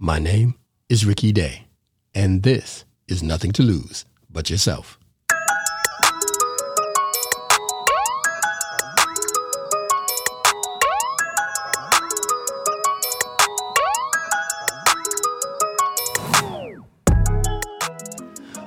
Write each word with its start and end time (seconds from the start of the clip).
My 0.00 0.20
name 0.20 0.54
is 0.88 1.04
Ricky 1.04 1.32
Day, 1.32 1.66
and 2.14 2.44
this 2.44 2.84
is 3.08 3.20
Nothing 3.20 3.50
to 3.50 3.64
Lose 3.64 4.04
But 4.30 4.48
Yourself. 4.48 4.96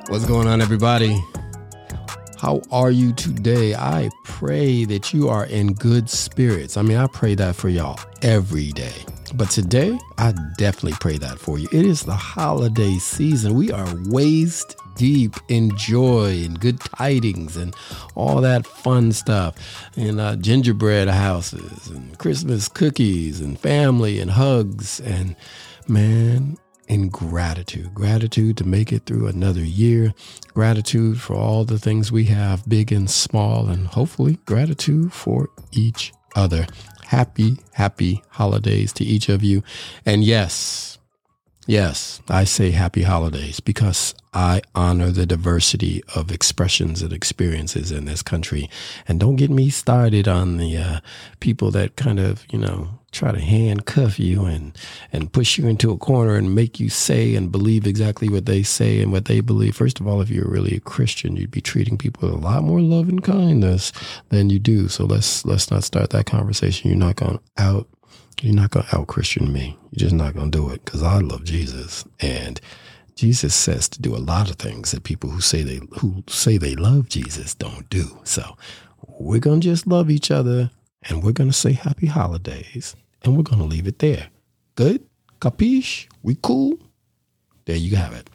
What's 0.09 0.25
going 0.25 0.49
on, 0.49 0.59
everybody? 0.59 1.17
How 2.37 2.61
are 2.73 2.91
you 2.91 3.13
today? 3.13 3.73
I 3.73 4.09
pray 4.25 4.83
that 4.83 5.13
you 5.13 5.29
are 5.29 5.45
in 5.45 5.75
good 5.75 6.09
spirits. 6.09 6.75
I 6.75 6.81
mean, 6.81 6.97
I 6.97 7.07
pray 7.07 7.35
that 7.35 7.55
for 7.55 7.69
y'all 7.69 7.97
every 8.21 8.73
day. 8.73 9.05
But 9.33 9.49
today, 9.49 9.97
I 10.17 10.33
definitely 10.57 10.97
pray 10.99 11.17
that 11.17 11.39
for 11.39 11.57
you. 11.57 11.67
It 11.71 11.85
is 11.85 12.03
the 12.03 12.15
holiday 12.15 12.97
season. 12.97 13.53
We 13.53 13.71
are 13.71 13.87
waist 14.05 14.75
deep 14.95 15.35
in 15.47 15.75
joy 15.77 16.43
and 16.43 16.59
good 16.59 16.79
tidings 16.79 17.55
and 17.55 17.75
all 18.15 18.41
that 18.41 18.67
fun 18.67 19.11
stuff. 19.13 19.55
And 19.95 20.19
uh, 20.19 20.35
gingerbread 20.35 21.07
houses 21.07 21.87
and 21.87 22.17
Christmas 22.17 22.67
cookies 22.67 23.39
and 23.39 23.57
family 23.57 24.19
and 24.19 24.31
hugs. 24.31 24.99
And 24.99 25.35
man, 25.87 26.57
in 26.91 27.07
gratitude. 27.07 27.93
Gratitude 27.93 28.57
to 28.57 28.67
make 28.67 28.91
it 28.91 29.05
through 29.05 29.27
another 29.27 29.63
year. 29.63 30.13
Gratitude 30.53 31.21
for 31.21 31.35
all 31.35 31.63
the 31.63 31.79
things 31.79 32.11
we 32.11 32.25
have, 32.25 32.67
big 32.67 32.91
and 32.91 33.09
small, 33.09 33.69
and 33.69 33.87
hopefully 33.87 34.39
gratitude 34.45 35.13
for 35.13 35.49
each 35.71 36.11
other. 36.35 36.67
Happy, 37.11 37.57
happy 37.73 38.23
holidays 38.29 38.93
to 38.93 39.03
each 39.03 39.27
of 39.27 39.43
you. 39.43 39.63
And 40.05 40.23
yes, 40.23 40.97
yes, 41.67 42.21
I 42.29 42.45
say 42.45 42.71
happy 42.71 43.01
holidays 43.01 43.59
because 43.59 44.15
I 44.33 44.61
honor 44.75 45.11
the 45.11 45.25
diversity 45.25 46.01
of 46.15 46.31
expressions 46.31 47.01
and 47.01 47.11
experiences 47.11 47.91
in 47.91 48.05
this 48.05 48.23
country. 48.23 48.69
And 49.09 49.19
don't 49.19 49.35
get 49.35 49.51
me 49.51 49.69
started 49.69 50.29
on 50.29 50.55
the 50.55 50.77
uh, 50.77 50.99
people 51.41 51.69
that 51.71 51.97
kind 51.97 52.17
of, 52.17 52.45
you 52.49 52.59
know, 52.59 53.00
try 53.11 53.31
to 53.31 53.39
handcuff 53.39 54.19
you 54.19 54.45
and 54.45 54.77
and 55.11 55.31
push 55.31 55.57
you 55.57 55.67
into 55.67 55.91
a 55.91 55.97
corner 55.97 56.35
and 56.35 56.55
make 56.55 56.79
you 56.79 56.89
say 56.89 57.35
and 57.35 57.51
believe 57.51 57.85
exactly 57.85 58.29
what 58.29 58.45
they 58.45 58.63
say 58.63 59.01
and 59.01 59.11
what 59.11 59.25
they 59.25 59.41
believe. 59.41 59.75
First 59.75 59.99
of 59.99 60.07
all, 60.07 60.21
if 60.21 60.29
you're 60.29 60.49
really 60.49 60.75
a 60.75 60.79
Christian, 60.79 61.35
you'd 61.35 61.51
be 61.51 61.61
treating 61.61 61.97
people 61.97 62.29
with 62.29 62.37
a 62.37 62.41
lot 62.41 62.63
more 62.63 62.79
love 62.79 63.09
and 63.09 63.23
kindness 63.23 63.91
than 64.29 64.49
you 64.49 64.59
do. 64.59 64.87
So 64.87 65.05
let's 65.05 65.45
let's 65.45 65.71
not 65.71 65.83
start 65.83 66.11
that 66.11 66.25
conversation. 66.25 66.89
You're 66.89 66.97
not 66.99 67.17
going 67.17 67.39
out 67.57 67.87
you're 68.41 68.55
not 68.55 68.71
going 68.71 68.85
to 68.87 68.97
out 68.97 69.05
Christian 69.05 69.53
me. 69.53 69.77
You're 69.91 70.09
just 70.09 70.15
not 70.15 70.33
going 70.33 70.49
to 70.49 70.57
do 70.57 70.69
it 70.71 70.83
because 70.83 71.03
I 71.03 71.19
love 71.19 71.43
Jesus 71.43 72.05
and 72.19 72.59
Jesus 73.15 73.53
says 73.53 73.87
to 73.89 74.01
do 74.01 74.15
a 74.15 74.17
lot 74.17 74.49
of 74.49 74.55
things 74.55 74.91
that 74.91 75.03
people 75.03 75.29
who 75.29 75.41
say 75.41 75.61
they 75.61 75.79
who 75.99 76.23
say 76.27 76.57
they 76.57 76.75
love 76.75 77.07
Jesus 77.07 77.53
don't 77.53 77.87
do. 77.89 78.19
So 78.23 78.57
we're 79.07 79.39
gonna 79.39 79.59
just 79.59 79.85
love 79.85 80.09
each 80.09 80.31
other 80.31 80.71
and 81.03 81.21
we're 81.21 81.33
gonna 81.33 81.53
say 81.53 81.73
happy 81.73 82.07
holidays 82.07 82.95
and 83.23 83.37
we're 83.37 83.43
gonna 83.43 83.65
leave 83.65 83.87
it 83.87 83.99
there. 83.99 84.29
Good? 84.75 85.05
Capiche? 85.39 86.07
We 86.23 86.37
cool? 86.41 86.77
There 87.65 87.75
you 87.75 87.95
have 87.95 88.13
it. 88.13 88.27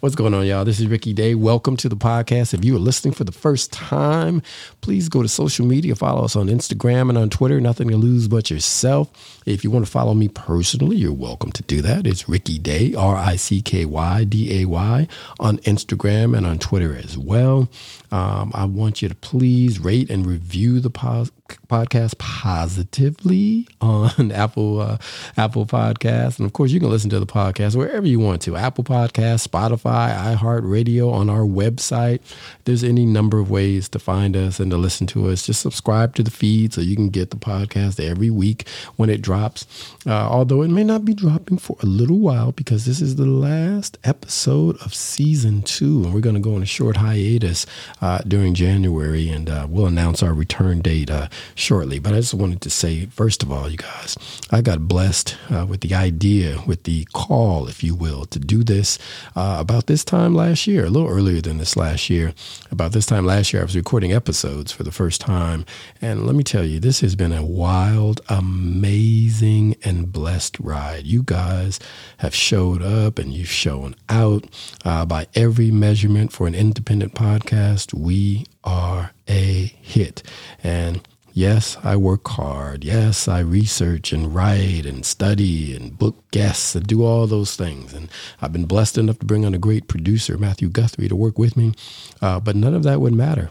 What's 0.00 0.16
going 0.16 0.34
on, 0.34 0.44
y'all? 0.44 0.64
This 0.64 0.80
is 0.80 0.88
Ricky 0.88 1.12
Day. 1.12 1.36
Welcome 1.36 1.76
to 1.78 1.88
the 1.88 1.96
podcast. 1.96 2.52
If 2.52 2.64
you 2.64 2.74
are 2.74 2.80
listening 2.80 3.14
for 3.14 3.22
the 3.22 3.32
first 3.32 3.72
time, 3.72 4.42
please 4.80 5.08
go 5.08 5.22
to 5.22 5.28
social 5.28 5.64
media, 5.64 5.94
follow 5.94 6.24
us 6.24 6.34
on 6.34 6.48
Instagram 6.48 7.08
and 7.08 7.16
on 7.16 7.30
Twitter. 7.30 7.60
Nothing 7.60 7.88
to 7.88 7.96
lose 7.96 8.26
but 8.26 8.50
yourself. 8.50 9.40
If 9.46 9.62
you 9.62 9.70
want 9.70 9.86
to 9.86 9.90
follow 9.90 10.14
me 10.14 10.28
personally, 10.28 10.96
you're 10.96 11.12
welcome 11.12 11.52
to 11.52 11.62
do 11.62 11.80
that. 11.82 12.06
It's 12.06 12.28
Ricky 12.28 12.58
Day, 12.58 12.92
R 12.94 13.14
I 13.14 13.36
C 13.36 13.62
K 13.62 13.84
Y 13.84 14.24
D 14.24 14.62
A 14.62 14.64
Y, 14.66 15.08
on 15.38 15.58
Instagram 15.58 16.36
and 16.36 16.44
on 16.44 16.58
Twitter 16.58 16.96
as 16.96 17.16
well. 17.16 17.70
Um, 18.10 18.50
I 18.54 18.64
want 18.64 19.00
you 19.00 19.08
to 19.08 19.14
please 19.14 19.78
rate 19.78 20.10
and 20.10 20.26
review 20.26 20.80
the 20.80 20.90
po- 20.90 21.28
podcast 21.68 22.18
positively 22.18 23.66
on 23.80 24.32
Apple 24.32 24.80
uh, 24.80 24.98
Apple 25.36 25.66
Podcasts, 25.66 26.38
and 26.38 26.46
of 26.46 26.52
course, 26.52 26.70
you 26.70 26.80
can 26.80 26.90
listen 26.90 27.10
to 27.10 27.20
the 27.20 27.26
podcast 27.26 27.76
wherever 27.76 28.06
you 28.06 28.18
want 28.18 28.42
to. 28.42 28.56
Apple 28.56 28.84
Podcasts, 28.84 29.46
Spotify, 29.46 30.36
iHeartRadio, 30.36 31.12
on 31.12 31.30
our 31.30 31.40
website. 31.40 32.20
There's 32.64 32.84
any 32.84 33.06
number 33.06 33.38
of 33.38 33.50
ways 33.50 33.88
to 33.90 33.98
find 33.98 34.36
us 34.36 34.60
and 34.60 34.70
to 34.70 34.76
listen 34.76 35.06
to 35.08 35.28
us. 35.30 35.46
Just 35.46 35.60
subscribe 35.60 36.14
to 36.16 36.22
the 36.22 36.30
feed 36.30 36.72
so 36.72 36.80
you 36.80 36.96
can 36.96 37.08
get 37.08 37.30
the 37.30 37.36
podcast 37.36 37.98
every 38.00 38.30
week 38.30 38.68
when 38.96 39.10
it 39.10 39.22
drops. 39.22 39.66
Uh, 40.06 40.12
although 40.12 40.62
it 40.62 40.68
may 40.68 40.84
not 40.84 41.04
be 41.04 41.14
dropping 41.14 41.58
for 41.58 41.76
a 41.82 41.86
little 41.86 42.18
while 42.18 42.52
because 42.52 42.84
this 42.84 43.00
is 43.00 43.16
the 43.16 43.26
last 43.26 43.98
episode 44.04 44.76
of 44.82 44.94
season 44.94 45.62
two, 45.62 46.04
and 46.04 46.14
we're 46.14 46.20
going 46.20 46.34
to 46.34 46.40
go 46.40 46.54
on 46.54 46.62
a 46.62 46.66
short 46.66 46.96
hiatus 46.96 47.66
uh, 48.00 48.18
during 48.26 48.54
January, 48.54 49.28
and 49.28 49.48
uh, 49.48 49.66
we'll 49.68 49.86
announce 49.86 50.22
our 50.22 50.34
return 50.34 50.80
date 50.80 51.10
uh, 51.10 51.28
shortly. 51.54 51.98
But 51.98 52.14
I 52.14 52.16
just 52.16 52.34
wanted 52.34 52.60
to 52.62 52.70
say, 52.70 53.06
first 53.06 53.42
of 53.42 53.50
all, 53.50 53.68
you 53.68 53.76
guys, 53.76 54.16
I 54.50 54.60
got 54.60 54.88
blessed 54.88 55.36
uh, 55.50 55.66
with 55.66 55.80
the 55.80 55.94
idea, 55.94 56.58
with 56.66 56.84
the 56.84 57.06
call, 57.12 57.68
if 57.68 57.82
you 57.82 57.94
will, 57.94 58.24
to 58.26 58.38
do 58.38 58.62
this 58.62 58.98
uh, 59.36 59.56
about 59.60 59.86
this 59.86 60.04
time 60.04 60.34
last 60.34 60.66
year, 60.66 60.86
a 60.86 60.90
little 60.90 61.08
earlier 61.08 61.40
than 61.40 61.58
this 61.58 61.76
last 61.76 62.10
year. 62.10 62.34
About 62.70 62.92
this 62.92 63.06
time 63.06 63.26
last 63.26 63.52
year, 63.52 63.62
I 63.62 63.64
was 63.64 63.76
recording 63.76 64.12
episodes 64.12 64.72
for 64.72 64.82
the 64.82 64.92
first 64.92 65.20
time. 65.20 65.64
And 66.00 66.26
let 66.26 66.34
me 66.34 66.44
tell 66.44 66.64
you, 66.64 66.80
this 66.80 67.00
has 67.00 67.14
been 67.16 67.32
a 67.32 67.44
wild, 67.44 68.20
amazing, 68.28 69.76
and 69.84 70.12
blessed 70.12 70.58
ride. 70.60 71.04
You 71.04 71.22
guys 71.22 71.78
have 72.18 72.34
showed 72.34 72.82
up 72.82 73.18
and 73.18 73.32
you've 73.32 73.48
shown 73.48 73.94
out 74.08 74.46
uh, 74.84 75.04
by 75.04 75.26
every 75.34 75.70
measurement 75.70 76.32
for 76.32 76.46
an 76.46 76.54
independent 76.54 77.14
podcast. 77.14 77.94
We 77.94 78.46
are 78.64 79.12
a 79.32 79.74
hit. 79.80 80.22
And 80.62 81.06
Yes, 81.34 81.78
I 81.82 81.96
work 81.96 82.28
hard. 82.28 82.84
Yes, 82.84 83.26
I 83.26 83.40
research 83.40 84.12
and 84.12 84.34
write 84.34 84.84
and 84.84 85.04
study 85.04 85.74
and 85.74 85.98
book 85.98 86.30
guests 86.30 86.74
and 86.74 86.86
do 86.86 87.02
all 87.02 87.26
those 87.26 87.56
things. 87.56 87.94
And 87.94 88.10
I've 88.42 88.52
been 88.52 88.66
blessed 88.66 88.98
enough 88.98 89.18
to 89.20 89.26
bring 89.26 89.46
on 89.46 89.54
a 89.54 89.58
great 89.58 89.88
producer, 89.88 90.36
Matthew 90.36 90.68
Guthrie, 90.68 91.08
to 91.08 91.16
work 91.16 91.38
with 91.38 91.56
me. 91.56 91.72
Uh, 92.20 92.38
but 92.38 92.54
none 92.54 92.74
of 92.74 92.82
that 92.82 93.00
would 93.00 93.14
matter. 93.14 93.48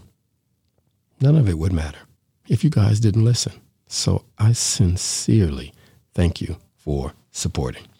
None 1.19 1.35
of 1.35 1.49
it 1.49 1.57
would 1.57 1.73
matter 1.73 1.99
if 2.47 2.63
you 2.63 2.69
guys 2.69 2.99
didn't 2.99 3.25
listen. 3.25 3.53
So 3.87 4.25
I 4.37 4.51
sincerely 4.51 5.73
thank 6.13 6.39
you 6.39 6.57
for 6.77 7.13
supporting. 7.31 7.90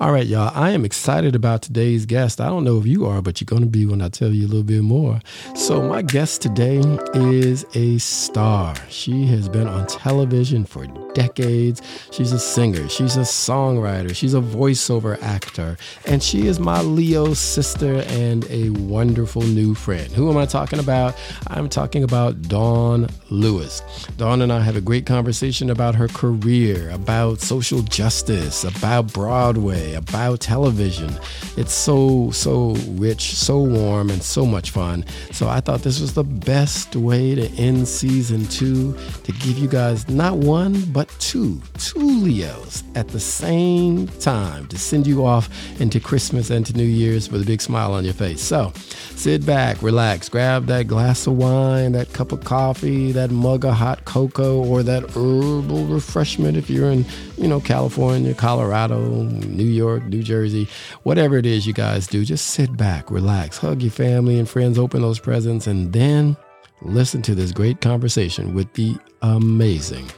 All 0.00 0.12
right, 0.12 0.26
y'all. 0.26 0.50
I 0.54 0.70
am 0.70 0.84
excited 0.84 1.34
about 1.34 1.62
today's 1.62 2.06
guest. 2.06 2.40
I 2.40 2.46
don't 2.46 2.64
know 2.64 2.78
if 2.78 2.86
you 2.86 3.06
are, 3.06 3.22
but 3.22 3.40
you're 3.40 3.46
going 3.46 3.62
to 3.62 3.68
be 3.68 3.86
when 3.86 4.02
I 4.02 4.08
tell 4.08 4.30
you 4.30 4.46
a 4.46 4.48
little 4.48 4.62
bit 4.62 4.82
more. 4.82 5.20
So, 5.54 5.82
my 5.82 6.02
guest 6.02 6.42
today 6.42 6.78
is 7.14 7.64
a 7.74 7.98
star. 7.98 8.74
She 8.88 9.26
has 9.26 9.48
been 9.48 9.68
on 9.68 9.86
television 9.86 10.64
for 10.64 10.86
decades. 11.14 11.80
She's 12.10 12.32
a 12.32 12.38
singer, 12.38 12.88
she's 12.88 13.16
a 13.16 13.20
songwriter, 13.20 14.14
she's 14.14 14.34
a 14.34 14.40
voiceover 14.40 15.20
actor, 15.22 15.78
and 16.06 16.22
she 16.22 16.46
is 16.46 16.60
my 16.60 16.80
Leo 16.82 17.34
sister 17.34 18.04
and 18.08 18.44
a 18.50 18.70
wonderful 18.70 19.42
new 19.42 19.74
friend. 19.74 20.12
Who 20.12 20.30
am 20.30 20.36
I 20.36 20.46
talking 20.46 20.78
about? 20.78 21.16
I'm 21.46 21.68
talking 21.68 22.02
about 22.02 22.42
Dawn 22.42 23.08
Lewis. 23.30 23.82
Dawn 24.16 24.42
and 24.42 24.52
I 24.52 24.60
had 24.60 24.76
a 24.76 24.80
great 24.80 25.06
conversation 25.06 25.70
about 25.70 25.94
her 25.94 26.08
career, 26.08 26.90
about 26.90 27.40
social 27.40 27.82
justice, 27.82 28.64
about 28.64 29.12
Broadway, 29.54 29.94
about 29.94 30.40
television. 30.40 31.16
It's 31.56 31.72
so, 31.72 32.32
so 32.32 32.74
rich, 32.96 33.36
so 33.36 33.60
warm, 33.60 34.10
and 34.10 34.20
so 34.20 34.44
much 34.44 34.70
fun. 34.70 35.04
So 35.30 35.48
I 35.48 35.60
thought 35.60 35.82
this 35.82 36.00
was 36.00 36.14
the 36.14 36.24
best 36.24 36.96
way 36.96 37.36
to 37.36 37.46
end 37.52 37.86
season 37.86 38.46
two 38.46 38.96
to 39.22 39.32
give 39.32 39.56
you 39.56 39.68
guys 39.68 40.08
not 40.08 40.38
one, 40.38 40.82
but 40.86 41.08
two, 41.20 41.62
two 41.78 42.00
Leos 42.00 42.82
at 42.96 43.08
the 43.08 43.20
same 43.20 44.08
time 44.08 44.66
to 44.68 44.78
send 44.78 45.06
you 45.06 45.24
off 45.24 45.48
into 45.80 46.00
Christmas 46.00 46.50
and 46.50 46.66
to 46.66 46.72
New 46.72 46.82
Year's 46.82 47.30
with 47.30 47.42
a 47.42 47.46
big 47.46 47.62
smile 47.62 47.92
on 47.92 48.04
your 48.04 48.14
face. 48.14 48.42
So 48.42 48.72
sit 48.74 49.46
back, 49.46 49.80
relax, 49.82 50.28
grab 50.28 50.66
that 50.66 50.88
glass 50.88 51.28
of 51.28 51.36
wine, 51.36 51.92
that 51.92 52.12
cup 52.12 52.32
of 52.32 52.42
coffee, 52.42 53.12
that 53.12 53.30
mug 53.30 53.64
of 53.64 53.74
hot 53.74 54.04
cocoa, 54.04 54.64
or 54.64 54.82
that 54.82 55.04
herbal 55.10 55.86
refreshment 55.86 56.56
if 56.56 56.68
you're 56.68 56.90
in, 56.90 57.04
you 57.38 57.46
know, 57.46 57.60
California, 57.60 58.34
Colorado, 58.34 58.98
New 59.44 59.64
York, 59.64 60.04
New 60.04 60.22
Jersey, 60.22 60.68
whatever 61.02 61.36
it 61.36 61.46
is 61.46 61.66
you 61.66 61.72
guys 61.72 62.06
do, 62.06 62.24
just 62.24 62.48
sit 62.48 62.76
back, 62.76 63.10
relax, 63.10 63.58
hug 63.58 63.82
your 63.82 63.90
family 63.90 64.38
and 64.38 64.48
friends, 64.48 64.78
open 64.78 65.02
those 65.02 65.18
presents, 65.18 65.66
and 65.66 65.92
then 65.92 66.36
listen 66.82 67.22
to 67.22 67.34
this 67.34 67.52
great 67.52 67.80
conversation 67.80 68.54
with 68.54 68.72
the 68.74 68.96
amazing 69.22 70.10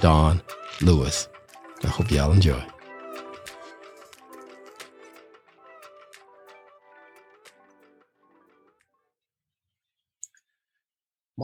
Dawn 0.00 0.42
Lewis. 0.80 1.28
I 1.84 1.88
hope 1.88 2.10
y'all 2.10 2.32
enjoy. 2.32 2.62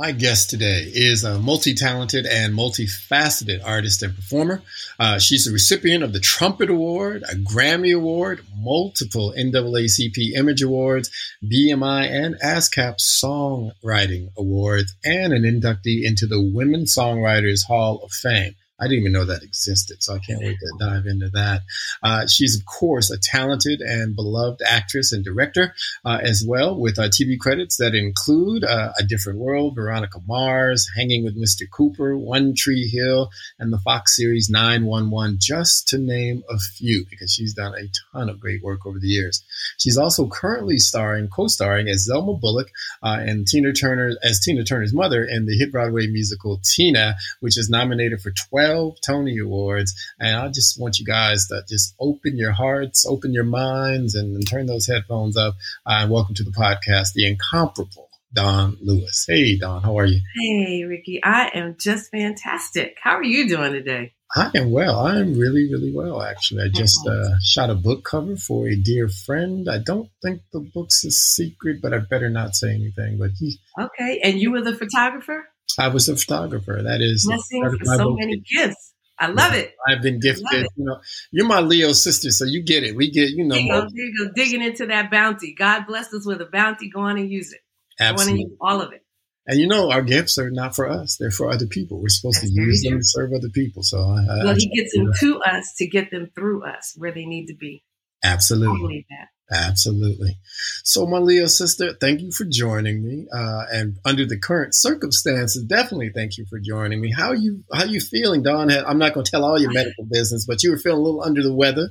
My 0.01 0.13
guest 0.13 0.49
today 0.49 0.89
is 0.95 1.25
a 1.25 1.41
multi 1.41 1.75
talented 1.75 2.25
and 2.25 2.55
multifaceted 2.55 3.61
artist 3.65 4.01
and 4.05 4.15
performer. 4.15 4.63
Uh, 4.97 5.19
she's 5.19 5.49
a 5.49 5.53
recipient 5.53 6.05
of 6.05 6.13
the 6.13 6.21
Trumpet 6.21 6.71
Award, 6.71 7.25
a 7.25 7.35
Grammy 7.35 7.93
Award, 7.93 8.45
multiple 8.57 9.35
NAACP 9.37 10.35
Image 10.37 10.63
Awards, 10.63 11.11
BMI 11.43 12.09
and 12.13 12.37
ASCAP 12.41 12.99
Songwriting 13.01 14.29
Awards, 14.39 14.95
and 15.05 15.33
an 15.33 15.43
inductee 15.43 16.05
into 16.05 16.29
the 16.29 16.41
Women 16.41 16.85
Songwriters 16.85 17.67
Hall 17.67 18.01
of 18.05 18.13
Fame. 18.13 18.55
I 18.81 18.85
didn't 18.85 19.01
even 19.01 19.13
know 19.13 19.25
that 19.25 19.43
existed, 19.43 20.03
so 20.03 20.15
I 20.15 20.19
can't 20.21 20.41
wait 20.41 20.57
to 20.59 20.77
dive 20.79 21.07
into 21.07 21.29
that. 21.31 21.63
Uh, 22.03 22.27
she's, 22.27 22.57
of 22.57 22.65
course, 22.65 23.11
a 23.11 23.19
talented 23.19 23.81
and 23.81 24.15
beloved 24.15 24.61
actress 24.65 25.13
and 25.13 25.25
director 25.25 25.75
uh, 26.05 26.19
as 26.23 26.45
well, 26.47 26.79
with 26.79 26.99
uh, 26.99 27.09
TV 27.09 27.39
credits 27.39 27.79
that 27.79 27.95
include 27.95 28.63
uh, 28.63 28.93
A 28.99 29.03
Different 29.03 29.41
World, 29.41 29.75
Veronica 29.75 30.21
Mars, 30.27 30.89
Hanging 30.97 31.25
with 31.25 31.37
Mr. 31.37 31.63
Cooper, 31.69 32.17
One 32.17 32.55
Tree 32.57 32.89
Hill, 32.89 33.31
and 33.59 33.73
the 33.73 33.79
Fox 33.79 34.15
series 34.15 34.49
911, 34.49 35.39
just 35.41 35.89
to 35.89 35.99
name 35.99 36.45
a 36.49 36.59
few, 36.59 37.05
because 37.11 37.33
she's 37.33 37.55
done 37.55 37.75
a 37.75 37.89
ton 38.13 38.29
of 38.29 38.39
great 38.39 38.63
work 38.63 38.87
over 38.87 39.01
the 39.01 39.09
years. 39.09 39.43
She's 39.79 39.99
also 39.99 40.29
currently 40.29 40.79
starring, 40.79 41.29
co-starring 41.29 41.89
as 41.89 42.09
Zelma 42.09 42.41
Bullock 42.41 42.71
uh, 43.03 43.19
and 43.21 43.47
Tina 43.47 43.73
Turner 43.73 44.13
as 44.23 44.39
Tina 44.39 44.63
Turner's 44.63 44.95
mother 44.95 45.25
in 45.25 45.47
the 45.47 45.57
hit 45.57 45.73
Broadway 45.73 46.07
musical 46.07 46.61
Tina, 46.63 47.17
which 47.41 47.59
is 47.59 47.69
nominated 47.69 48.21
for 48.21 48.31
12 48.31 48.68
12 48.69 48.97
Tony 49.05 49.39
Awards. 49.39 49.95
And 50.21 50.37
I 50.37 50.49
just 50.49 50.79
want 50.79 50.99
you 50.99 51.07
guys 51.07 51.47
to 51.47 51.63
just 51.69 51.95
open 51.99 52.37
your 52.37 52.53
hearts, 52.53 53.07
open 53.07 53.33
your 53.33 53.45
minds, 53.45 54.15
and, 54.15 54.35
and 54.35 54.47
turn 54.47 54.67
those 54.67 54.87
headphones 54.87 55.39
up. 55.39 55.55
Uh, 55.87 56.01
and 56.01 56.11
welcome 56.11 56.35
to 56.35 56.45
the 56.45 56.51
podcast, 56.51 57.15
The 57.15 57.27
Incomparable 57.27 58.11
Dawn 58.35 58.77
Lewis. 58.83 59.25
Hey, 59.27 59.57
Dawn, 59.57 59.83
how 59.83 59.99
are 59.99 60.05
you? 60.05 60.21
Hey, 60.37 60.85
Ricky. 60.85 61.19
I 61.25 61.51
am 61.55 61.77
just 61.81 62.11
fantastic. 62.11 62.99
How 63.03 63.13
are 63.13 63.25
you 63.25 63.49
doing 63.49 63.73
today? 63.73 64.13
I 64.37 64.51
am 64.55 64.71
well. 64.71 65.01
I 65.01 65.19
am 65.19 65.39
really, 65.39 65.73
really 65.73 65.93
well, 65.95 66.21
actually. 66.21 66.65
I 66.65 66.69
just 66.69 66.99
uh, 67.09 67.39
shot 67.43 67.71
a 67.71 67.75
book 67.75 68.05
cover 68.05 68.37
for 68.37 68.69
a 68.69 68.77
dear 68.77 69.09
friend. 69.09 69.67
I 69.71 69.79
don't 69.79 70.11
think 70.23 70.43
the 70.53 70.61
book's 70.61 71.03
a 71.05 71.11
secret, 71.11 71.79
but 71.81 71.95
I 71.95 72.01
better 72.01 72.29
not 72.29 72.55
say 72.55 72.75
anything. 72.75 73.17
But 73.19 73.31
he. 73.39 73.59
Okay. 73.81 74.21
And 74.23 74.39
you 74.39 74.53
were 74.53 74.61
the 74.61 74.75
photographer? 74.75 75.49
I 75.79 75.89
was 75.89 76.09
a 76.09 76.17
photographer. 76.17 76.81
That 76.83 77.01
is 77.01 77.25
blessings 77.27 77.79
for 77.79 77.97
so 77.97 78.15
many 78.15 78.39
gifts. 78.39 78.95
I 79.19 79.29
love 79.29 79.55
it. 79.55 79.75
I've 79.87 80.01
been 80.01 80.21
gifted. 80.21 80.67
You 80.77 80.85
know, 80.85 81.01
you're 81.33 81.47
my 81.47 81.61
Leo 81.61 81.93
sister, 81.93 82.31
so 82.31 82.45
you 82.45 82.63
get 82.63 82.85
it. 82.85 82.95
We 82.95 83.11
get, 83.11 83.31
you 83.31 83.45
know, 83.45 83.57
you, 83.57 83.69
go, 83.69 83.87
you 83.93 84.15
go, 84.17 84.33
digging 84.35 84.63
into 84.63 84.87
that 84.87 85.11
bounty. 85.11 85.55
God 85.55 85.87
blessed 85.87 86.15
us 86.15 86.27
with 86.27 86.41
a 86.41 86.47
bounty. 86.47 86.89
Go 86.89 87.01
on 87.01 87.19
and 87.19 87.31
use 87.31 87.53
it. 87.53 87.61
Absolutely, 87.99 88.43
use 88.43 88.57
all 88.61 88.81
of 88.81 88.93
it. 88.93 89.05
And 89.47 89.59
you 89.59 89.67
know, 89.67 89.91
our 89.91 90.03
gifts 90.03 90.39
are 90.39 90.51
not 90.51 90.77
for 90.77 90.89
us; 90.89 91.17
they're 91.17 91.31
for 91.31 91.51
other 91.51 91.67
people. 91.67 92.01
We're 92.01 92.11
supposed 92.11 92.43
That's 92.43 92.55
to 92.55 92.61
use 92.61 92.83
them 92.83 92.99
to 92.99 93.05
serve 93.05 93.33
other 93.33 93.49
people. 93.49 93.83
So, 93.83 93.99
I, 93.99 94.45
well, 94.45 94.51
I, 94.51 94.55
He 94.55 94.69
gets 94.69 94.95
them 94.95 95.11
to 95.21 95.41
us 95.41 95.75
to 95.79 95.89
get 95.89 96.11
them 96.11 96.31
through 96.35 96.65
us 96.65 96.95
where 96.97 97.13
they 97.13 97.25
need 97.25 97.47
to 97.47 97.55
be. 97.55 97.83
Absolutely. 98.23 99.07
Absolutely. 99.51 100.37
So, 100.85 101.07
my 101.07 101.19
Leo 101.19 101.47
sister, 101.47 101.95
thank 101.95 102.21
you 102.21 102.31
for 102.31 102.45
joining 102.45 103.03
me. 103.03 103.27
Uh, 103.33 103.63
and 103.73 103.97
under 104.05 104.27
the 104.27 104.39
current 104.39 104.75
circumstances, 104.75 105.65
definitely 105.65 106.11
thank 106.15 106.37
you 106.37 106.45
for 106.51 106.59
joining 106.59 107.01
me. 107.01 107.11
How 107.11 107.33
you 107.33 107.65
how 107.73 107.85
are 107.85 107.87
you 107.87 108.01
feeling, 108.01 108.43
Dawn? 108.43 108.71
I'm 108.71 108.99
not 108.99 109.15
going 109.15 109.25
to 109.25 109.31
tell 109.31 109.45
all 109.45 109.59
your 109.59 109.73
medical 109.73 110.05
business, 110.05 110.45
but 110.47 110.63
you 110.63 110.71
were 110.71 110.79
feeling 110.79 110.99
a 110.99 111.03
little 111.03 111.23
under 111.23 111.43
the 111.43 111.55
weather. 111.55 111.89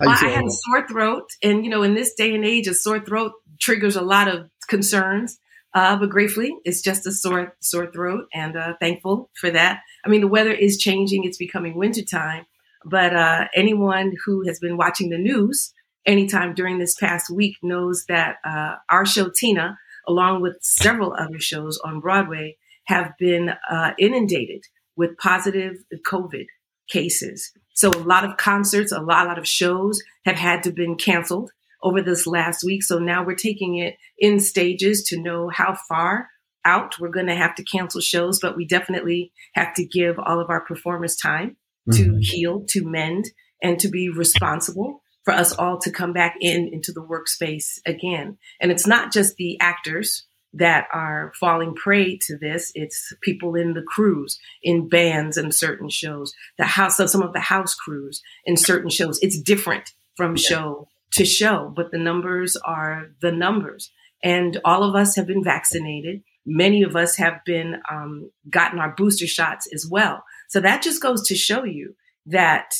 Well, 0.00 0.10
I 0.10 0.16
had 0.16 0.44
a 0.44 0.50
sore 0.50 0.86
throat, 0.86 1.30
and 1.42 1.64
you 1.64 1.70
know, 1.70 1.82
in 1.82 1.94
this 1.94 2.12
day 2.12 2.34
and 2.34 2.44
age, 2.44 2.66
a 2.66 2.74
sore 2.74 3.00
throat 3.00 3.32
triggers 3.58 3.96
a 3.96 4.02
lot 4.02 4.28
of 4.28 4.50
concerns. 4.68 5.38
Uh, 5.74 5.96
but 5.96 6.10
gratefully, 6.10 6.54
it's 6.64 6.82
just 6.82 7.06
a 7.06 7.12
sore 7.12 7.56
sore 7.60 7.90
throat, 7.90 8.26
and 8.34 8.54
uh, 8.54 8.74
thankful 8.80 9.30
for 9.40 9.50
that. 9.50 9.80
I 10.04 10.08
mean, 10.08 10.20
the 10.20 10.28
weather 10.28 10.52
is 10.52 10.76
changing; 10.76 11.24
it's 11.24 11.38
becoming 11.38 11.74
wintertime. 11.74 12.44
But 12.84 13.16
uh, 13.16 13.46
anyone 13.54 14.12
who 14.26 14.46
has 14.46 14.58
been 14.58 14.76
watching 14.76 15.08
the 15.08 15.18
news 15.18 15.72
anytime 16.06 16.54
during 16.54 16.78
this 16.78 16.94
past 16.96 17.30
week 17.30 17.56
knows 17.62 18.04
that 18.08 18.36
uh, 18.44 18.76
our 18.90 19.06
show, 19.06 19.30
Tina, 19.30 19.78
along 20.06 20.42
with 20.42 20.56
several 20.60 21.14
other 21.18 21.38
shows 21.38 21.78
on 21.84 22.00
Broadway, 22.00 22.56
have 22.86 23.12
been 23.18 23.50
uh, 23.70 23.92
inundated 23.98 24.64
with 24.96 25.18
positive 25.18 25.76
COVID 26.06 26.46
cases. 26.88 27.52
So 27.74 27.90
a 27.90 28.02
lot 28.02 28.24
of 28.24 28.36
concerts, 28.36 28.90
a 28.90 29.00
lot, 29.00 29.26
a 29.26 29.28
lot 29.28 29.38
of 29.38 29.46
shows 29.46 30.02
have 30.24 30.36
had 30.36 30.62
to 30.64 30.72
been 30.72 30.96
canceled 30.96 31.50
over 31.82 32.02
this 32.02 32.26
last 32.26 32.64
week. 32.64 32.82
So 32.82 32.98
now 32.98 33.24
we're 33.24 33.36
taking 33.36 33.76
it 33.76 33.96
in 34.18 34.40
stages 34.40 35.04
to 35.04 35.20
know 35.20 35.48
how 35.48 35.76
far 35.88 36.28
out 36.64 36.98
we're 36.98 37.10
going 37.10 37.26
to 37.26 37.36
have 37.36 37.54
to 37.54 37.64
cancel 37.64 38.00
shows, 38.00 38.40
but 38.40 38.56
we 38.56 38.66
definitely 38.66 39.32
have 39.54 39.74
to 39.74 39.86
give 39.86 40.18
all 40.18 40.40
of 40.40 40.50
our 40.50 40.64
performers 40.64 41.16
time 41.16 41.56
mm-hmm. 41.88 42.16
to 42.16 42.18
heal, 42.20 42.64
to 42.70 42.84
mend, 42.84 43.26
and 43.62 43.78
to 43.78 43.88
be 43.88 44.08
responsible 44.08 45.02
for 45.28 45.34
us 45.34 45.52
all 45.52 45.76
to 45.76 45.90
come 45.90 46.14
back 46.14 46.36
in 46.40 46.70
into 46.72 46.90
the 46.90 47.02
workspace 47.02 47.80
again. 47.84 48.38
And 48.62 48.72
it's 48.72 48.86
not 48.86 49.12
just 49.12 49.36
the 49.36 49.60
actors 49.60 50.24
that 50.54 50.86
are 50.90 51.34
falling 51.38 51.74
prey 51.74 52.16
to 52.22 52.38
this. 52.38 52.72
It's 52.74 53.12
people 53.20 53.54
in 53.54 53.74
the 53.74 53.82
crews, 53.82 54.40
in 54.62 54.88
bands 54.88 55.36
and 55.36 55.54
certain 55.54 55.90
shows, 55.90 56.32
the 56.56 56.64
house, 56.64 56.96
so 56.96 57.04
some 57.04 57.20
of 57.20 57.34
the 57.34 57.40
house 57.40 57.74
crews 57.74 58.22
in 58.46 58.56
certain 58.56 58.88
shows. 58.88 59.18
It's 59.20 59.38
different 59.38 59.92
from 60.16 60.34
yeah. 60.36 60.48
show 60.48 60.88
to 61.10 61.26
show, 61.26 61.70
but 61.76 61.90
the 61.90 61.98
numbers 61.98 62.56
are 62.64 63.10
the 63.20 63.30
numbers. 63.30 63.90
And 64.24 64.58
all 64.64 64.82
of 64.82 64.94
us 64.94 65.14
have 65.16 65.26
been 65.26 65.44
vaccinated. 65.44 66.22
Many 66.46 66.84
of 66.84 66.96
us 66.96 67.18
have 67.18 67.44
been 67.44 67.82
um, 67.92 68.30
gotten 68.48 68.78
our 68.78 68.94
booster 68.96 69.26
shots 69.26 69.68
as 69.74 69.86
well. 69.86 70.24
So 70.48 70.60
that 70.60 70.80
just 70.80 71.02
goes 71.02 71.28
to 71.28 71.34
show 71.34 71.64
you 71.64 71.96
that 72.24 72.76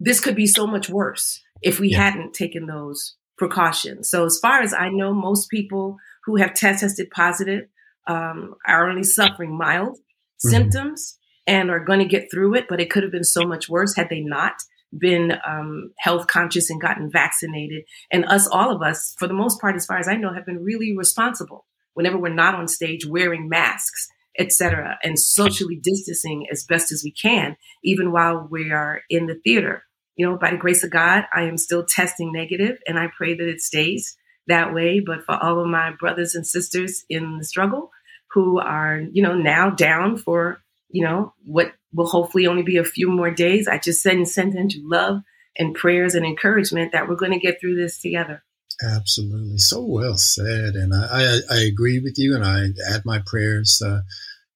this 0.00 0.18
could 0.20 0.34
be 0.34 0.46
so 0.46 0.66
much 0.66 0.88
worse 0.88 1.40
if 1.62 1.80
we 1.80 1.90
yeah. 1.90 2.10
hadn't 2.10 2.34
taken 2.34 2.66
those 2.66 3.16
precautions. 3.36 4.10
So, 4.10 4.24
as 4.26 4.38
far 4.38 4.60
as 4.60 4.74
I 4.74 4.90
know, 4.90 5.14
most 5.14 5.48
people 5.48 5.96
who 6.24 6.36
have 6.36 6.54
tested 6.54 7.10
positive 7.10 7.68
um, 8.06 8.54
are 8.66 8.88
only 8.88 9.04
suffering 9.04 9.56
mild 9.56 9.96
mm-hmm. 9.96 10.48
symptoms 10.48 11.18
and 11.46 11.70
are 11.70 11.84
going 11.84 12.00
to 12.00 12.04
get 12.04 12.30
through 12.30 12.54
it, 12.54 12.66
but 12.68 12.80
it 12.80 12.90
could 12.90 13.02
have 13.02 13.12
been 13.12 13.24
so 13.24 13.46
much 13.46 13.68
worse 13.68 13.96
had 13.96 14.10
they 14.10 14.20
not 14.20 14.54
been 14.96 15.34
um, 15.46 15.92
health 15.98 16.26
conscious 16.26 16.70
and 16.70 16.80
gotten 16.80 17.10
vaccinated. 17.10 17.84
And 18.10 18.24
us, 18.26 18.46
all 18.46 18.74
of 18.74 18.82
us, 18.82 19.14
for 19.18 19.26
the 19.28 19.34
most 19.34 19.60
part, 19.60 19.76
as 19.76 19.86
far 19.86 19.98
as 19.98 20.08
I 20.08 20.16
know, 20.16 20.32
have 20.32 20.46
been 20.46 20.62
really 20.62 20.96
responsible 20.96 21.66
whenever 21.94 22.18
we're 22.18 22.28
not 22.28 22.54
on 22.54 22.68
stage 22.68 23.06
wearing 23.06 23.48
masks, 23.48 24.08
etc., 24.38 24.98
and 25.02 25.18
socially 25.18 25.80
distancing 25.82 26.46
as 26.50 26.64
best 26.64 26.92
as 26.92 27.02
we 27.02 27.10
can, 27.10 27.56
even 27.82 28.12
while 28.12 28.46
we 28.50 28.70
are 28.70 29.00
in 29.10 29.26
the 29.26 29.34
theater 29.34 29.82
you 30.18 30.26
know, 30.26 30.36
by 30.36 30.50
the 30.50 30.56
grace 30.56 30.82
of 30.82 30.90
God, 30.90 31.24
I 31.32 31.42
am 31.42 31.56
still 31.56 31.86
testing 31.86 32.32
negative 32.32 32.78
and 32.86 32.98
I 32.98 33.06
pray 33.16 33.34
that 33.34 33.48
it 33.48 33.60
stays 33.60 34.16
that 34.48 34.74
way. 34.74 35.00
But 35.00 35.24
for 35.24 35.40
all 35.40 35.60
of 35.60 35.68
my 35.68 35.92
brothers 35.92 36.34
and 36.34 36.44
sisters 36.44 37.04
in 37.08 37.38
the 37.38 37.44
struggle 37.44 37.92
who 38.32 38.58
are, 38.58 39.00
you 39.12 39.22
know, 39.22 39.34
now 39.34 39.70
down 39.70 40.18
for, 40.18 40.60
you 40.90 41.04
know, 41.04 41.34
what 41.44 41.72
will 41.94 42.08
hopefully 42.08 42.48
only 42.48 42.64
be 42.64 42.78
a 42.78 42.84
few 42.84 43.08
more 43.08 43.30
days, 43.30 43.68
I 43.68 43.78
just 43.78 44.02
send 44.02 44.18
and 44.18 44.28
send 44.28 44.56
into 44.56 44.80
love 44.82 45.22
and 45.56 45.74
prayers 45.74 46.16
and 46.16 46.26
encouragement 46.26 46.92
that 46.92 47.08
we're 47.08 47.14
going 47.14 47.32
to 47.32 47.38
get 47.38 47.60
through 47.60 47.76
this 47.76 48.00
together. 48.00 48.42
Absolutely. 48.82 49.58
So 49.58 49.84
well 49.84 50.16
said. 50.16 50.74
And 50.74 50.92
I, 50.92 51.06
I, 51.50 51.56
I 51.56 51.58
agree 51.60 52.00
with 52.00 52.14
you 52.16 52.34
and 52.34 52.44
I 52.44 52.66
add 52.92 53.02
my 53.04 53.20
prayers 53.24 53.80
uh, 53.84 54.00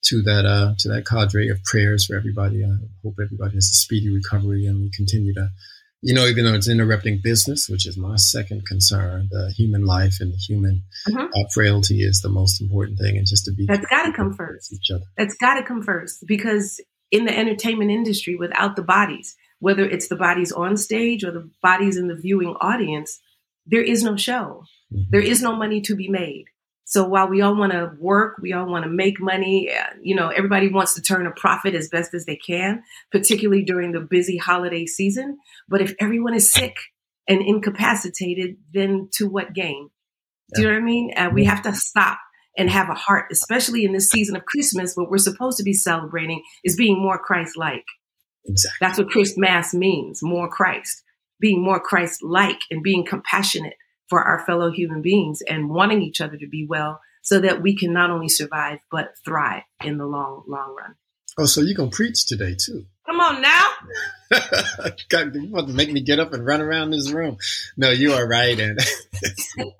to 0.06 0.22
that 0.22 0.44
uh, 0.44 0.74
to 0.78 0.88
that 0.88 1.06
cadre 1.06 1.48
of 1.48 1.62
prayers 1.64 2.06
for 2.06 2.16
everybody. 2.16 2.64
I 2.64 2.68
hope 3.02 3.14
everybody 3.22 3.54
has 3.54 3.70
a 3.70 3.74
speedy 3.74 4.10
recovery 4.10 4.66
and 4.66 4.80
we 4.80 4.90
continue 4.90 5.32
to, 5.34 5.48
you 6.00 6.14
know, 6.14 6.26
even 6.26 6.44
though 6.44 6.54
it's 6.54 6.68
interrupting 6.68 7.20
business, 7.22 7.68
which 7.68 7.86
is 7.86 7.96
my 7.96 8.16
second 8.16 8.66
concern, 8.66 9.28
the 9.30 9.52
human 9.56 9.84
life 9.84 10.16
and 10.20 10.32
the 10.32 10.36
human 10.36 10.82
mm-hmm. 11.08 11.26
uh, 11.26 11.44
frailty 11.54 12.02
is 12.02 12.20
the 12.20 12.28
most 12.28 12.60
important 12.60 12.98
thing, 12.98 13.16
and 13.16 13.26
just 13.26 13.44
to 13.44 13.52
be 13.52 13.66
that's 13.66 13.86
got 13.86 14.06
to 14.06 14.12
come 14.12 14.32
first. 14.32 14.72
Each 14.72 14.90
other. 14.90 15.04
That's 15.16 15.36
got 15.36 15.54
to 15.54 15.62
come 15.62 15.82
first 15.82 16.24
because 16.26 16.80
in 17.10 17.26
the 17.26 17.38
entertainment 17.38 17.90
industry, 17.90 18.34
without 18.34 18.74
the 18.74 18.82
bodies, 18.82 19.36
whether 19.60 19.84
it's 19.84 20.08
the 20.08 20.16
bodies 20.16 20.50
on 20.50 20.76
stage 20.76 21.22
or 21.22 21.30
the 21.30 21.48
bodies 21.62 21.96
in 21.96 22.08
the 22.08 22.16
viewing 22.16 22.56
audience, 22.60 23.20
there 23.66 23.82
is 23.82 24.02
no 24.02 24.16
show. 24.16 24.64
Mm-hmm. 24.92 25.10
There 25.10 25.20
is 25.20 25.40
no 25.40 25.54
money 25.54 25.80
to 25.82 25.94
be 25.94 26.08
made. 26.08 26.46
So 26.92 27.08
while 27.08 27.26
we 27.26 27.40
all 27.40 27.56
want 27.56 27.72
to 27.72 27.90
work, 27.98 28.36
we 28.42 28.52
all 28.52 28.66
want 28.66 28.84
to 28.84 28.90
make 28.90 29.18
money, 29.18 29.70
you 30.02 30.14
know, 30.14 30.28
everybody 30.28 30.68
wants 30.68 30.92
to 30.92 31.00
turn 31.00 31.26
a 31.26 31.30
profit 31.30 31.74
as 31.74 31.88
best 31.88 32.12
as 32.12 32.26
they 32.26 32.36
can, 32.36 32.82
particularly 33.10 33.64
during 33.64 33.92
the 33.92 34.00
busy 34.00 34.36
holiday 34.36 34.84
season. 34.84 35.38
But 35.70 35.80
if 35.80 35.94
everyone 35.98 36.34
is 36.34 36.52
sick 36.52 36.76
and 37.26 37.40
incapacitated, 37.40 38.56
then 38.74 39.08
to 39.12 39.26
what 39.26 39.54
gain? 39.54 39.88
Do 40.54 40.60
you 40.60 40.68
know 40.68 40.74
what 40.74 40.82
I 40.82 40.84
mean? 40.84 41.12
Uh, 41.16 41.30
we 41.32 41.44
have 41.44 41.62
to 41.62 41.74
stop 41.74 42.18
and 42.58 42.68
have 42.68 42.90
a 42.90 42.94
heart, 42.94 43.28
especially 43.32 43.86
in 43.86 43.94
this 43.94 44.10
season 44.10 44.36
of 44.36 44.44
Christmas. 44.44 44.92
What 44.94 45.08
we're 45.08 45.16
supposed 45.16 45.56
to 45.56 45.64
be 45.64 45.72
celebrating 45.72 46.42
is 46.62 46.76
being 46.76 47.00
more 47.00 47.18
Christ-like. 47.18 47.86
Exactly. 48.44 48.76
That's 48.82 48.98
what 48.98 49.08
Christmas 49.08 49.72
means, 49.72 50.20
more 50.22 50.50
Christ, 50.50 51.02
being 51.40 51.64
more 51.64 51.80
Christ-like 51.80 52.60
and 52.70 52.82
being 52.82 53.06
compassionate 53.06 53.76
for 54.12 54.22
our 54.22 54.44
fellow 54.44 54.70
human 54.70 55.00
beings 55.00 55.40
and 55.40 55.70
wanting 55.70 56.02
each 56.02 56.20
other 56.20 56.36
to 56.36 56.46
be 56.46 56.66
well 56.66 57.00
so 57.22 57.40
that 57.40 57.62
we 57.62 57.74
can 57.74 57.94
not 57.94 58.10
only 58.10 58.28
survive 58.28 58.78
but 58.90 59.14
thrive 59.24 59.62
in 59.82 59.96
the 59.96 60.04
long 60.04 60.44
long 60.46 60.76
run. 60.78 60.94
Oh, 61.38 61.46
so 61.46 61.62
you're 61.62 61.74
gonna 61.74 61.88
preach 61.88 62.26
today 62.26 62.54
too? 62.54 62.84
Come 63.06 63.20
on 63.20 63.40
now. 63.40 63.68
God, 65.08 65.34
you 65.34 65.48
want 65.50 65.68
to 65.68 65.72
make 65.72 65.90
me 65.90 66.02
get 66.02 66.20
up 66.20 66.34
and 66.34 66.44
run 66.44 66.60
around 66.60 66.90
this 66.90 67.10
room? 67.10 67.38
No, 67.78 67.88
you 67.88 68.12
are 68.12 68.28
right. 68.28 68.60
And 68.60 68.78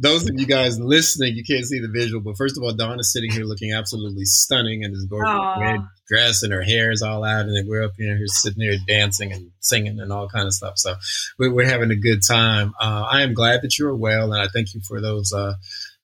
those 0.00 0.28
of 0.28 0.34
you 0.38 0.46
guys 0.46 0.80
listening, 0.80 1.36
you 1.36 1.44
can't 1.44 1.64
see 1.64 1.78
the 1.78 1.88
visual, 1.88 2.22
but 2.22 2.36
first 2.36 2.56
of 2.56 2.62
all, 2.62 2.72
Dawn 2.72 2.98
is 2.98 3.12
sitting 3.12 3.30
here 3.30 3.44
looking 3.44 3.72
absolutely 3.72 4.24
stunning 4.24 4.82
in 4.82 4.92
this 4.92 5.04
gorgeous 5.04 5.30
Aww. 5.30 5.60
red 5.60 5.80
dress, 6.08 6.42
and 6.42 6.52
her 6.52 6.62
hair 6.62 6.90
is 6.90 7.02
all 7.02 7.22
out, 7.22 7.46
and 7.46 7.54
then 7.54 7.66
we're 7.68 7.84
up 7.84 7.92
here, 7.98 8.16
here 8.16 8.26
sitting 8.26 8.62
here 8.62 8.76
dancing 8.88 9.30
and 9.32 9.50
singing 9.60 10.00
and 10.00 10.10
all 10.10 10.28
kind 10.28 10.46
of 10.46 10.54
stuff. 10.54 10.78
So 10.78 10.94
we're, 11.38 11.52
we're 11.52 11.68
having 11.68 11.90
a 11.90 11.96
good 11.96 12.22
time. 12.26 12.72
Uh, 12.80 13.06
I 13.10 13.22
am 13.22 13.34
glad 13.34 13.60
that 13.62 13.78
you 13.78 13.86
are 13.88 13.94
well, 13.94 14.32
and 14.32 14.42
I 14.42 14.48
thank 14.48 14.74
you 14.74 14.80
for 14.80 15.00
those. 15.00 15.32
Uh, 15.32 15.54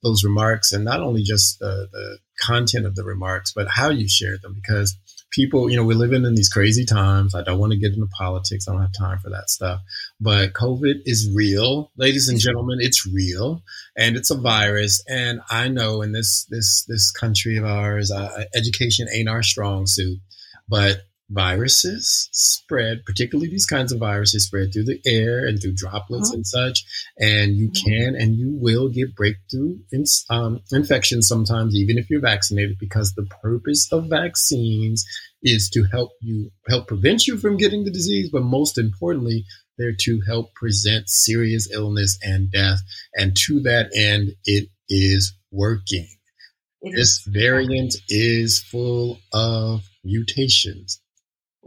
those 0.02 0.22
remarks 0.22 0.72
and 0.72 0.84
not 0.84 1.00
only 1.00 1.22
just 1.22 1.58
the, 1.58 1.88
the 1.90 2.18
content 2.38 2.86
of 2.86 2.94
the 2.94 3.02
remarks, 3.02 3.52
but 3.52 3.66
how 3.66 3.88
you 3.88 4.06
shared 4.06 4.40
them 4.42 4.54
because 4.54 4.94
people, 5.36 5.70
you 5.70 5.76
know, 5.76 5.84
we're 5.84 5.94
living 5.96 6.24
in 6.24 6.34
these 6.34 6.48
crazy 6.48 6.86
times. 6.86 7.34
I 7.34 7.42
don't 7.42 7.58
want 7.58 7.72
to 7.72 7.78
get 7.78 7.92
into 7.92 8.06
politics. 8.06 8.66
I 8.66 8.72
don't 8.72 8.80
have 8.80 8.92
time 8.98 9.18
for 9.18 9.28
that 9.30 9.50
stuff. 9.50 9.82
But 10.18 10.54
COVID 10.54 11.02
is 11.04 11.30
real, 11.32 11.92
ladies 11.96 12.28
and 12.28 12.40
gentlemen. 12.40 12.78
It's 12.80 13.06
real, 13.06 13.62
and 13.96 14.16
it's 14.16 14.30
a 14.30 14.36
virus. 14.36 15.04
And 15.06 15.40
I 15.50 15.68
know 15.68 16.00
in 16.00 16.12
this 16.12 16.46
this 16.48 16.84
this 16.88 17.12
country 17.12 17.58
of 17.58 17.64
ours, 17.64 18.10
uh, 18.10 18.44
education 18.54 19.08
ain't 19.12 19.28
our 19.28 19.42
strong 19.42 19.86
suit, 19.86 20.18
but 20.68 21.02
viruses 21.28 22.28
spread, 22.32 23.04
particularly 23.04 23.50
these 23.50 23.66
kinds 23.66 23.92
of 23.92 23.98
viruses 23.98 24.46
spread 24.46 24.72
through 24.72 24.84
the 24.84 25.00
air 25.06 25.46
and 25.46 25.60
through 25.60 25.74
droplets 25.74 26.30
mm-hmm. 26.30 26.36
and 26.36 26.46
such. 26.46 26.84
And 27.18 27.56
you 27.56 27.70
mm-hmm. 27.70 27.90
can 27.90 28.14
and 28.14 28.34
you 28.34 28.56
will 28.60 28.88
get 28.88 29.14
breakthrough 29.14 29.78
in, 29.90 30.04
um, 30.30 30.60
infections 30.72 31.28
sometimes, 31.28 31.74
even 31.74 31.98
if 31.98 32.08
you're 32.10 32.20
vaccinated, 32.20 32.76
because 32.78 33.12
the 33.14 33.26
purpose 33.42 33.92
of 33.92 34.08
vaccines 34.08 35.04
is 35.42 35.68
to 35.70 35.84
help 35.92 36.10
you 36.20 36.50
help 36.68 36.88
prevent 36.88 37.26
you 37.26 37.36
from 37.36 37.56
getting 37.56 37.84
the 37.84 37.90
disease, 37.90 38.30
but 38.32 38.42
most 38.42 38.78
importantly, 38.78 39.44
they're 39.78 39.96
to 40.00 40.20
help 40.26 40.54
prevent 40.54 41.08
serious 41.08 41.70
illness 41.72 42.18
and 42.22 42.50
death. 42.50 42.78
And 43.14 43.36
to 43.46 43.60
that 43.60 43.90
end, 43.94 44.32
it 44.44 44.68
is 44.88 45.34
working. 45.50 46.08
It 46.82 46.94
this 46.94 47.08
is. 47.08 47.28
variant 47.28 47.94
is 48.08 48.62
full 48.62 49.18
of 49.32 49.82
mutations. 50.04 51.00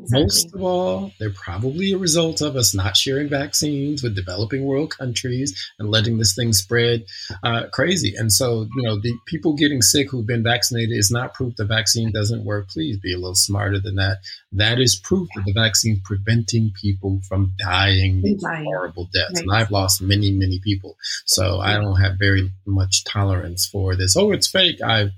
Exactly. 0.01 0.23
Most 0.23 0.55
of 0.55 0.63
all, 0.63 1.11
they're 1.19 1.29
probably 1.29 1.91
a 1.91 1.97
result 1.97 2.41
of 2.41 2.55
us 2.55 2.73
not 2.73 2.97
sharing 2.97 3.29
vaccines 3.29 4.01
with 4.01 4.15
developing 4.15 4.63
world 4.63 4.95
countries 4.97 5.55
and 5.77 5.91
letting 5.91 6.17
this 6.17 6.35
thing 6.35 6.53
spread 6.53 7.05
uh, 7.43 7.67
crazy. 7.71 8.15
And 8.15 8.31
so, 8.31 8.67
you 8.75 8.83
know, 8.83 8.99
the 8.99 9.13
people 9.27 9.53
getting 9.53 9.81
sick 9.81 10.09
who've 10.09 10.25
been 10.25 10.43
vaccinated 10.43 10.97
is 10.97 11.11
not 11.11 11.33
proof 11.33 11.55
the 11.55 11.65
vaccine 11.65 12.11
doesn't 12.11 12.45
work. 12.45 12.69
Please 12.69 12.97
be 12.97 13.13
a 13.13 13.17
little 13.17 13.35
smarter 13.35 13.79
than 13.79 13.95
that. 13.95 14.19
That 14.51 14.79
is 14.79 14.95
proof 14.95 15.27
that 15.35 15.43
the 15.45 15.53
vaccine 15.53 16.01
preventing 16.03 16.71
people 16.79 17.21
from 17.27 17.53
dying, 17.59 18.23
horrible 18.43 19.09
deaths. 19.13 19.33
Right. 19.35 19.43
And 19.43 19.51
I've 19.51 19.71
lost 19.71 20.01
many, 20.01 20.31
many 20.31 20.59
people. 20.63 20.97
So 21.25 21.59
I 21.59 21.73
don't 21.73 21.99
have 21.99 22.17
very 22.17 22.51
much 22.65 23.03
tolerance 23.03 23.67
for 23.67 23.95
this. 23.95 24.15
Oh, 24.17 24.31
it's 24.31 24.47
fake. 24.47 24.81
I 24.83 25.09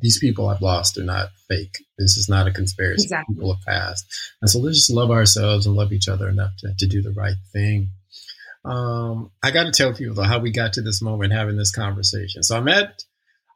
these 0.00 0.18
people 0.18 0.48
I've 0.48 0.62
lost 0.62 0.98
are 0.98 1.04
not 1.04 1.28
fake. 1.48 1.84
This 1.98 2.16
is 2.16 2.28
not 2.28 2.46
a 2.46 2.52
conspiracy. 2.52 3.04
Exactly. 3.04 3.34
People 3.34 3.54
have 3.54 3.64
passed. 3.64 4.06
And 4.42 4.50
so 4.50 4.58
let's 4.58 4.78
just 4.78 4.90
love 4.90 5.10
ourselves 5.10 5.66
and 5.66 5.76
love 5.76 5.92
each 5.92 6.08
other 6.08 6.28
enough 6.28 6.52
to, 6.58 6.74
to 6.78 6.86
do 6.86 7.02
the 7.02 7.12
right 7.12 7.36
thing. 7.52 7.90
Um, 8.64 9.30
I 9.42 9.52
got 9.52 9.64
to 9.64 9.70
tell 9.70 9.94
people 9.94 10.16
though 10.16 10.24
how 10.24 10.40
we 10.40 10.50
got 10.50 10.72
to 10.74 10.82
this 10.82 11.00
moment 11.00 11.32
having 11.32 11.56
this 11.56 11.70
conversation. 11.70 12.42
So 12.42 12.56
I'm 12.56 12.68
at 12.68 13.02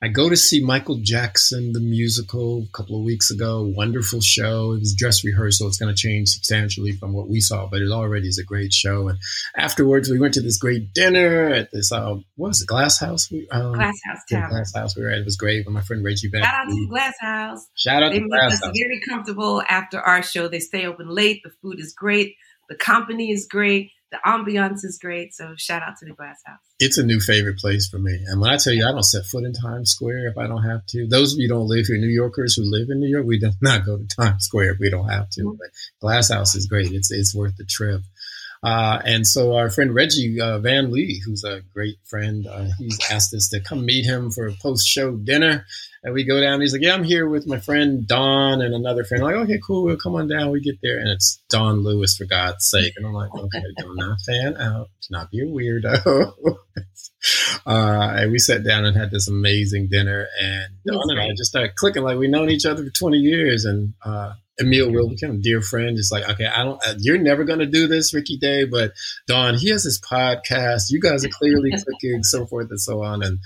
I 0.02 0.09
go 0.09 0.30
to 0.30 0.37
see 0.37 0.64
Michael 0.64 0.99
Jackson, 1.02 1.73
the 1.73 1.80
musical, 1.80 2.66
a 2.66 2.76
couple 2.76 2.97
of 2.97 3.04
weeks 3.04 3.30
ago. 3.30 3.71
Wonderful 3.76 4.23
show. 4.23 4.73
It 4.73 4.80
was 4.80 4.95
dress 4.97 5.23
rehearsal. 5.23 5.69
It's 5.69 5.76
going 5.76 5.95
to 5.95 6.00
change 6.00 6.30
substantially 6.30 6.92
from 6.92 7.12
what 7.12 7.28
we 7.28 7.40
saw, 7.40 7.66
but 7.66 7.83
it 7.83 7.90
already 7.90 8.26
is 8.26 8.38
a 8.38 8.45
great 8.45 8.73
show. 8.73 9.09
And 9.09 9.19
afterwards, 9.59 10.09
we 10.09 10.19
went 10.19 10.33
to 10.35 10.40
this 10.40 10.57
great 10.57 10.95
dinner 10.95 11.50
at 11.50 11.71
this, 11.71 11.92
uh, 11.92 12.14
what 12.37 12.49
was 12.49 12.62
it, 12.62 12.66
Glass 12.66 12.99
House? 12.99 13.30
We, 13.30 13.47
um, 13.50 13.75
Glass 13.75 13.99
House 14.07 14.21
Tavern. 14.26 14.50
Glass 14.50 14.75
House 14.75 14.97
we 14.97 15.02
were 15.02 15.11
at. 15.11 15.19
It 15.19 15.26
was 15.26 15.37
great 15.37 15.66
with 15.66 15.75
my 15.75 15.83
friend 15.83 16.02
Reggie 16.02 16.30
Shout 16.33 16.45
out 16.45 16.69
to 16.69 16.87
Glass 16.88 17.14
House. 17.21 17.69
Shout 17.75 18.02
out 18.02 18.12
they 18.12 18.21
to 18.21 18.26
Glass 18.26 18.54
us 18.54 18.71
very 18.75 19.02
comfortable 19.07 19.62
after 19.69 20.00
our 20.00 20.23
show. 20.23 20.49
They 20.49 20.61
stay 20.61 20.87
open 20.87 21.11
late. 21.11 21.42
The 21.45 21.50
food 21.61 21.78
is 21.78 21.92
great. 21.92 22.37
The 22.71 22.76
company 22.76 23.33
is 23.33 23.47
great 23.50 23.90
the 24.11 24.19
ambiance 24.26 24.85
is 24.85 24.99
great. 25.00 25.35
So 25.35 25.55
shout 25.57 25.83
out 25.83 25.97
to 25.99 26.07
the 26.07 26.12
Glass 26.12 26.40
House. 26.45 26.59
It's 26.79 26.99
a 26.99 27.05
new 27.05 27.21
favorite 27.21 27.59
place 27.59 27.88
for 27.88 27.99
me. 27.99 28.19
And 28.26 28.40
when 28.40 28.50
I 28.50 28.57
tell 28.57 28.73
you, 28.73 28.87
I 28.87 28.93
don't 28.93 29.02
set 29.02 29.25
foot 29.25 29.45
in 29.45 29.52
Times 29.52 29.90
Square 29.90 30.29
if 30.29 30.38
I 30.38 30.47
don't 30.47 30.64
have 30.64 30.85
to. 30.87 31.07
Those 31.07 31.35
of 31.35 31.38
you 31.38 31.49
don't 31.49 31.69
live 31.69 31.87
here, 31.87 31.99
New 31.99 32.09
Yorkers 32.09 32.55
who 32.55 32.62
live 32.64 32.88
in 32.90 33.00
New 33.00 33.09
York, 33.09 33.26
we 33.26 33.38
do 33.38 33.50
not 33.62 33.87
go 33.87 33.99
to 33.99 34.07
Times 34.07 34.45
Square 34.45 34.73
if 34.73 34.79
we 34.81 34.90
don't 34.90 35.09
have 35.09 35.31
to. 35.31 35.43
Mm-hmm. 35.43 35.57
But 35.59 35.69
Glass 36.00 36.31
House 36.31 36.55
is 36.55 36.67
great. 36.67 36.93
It's 36.93 37.11
it's 37.11 37.35
worth 37.35 37.57
the 37.57 37.64
trip. 37.64 38.02
Uh, 38.62 39.00
and 39.05 39.26
so 39.26 39.57
our 39.57 39.71
friend 39.71 39.95
Reggie 39.95 40.38
uh, 40.40 40.59
Van 40.59 40.93
Lee, 40.93 41.23
who's 41.25 41.45
a 41.45 41.62
great 41.73 41.97
friend, 42.05 42.47
uh, 42.47 42.67
he's 42.79 42.99
asked 43.11 43.33
us 43.33 43.49
to 43.49 43.61
come 43.61 43.87
meet 43.87 44.05
him 44.05 44.31
for 44.31 44.49
a 44.49 44.52
post-show 44.52 45.17
dinner. 45.17 45.64
And 46.02 46.14
we 46.14 46.25
go 46.25 46.40
down. 46.40 46.61
He's 46.62 46.73
like, 46.73 46.83
"Yeah, 46.83 46.95
I'm 46.95 47.04
here 47.04 47.28
with 47.28 47.47
my 47.47 47.59
friend 47.59 48.07
Dawn 48.07 48.62
and 48.62 48.75
another 48.75 49.04
friend." 49.04 49.23
I'm 49.23 49.33
like, 49.33 49.45
"Okay, 49.45 49.61
cool. 49.66 49.85
We'll 49.85 49.99
come 49.99 50.14
on 50.14 50.28
down." 50.28 50.50
We 50.50 50.61
get 50.62 50.76
there, 50.83 50.99
and 50.99 51.09
it's 51.09 51.42
Dawn 51.50 51.83
Lewis 51.83 52.16
for 52.16 52.25
God's 52.25 52.64
sake. 52.64 52.95
And 52.97 53.07
I'm 53.07 53.12
like, 53.12 53.35
"Okay, 53.35 53.62
do 53.76 53.95
not 53.95 54.19
fan 54.26 54.57
out. 54.57 54.88
Do 55.02 55.07
not 55.11 55.30
be 55.30 55.40
a 55.40 55.47
weirdo." 55.47 56.33
uh, 57.66 58.14
and 58.16 58.33
we 58.33 58.38
sat 58.38 58.64
down 58.64 58.87
and 58.87 58.97
had 58.97 59.11
this 59.11 59.28
amazing 59.28 59.88
dinner. 59.90 60.26
And 60.40 60.75
Dawn 60.87 61.11
and 61.11 61.21
I 61.21 61.28
just 61.37 61.50
started 61.50 61.75
clicking 61.76 62.02
like 62.02 62.19
we've 62.19 62.30
known 62.30 62.50
each 62.50 62.66
other 62.66 62.83
for 62.83 62.90
20 62.90 63.19
years. 63.19 63.64
And 63.64 63.95
uh, 64.04 64.33
Emil 64.61 64.93
will 64.93 65.09
become 65.09 65.33
a 65.33 65.38
dear 65.38 65.62
friend. 65.62 65.99
It's 65.99 66.12
like, 66.12 66.29
okay, 66.29 66.47
I 66.47 66.64
don't, 66.64 66.81
uh, 66.87 66.95
you're 66.99 67.19
never 67.19 67.45
going 67.45 67.59
to 67.61 67.67
do 67.67 67.87
this, 67.87 68.14
Ricky 68.14 68.37
Day, 68.37 68.64
but 68.64 68.93
Dawn, 69.26 69.55
he 69.55 69.71
has 69.71 69.85
his 69.85 70.00
podcast. 70.00 70.90
You 70.90 71.00
guys 71.00 71.25
are 71.25 71.31
clearly 71.31 71.71
clicking, 71.85 72.23
so 72.23 72.47
forth 72.47 72.69
and 72.71 72.81
so 72.81 73.02
on. 73.02 73.23
And 73.23 73.38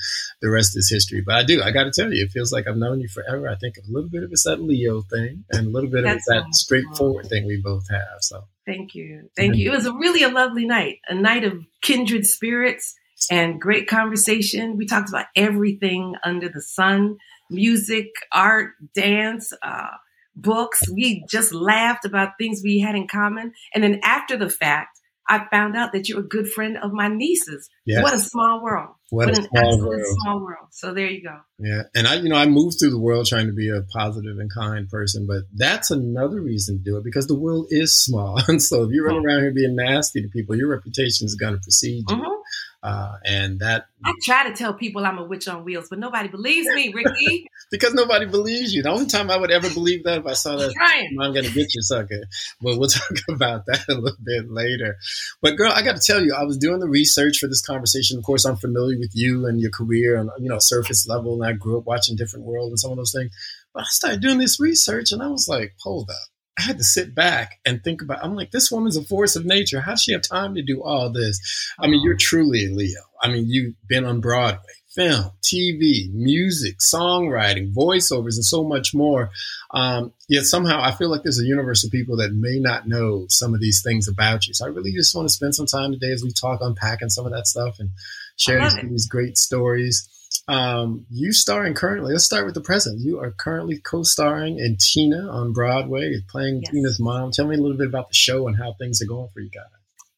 the 0.43 0.51
rest 0.51 0.77
is 0.77 0.91
history. 0.91 1.23
But 1.25 1.37
I 1.37 1.45
do, 1.45 1.63
I 1.63 1.71
got 1.71 1.85
to 1.85 1.93
tell 1.93 2.13
you, 2.13 2.25
it 2.25 2.33
feels 2.33 2.53
like 2.53 2.67
I've 2.67 2.77
known 2.77 3.01
you 3.01 3.09
forever. 3.09 3.49
I 3.49 3.57
think 3.57 3.77
a 3.77 3.93
little 3.93 4.11
bit 4.11 4.23
of 4.23 4.33
it's 4.33 4.45
that 4.45 4.61
Leo 4.61 5.03
thing 5.03 5.45
and 5.51 5.69
a 5.69 5.71
little 5.71 5.91
bit 5.91 6.05
That's 6.05 6.29
of 6.29 6.45
that 6.45 6.55
straightforward 6.55 7.27
thing 7.27 7.47
we 7.47 7.61
both 7.63 7.89
have. 7.91 8.19
So 8.21 8.45
thank 8.67 8.95
you. 8.95 9.31
Thank 9.37 9.57
you. 9.57 9.71
It 9.71 9.75
was 9.77 9.87
a 9.87 9.95
really 9.95 10.23
a 10.23 10.29
lovely 10.29 10.67
night, 10.67 10.99
a 11.09 11.15
night 11.15 11.45
of 11.45 11.65
kindred 11.81 12.27
spirits 12.27 12.95
and 13.31 13.61
great 13.61 13.89
conversation. 13.89 14.77
We 14.77 14.87
talked 14.87 15.09
about 15.09 15.27
everything 15.37 16.15
under 16.25 16.49
the 16.49 16.63
sun 16.63 17.19
music, 17.51 18.09
art, 18.33 18.73
dance, 18.95 19.53
uh, 19.63 19.89
books. 20.37 20.83
We 20.91 21.25
just 21.29 21.53
laughed 21.53 22.05
about 22.05 22.39
things 22.39 22.61
we 22.63 22.81
had 22.81 22.95
in 22.95 23.09
common. 23.09 23.53
And 23.75 23.83
then 23.83 24.01
after 24.03 24.37
the 24.37 24.51
fact, 24.51 25.01
I 25.27 25.47
found 25.51 25.75
out 25.75 25.93
that 25.93 26.09
you're 26.09 26.21
a 26.21 26.29
good 26.29 26.49
friend 26.49 26.77
of 26.83 26.93
my 26.93 27.09
niece's. 27.09 27.71
Yes. 27.87 28.03
What 28.03 28.13
a 28.13 28.19
small 28.19 28.63
world. 28.63 28.91
What, 29.09 29.29
what 29.29 29.39
an 29.39 29.49
small 29.49 29.79
world. 29.79 30.03
small 30.23 30.41
world. 30.41 30.67
So 30.71 30.93
there 30.93 31.09
you 31.09 31.23
go. 31.23 31.37
Yeah. 31.59 31.83
And 31.95 32.07
I, 32.07 32.17
you 32.17 32.29
know, 32.29 32.37
I 32.37 32.47
moved 32.47 32.77
through 32.79 32.91
the 32.91 33.01
world 33.01 33.27
trying 33.27 33.47
to 33.47 33.53
be 33.53 33.71
a 33.71 33.83
positive 33.97 34.39
and 34.39 34.51
kind 34.53 34.89
person, 34.89 35.27
but 35.27 35.45
that's 35.55 35.91
another 35.91 36.43
reason 36.43 36.79
to 36.79 36.85
do 36.85 36.97
it 36.99 37.05
because 37.05 37.27
the 37.27 37.39
world 37.39 37.67
is 37.71 37.97
small. 37.97 38.41
And 38.49 38.63
so 38.63 38.85
if 38.85 38.91
you 38.93 39.05
run 39.05 39.17
mm-hmm. 39.17 39.27
around 39.27 39.41
here 39.41 39.53
being 39.53 39.75
nasty 39.75 40.21
to 40.21 40.29
people, 40.29 40.57
your 40.57 40.69
reputation 40.69 41.27
is 41.27 41.35
going 41.35 41.55
to 41.55 41.61
precede 41.61 42.05
you. 42.09 42.17
Mm-hmm. 42.17 42.41
Uh, 42.85 43.17
and 43.25 43.61
that 43.61 43.87
I 44.05 44.13
try 44.23 44.47
to 44.47 44.55
tell 44.55 44.75
people 44.75 45.07
I'm 45.07 45.17
a 45.17 45.25
witch 45.25 45.49
on 45.49 45.65
wheels, 45.65 45.87
but 45.89 45.99
nobody 45.99 46.29
believes 46.29 46.69
me, 46.69 46.93
Ricky. 46.93 47.47
because 47.71 47.95
nobody 47.95 48.27
believes 48.27 48.75
you. 48.75 48.83
The 48.83 48.91
only 48.91 49.07
time 49.07 49.31
I 49.31 49.39
would 49.39 49.51
ever 49.51 49.71
believe 49.71 50.05
that 50.05 50.19
if 50.19 50.27
I 50.27 50.35
saw 50.35 50.57
that, 50.57 50.75
I'm 51.19 51.33
going 51.33 51.47
to 51.47 51.51
get 51.51 51.75
you, 51.75 51.81
sucker. 51.81 52.21
But 52.61 52.79
we'll 52.79 52.89
talk 52.91 53.17
about 53.31 53.65
that 53.67 53.89
a 53.89 53.95
little 53.95 54.19
bit 54.23 54.51
later. 54.51 54.97
But 55.41 55.57
girl, 55.57 55.73
I 55.75 55.81
got 55.81 55.97
to 55.97 56.03
tell 56.07 56.23
you, 56.23 56.35
I 56.35 56.45
was 56.45 56.59
doing 56.59 56.79
the 56.79 56.89
research 56.89 57.39
for 57.39 57.47
this 57.47 57.63
conversation. 57.63 58.19
Of 58.19 58.25
course, 58.25 58.45
I'm 58.45 58.57
familiar 58.57 58.99
with 58.99 59.13
you 59.15 59.47
and 59.47 59.63
your 59.63 59.71
career 59.71 60.19
on 60.19 60.29
you 60.39 60.51
know 60.51 60.59
surface 60.59 61.09
level, 61.09 61.43
and 61.43 61.51
I 61.51 61.57
grew 61.57 61.79
up 61.79 61.87
watching 61.87 62.17
different 62.17 62.45
world 62.45 62.69
and 62.69 62.79
some 62.79 62.91
of 62.91 62.99
those 62.99 63.13
things. 63.13 63.33
But 63.73 63.85
I 63.85 63.87
started 63.89 64.21
doing 64.21 64.37
this 64.37 64.61
research, 64.61 65.11
and 65.11 65.23
I 65.23 65.29
was 65.29 65.49
like, 65.49 65.73
hold 65.83 66.11
up. 66.11 66.34
I 66.59 66.63
had 66.63 66.79
to 66.79 66.85
sit 66.85 67.15
back 67.15 67.59
and 67.67 67.83
think 67.83 68.01
about. 68.01 68.25
I'm 68.25 68.37
like, 68.37 68.53
this 68.53 68.71
woman's 68.71 68.97
a 68.97 69.03
force 69.03 69.35
of 69.35 69.45
nature. 69.45 69.81
How 69.81 69.93
does 69.93 70.03
she 70.03 70.13
have 70.13 70.23
time 70.23 70.55
to 70.55 70.63
do 70.63 70.83
all 70.83 71.11
this? 71.11 71.41
I 71.79 71.89
mean, 71.89 72.03
you're 72.05 72.17
truly 72.17 72.67
a 72.67 72.71
Leo. 72.71 73.01
I 73.21 73.29
mean, 73.29 73.47
you've 73.49 73.75
been 73.89 74.05
on 74.05 74.21
Broadway, 74.21 74.61
film, 74.95 75.33
TV, 75.43 76.13
music, 76.13 76.77
songwriting, 76.79 77.75
voiceovers, 77.75 78.37
and 78.37 78.45
so 78.45 78.63
much 78.63 78.95
more. 78.95 79.31
Um, 79.73 80.13
yet 80.29 80.45
somehow, 80.45 80.81
I 80.81 80.93
feel 80.93 81.11
like 81.11 81.23
there's 81.25 81.41
a 81.41 81.47
universe 81.47 81.85
of 81.85 81.91
people 81.91 82.19
that 82.19 82.33
may 82.33 82.61
not 82.61 82.87
know 82.87 83.27
some 83.29 83.55
of 83.55 83.61
these 83.61 83.83
things 83.83 84.07
about 84.07 84.47
you. 84.47 84.55
So 84.55 84.67
I 84.67 84.69
really 84.69 84.93
just 84.93 85.15
want 85.15 85.27
to 85.29 85.35
spend 85.35 85.55
some 85.57 85.67
time 85.67 85.91
today 85.91 86.13
as 86.13 86.23
we 86.23 86.33
talk, 86.33 86.61
unpacking 86.63 87.09
some 87.09 87.27
of 87.27 87.33
that 87.33 87.49
stuff 87.49 87.77
and 87.81 87.91
sharing 88.37 88.91
these 88.91 89.09
great 89.09 89.37
stories. 89.37 90.09
Um, 90.47 91.07
you 91.11 91.33
starring 91.33 91.75
currently. 91.75 92.13
Let's 92.13 92.25
start 92.25 92.45
with 92.45 92.55
the 92.55 92.61
present. 92.61 93.01
You 93.01 93.19
are 93.21 93.33
currently 93.33 93.79
co-starring 93.79 94.59
in 94.59 94.77
Tina 94.79 95.29
on 95.31 95.53
Broadway, 95.53 96.15
playing 96.29 96.63
yes. 96.63 96.73
Tina's 96.73 97.01
mom. 97.01 97.31
Tell 97.31 97.47
me 97.47 97.57
a 97.57 97.61
little 97.61 97.79
bit 97.79 97.87
about 97.87 98.09
the 98.09 98.15
show 98.15 98.47
and 98.47 98.57
how 98.57 98.75
things 98.79 99.01
are 99.01 99.07
going 99.07 99.29
for 99.33 99.41
you 99.41 99.51
guys. 99.51 99.65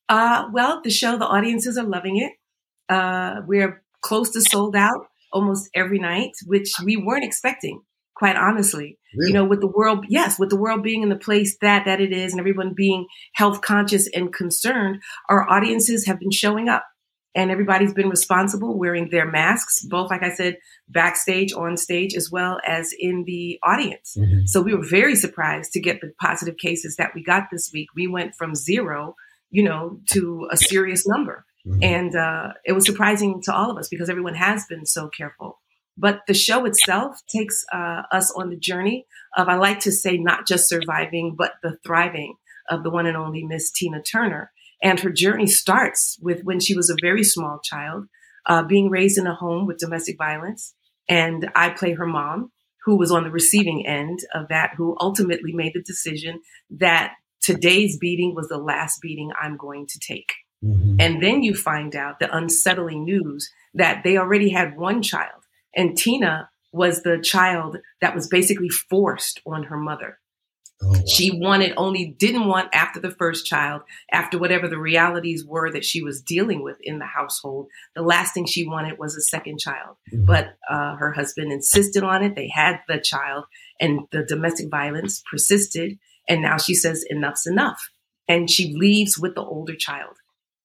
Uh, 0.09 0.49
well, 0.53 0.81
the 0.83 0.91
show, 0.91 1.17
the 1.17 1.27
audiences 1.27 1.79
are 1.79 1.87
loving 1.87 2.17
it. 2.17 2.33
Uh, 2.93 3.43
we're 3.47 3.83
close 4.03 4.31
to 4.31 4.41
sold 4.41 4.77
out 4.77 5.07
almost 5.33 5.69
every 5.75 5.99
night, 5.99 6.31
which 6.47 6.73
we 6.85 6.97
weren't 6.97 7.25
expecting, 7.25 7.83
quite 8.15 8.37
honestly. 8.37 8.99
Really? 9.17 9.31
You 9.31 9.35
know, 9.35 9.45
with 9.45 9.61
the 9.61 9.67
world, 9.67 10.07
yes, 10.09 10.39
with 10.39 10.51
the 10.51 10.57
world 10.57 10.83
being 10.83 11.03
in 11.03 11.09
the 11.09 11.17
place 11.17 11.57
that 11.61 11.85
that 11.87 12.01
it 12.01 12.13
is, 12.13 12.33
and 12.33 12.41
everyone 12.41 12.75
being 12.77 13.07
health 13.35 13.63
conscious 13.63 14.09
and 14.13 14.33
concerned, 14.33 15.03
our 15.29 15.49
audiences 15.49 16.07
have 16.07 16.19
been 16.19 16.31
showing 16.31 16.69
up 16.69 16.85
and 17.37 17.51
everybody's 17.51 17.93
been 17.93 18.09
responsible 18.09 18.79
wearing 18.79 19.11
their 19.11 19.31
masks, 19.31 19.85
both, 19.85 20.11
like 20.11 20.23
I 20.23 20.33
said, 20.33 20.57
backstage, 20.89 21.53
on 21.53 21.77
stage, 21.77 22.15
as 22.17 22.31
well 22.31 22.59
as 22.67 22.95
in 22.99 23.25
the 23.27 23.59
audience. 23.63 24.17
Mm-hmm. 24.19 24.47
So 24.47 24.63
we 24.63 24.75
were 24.75 24.85
very 24.85 25.15
surprised 25.15 25.73
to 25.73 25.81
get 25.81 26.01
the 26.01 26.13
positive 26.19 26.57
cases 26.57 26.97
that 26.97 27.11
we 27.15 27.23
got 27.23 27.49
this 27.53 27.71
week. 27.75 27.89
We 27.95 28.07
went 28.07 28.35
from 28.37 28.55
zero, 28.55 29.17
you 29.51 29.63
know, 29.63 30.01
to 30.13 30.49
a 30.51 30.57
serious 30.57 31.07
number. 31.07 31.45
Mm-hmm. 31.67 31.85
And 31.85 32.17
uh, 32.17 32.55
it 32.65 32.73
was 32.73 32.87
surprising 32.87 33.43
to 33.43 33.55
all 33.55 33.71
of 33.71 33.77
us 33.77 33.89
because 33.89 34.09
everyone 34.09 34.35
has 34.35 34.65
been 34.67 34.87
so 34.87 35.09
careful. 35.09 35.61
But 35.99 36.21
the 36.27 36.35
show 36.35 36.65
itself 36.65 37.21
takes 37.29 37.65
uh, 37.73 38.03
us 38.11 38.33
on 38.35 38.49
the 38.49 38.57
journey 38.57 39.07
of, 39.37 39.49
I 39.49 39.57
like 39.57 39.81
to 39.81 39.93
say, 39.93 40.17
not 40.17 40.47
just 40.47 40.69
surviving, 40.69 41.35
but 41.37 41.53
the 41.63 41.77
thriving 41.85 42.37
of 42.71 42.83
the 42.83 42.91
one 42.91 43.07
and 43.07 43.17
only 43.17 43.45
Miss 43.45 43.71
Tina 43.71 44.03
Turner. 44.03 44.53
And 44.83 45.01
her 45.01 45.11
journey 45.11 45.47
starts 45.47 46.19
with 46.21 46.43
when 46.43 46.61
she 46.61 46.75
was 46.75 46.91
a 46.91 46.97
very 47.01 47.25
small 47.25 47.61
child, 47.63 48.07
uh, 48.47 48.63
being 48.63 48.91
raised 48.91 49.19
in 49.19 49.27
a 49.27 49.35
home 49.35 49.67
with 49.67 49.79
domestic 49.79 50.17
violence. 50.19 50.75
And 51.09 51.51
I 51.55 51.71
play 51.71 51.93
her 51.95 52.07
mom, 52.07 52.53
who 52.85 52.97
was 52.97 53.11
on 53.11 53.25
the 53.25 53.31
receiving 53.31 53.87
end 53.87 54.21
of 54.35 54.49
that, 54.49 54.73
who 54.77 54.97
ultimately 55.01 55.53
made 55.53 55.73
the 55.75 55.83
decision 55.83 56.41
that 56.79 57.15
today's 57.41 57.99
beating 57.99 58.35
was 58.35 58.49
the 58.49 58.59
last 58.59 59.01
beating 59.01 59.31
I'm 59.41 59.57
going 59.57 59.87
to 59.89 59.99
take. 59.99 60.33
Mm-hmm. 60.65 60.97
And 61.01 61.23
then 61.23 61.43
you 61.43 61.55
find 61.55 61.95
out 61.95 62.19
the 62.19 62.35
unsettling 62.35 63.05
news 63.05 63.51
that 63.75 64.03
they 64.05 64.17
already 64.17 64.51
had 64.51 64.77
one 64.77 65.03
child, 65.03 65.43
and 65.75 65.97
Tina 65.97 66.49
was 66.73 67.03
the 67.03 67.19
child 67.19 67.79
that 68.01 68.15
was 68.15 68.29
basically 68.29 68.69
forced 68.69 69.41
on 69.47 69.65
her 69.65 69.77
mother. 69.77 70.19
Oh, 70.83 70.93
wow. 70.93 71.01
She 71.07 71.31
wanted 71.31 71.73
only 71.77 72.15
didn't 72.19 72.47
want 72.47 72.69
after 72.75 73.01
the 73.01 73.11
first 73.11 73.47
child, 73.47 73.83
after 74.13 74.39
whatever 74.39 74.69
the 74.69 74.79
realities 74.79 75.45
were 75.45 75.71
that 75.73 75.85
she 75.85 76.03
was 76.03 76.21
dealing 76.21 76.63
with 76.63 76.77
in 76.83 76.99
the 76.99 77.07
household. 77.07 77.69
The 77.95 78.03
last 78.03 78.35
thing 78.35 78.47
she 78.47 78.67
wanted 78.67 78.99
was 78.99 79.17
a 79.17 79.23
second 79.23 79.59
child, 79.59 79.97
mm-hmm. 80.13 80.27
but 80.27 80.57
uh, 80.71 80.97
her 80.97 81.13
husband 81.13 81.51
insisted 81.51 82.03
on 82.03 82.23
it. 82.23 82.37
They 82.37 82.49
had 82.49 82.81
the 82.89 82.99
child, 82.99 83.47
and 83.81 84.01
the 84.13 84.23
domestic 84.23 84.71
violence 84.71 85.23
persisted. 85.31 85.99
And 86.29 86.43
now 86.43 86.59
she 86.59 86.75
says 86.75 87.05
enough's 87.09 87.47
enough, 87.47 87.91
and 88.29 88.51
she 88.51 88.75
leaves 88.77 89.19
with 89.19 89.35
the 89.35 89.45
older 89.45 89.77
child 89.77 90.17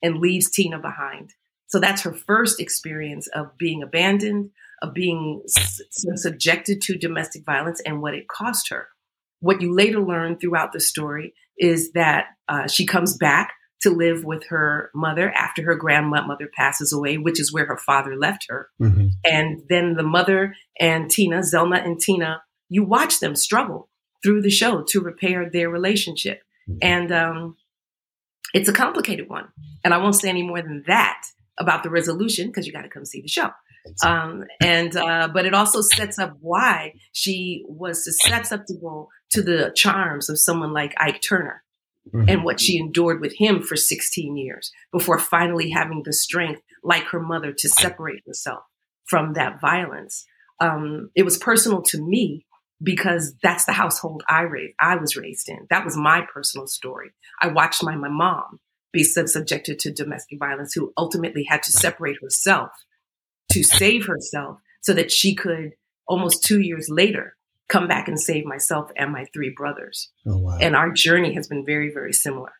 and 0.01 0.17
leaves 0.17 0.49
Tina 0.49 0.79
behind. 0.79 1.35
So 1.67 1.79
that's 1.79 2.01
her 2.01 2.13
first 2.13 2.59
experience 2.59 3.27
of 3.27 3.57
being 3.57 3.81
abandoned, 3.81 4.49
of 4.81 4.93
being 4.93 5.43
subjected 5.47 6.81
to 6.81 6.97
domestic 6.97 7.45
violence, 7.45 7.81
and 7.85 8.01
what 8.01 8.13
it 8.13 8.27
cost 8.27 8.69
her. 8.69 8.89
What 9.41 9.61
you 9.61 9.75
later 9.75 9.99
learn 9.99 10.37
throughout 10.37 10.71
the 10.71 10.79
story 10.79 11.33
is 11.57 11.91
that 11.91 12.27
uh, 12.47 12.67
she 12.67 12.85
comes 12.85 13.17
back 13.17 13.53
to 13.81 13.89
live 13.89 14.23
with 14.23 14.45
her 14.47 14.91
mother 14.93 15.31
after 15.31 15.63
her 15.63 15.75
grandmother 15.75 16.49
passes 16.55 16.93
away, 16.93 17.17
which 17.17 17.39
is 17.39 17.51
where 17.51 17.65
her 17.65 17.77
father 17.77 18.15
left 18.15 18.45
her. 18.47 18.69
Mm-hmm. 18.81 19.07
And 19.25 19.63
then 19.69 19.95
the 19.95 20.03
mother 20.03 20.55
and 20.79 21.09
Tina, 21.09 21.39
Zelma 21.39 21.83
and 21.83 21.99
Tina, 21.99 22.43
you 22.69 22.83
watch 22.83 23.19
them 23.19 23.35
struggle 23.35 23.89
through 24.23 24.43
the 24.43 24.51
show 24.51 24.83
to 24.89 25.01
repair 25.01 25.49
their 25.49 25.69
relationship. 25.69 26.41
Mm-hmm. 26.69 26.77
And 26.81 27.11
um, 27.11 27.57
it's 28.53 28.69
a 28.69 28.73
complicated 28.73 29.29
one. 29.29 29.47
And 29.83 29.93
I 29.93 29.97
won't 29.97 30.15
say 30.15 30.29
any 30.29 30.43
more 30.43 30.61
than 30.61 30.83
that 30.87 31.23
about 31.59 31.83
the 31.83 31.89
resolution 31.89 32.47
because 32.47 32.67
you 32.67 32.73
got 32.73 32.83
to 32.83 32.89
come 32.89 33.05
see 33.05 33.21
the 33.21 33.27
show. 33.27 33.49
Um, 34.03 34.45
and 34.61 34.95
uh, 34.95 35.29
but 35.33 35.45
it 35.45 35.53
also 35.53 35.81
sets 35.81 36.19
up 36.19 36.37
why 36.39 36.93
she 37.13 37.63
was 37.67 38.03
susceptible 38.03 39.09
to 39.31 39.41
the 39.41 39.71
charms 39.75 40.29
of 40.29 40.39
someone 40.39 40.73
like 40.73 40.93
Ike 40.97 41.21
Turner 41.21 41.63
mm-hmm. 42.13 42.29
and 42.29 42.43
what 42.43 42.59
she 42.59 42.77
endured 42.77 43.21
with 43.21 43.33
him 43.37 43.61
for 43.61 43.75
16 43.75 44.37
years 44.37 44.71
before 44.91 45.19
finally 45.19 45.69
having 45.71 46.03
the 46.03 46.13
strength, 46.13 46.61
like 46.83 47.05
her 47.05 47.19
mother, 47.19 47.53
to 47.53 47.69
separate 47.69 48.23
herself 48.25 48.63
from 49.05 49.33
that 49.33 49.59
violence. 49.59 50.25
Um, 50.59 51.09
it 51.15 51.23
was 51.23 51.37
personal 51.37 51.81
to 51.83 52.01
me 52.01 52.45
because 52.83 53.35
that's 53.43 53.65
the 53.65 53.73
household 53.73 54.23
I 54.27 54.41
raised, 54.41 54.75
I 54.79 54.95
was 54.95 55.15
raised 55.15 55.49
in. 55.49 55.67
That 55.69 55.85
was 55.85 55.95
my 55.95 56.25
personal 56.33 56.67
story. 56.67 57.11
I 57.39 57.47
watched 57.47 57.83
my, 57.83 57.95
my 57.95 58.09
mom 58.09 58.59
be 58.91 59.03
subjected 59.03 59.79
to 59.79 59.93
domestic 59.93 60.39
violence, 60.39 60.73
who 60.73 60.91
ultimately 60.97 61.45
had 61.47 61.63
to 61.63 61.71
separate 61.71 62.17
herself 62.21 62.71
to 63.51 63.63
save 63.63 64.05
herself 64.05 64.59
so 64.81 64.93
that 64.93 65.11
she 65.11 65.35
could 65.35 65.73
almost 66.07 66.43
two 66.43 66.59
years 66.59 66.87
later 66.89 67.35
come 67.69 67.87
back 67.87 68.07
and 68.07 68.19
save 68.19 68.45
myself 68.45 68.91
and 68.97 69.11
my 69.11 69.25
three 69.33 69.53
brothers. 69.55 70.11
Oh, 70.27 70.37
wow. 70.37 70.57
And 70.59 70.75
our 70.75 70.91
journey 70.91 71.33
has 71.35 71.47
been 71.47 71.65
very, 71.65 71.91
very 71.93 72.13
similar. 72.13 72.51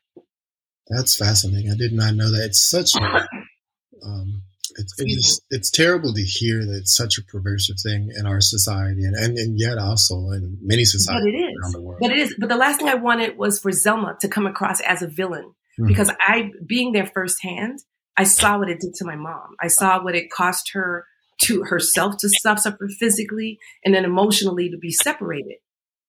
That's 0.87 1.15
fascinating. 1.15 1.71
I 1.71 1.75
did 1.75 1.93
not 1.93 2.15
know 2.15 2.31
that. 2.31 2.45
It's 2.45 2.61
such 2.61 2.95
a, 2.95 3.01
um, 4.05 4.41
it's, 4.77 4.93
it's, 4.97 5.41
it's 5.49 5.69
terrible 5.69 6.13
to 6.13 6.21
hear 6.21 6.65
that 6.65 6.77
it's 6.77 6.95
such 6.95 7.17
a 7.17 7.23
pervasive 7.23 7.75
thing 7.83 8.09
in 8.17 8.25
our 8.25 8.39
society 8.39 9.03
and, 9.03 9.15
and, 9.15 9.37
and 9.37 9.59
yet 9.59 9.77
also 9.77 10.29
in 10.31 10.57
many 10.61 10.85
societies 10.85 11.25
but 11.25 11.29
it 11.29 11.37
is. 11.37 11.55
around 11.61 11.73
the 11.73 11.81
world. 11.81 11.99
But 12.01 12.11
it 12.11 12.17
is. 12.17 12.35
But 12.39 12.47
the 12.47 12.55
last 12.55 12.77
thing 12.77 12.87
I 12.87 12.95
wanted 12.95 13.37
was 13.37 13.59
for 13.59 13.71
Zelma 13.71 14.17
to 14.19 14.29
come 14.29 14.47
across 14.47 14.79
as 14.81 15.01
a 15.01 15.07
villain 15.07 15.43
mm-hmm. 15.77 15.87
because 15.87 16.09
I, 16.19 16.51
being 16.65 16.93
there 16.93 17.05
firsthand, 17.05 17.79
I 18.21 18.23
saw 18.23 18.59
what 18.59 18.69
it 18.69 18.79
did 18.79 18.93
to 18.95 19.05
my 19.05 19.15
mom. 19.15 19.55
I 19.59 19.67
saw 19.67 20.03
what 20.03 20.15
it 20.15 20.29
cost 20.29 20.73
her 20.73 21.07
to 21.39 21.63
herself 21.63 22.17
to 22.17 22.29
suffer 22.29 22.87
physically 22.99 23.57
and 23.83 23.95
then 23.95 24.05
emotionally 24.05 24.69
to 24.69 24.77
be 24.77 24.91
separated 24.91 25.55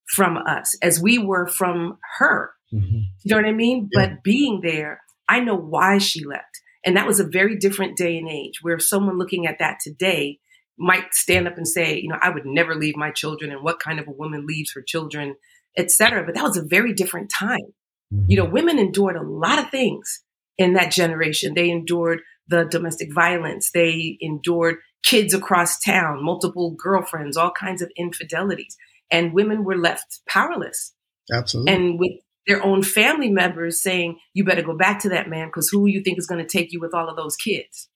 from 0.05 0.37
us 0.37 0.77
as 0.83 1.01
we 1.01 1.17
were 1.17 1.47
from 1.47 1.97
her. 2.19 2.51
Mm-hmm. 2.71 2.99
You 3.23 3.29
know 3.35 3.37
what 3.37 3.45
I 3.45 3.51
mean? 3.51 3.89
Yeah. 3.91 4.05
But 4.05 4.23
being 4.23 4.61
there, 4.61 5.01
I 5.27 5.39
know 5.39 5.55
why 5.55 5.97
she 5.97 6.23
left. 6.23 6.61
And 6.85 6.95
that 6.97 7.07
was 7.07 7.19
a 7.19 7.27
very 7.27 7.57
different 7.57 7.97
day 7.97 8.15
and 8.19 8.29
age 8.29 8.59
where 8.61 8.77
someone 8.77 9.17
looking 9.17 9.47
at 9.47 9.57
that 9.57 9.79
today 9.81 10.37
might 10.77 11.15
stand 11.15 11.47
up 11.47 11.57
and 11.57 11.67
say, 11.67 11.99
you 11.99 12.09
know, 12.09 12.19
I 12.21 12.29
would 12.29 12.45
never 12.45 12.75
leave 12.75 12.95
my 12.95 13.09
children 13.09 13.51
and 13.51 13.63
what 13.63 13.79
kind 13.79 13.99
of 13.99 14.07
a 14.07 14.11
woman 14.11 14.45
leaves 14.45 14.73
her 14.75 14.83
children, 14.85 15.35
etc. 15.79 16.23
But 16.23 16.35
that 16.35 16.43
was 16.43 16.57
a 16.57 16.63
very 16.63 16.93
different 16.93 17.31
time. 17.31 17.73
Mm-hmm. 18.13 18.25
You 18.27 18.37
know, 18.37 18.45
women 18.45 18.77
endured 18.77 19.15
a 19.15 19.23
lot 19.23 19.57
of 19.57 19.71
things 19.71 20.22
in 20.57 20.73
that 20.73 20.91
generation. 20.91 21.53
They 21.53 21.69
endured 21.69 22.21
the 22.47 22.65
domestic 22.65 23.13
violence. 23.13 23.71
They 23.71 24.17
endured 24.21 24.77
kids 25.03 25.33
across 25.33 25.79
town, 25.79 26.23
multiple 26.23 26.75
girlfriends, 26.77 27.37
all 27.37 27.51
kinds 27.51 27.81
of 27.81 27.91
infidelities. 27.97 28.75
And 29.11 29.33
women 29.33 29.63
were 29.63 29.77
left 29.77 30.21
powerless. 30.27 30.93
Absolutely. 31.31 31.73
And 31.73 31.99
with 31.99 32.11
their 32.47 32.63
own 32.63 32.83
family 32.83 33.29
members 33.29 33.81
saying, 33.81 34.19
you 34.33 34.43
better 34.43 34.61
go 34.61 34.75
back 34.75 34.99
to 34.99 35.09
that 35.09 35.29
man 35.29 35.47
because 35.47 35.69
who 35.69 35.87
you 35.87 36.01
think 36.01 36.17
is 36.17 36.27
going 36.27 36.45
to 36.45 36.49
take 36.49 36.73
you 36.73 36.79
with 36.79 36.93
all 36.93 37.09
of 37.09 37.15
those 37.15 37.35
kids? 37.35 37.89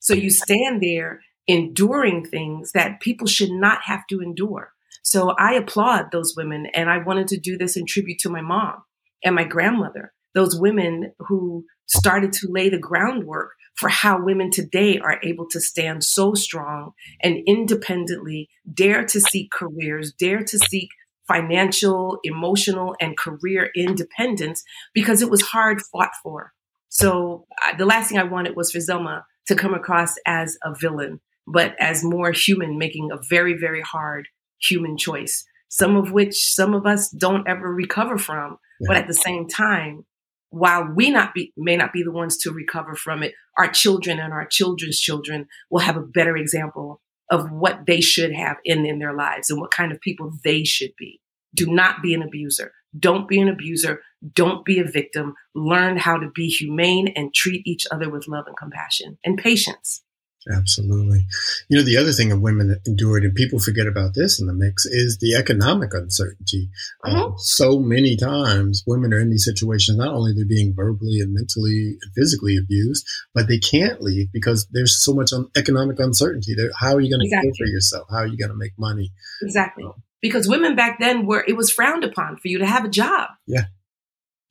So 0.00 0.14
you 0.14 0.30
stand 0.30 0.82
there 0.82 1.20
enduring 1.46 2.24
things 2.24 2.72
that 2.72 3.00
people 3.00 3.26
should 3.26 3.50
not 3.50 3.82
have 3.84 4.06
to 4.10 4.20
endure. 4.20 4.72
So 5.02 5.30
I 5.38 5.54
applaud 5.54 6.10
those 6.12 6.34
women. 6.36 6.66
And 6.74 6.90
I 6.90 6.98
wanted 6.98 7.28
to 7.28 7.40
do 7.40 7.56
this 7.56 7.76
in 7.76 7.86
tribute 7.86 8.18
to 8.20 8.28
my 8.28 8.42
mom 8.42 8.82
and 9.24 9.34
my 9.34 9.44
grandmother, 9.44 10.12
those 10.38 10.56
women 10.56 11.12
who 11.18 11.64
started 11.86 12.32
to 12.32 12.46
lay 12.48 12.68
the 12.68 12.78
groundwork 12.78 13.50
for 13.74 13.88
how 13.88 14.22
women 14.22 14.52
today 14.52 14.96
are 15.00 15.18
able 15.24 15.48
to 15.48 15.60
stand 15.60 16.04
so 16.04 16.32
strong 16.32 16.92
and 17.24 17.38
independently 17.44 18.48
dare 18.72 19.04
to 19.04 19.20
seek 19.20 19.50
careers, 19.50 20.12
dare 20.12 20.44
to 20.44 20.56
seek 20.70 20.90
financial, 21.26 22.20
emotional, 22.22 22.94
and 23.00 23.18
career 23.18 23.70
independence 23.74 24.62
because 24.94 25.22
it 25.22 25.28
was 25.28 25.42
hard 25.42 25.82
fought 25.82 26.12
for. 26.22 26.52
So 26.88 27.46
uh, 27.64 27.76
the 27.76 27.84
last 27.84 28.08
thing 28.08 28.18
I 28.18 28.22
wanted 28.22 28.54
was 28.54 28.70
for 28.70 28.78
Zelma 28.78 29.24
to 29.48 29.56
come 29.56 29.74
across 29.74 30.14
as 30.24 30.56
a 30.62 30.72
villain, 30.72 31.18
but 31.48 31.74
as 31.80 32.04
more 32.04 32.30
human, 32.30 32.78
making 32.78 33.10
a 33.10 33.18
very, 33.28 33.54
very 33.58 33.82
hard 33.82 34.28
human 34.60 34.96
choice, 34.96 35.44
some 35.68 35.96
of 35.96 36.12
which 36.12 36.54
some 36.54 36.74
of 36.74 36.86
us 36.86 37.10
don't 37.10 37.48
ever 37.48 37.74
recover 37.74 38.18
from. 38.18 38.58
Yeah. 38.80 38.86
But 38.86 38.96
at 38.98 39.08
the 39.08 39.14
same 39.14 39.48
time, 39.48 40.04
while 40.50 40.88
we 40.94 41.10
not 41.10 41.34
be, 41.34 41.52
may 41.56 41.76
not 41.76 41.92
be 41.92 42.02
the 42.02 42.12
ones 42.12 42.36
to 42.38 42.50
recover 42.50 42.94
from 42.94 43.22
it, 43.22 43.34
our 43.56 43.68
children 43.68 44.18
and 44.18 44.32
our 44.32 44.46
children's 44.46 44.98
children 44.98 45.46
will 45.70 45.80
have 45.80 45.96
a 45.96 46.02
better 46.02 46.36
example 46.36 47.00
of 47.30 47.50
what 47.50 47.86
they 47.86 48.00
should 48.00 48.32
have 48.32 48.56
in, 48.64 48.86
in 48.86 48.98
their 48.98 49.12
lives 49.12 49.50
and 49.50 49.60
what 49.60 49.70
kind 49.70 49.92
of 49.92 50.00
people 50.00 50.32
they 50.44 50.64
should 50.64 50.92
be. 50.98 51.20
Do 51.54 51.66
not 51.66 52.02
be 52.02 52.14
an 52.14 52.22
abuser. 52.22 52.72
Don't 52.98 53.28
be 53.28 53.40
an 53.40 53.48
abuser. 53.48 54.00
Don't 54.32 54.64
be 54.64 54.78
a 54.78 54.84
victim. 54.84 55.34
Learn 55.54 55.98
how 55.98 56.16
to 56.18 56.30
be 56.34 56.48
humane 56.48 57.08
and 57.14 57.34
treat 57.34 57.66
each 57.66 57.86
other 57.90 58.10
with 58.10 58.28
love 58.28 58.46
and 58.46 58.56
compassion 58.56 59.18
and 59.24 59.36
patience. 59.36 60.02
Absolutely. 60.50 61.26
You 61.68 61.78
know, 61.78 61.84
the 61.84 61.96
other 61.96 62.12
thing 62.12 62.28
that 62.30 62.38
women 62.38 62.80
endured, 62.86 63.24
and 63.24 63.34
people 63.34 63.58
forget 63.58 63.86
about 63.86 64.14
this 64.14 64.40
in 64.40 64.46
the 64.46 64.54
mix, 64.54 64.86
is 64.86 65.18
the 65.18 65.34
economic 65.34 65.92
uncertainty. 65.92 66.70
Mm-hmm. 67.04 67.34
Uh, 67.34 67.36
so 67.36 67.78
many 67.78 68.16
times 68.16 68.84
women 68.86 69.12
are 69.12 69.20
in 69.20 69.30
these 69.30 69.44
situations, 69.44 69.98
not 69.98 70.14
only 70.14 70.32
they're 70.32 70.46
being 70.46 70.74
verbally 70.74 71.20
and 71.20 71.34
mentally 71.34 71.98
and 72.00 72.12
physically 72.14 72.56
abused, 72.56 73.06
but 73.34 73.48
they 73.48 73.58
can't 73.58 74.00
leave 74.00 74.32
because 74.32 74.66
there's 74.70 75.02
so 75.02 75.12
much 75.12 75.32
un- 75.32 75.48
economic 75.56 75.98
uncertainty. 75.98 76.54
They're, 76.54 76.70
how 76.78 76.94
are 76.94 77.00
you 77.00 77.10
going 77.10 77.20
to 77.20 77.26
exactly. 77.26 77.52
for 77.58 77.66
yourself? 77.66 78.08
How 78.10 78.18
are 78.18 78.26
you 78.26 78.38
going 78.38 78.50
to 78.50 78.56
make 78.56 78.78
money? 78.78 79.12
Exactly. 79.42 79.84
Um, 79.84 80.02
because 80.22 80.48
women 80.48 80.74
back 80.74 80.98
then 80.98 81.26
were, 81.26 81.44
it 81.46 81.56
was 81.56 81.70
frowned 81.70 82.04
upon 82.04 82.36
for 82.36 82.48
you 82.48 82.58
to 82.58 82.66
have 82.66 82.84
a 82.84 82.88
job. 82.88 83.30
Yeah. 83.46 83.66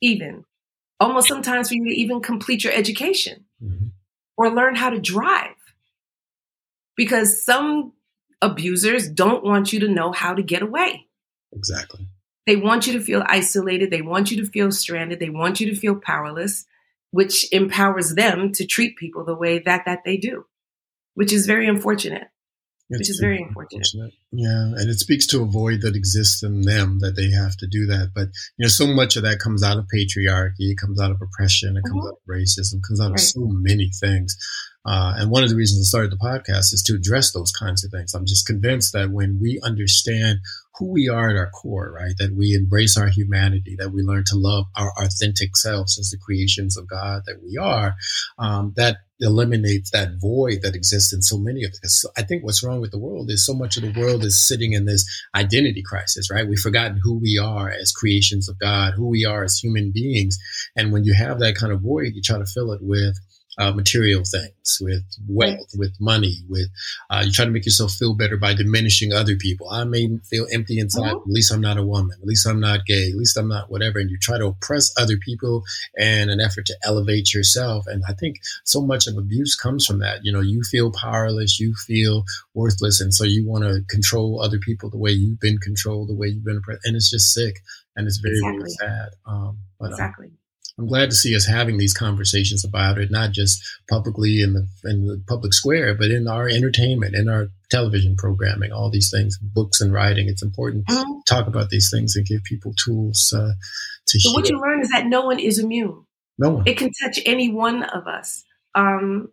Even. 0.00 0.44
Almost 1.00 1.28
sometimes 1.28 1.68
for 1.68 1.74
you 1.74 1.84
to 1.88 1.94
even 1.94 2.20
complete 2.20 2.64
your 2.64 2.72
education 2.72 3.44
mm-hmm. 3.62 3.88
or 4.36 4.50
learn 4.50 4.76
how 4.76 4.90
to 4.90 5.00
drive 5.00 5.54
because 6.98 7.42
some 7.42 7.92
abusers 8.42 9.08
don't 9.08 9.44
want 9.44 9.72
you 9.72 9.80
to 9.80 9.88
know 9.88 10.10
how 10.12 10.34
to 10.34 10.42
get 10.42 10.62
away. 10.62 11.06
Exactly. 11.52 12.06
They 12.44 12.56
want 12.56 12.86
you 12.86 12.92
to 12.94 13.00
feel 13.00 13.22
isolated. 13.26 13.90
They 13.90 14.02
want 14.02 14.30
you 14.30 14.42
to 14.42 14.50
feel 14.50 14.72
stranded. 14.72 15.20
They 15.20 15.30
want 15.30 15.60
you 15.60 15.70
to 15.70 15.76
feel 15.76 15.94
powerless, 15.94 16.66
which 17.12 17.50
empowers 17.52 18.14
them 18.14 18.52
to 18.52 18.66
treat 18.66 18.96
people 18.96 19.24
the 19.24 19.36
way 19.36 19.60
that 19.60 19.84
that 19.86 20.00
they 20.04 20.16
do, 20.16 20.44
which 21.14 21.32
is 21.32 21.46
very 21.46 21.68
unfortunate. 21.68 22.28
It's 22.90 23.00
which 23.00 23.10
is 23.10 23.20
very 23.20 23.42
unfortunate. 23.42 23.86
unfortunate. 23.92 24.14
Yeah, 24.32 24.80
and 24.80 24.90
it 24.90 24.98
speaks 24.98 25.26
to 25.28 25.42
a 25.42 25.46
void 25.46 25.82
that 25.82 25.94
exists 25.94 26.42
in 26.42 26.62
them 26.62 27.00
that 27.00 27.16
they 27.16 27.30
have 27.30 27.54
to 27.58 27.66
do 27.66 27.86
that. 27.86 28.12
But 28.14 28.28
you 28.56 28.64
know, 28.64 28.68
so 28.68 28.86
much 28.86 29.16
of 29.16 29.22
that 29.24 29.38
comes 29.38 29.62
out 29.62 29.76
of 29.76 29.84
patriarchy, 29.94 30.70
it 30.72 30.78
comes 30.78 30.98
out 30.98 31.10
of 31.10 31.20
oppression, 31.20 31.76
it 31.76 31.84
comes 31.86 32.00
mm-hmm. 32.00 32.08
out 32.08 32.14
of 32.14 32.28
racism, 32.28 32.80
comes 32.82 33.00
out 33.00 33.10
right. 33.10 33.20
of 33.20 33.20
so 33.20 33.40
many 33.44 33.90
things. 34.00 34.36
Uh, 34.86 35.14
and 35.16 35.30
one 35.30 35.42
of 35.42 35.50
the 35.50 35.56
reasons 35.56 35.86
I 35.86 35.88
started 35.88 36.12
the 36.12 36.16
podcast 36.16 36.72
is 36.72 36.82
to 36.86 36.94
address 36.94 37.32
those 37.32 37.52
kinds 37.52 37.84
of 37.84 37.90
things. 37.90 38.14
I'm 38.14 38.26
just 38.26 38.46
convinced 38.46 38.92
that 38.92 39.10
when 39.10 39.38
we 39.40 39.60
understand 39.62 40.38
who 40.78 40.92
we 40.92 41.08
are 41.08 41.30
at 41.30 41.36
our 41.36 41.50
core, 41.50 41.92
right, 41.92 42.14
that 42.18 42.34
we 42.36 42.54
embrace 42.54 42.96
our 42.96 43.08
humanity, 43.08 43.76
that 43.78 43.90
we 43.90 44.02
learn 44.02 44.22
to 44.28 44.36
love 44.36 44.66
our 44.76 44.92
authentic 44.96 45.56
selves 45.56 45.98
as 45.98 46.10
the 46.10 46.18
creations 46.18 46.76
of 46.76 46.88
God 46.88 47.22
that 47.26 47.42
we 47.42 47.58
are, 47.58 47.94
um, 48.38 48.72
that 48.76 48.98
eliminates 49.20 49.90
that 49.90 50.12
void 50.20 50.60
that 50.62 50.76
exists 50.76 51.12
in 51.12 51.20
so 51.20 51.36
many 51.36 51.64
of 51.64 51.72
us. 51.84 52.04
I 52.16 52.22
think 52.22 52.44
what's 52.44 52.62
wrong 52.62 52.80
with 52.80 52.92
the 52.92 53.00
world 53.00 53.30
is 53.30 53.44
so 53.44 53.52
much 53.52 53.76
of 53.76 53.82
the 53.82 54.00
world 54.00 54.24
is 54.24 54.46
sitting 54.46 54.72
in 54.72 54.84
this 54.84 55.04
identity 55.34 55.82
crisis, 55.84 56.30
right? 56.30 56.46
We've 56.48 56.58
forgotten 56.58 57.00
who 57.02 57.18
we 57.18 57.36
are 57.42 57.68
as 57.68 57.90
creations 57.90 58.48
of 58.48 58.58
God, 58.60 58.92
who 58.94 59.08
we 59.08 59.24
are 59.24 59.42
as 59.42 59.58
human 59.58 59.90
beings. 59.92 60.38
And 60.76 60.92
when 60.92 61.02
you 61.02 61.14
have 61.14 61.40
that 61.40 61.56
kind 61.56 61.72
of 61.72 61.80
void, 61.80 62.12
you 62.14 62.22
try 62.22 62.38
to 62.38 62.46
fill 62.46 62.70
it 62.72 62.80
with 62.80 63.18
uh, 63.58 63.72
material 63.72 64.22
things, 64.24 64.78
with 64.80 65.04
wealth, 65.28 65.72
with 65.76 65.94
money, 66.00 66.36
with 66.48 66.68
uh, 67.10 67.22
you 67.24 67.32
try 67.32 67.44
to 67.44 67.50
make 67.50 67.64
yourself 67.64 67.92
feel 67.92 68.14
better 68.14 68.36
by 68.36 68.54
diminishing 68.54 69.12
other 69.12 69.36
people. 69.36 69.68
I 69.70 69.84
may 69.84 70.08
feel 70.30 70.46
empty 70.52 70.78
inside. 70.78 71.12
Mm-hmm. 71.12 71.30
At 71.30 71.34
least 71.34 71.52
I'm 71.52 71.60
not 71.60 71.76
a 71.76 71.82
woman. 71.82 72.16
At 72.20 72.26
least 72.26 72.46
I'm 72.46 72.60
not 72.60 72.86
gay. 72.86 73.10
At 73.10 73.16
least 73.16 73.36
I'm 73.36 73.48
not 73.48 73.70
whatever. 73.70 73.98
And 73.98 74.10
you 74.10 74.18
try 74.18 74.38
to 74.38 74.46
oppress 74.46 74.92
other 74.96 75.16
people 75.16 75.64
in 75.96 76.30
an 76.30 76.40
effort 76.40 76.66
to 76.66 76.76
elevate 76.84 77.34
yourself. 77.34 77.86
And 77.86 78.02
I 78.08 78.12
think 78.12 78.36
so 78.64 78.80
much 78.80 79.06
of 79.06 79.16
abuse 79.16 79.56
comes 79.56 79.84
from 79.86 79.98
that. 79.98 80.20
You 80.22 80.32
know, 80.32 80.40
you 80.40 80.62
feel 80.62 80.92
powerless, 80.92 81.58
you 81.58 81.74
feel 81.74 82.24
worthless, 82.54 83.00
and 83.00 83.12
so 83.12 83.24
you 83.24 83.46
want 83.46 83.64
to 83.64 83.82
control 83.88 84.40
other 84.40 84.58
people 84.58 84.90
the 84.90 84.98
way 84.98 85.10
you've 85.10 85.40
been 85.40 85.58
controlled, 85.58 86.08
the 86.08 86.14
way 86.14 86.28
you've 86.28 86.44
been 86.44 86.58
oppressed, 86.58 86.84
and 86.84 86.96
it's 86.96 87.10
just 87.10 87.34
sick 87.34 87.60
and 87.98 88.06
it's 88.06 88.18
very 88.18 88.36
exactly. 88.36 88.58
very 88.58 88.70
sad. 88.70 89.08
Um, 89.26 89.58
but, 89.78 89.86
um, 89.86 89.92
exactly. 89.92 90.26
Um, 90.28 90.32
I'm 90.78 90.86
glad 90.86 91.10
to 91.10 91.16
see 91.16 91.34
us 91.34 91.46
having 91.46 91.76
these 91.76 91.92
conversations 91.92 92.64
about 92.64 92.98
it, 92.98 93.10
not 93.10 93.32
just 93.32 93.60
publicly 93.90 94.40
in 94.40 94.52
the 94.52 94.68
in 94.84 95.06
the 95.06 95.20
public 95.26 95.52
square, 95.52 95.94
but 95.94 96.10
in 96.10 96.28
our 96.28 96.48
entertainment, 96.48 97.16
in 97.16 97.28
our 97.28 97.48
television 97.68 98.14
programming, 98.16 98.70
all 98.70 98.88
these 98.88 99.10
things, 99.10 99.38
books 99.38 99.80
and 99.80 99.92
writing. 99.92 100.28
It's 100.28 100.42
important 100.42 100.86
mm-hmm. 100.86 101.02
to 101.02 101.22
talk 101.26 101.48
about 101.48 101.70
these 101.70 101.90
things 101.92 102.14
and 102.14 102.24
give 102.24 102.44
people 102.44 102.74
tools 102.74 103.34
uh, 103.36 103.52
to. 104.06 104.20
So 104.20 104.30
heal. 104.30 104.34
what 104.34 104.48
you 104.48 104.60
learn 104.60 104.80
is 104.80 104.90
that 104.90 105.06
no 105.06 105.22
one 105.22 105.40
is 105.40 105.58
immune. 105.58 106.04
No 106.38 106.50
one. 106.50 106.62
It 106.66 106.76
can 106.76 106.90
touch 107.02 107.18
any 107.26 107.52
one 107.52 107.82
of 107.82 108.06
us. 108.06 108.44
Um, 108.76 109.30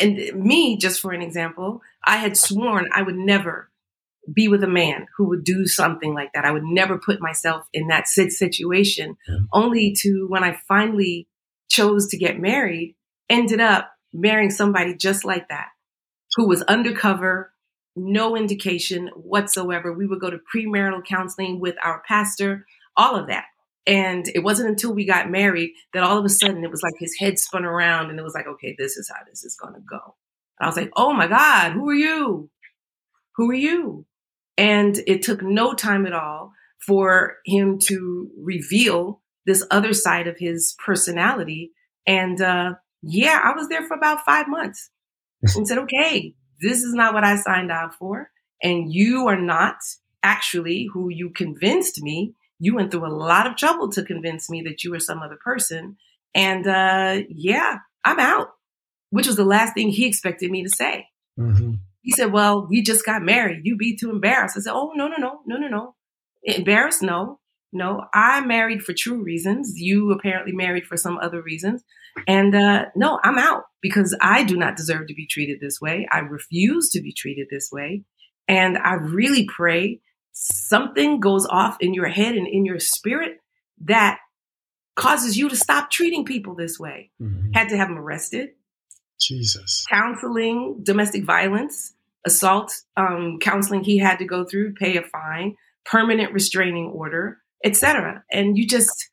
and 0.00 0.16
me, 0.34 0.78
just 0.78 1.00
for 1.00 1.12
an 1.12 1.20
example, 1.20 1.82
I 2.06 2.16
had 2.16 2.36
sworn 2.36 2.88
I 2.94 3.02
would 3.02 3.16
never 3.16 3.70
be 4.32 4.48
with 4.48 4.62
a 4.62 4.68
man 4.68 5.06
who 5.16 5.28
would 5.28 5.44
do 5.44 5.66
something 5.66 6.14
like 6.14 6.32
that. 6.34 6.44
I 6.44 6.50
would 6.50 6.64
never 6.64 6.98
put 6.98 7.20
myself 7.20 7.66
in 7.72 7.88
that 7.88 8.08
situation, 8.08 9.16
yeah. 9.28 9.38
only 9.52 9.94
to 10.00 10.26
when 10.28 10.44
I 10.44 10.58
finally 10.66 11.28
chose 11.68 12.08
to 12.08 12.18
get 12.18 12.40
married, 12.40 12.96
ended 13.28 13.60
up 13.60 13.92
marrying 14.12 14.50
somebody 14.50 14.94
just 14.94 15.24
like 15.24 15.48
that, 15.48 15.68
who 16.36 16.48
was 16.48 16.62
undercover, 16.62 17.52
no 17.94 18.36
indication 18.36 19.08
whatsoever. 19.14 19.92
We 19.92 20.06
would 20.06 20.20
go 20.20 20.30
to 20.30 20.40
premarital 20.54 21.04
counseling 21.04 21.60
with 21.60 21.76
our 21.82 22.02
pastor, 22.06 22.66
all 22.96 23.16
of 23.16 23.28
that. 23.28 23.46
And 23.86 24.28
it 24.34 24.40
wasn't 24.40 24.68
until 24.68 24.92
we 24.92 25.06
got 25.06 25.30
married 25.30 25.70
that 25.94 26.02
all 26.02 26.18
of 26.18 26.24
a 26.24 26.28
sudden 26.28 26.62
it 26.62 26.70
was 26.70 26.82
like 26.82 26.94
his 26.98 27.16
head 27.18 27.38
spun 27.38 27.64
around 27.64 28.10
and 28.10 28.18
it 28.18 28.22
was 28.22 28.34
like, 28.34 28.46
okay, 28.46 28.74
this 28.78 28.96
is 28.98 29.08
how 29.08 29.24
this 29.26 29.44
is 29.44 29.56
going 29.56 29.74
to 29.74 29.80
go. 29.80 30.14
And 30.60 30.66
I 30.66 30.66
was 30.66 30.76
like, 30.76 30.90
oh 30.96 31.14
my 31.14 31.26
God, 31.26 31.72
who 31.72 31.88
are 31.88 31.94
you? 31.94 32.50
Who 33.36 33.50
are 33.50 33.54
you? 33.54 34.04
And 34.58 34.98
it 35.06 35.22
took 35.22 35.40
no 35.40 35.72
time 35.72 36.04
at 36.04 36.12
all 36.12 36.52
for 36.84 37.36
him 37.46 37.78
to 37.86 38.28
reveal 38.36 39.22
this 39.46 39.64
other 39.70 39.94
side 39.94 40.26
of 40.26 40.36
his 40.38 40.74
personality. 40.84 41.70
And 42.06 42.40
uh, 42.40 42.74
yeah, 43.02 43.40
I 43.42 43.52
was 43.54 43.68
there 43.68 43.86
for 43.86 43.96
about 43.96 44.24
five 44.24 44.48
months 44.48 44.90
and 45.56 45.66
said, 45.66 45.78
okay, 45.78 46.34
this 46.60 46.82
is 46.82 46.92
not 46.92 47.14
what 47.14 47.24
I 47.24 47.36
signed 47.36 47.70
up 47.70 47.94
for. 47.94 48.30
And 48.62 48.92
you 48.92 49.28
are 49.28 49.40
not 49.40 49.76
actually 50.24 50.88
who 50.92 51.08
you 51.08 51.30
convinced 51.30 52.02
me. 52.02 52.34
You 52.58 52.74
went 52.74 52.90
through 52.90 53.06
a 53.06 53.14
lot 53.14 53.46
of 53.46 53.56
trouble 53.56 53.90
to 53.92 54.02
convince 54.02 54.50
me 54.50 54.62
that 54.62 54.82
you 54.82 54.90
were 54.90 54.98
some 54.98 55.20
other 55.22 55.38
person. 55.42 55.96
And 56.34 56.66
uh, 56.66 57.22
yeah, 57.28 57.78
I'm 58.04 58.18
out, 58.18 58.48
which 59.10 59.28
was 59.28 59.36
the 59.36 59.44
last 59.44 59.74
thing 59.74 59.90
he 59.90 60.06
expected 60.06 60.50
me 60.50 60.64
to 60.64 60.70
say. 60.70 61.06
Mm-hmm. 61.38 61.74
He 62.08 62.12
said, 62.12 62.32
Well, 62.32 62.66
we 62.66 62.80
just 62.80 63.04
got 63.04 63.20
married. 63.20 63.60
You'd 63.64 63.76
be 63.76 63.94
too 63.94 64.08
embarrassed. 64.08 64.56
I 64.56 64.60
said, 64.60 64.72
Oh, 64.72 64.92
no, 64.94 65.08
no, 65.08 65.18
no, 65.18 65.40
no, 65.44 65.58
no, 65.58 65.68
no. 65.68 65.94
Embarrassed? 66.42 67.02
No, 67.02 67.38
no. 67.70 68.06
I 68.14 68.40
married 68.40 68.82
for 68.82 68.94
true 68.94 69.22
reasons. 69.22 69.74
You 69.76 70.10
apparently 70.12 70.52
married 70.52 70.86
for 70.86 70.96
some 70.96 71.18
other 71.18 71.42
reasons. 71.42 71.84
And 72.26 72.54
uh, 72.54 72.86
no, 72.96 73.20
I'm 73.22 73.36
out 73.36 73.64
because 73.82 74.16
I 74.22 74.42
do 74.42 74.56
not 74.56 74.74
deserve 74.74 75.08
to 75.08 75.14
be 75.14 75.26
treated 75.26 75.60
this 75.60 75.82
way. 75.82 76.08
I 76.10 76.20
refuse 76.20 76.88
to 76.92 77.02
be 77.02 77.12
treated 77.12 77.48
this 77.50 77.68
way. 77.70 78.04
And 78.48 78.78
I 78.78 78.94
really 78.94 79.44
pray 79.44 80.00
something 80.32 81.20
goes 81.20 81.44
off 81.44 81.76
in 81.78 81.92
your 81.92 82.08
head 82.08 82.36
and 82.36 82.48
in 82.48 82.64
your 82.64 82.78
spirit 82.78 83.36
that 83.82 84.18
causes 84.96 85.36
you 85.36 85.50
to 85.50 85.56
stop 85.56 85.90
treating 85.90 86.24
people 86.24 86.54
this 86.54 86.80
way. 86.80 87.10
Mm-hmm. 87.20 87.52
Had 87.52 87.68
to 87.68 87.76
have 87.76 87.88
them 87.88 87.98
arrested. 87.98 88.52
Jesus. 89.20 89.84
Counseling, 89.90 90.80
domestic 90.82 91.24
violence, 91.24 91.92
assault 92.26 92.72
um, 92.96 93.38
counseling 93.40 93.84
he 93.84 93.98
had 93.98 94.18
to 94.18 94.24
go 94.24 94.44
through, 94.44 94.74
pay 94.74 94.96
a 94.96 95.02
fine, 95.02 95.56
permanent 95.84 96.32
restraining 96.32 96.86
order, 96.86 97.38
etc. 97.64 98.22
And 98.30 98.56
you 98.56 98.66
just 98.66 99.10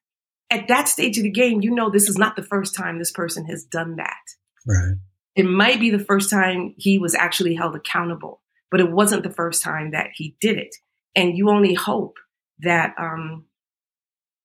at 0.51 0.67
that 0.67 0.87
stage 0.87 1.17
of 1.17 1.23
the 1.23 1.31
game, 1.31 1.61
you 1.61 1.71
know 1.71 1.89
this 1.89 2.09
is 2.09 2.17
not 2.17 2.35
the 2.35 2.43
first 2.43 2.75
time 2.75 2.97
this 2.97 3.11
person 3.11 3.45
has 3.45 3.63
done 3.63 3.95
that. 3.97 4.23
Right. 4.67 4.95
It 5.35 5.43
might 5.43 5.79
be 5.79 5.89
the 5.89 5.99
first 5.99 6.29
time 6.29 6.75
he 6.77 6.97
was 6.97 7.13
actually 7.13 7.55
held 7.55 7.75
accountable, 7.75 8.41
but 8.71 8.79
it 8.79 8.91
wasn't 8.91 9.23
the 9.23 9.33
first 9.33 9.61
time 9.61 9.91
that 9.91 10.09
he 10.13 10.35
did 10.39 10.57
it. 10.57 10.75
And 11.15 11.37
you 11.37 11.49
only 11.49 11.73
hope 11.73 12.15
that 12.59 12.93
um, 12.97 13.45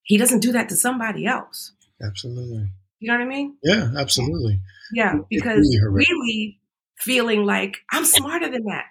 he 0.03 0.16
doesn't 0.16 0.40
do 0.40 0.53
that 0.53 0.68
to 0.70 0.77
somebody 0.77 1.27
else. 1.27 1.73
Absolutely. 2.03 2.68
You 2.99 3.09
know 3.09 3.18
what 3.18 3.25
I 3.25 3.29
mean? 3.29 3.57
Yeah, 3.62 3.90
absolutely. 3.96 4.61
Yeah, 4.92 5.14
because 5.31 5.79
really, 5.88 6.05
really 6.11 6.60
feeling 7.00 7.44
like 7.44 7.78
I'm 7.90 8.04
smarter 8.04 8.50
than 8.50 8.64
that. 8.64 8.86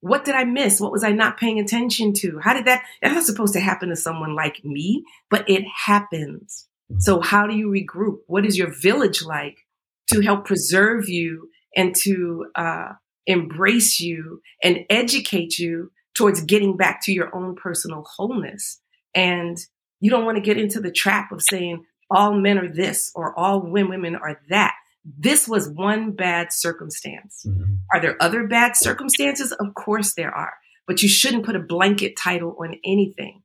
What 0.00 0.24
did 0.24 0.34
I 0.34 0.44
miss? 0.44 0.80
What 0.80 0.92
was 0.92 1.02
I 1.02 1.10
not 1.10 1.38
paying 1.38 1.58
attention 1.58 2.12
to? 2.14 2.38
How 2.38 2.54
did 2.54 2.66
that? 2.66 2.84
That's 3.02 3.14
not 3.14 3.24
supposed 3.24 3.54
to 3.54 3.60
happen 3.60 3.88
to 3.88 3.96
someone 3.96 4.36
like 4.36 4.64
me, 4.64 5.04
but 5.28 5.48
it 5.48 5.64
happens. 5.86 6.66
So, 6.98 7.20
how 7.20 7.46
do 7.46 7.56
you 7.56 7.68
regroup? 7.68 8.18
What 8.26 8.46
is 8.46 8.56
your 8.56 8.72
village 8.72 9.22
like 9.22 9.58
to 10.12 10.20
help 10.20 10.46
preserve 10.46 11.08
you 11.08 11.50
and 11.76 11.94
to 11.96 12.46
uh, 12.54 12.92
embrace 13.26 14.00
you 14.00 14.40
and 14.62 14.84
educate 14.88 15.58
you 15.58 15.90
towards 16.14 16.42
getting 16.42 16.76
back 16.76 17.04
to 17.04 17.12
your 17.12 17.34
own 17.34 17.56
personal 17.56 18.04
wholeness? 18.16 18.80
And 19.14 19.58
you 20.00 20.10
don't 20.10 20.24
want 20.24 20.36
to 20.36 20.42
get 20.42 20.58
into 20.58 20.80
the 20.80 20.92
trap 20.92 21.32
of 21.32 21.42
saying 21.42 21.84
all 22.10 22.32
men 22.32 22.58
are 22.58 22.72
this 22.72 23.10
or 23.14 23.38
all 23.38 23.60
women 23.60 24.16
are 24.16 24.40
that 24.48 24.74
this 25.04 25.48
was 25.48 25.68
one 25.68 26.12
bad 26.12 26.52
circumstance. 26.52 27.44
Mm-hmm. 27.46 27.74
Are 27.94 28.00
there 28.00 28.16
other 28.20 28.46
bad 28.46 28.76
circumstances? 28.76 29.52
Of 29.52 29.74
course 29.74 30.14
there 30.14 30.34
are, 30.34 30.54
but 30.86 31.02
you 31.02 31.08
shouldn't 31.08 31.46
put 31.46 31.56
a 31.56 31.60
blanket 31.60 32.16
title 32.16 32.56
on 32.60 32.74
anything. 32.84 33.42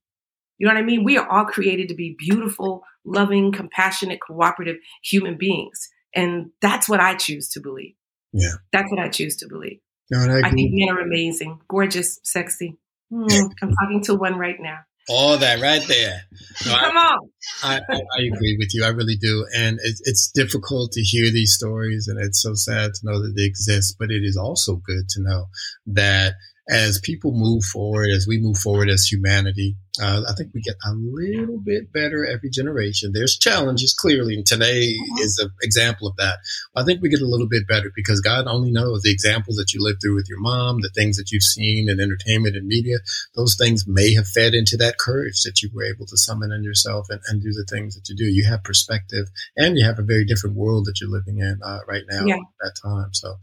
You 0.57 0.67
know 0.67 0.73
what 0.73 0.79
I 0.79 0.85
mean? 0.85 1.03
We 1.03 1.17
are 1.17 1.27
all 1.27 1.45
created 1.45 1.89
to 1.89 1.95
be 1.95 2.15
beautiful, 2.17 2.83
loving, 3.05 3.51
compassionate, 3.51 4.19
cooperative 4.25 4.77
human 5.03 5.37
beings. 5.37 5.89
And 6.15 6.51
that's 6.61 6.87
what 6.87 6.99
I 6.99 7.15
choose 7.15 7.49
to 7.49 7.59
believe. 7.59 7.95
Yeah. 8.33 8.53
That's 8.71 8.89
what 8.91 8.99
I 8.99 9.09
choose 9.09 9.35
to 9.37 9.47
believe. 9.47 9.79
No, 10.11 10.19
I, 10.19 10.47
I, 10.47 10.51
think 10.51 10.71
men 10.73 10.89
are 10.89 10.99
amazing, 10.99 11.59
gorgeous, 11.67 12.19
sexy. 12.23 12.77
Mm, 13.11 13.51
I'm 13.61 13.73
talking 13.81 14.03
to 14.05 14.15
one 14.15 14.37
right 14.37 14.57
now. 14.59 14.79
All 15.09 15.37
that 15.37 15.61
right 15.61 15.85
there. 15.87 16.21
No, 16.65 16.75
Come 16.75 16.97
I, 16.97 17.01
on. 17.01 17.29
I, 17.63 17.81
I, 17.89 17.95
I, 17.95 18.21
agree 18.21 18.55
with 18.57 18.73
you. 18.73 18.85
I 18.85 18.89
really 18.89 19.17
do. 19.17 19.45
And 19.55 19.79
it, 19.83 19.95
it's 20.03 20.31
difficult 20.31 20.93
to 20.93 21.01
hear 21.01 21.31
these 21.31 21.53
stories, 21.53 22.07
and 22.07 22.23
it's 22.23 22.41
so 22.41 22.53
sad 22.53 22.91
to 22.93 22.99
know 23.03 23.21
that 23.21 23.33
they 23.35 23.43
exist. 23.43 23.97
But 23.99 24.11
it 24.11 24.23
is 24.23 24.37
also 24.37 24.75
good 24.75 25.09
to 25.09 25.21
know 25.21 25.47
that 25.87 26.35
as 26.69 26.99
people 26.99 27.31
move 27.33 27.63
forward, 27.63 28.09
as 28.15 28.25
we 28.27 28.39
move 28.39 28.57
forward 28.57 28.89
as 28.89 29.05
humanity, 29.05 29.75
uh, 30.01 30.21
I 30.27 30.33
think 30.33 30.51
we 30.53 30.61
get 30.61 30.75
a 30.83 30.93
little 30.93 31.59
bit 31.59 31.93
better 31.93 32.25
every 32.25 32.49
generation. 32.49 33.11
There's 33.13 33.37
challenges 33.37 33.93
clearly, 33.93 34.33
and 34.33 34.45
today 34.45 34.87
mm-hmm. 34.87 35.19
is 35.19 35.37
an 35.39 35.51
example 35.61 36.07
of 36.07 36.15
that. 36.17 36.39
I 36.75 36.83
think 36.83 37.01
we 37.01 37.09
get 37.09 37.21
a 37.21 37.27
little 37.27 37.47
bit 37.47 37.67
better 37.67 37.91
because 37.95 38.19
God 38.19 38.47
only 38.47 38.71
knows 38.71 39.01
the 39.01 39.11
examples 39.11 39.57
that 39.57 39.71
you 39.71 39.83
lived 39.83 39.99
through 40.01 40.15
with 40.15 40.27
your 40.27 40.39
mom, 40.39 40.81
the 40.81 40.89
things 40.95 41.17
that 41.17 41.31
you've 41.31 41.43
seen 41.43 41.89
in 41.89 41.99
entertainment 41.99 42.55
and 42.55 42.65
media. 42.65 42.97
Those 43.35 43.55
things 43.55 43.85
may 43.87 44.13
have 44.15 44.27
fed 44.27 44.55
into 44.55 44.77
that 44.77 44.97
courage 44.97 45.43
that 45.43 45.61
you 45.61 45.69
were 45.71 45.83
able 45.83 46.07
to 46.07 46.17
summon 46.17 46.51
in 46.51 46.63
yourself 46.63 47.07
and, 47.09 47.21
and 47.27 47.43
do 47.43 47.51
the 47.51 47.67
things 47.69 47.93
that 47.93 48.09
you 48.09 48.15
do. 48.15 48.25
You 48.25 48.45
have 48.45 48.63
perspective, 48.63 49.27
and 49.55 49.77
you 49.77 49.85
have 49.85 49.99
a 49.99 50.03
very 50.03 50.25
different 50.25 50.55
world 50.55 50.85
that 50.85 51.01
you're 51.01 51.11
living 51.11 51.37
in 51.37 51.59
uh, 51.63 51.79
right 51.87 52.03
now 52.09 52.25
yeah. 52.25 52.35
at 52.35 52.41
that 52.61 52.73
time. 52.81 53.13
So 53.13 53.35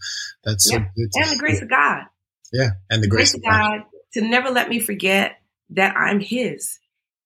that's 0.43 0.69
yeah. 0.69 0.79
so 0.79 0.85
good. 0.97 1.11
and 1.15 1.31
the 1.31 1.39
grace 1.39 1.63
of 1.63 1.71
God. 1.71 2.07
Yeah, 2.53 2.71
and 2.91 3.03
the, 3.03 3.09
grace, 3.09 3.33
grace, 3.33 3.35
of 3.35 3.43
God, 3.43 3.79
God 3.79 3.85
to 4.15 4.21
never 4.23 4.51
let 4.51 4.69
me 4.69 4.81
forget 4.81 5.37
that 5.71 5.97
I'm 5.97 6.21
His. 6.21 6.79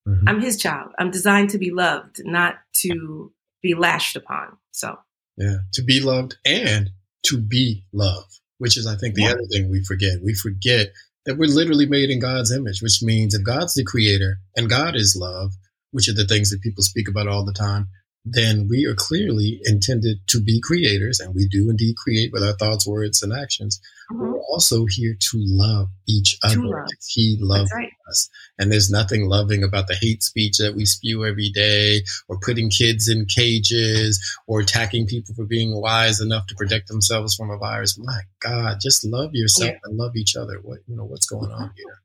Mm-hmm. 0.07 0.29
I'm 0.29 0.41
His 0.41 0.57
child. 0.57 0.93
I'm 0.99 1.11
designed 1.11 1.51
to 1.51 1.59
be 1.59 1.71
loved, 1.71 2.21
not 2.25 2.57
to 2.83 3.33
be 3.63 3.75
lashed 3.75 4.17
upon. 4.17 4.59
So, 4.71 4.99
yeah, 5.37 5.57
to 5.73 5.83
be 5.83 6.01
loved 6.01 6.37
and 6.45 6.91
to 7.25 7.39
be 7.39 7.85
love, 7.93 8.25
which 8.59 8.77
is, 8.77 8.87
I 8.87 8.97
think, 8.97 9.15
the 9.15 9.23
yeah. 9.23 9.31
other 9.31 9.47
thing 9.51 9.71
we 9.71 9.83
forget. 9.83 10.19
We 10.23 10.35
forget 10.35 10.89
that 11.25 11.39
we're 11.39 11.49
literally 11.49 11.87
made 11.87 12.11
in 12.11 12.21
God's 12.21 12.53
image, 12.53 12.83
which 12.83 13.03
means 13.03 13.35
if 13.35 13.43
God's 13.43 13.75
the 13.75 13.85
creator 13.85 14.39
and 14.57 14.69
God 14.69 14.95
is 14.95 15.17
love, 15.19 15.53
which 15.91 16.09
are 16.09 16.15
the 16.15 16.27
things 16.27 16.51
that 16.51 16.61
people 16.61 16.83
speak 16.83 17.09
about 17.09 17.29
all 17.29 17.45
the 17.45 17.53
time, 17.53 17.89
then 18.25 18.69
we 18.71 18.87
are 18.87 18.95
clearly 18.95 19.61
intended 19.65 20.19
to 20.29 20.41
be 20.41 20.59
creators, 20.63 21.21
and 21.21 21.35
we 21.35 21.47
do 21.47 21.69
indeed 21.69 21.97
create 21.97 22.33
with 22.33 22.43
our 22.43 22.55
thoughts, 22.55 22.87
words, 22.87 23.23
and 23.23 23.35
actions. 23.35 23.81
Mm-hmm. 24.11 24.23
We're 24.23 24.41
also 24.41 24.87
here 24.89 25.15
to 25.19 25.31
love 25.35 25.89
each 26.09 26.39
other. 26.43 26.59
Love. 26.61 26.87
He 27.07 27.37
loves 27.39 27.71
right. 27.75 27.91
us. 28.09 28.31
And 28.59 28.73
there's 28.73 28.91
nothing 28.91 29.29
loving 29.29 29.63
about 29.63 29.89
the 29.89 29.99
hate 30.01 30.23
speech 30.23 30.57
that 30.57 30.75
we 30.75 30.87
spew 30.87 31.27
every 31.27 31.51
day, 31.51 32.01
or 32.27 32.39
putting 32.41 32.71
kids 32.71 33.09
in 33.09 33.27
cages, 33.27 34.19
or 34.47 34.61
attacking 34.61 35.07
people 35.07 35.35
for 35.35 35.45
being 35.45 35.79
wise 35.79 36.21
enough 36.21 36.47
to 36.47 36.55
protect 36.55 36.89
themselves 36.89 37.35
from 37.35 37.51
a 37.51 37.59
virus. 37.59 37.99
My 37.99 38.21
God, 38.41 38.79
just 38.81 39.05
love 39.05 39.31
yourself 39.35 39.73
yeah. 39.73 39.79
and 39.85 39.99
love 39.99 40.17
each 40.17 40.35
other. 40.35 40.61
What 40.63 40.79
you 40.87 40.97
know, 40.97 41.05
what's 41.05 41.27
going 41.27 41.51
on 41.51 41.73
here? 41.77 42.01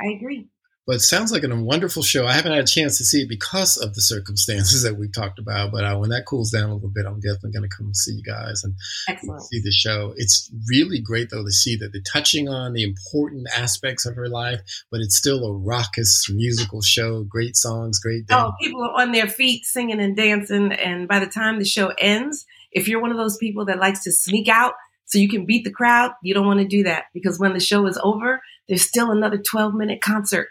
I 0.00 0.16
agree. 0.16 0.48
But 0.84 0.96
it 0.96 1.00
sounds 1.00 1.30
like 1.30 1.44
a 1.44 1.54
wonderful 1.54 2.02
show. 2.02 2.26
I 2.26 2.32
haven't 2.32 2.52
had 2.52 2.64
a 2.64 2.66
chance 2.66 2.98
to 2.98 3.04
see 3.04 3.22
it 3.22 3.28
because 3.28 3.76
of 3.76 3.94
the 3.94 4.00
circumstances 4.00 4.82
that 4.82 4.96
we 4.98 5.08
talked 5.08 5.38
about. 5.38 5.70
But 5.70 5.84
uh, 5.84 5.96
when 5.98 6.10
that 6.10 6.26
cools 6.26 6.50
down 6.50 6.70
a 6.70 6.74
little 6.74 6.90
bit, 6.90 7.06
I'm 7.06 7.20
definitely 7.20 7.52
going 7.52 7.68
to 7.68 7.76
come 7.76 7.94
see 7.94 8.14
you 8.14 8.22
guys 8.24 8.62
and 8.64 8.74
Excellent. 9.08 9.42
see 9.42 9.60
the 9.60 9.70
show. 9.70 10.12
It's 10.16 10.50
really 10.68 11.00
great 11.00 11.30
though 11.30 11.44
to 11.44 11.52
see 11.52 11.76
that 11.76 11.90
they're 11.92 12.02
touching 12.12 12.48
on 12.48 12.72
the 12.72 12.82
important 12.82 13.46
aspects 13.56 14.06
of 14.06 14.16
her 14.16 14.28
life, 14.28 14.60
but 14.90 15.00
it's 15.00 15.16
still 15.16 15.44
a 15.46 15.52
raucous 15.52 16.28
musical 16.28 16.82
show. 16.82 17.22
Great 17.22 17.56
songs, 17.56 18.00
great. 18.00 18.26
Dance. 18.26 18.42
Oh, 18.48 18.52
people 18.60 18.82
are 18.82 19.02
on 19.02 19.12
their 19.12 19.28
feet 19.28 19.64
singing 19.64 20.00
and 20.00 20.16
dancing, 20.16 20.72
and 20.72 21.06
by 21.06 21.20
the 21.20 21.26
time 21.26 21.60
the 21.60 21.64
show 21.64 21.92
ends, 21.98 22.44
if 22.72 22.88
you're 22.88 23.00
one 23.00 23.12
of 23.12 23.18
those 23.18 23.36
people 23.36 23.66
that 23.66 23.78
likes 23.78 24.02
to 24.04 24.10
sneak 24.10 24.48
out 24.48 24.74
so 25.04 25.18
you 25.18 25.28
can 25.28 25.46
beat 25.46 25.62
the 25.62 25.70
crowd, 25.70 26.12
you 26.22 26.34
don't 26.34 26.46
want 26.46 26.60
to 26.60 26.66
do 26.66 26.82
that 26.84 27.04
because 27.14 27.38
when 27.38 27.52
the 27.52 27.60
show 27.60 27.86
is 27.86 27.98
over, 28.02 28.40
there's 28.68 28.82
still 28.82 29.12
another 29.12 29.38
12 29.38 29.74
minute 29.74 30.00
concert 30.00 30.48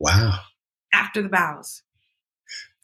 Wow. 0.00 0.40
After 0.92 1.22
the 1.22 1.28
bows. 1.28 1.82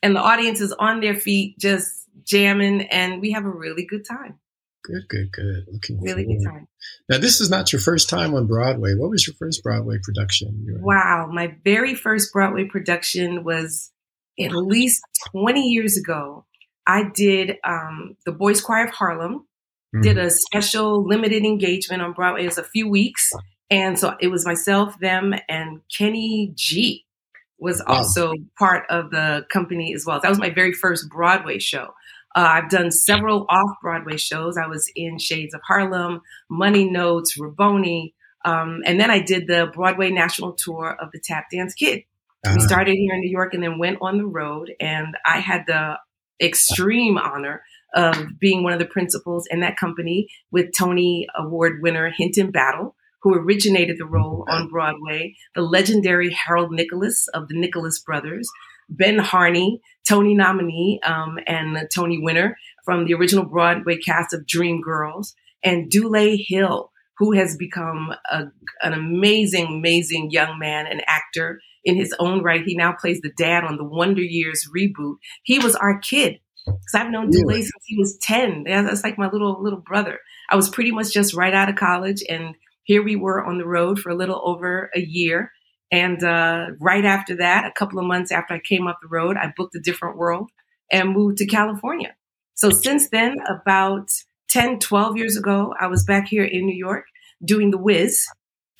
And 0.02 0.14
the 0.14 0.20
audience 0.20 0.60
is 0.60 0.72
on 0.72 1.00
their 1.00 1.14
feet 1.14 1.58
just 1.58 2.06
jamming 2.24 2.82
and 2.82 3.20
we 3.20 3.32
have 3.32 3.44
a 3.44 3.50
really 3.50 3.84
good 3.84 4.04
time. 4.06 4.38
Good, 4.84 5.08
good, 5.08 5.32
good. 5.32 5.64
Looking 5.72 6.00
really 6.00 6.24
forward. 6.24 6.38
good 6.38 6.44
time. 6.44 6.68
Now, 7.08 7.18
this 7.18 7.40
is 7.40 7.50
not 7.50 7.72
your 7.72 7.80
first 7.80 8.08
time 8.08 8.34
on 8.34 8.46
Broadway. 8.46 8.94
What 8.94 9.10
was 9.10 9.26
your 9.26 9.34
first 9.34 9.64
Broadway 9.64 9.96
production? 10.00 10.64
Wow, 10.80 11.28
my 11.32 11.56
very 11.64 11.94
first 11.94 12.32
Broadway 12.32 12.66
production 12.66 13.42
was 13.42 13.90
at 14.38 14.52
least 14.52 15.02
20 15.32 15.60
years 15.60 15.96
ago. 15.96 16.46
I 16.86 17.10
did 17.12 17.56
um, 17.64 18.16
the 18.24 18.32
Boys 18.32 18.60
Choir 18.60 18.84
of 18.84 18.90
Harlem, 18.90 19.38
mm-hmm. 19.92 20.02
did 20.02 20.18
a 20.18 20.30
special 20.30 21.04
limited 21.04 21.44
engagement 21.44 22.00
on 22.00 22.12
Broadway. 22.12 22.44
It 22.44 22.46
was 22.46 22.58
a 22.58 22.64
few 22.64 22.88
weeks. 22.88 23.32
And 23.68 23.98
so 23.98 24.14
it 24.20 24.28
was 24.28 24.46
myself, 24.46 24.96
them, 25.00 25.34
and 25.48 25.80
Kenny 25.92 26.52
G 26.54 27.05
was 27.58 27.80
also 27.80 28.28
wow. 28.28 28.34
part 28.58 28.84
of 28.90 29.10
the 29.10 29.44
company 29.50 29.94
as 29.94 30.04
well. 30.04 30.20
That 30.20 30.28
was 30.28 30.38
my 30.38 30.50
very 30.50 30.72
first 30.72 31.08
Broadway 31.08 31.58
show. 31.58 31.94
Uh, 32.34 32.46
I've 32.48 32.68
done 32.68 32.90
several 32.90 33.46
off 33.48 33.76
Broadway 33.80 34.18
shows. 34.18 34.58
I 34.58 34.66
was 34.66 34.90
in 34.94 35.18
Shades 35.18 35.54
of 35.54 35.62
Harlem, 35.66 36.20
Money 36.50 36.88
Notes, 36.88 37.38
Raboni, 37.38 38.12
um, 38.44 38.82
and 38.84 39.00
then 39.00 39.10
I 39.10 39.20
did 39.20 39.46
the 39.48 39.70
Broadway 39.72 40.10
national 40.10 40.52
tour 40.52 40.96
of 41.00 41.10
the 41.12 41.20
Tap 41.22 41.46
Dance 41.50 41.74
Kid. 41.74 42.04
Uh-huh. 42.44 42.54
We 42.56 42.64
started 42.64 42.94
here 42.94 43.14
in 43.14 43.20
New 43.20 43.30
York 43.30 43.54
and 43.54 43.62
then 43.62 43.78
went 43.78 43.98
on 44.00 44.18
the 44.18 44.26
road. 44.26 44.72
And 44.80 45.16
I 45.24 45.40
had 45.40 45.64
the 45.66 45.98
extreme 46.40 47.18
honor 47.18 47.62
of 47.94 48.38
being 48.38 48.62
one 48.62 48.72
of 48.72 48.78
the 48.78 48.86
principals 48.86 49.46
in 49.50 49.60
that 49.60 49.76
company 49.76 50.28
with 50.50 50.66
Tony 50.76 51.26
Award 51.36 51.80
winner 51.82 52.12
Hinton 52.16 52.50
Battle 52.50 52.94
who 53.22 53.34
originated 53.34 53.98
the 53.98 54.06
role 54.06 54.44
on 54.48 54.68
Broadway, 54.68 55.34
the 55.54 55.62
legendary 55.62 56.30
Harold 56.32 56.72
Nicholas 56.72 57.26
of 57.28 57.48
the 57.48 57.58
Nicholas 57.58 58.00
Brothers, 58.00 58.48
Ben 58.88 59.18
Harney, 59.18 59.80
Tony 60.08 60.34
nominee 60.34 61.00
um, 61.04 61.38
and 61.46 61.88
Tony 61.94 62.18
winner 62.20 62.56
from 62.84 63.04
the 63.04 63.14
original 63.14 63.44
Broadway 63.44 63.98
cast 63.98 64.32
of 64.32 64.46
Dreamgirls, 64.46 65.34
and 65.64 65.90
Dulé 65.90 66.42
Hill, 66.46 66.92
who 67.18 67.32
has 67.32 67.56
become 67.56 68.12
a, 68.30 68.44
an 68.82 68.92
amazing, 68.92 69.66
amazing 69.66 70.30
young 70.30 70.58
man 70.58 70.86
and 70.86 71.02
actor 71.06 71.60
in 71.84 71.96
his 71.96 72.14
own 72.18 72.42
right. 72.42 72.62
He 72.64 72.76
now 72.76 72.92
plays 72.92 73.20
the 73.20 73.32
dad 73.36 73.64
on 73.64 73.76
the 73.76 73.84
Wonder 73.84 74.22
Years 74.22 74.68
reboot. 74.76 75.16
He 75.42 75.58
was 75.58 75.74
our 75.74 75.98
kid. 75.98 76.40
Because 76.66 76.94
I've 76.94 77.12
known 77.12 77.30
really? 77.30 77.62
since 77.62 77.84
he 77.84 77.96
was 77.96 78.18
10. 78.18 78.64
That's 78.64 79.04
like 79.04 79.18
my 79.18 79.30
little 79.30 79.62
little 79.62 79.80
brother. 79.80 80.18
I 80.50 80.56
was 80.56 80.68
pretty 80.68 80.90
much 80.90 81.12
just 81.12 81.32
right 81.32 81.54
out 81.54 81.68
of 81.68 81.76
college 81.76 82.24
and 82.28 82.56
here 82.86 83.02
we 83.02 83.16
were 83.16 83.44
on 83.44 83.58
the 83.58 83.66
road 83.66 83.98
for 83.98 84.10
a 84.10 84.14
little 84.14 84.40
over 84.44 84.90
a 84.94 85.00
year. 85.00 85.52
And 85.90 86.22
uh, 86.22 86.68
right 86.80 87.04
after 87.04 87.36
that, 87.36 87.66
a 87.66 87.72
couple 87.72 87.98
of 87.98 88.06
months 88.06 88.32
after 88.32 88.54
I 88.54 88.60
came 88.60 88.86
off 88.86 88.96
the 89.02 89.08
road, 89.08 89.36
I 89.36 89.52
booked 89.56 89.74
a 89.74 89.80
different 89.80 90.16
world 90.16 90.50
and 90.90 91.10
moved 91.12 91.38
to 91.38 91.46
California. 91.46 92.14
So 92.54 92.70
since 92.70 93.10
then, 93.10 93.36
about 93.48 94.08
10, 94.48 94.78
12 94.78 95.16
years 95.16 95.36
ago, 95.36 95.74
I 95.78 95.88
was 95.88 96.04
back 96.04 96.28
here 96.28 96.44
in 96.44 96.64
New 96.64 96.76
York 96.76 97.06
doing 97.44 97.70
The 97.70 97.78
Wiz 97.78 98.24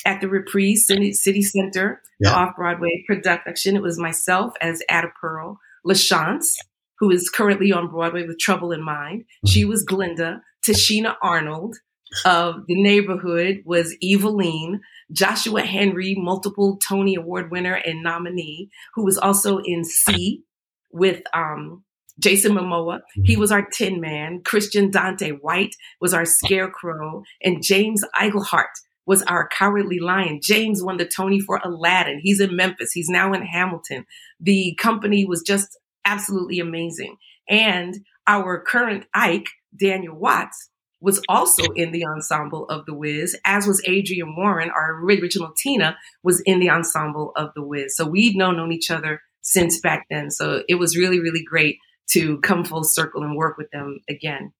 at 0.05 0.21
the 0.21 0.29
Reprise 0.29 0.87
City, 0.87 1.43
Center, 1.43 2.01
yeah. 2.21 2.31
the 2.31 2.37
off 2.37 2.57
Broadway 2.57 3.05
production. 3.09 3.75
It 3.75 3.83
was 3.83 3.99
myself 3.99 4.55
as 4.61 4.83
Ada 4.89 5.09
Pearl, 5.21 5.59
LaChanze, 5.85 6.55
who 7.01 7.11
is 7.11 7.29
currently 7.29 7.73
on 7.73 7.89
Broadway 7.89 8.25
with 8.25 8.39
Trouble 8.39 8.71
in 8.71 8.83
Mind. 8.83 9.25
She 9.47 9.65
was 9.65 9.83
Glinda, 9.83 10.43
Tichina 10.65 11.17
Arnold, 11.23 11.77
of 12.25 12.67
the 12.67 12.81
neighborhood 12.81 13.63
was 13.65 13.97
Evillene, 14.03 14.81
Joshua 15.13 15.63
Henry, 15.63 16.15
multiple 16.17 16.79
Tony 16.79 17.15
Award 17.15 17.51
winner 17.51 17.75
and 17.75 18.03
nominee, 18.03 18.71
who 18.95 19.05
was 19.05 19.19
also 19.19 19.59
in 19.59 19.85
See 19.85 20.45
with 20.93 21.23
um, 21.35 21.85
Jason 22.19 22.53
Momoa. 22.53 23.01
He 23.15 23.33
mm-hmm. 23.33 23.41
was 23.41 23.53
our 23.53 23.65
Tin 23.65 24.01
Man. 24.01 24.43
Christian 24.45 24.91
Dante 24.91 25.33
White 25.33 25.75
was 26.01 26.15
our 26.15 26.25
Scarecrow. 26.25 27.23
And 27.43 27.63
James 27.63 28.05
Iglehart 28.21 28.73
was 29.05 29.23
our 29.23 29.49
Cowardly 29.49 29.99
Lion. 29.99 30.41
James 30.43 30.83
won 30.83 30.97
the 30.97 31.07
Tony 31.07 31.41
for 31.41 31.61
Aladdin. 31.65 32.21
He's 32.23 32.41
in 32.41 32.57
Memphis. 32.57 32.93
He's 32.93 33.09
now 33.09 33.33
in 33.33 33.43
Hamilton. 33.43 34.05
The 34.41 34.75
company 34.79 35.25
was 35.25 35.43
just 35.43 35.79
absolutely 36.05 36.59
amazing. 36.59 37.17
And 37.49 37.95
our 38.27 38.61
current 38.61 39.07
Ike, 39.15 39.47
Daniel 39.79 40.17
Watts, 40.17 40.71
was 41.01 41.23
also 41.29 41.63
in 41.75 41.93
the 41.93 42.05
ensemble 42.07 42.67
of 42.69 42.87
The 42.87 42.95
Wiz, 42.95 43.37
as 43.45 43.67
was 43.67 43.83
Adrienne 43.87 44.35
Warren, 44.37 44.71
our 44.71 45.01
original 45.05 45.53
Tina, 45.57 45.97
was 46.23 46.41
in 46.47 46.59
the 46.59 46.71
ensemble 46.71 47.33
of 47.37 47.51
The 47.55 47.63
Wiz. 47.63 47.97
So 47.97 48.07
we'd 48.07 48.37
known, 48.37 48.57
known 48.57 48.73
each 48.73 48.91
other 48.91 49.21
since 49.43 49.81
back 49.81 50.07
then. 50.11 50.31
So 50.31 50.63
it 50.69 50.77
was 50.77 50.97
really, 50.97 51.21
really 51.21 51.45
great 51.45 51.79
to 52.11 52.39
come 52.41 52.65
full 52.65 52.85
circle 52.85 53.23
and 53.23 53.37
work 53.37 53.59
with 53.59 53.71
them 53.71 53.99
again. 54.09 54.53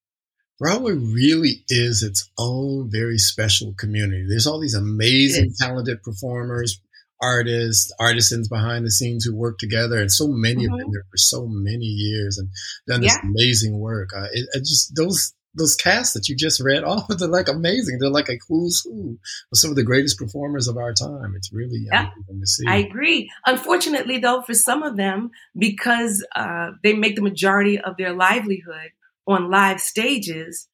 Broadway 0.59 0.93
really 0.93 1.63
is 1.69 2.01
its 2.01 2.29
own 2.39 2.89
very 2.91 3.17
special 3.17 3.73
community. 3.77 4.25
There's 4.27 4.47
all 4.47 4.59
these 4.59 4.73
amazing, 4.73 5.53
talented 5.59 6.01
performers, 6.01 6.81
artists, 7.21 7.91
artisans 7.99 8.47
behind 8.47 8.85
the 8.85 8.91
scenes 8.91 9.23
who 9.23 9.35
work 9.35 9.59
together, 9.59 9.99
and 9.99 10.11
so 10.11 10.27
many 10.27 10.65
mm-hmm. 10.65 10.73
of 10.73 10.79
them 10.79 10.89
there 10.91 11.03
for 11.11 11.17
so 11.17 11.45
many 11.47 11.85
years 11.85 12.39
and 12.39 12.49
done 12.87 13.01
this 13.01 13.15
yeah. 13.15 13.29
amazing 13.29 13.79
work. 13.79 14.09
Uh, 14.15 14.27
it, 14.31 14.47
it 14.53 14.59
just 14.59 14.95
those 14.95 15.33
those 15.57 15.75
casts 15.75 16.13
that 16.13 16.29
you 16.29 16.35
just 16.35 16.59
read 16.59 16.83
off. 16.83 17.07
They're 17.17 17.27
like 17.27 17.47
amazing. 17.47 17.97
They're 17.99 18.09
like 18.09 18.29
a 18.29 18.37
who's 18.47 18.81
who 18.83 19.17
of 19.51 19.57
some 19.57 19.69
of 19.69 19.75
the 19.75 19.83
greatest 19.83 20.17
performers 20.17 20.67
of 20.67 20.77
our 20.77 20.93
time. 20.93 21.33
It's 21.35 21.51
really 21.51 21.85
yeah, 21.91 22.11
amazing 22.13 22.39
to 22.39 22.47
see. 22.47 22.65
I 22.67 22.77
agree. 22.77 23.29
Unfortunately, 23.45 24.19
though, 24.19 24.41
for 24.41 24.53
some 24.53 24.83
of 24.83 24.95
them, 24.97 25.31
because 25.57 26.25
uh, 26.35 26.71
they 26.83 26.93
make 26.93 27.15
the 27.15 27.21
majority 27.21 27.79
of 27.79 27.97
their 27.97 28.13
livelihood 28.13 28.91
on 29.27 29.49
live 29.49 29.81
stages, 29.81 30.67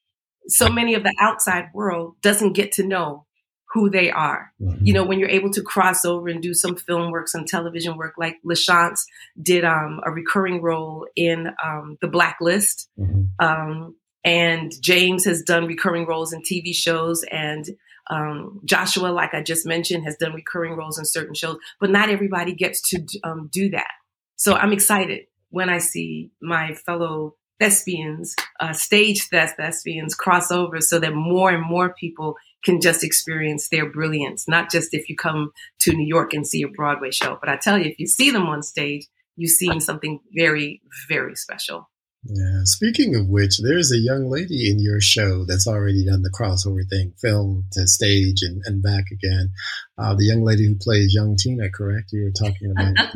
so 0.48 0.70
many 0.70 0.94
of 0.94 1.04
the 1.04 1.16
outside 1.20 1.70
world 1.74 2.16
doesn't 2.22 2.54
get 2.54 2.74
to 2.74 2.84
know 2.84 3.26
who 3.74 3.90
they 3.90 4.12
are. 4.12 4.54
Mm-hmm. 4.62 4.86
You 4.86 4.94
know, 4.94 5.04
when 5.04 5.20
you're 5.20 5.30
able 5.30 5.50
to 5.52 5.62
cross 5.64 6.06
over 6.06 6.28
and 6.28 6.42
do 6.42 6.54
some 6.54 6.76
film 6.76 7.12
work, 7.12 7.28
some 7.28 7.46
television 7.46 7.98
work, 7.98 8.14
like 8.18 8.36
LaChanze 8.46 9.02
did 9.42 9.66
um, 9.66 10.00
a 10.06 10.12
recurring 10.12 10.62
role 10.62 11.08
in 11.16 11.48
um, 11.64 11.98
The 12.00 12.08
Blacklist. 12.08 12.88
Mm-hmm. 13.00 13.24
Um, 13.44 13.96
and 14.24 14.72
James 14.82 15.26
has 15.26 15.42
done 15.42 15.66
recurring 15.66 16.06
roles 16.06 16.34
in 16.34 16.42
TV 16.42 16.74
shows. 16.74 17.24
And 17.32 17.66
um, 18.10 18.62
Joshua, 18.66 19.08
like 19.08 19.34
I 19.34 19.42
just 19.42 19.66
mentioned, 19.66 20.06
has 20.06 20.16
done 20.18 20.34
recurring 20.34 20.76
roles 20.76 20.98
in 20.98 21.06
certain 21.06 21.34
shows. 21.34 21.58
But 21.80 21.90
not 21.90 22.10
everybody 22.10 22.54
gets 22.54 22.82
to 22.90 23.06
um, 23.24 23.50
do 23.52 23.70
that. 23.72 23.92
So 24.36 24.56
I'm 24.56 24.74
excited 24.74 25.26
when 25.50 25.70
I 25.70 25.78
see 25.78 26.32
my 26.42 26.74
fellow 26.74 27.36
thespians, 27.60 28.36
uh, 28.60 28.74
stage 28.74 29.28
thespians 29.30 30.16
cross 30.16 30.52
over 30.52 30.82
so 30.82 31.00
that 31.00 31.14
more 31.14 31.52
and 31.52 31.64
more 31.64 31.94
people 31.94 32.36
can 32.64 32.82
just 32.82 33.04
experience 33.04 33.70
their 33.70 33.90
brilliance, 33.90 34.48
not 34.48 34.72
just 34.72 34.94
if 34.94 35.08
you 35.08 35.16
come 35.16 35.52
to 35.80 35.94
New 35.94 36.08
York 36.08 36.34
and 36.34 36.48
see 36.48 36.64
a 36.64 36.68
Broadway 36.68 37.12
show. 37.12 37.38
But 37.40 37.50
I 37.50 37.58
tell 37.58 37.78
you, 37.78 37.86
if 37.86 38.00
you 38.00 38.08
see 38.08 38.32
them 38.32 38.48
on 38.48 38.64
stage, 38.64 39.06
you've 39.36 39.52
seen 39.52 39.80
something 39.80 40.20
very, 40.36 40.82
very 41.08 41.36
special. 41.36 41.90
Yeah. 42.26 42.62
Speaking 42.64 43.16
of 43.16 43.28
which, 43.28 43.58
there's 43.58 43.92
a 43.92 43.98
young 43.98 44.30
lady 44.30 44.70
in 44.72 44.80
your 44.80 45.02
show 45.02 45.44
that's 45.46 45.68
already 45.68 46.06
done 46.06 46.22
the 46.22 46.32
crossover 46.32 46.88
thing, 46.90 47.14
film 47.22 47.66
to 47.74 47.86
stage 47.86 48.42
and, 48.44 48.62
and 48.66 48.82
back 48.82 49.06
again. 49.12 49.50
Uh, 49.98 50.16
the 50.16 50.24
young 50.24 50.42
lady 50.42 50.66
who 50.66 50.76
plays 50.76 51.14
young 51.14 51.36
Tina, 51.36 51.70
correct? 51.70 52.12
You 52.14 52.24
were 52.24 52.32
talking 52.32 52.72
about 52.72 52.94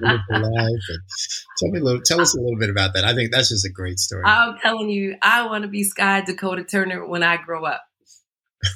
life. 0.00 0.84
And 0.88 1.02
tell 1.58 1.70
me 1.70 1.80
a 1.80 1.82
little, 1.82 2.00
tell 2.02 2.20
us 2.20 2.36
a 2.36 2.40
little 2.40 2.58
bit 2.58 2.70
about 2.70 2.94
that. 2.94 3.04
I 3.04 3.14
think 3.14 3.32
that's 3.32 3.48
just 3.48 3.66
a 3.66 3.70
great 3.70 3.98
story. 3.98 4.22
I'm 4.24 4.56
telling 4.58 4.88
you, 4.88 5.16
I 5.20 5.46
want 5.46 5.62
to 5.62 5.68
be 5.68 5.82
Skye 5.82 6.20
Dakota 6.20 6.62
Turner 6.62 7.04
when 7.06 7.24
I 7.24 7.38
grow 7.38 7.64
up. 7.64 7.82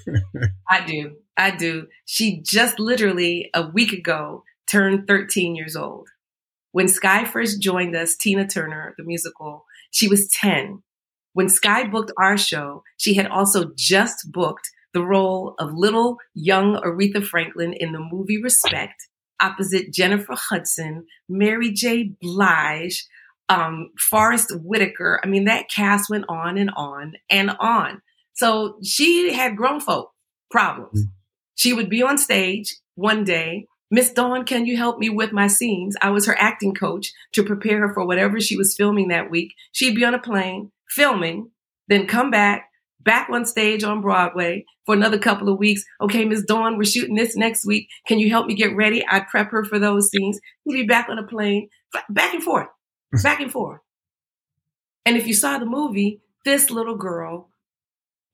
I 0.68 0.84
do. 0.84 1.16
I 1.36 1.52
do. 1.52 1.86
She 2.04 2.42
just 2.42 2.80
literally 2.80 3.48
a 3.54 3.68
week 3.68 3.92
ago 3.92 4.42
turned 4.66 5.06
13 5.06 5.54
years 5.54 5.76
old. 5.76 6.08
When 6.72 6.88
Skye 6.88 7.24
first 7.24 7.62
joined 7.62 7.96
us, 7.96 8.16
Tina 8.16 8.46
Turner, 8.46 8.94
the 8.98 9.04
musical, 9.04 9.64
she 9.90 10.08
was 10.08 10.28
10. 10.28 10.82
When 11.32 11.48
Skye 11.48 11.86
booked 11.86 12.12
our 12.18 12.36
show, 12.36 12.82
she 12.96 13.14
had 13.14 13.26
also 13.26 13.72
just 13.76 14.32
booked 14.32 14.70
the 14.94 15.02
role 15.02 15.54
of 15.58 15.72
little 15.74 16.16
young 16.34 16.76
Aretha 16.76 17.24
Franklin 17.24 17.72
in 17.72 17.92
the 17.92 18.00
movie 18.00 18.42
Respect 18.42 19.08
opposite 19.40 19.92
Jennifer 19.92 20.34
Hudson, 20.34 21.06
Mary 21.28 21.72
J. 21.72 22.14
Blige, 22.20 23.06
um, 23.48 23.90
Forest 23.98 24.52
Whitaker. 24.62 25.20
I 25.22 25.26
mean, 25.26 25.44
that 25.44 25.70
cast 25.70 26.10
went 26.10 26.24
on 26.28 26.58
and 26.58 26.70
on 26.76 27.14
and 27.30 27.50
on. 27.58 28.02
So 28.34 28.78
she 28.82 29.32
had 29.32 29.56
grown 29.56 29.80
folk 29.80 30.10
problems. 30.50 31.00
Mm-hmm. 31.00 31.10
She 31.56 31.72
would 31.72 31.90
be 31.90 32.02
on 32.02 32.18
stage 32.18 32.76
one 32.94 33.24
day. 33.24 33.66
Miss 33.90 34.12
Dawn, 34.12 34.44
can 34.44 34.66
you 34.66 34.76
help 34.76 34.98
me 34.98 35.08
with 35.08 35.32
my 35.32 35.46
scenes? 35.46 35.96
I 36.02 36.10
was 36.10 36.26
her 36.26 36.36
acting 36.38 36.74
coach 36.74 37.12
to 37.32 37.42
prepare 37.42 37.86
her 37.86 37.94
for 37.94 38.06
whatever 38.06 38.40
she 38.40 38.56
was 38.56 38.74
filming 38.74 39.08
that 39.08 39.30
week. 39.30 39.54
She'd 39.72 39.96
be 39.96 40.04
on 40.04 40.14
a 40.14 40.18
plane 40.18 40.72
filming, 40.90 41.50
then 41.88 42.06
come 42.06 42.30
back, 42.30 42.70
back 43.00 43.30
on 43.30 43.46
stage 43.46 43.82
on 43.82 44.02
Broadway 44.02 44.66
for 44.84 44.94
another 44.94 45.18
couple 45.18 45.48
of 45.48 45.58
weeks. 45.58 45.84
Okay, 46.02 46.24
Miss 46.26 46.44
Dawn, 46.44 46.76
we're 46.76 46.84
shooting 46.84 47.14
this 47.14 47.36
next 47.36 47.66
week. 47.66 47.88
Can 48.06 48.18
you 48.18 48.28
help 48.28 48.46
me 48.46 48.54
get 48.54 48.76
ready? 48.76 49.06
I'd 49.06 49.28
prep 49.28 49.50
her 49.50 49.64
for 49.64 49.78
those 49.78 50.10
scenes. 50.10 50.38
He'd 50.64 50.74
be 50.74 50.86
back 50.86 51.08
on 51.08 51.18
a 51.18 51.26
plane, 51.26 51.70
back 52.10 52.34
and 52.34 52.42
forth, 52.42 52.68
back 53.22 53.40
and 53.40 53.50
forth. 53.50 53.80
And 55.06 55.16
if 55.16 55.26
you 55.26 55.32
saw 55.32 55.58
the 55.58 55.64
movie, 55.64 56.20
this 56.44 56.70
little 56.70 56.96
girl 56.96 57.48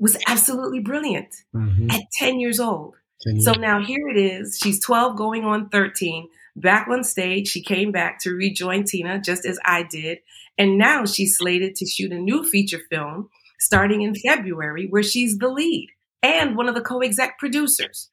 was 0.00 0.16
absolutely 0.26 0.80
brilliant 0.80 1.32
mm-hmm. 1.54 1.90
at 1.90 2.02
10 2.18 2.40
years 2.40 2.58
old. 2.58 2.96
10 3.24 3.36
years. 3.36 3.44
So 3.44 3.52
now 3.52 3.80
here 3.80 4.08
it 4.08 4.16
is. 4.16 4.58
She's 4.62 4.80
12 4.80 5.16
going 5.16 5.44
on 5.44 5.68
13. 5.68 6.28
Back 6.56 6.86
on 6.88 7.02
stage, 7.02 7.48
she 7.48 7.62
came 7.62 7.90
back 7.90 8.20
to 8.20 8.30
rejoin 8.30 8.84
Tina 8.84 9.20
just 9.20 9.44
as 9.44 9.58
I 9.64 9.82
did. 9.82 10.18
And 10.56 10.78
now 10.78 11.04
she's 11.04 11.36
slated 11.36 11.74
to 11.76 11.86
shoot 11.86 12.12
a 12.12 12.18
new 12.18 12.44
feature 12.44 12.80
film 12.90 13.28
starting 13.58 14.02
in 14.02 14.14
February 14.14 14.86
where 14.88 15.02
she's 15.02 15.38
the 15.38 15.48
lead 15.48 15.88
and 16.22 16.56
one 16.56 16.68
of 16.68 16.74
the 16.74 16.80
co-exec 16.80 17.38
producers. 17.38 18.08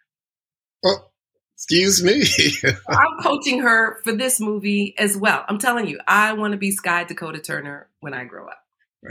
Oh, 0.83 1.11
excuse 1.55 2.03
me. 2.03 2.23
I'm 2.89 3.21
coaching 3.21 3.59
her 3.59 4.01
for 4.03 4.13
this 4.13 4.39
movie 4.39 4.95
as 4.97 5.15
well. 5.15 5.45
I'm 5.47 5.59
telling 5.59 5.87
you, 5.87 5.99
I 6.07 6.33
want 6.33 6.53
to 6.53 6.57
be 6.57 6.71
Skye 6.71 7.03
Dakota 7.03 7.39
Turner 7.39 7.87
when 7.99 8.13
I 8.13 8.23
grow 8.23 8.47
up. 8.47 8.57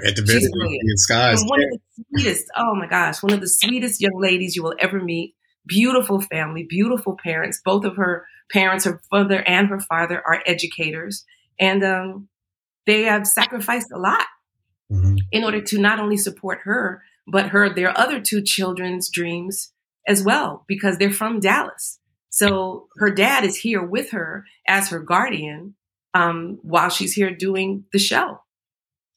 At 0.07 0.17
the 0.17 0.23
very 0.23 0.39
least. 0.39 0.53
One 1.49 1.63
of 1.63 1.71
the 1.71 1.79
sweetest. 2.15 2.47
Oh 2.57 2.75
my 2.75 2.87
gosh, 2.87 3.23
one 3.23 3.33
of 3.33 3.41
the 3.41 3.49
sweetest 3.49 4.01
young 4.01 4.21
ladies 4.21 4.55
you 4.55 4.63
will 4.63 4.77
ever 4.79 5.01
meet. 5.01 5.35
Beautiful 5.71 6.21
family, 6.21 6.67
beautiful 6.69 7.17
parents. 7.23 7.61
Both 7.65 7.85
of 7.85 7.97
her 7.97 8.27
parents, 8.53 8.85
her 8.85 9.01
mother 9.13 9.43
and 9.47 9.69
her 9.69 9.79
father, 9.79 10.21
are 10.27 10.43
educators, 10.45 11.25
and 11.61 11.85
um, 11.85 12.29
they 12.87 13.03
have 13.03 13.27
sacrificed 13.27 13.93
a 13.93 13.99
lot 13.99 14.27
mm-hmm. 14.93 15.17
in 15.31 15.45
order 15.45 15.61
to 15.61 15.79
not 15.79 16.01
only 16.01 16.17
support 16.17 16.59
her, 16.65 17.03
but 17.29 17.51
her 17.51 17.73
their 17.73 17.97
other 17.97 18.21
two 18.21 18.43
children's 18.43 19.09
dreams 19.09 19.73
as 20.09 20.25
well, 20.25 20.65
because 20.67 20.99
they're 20.99 21.13
from 21.13 21.39
Dallas. 21.39 22.01
So 22.31 22.89
her 22.97 23.13
dad 23.13 23.45
is 23.45 23.59
here 23.59 23.83
with 23.83 24.11
her 24.11 24.45
as 24.67 24.89
her 24.89 24.99
guardian 24.99 25.77
um, 26.15 26.59
while 26.63 26.89
she's 26.89 27.13
here 27.13 27.31
doing 27.31 27.85
the 27.93 27.99
show 27.99 28.41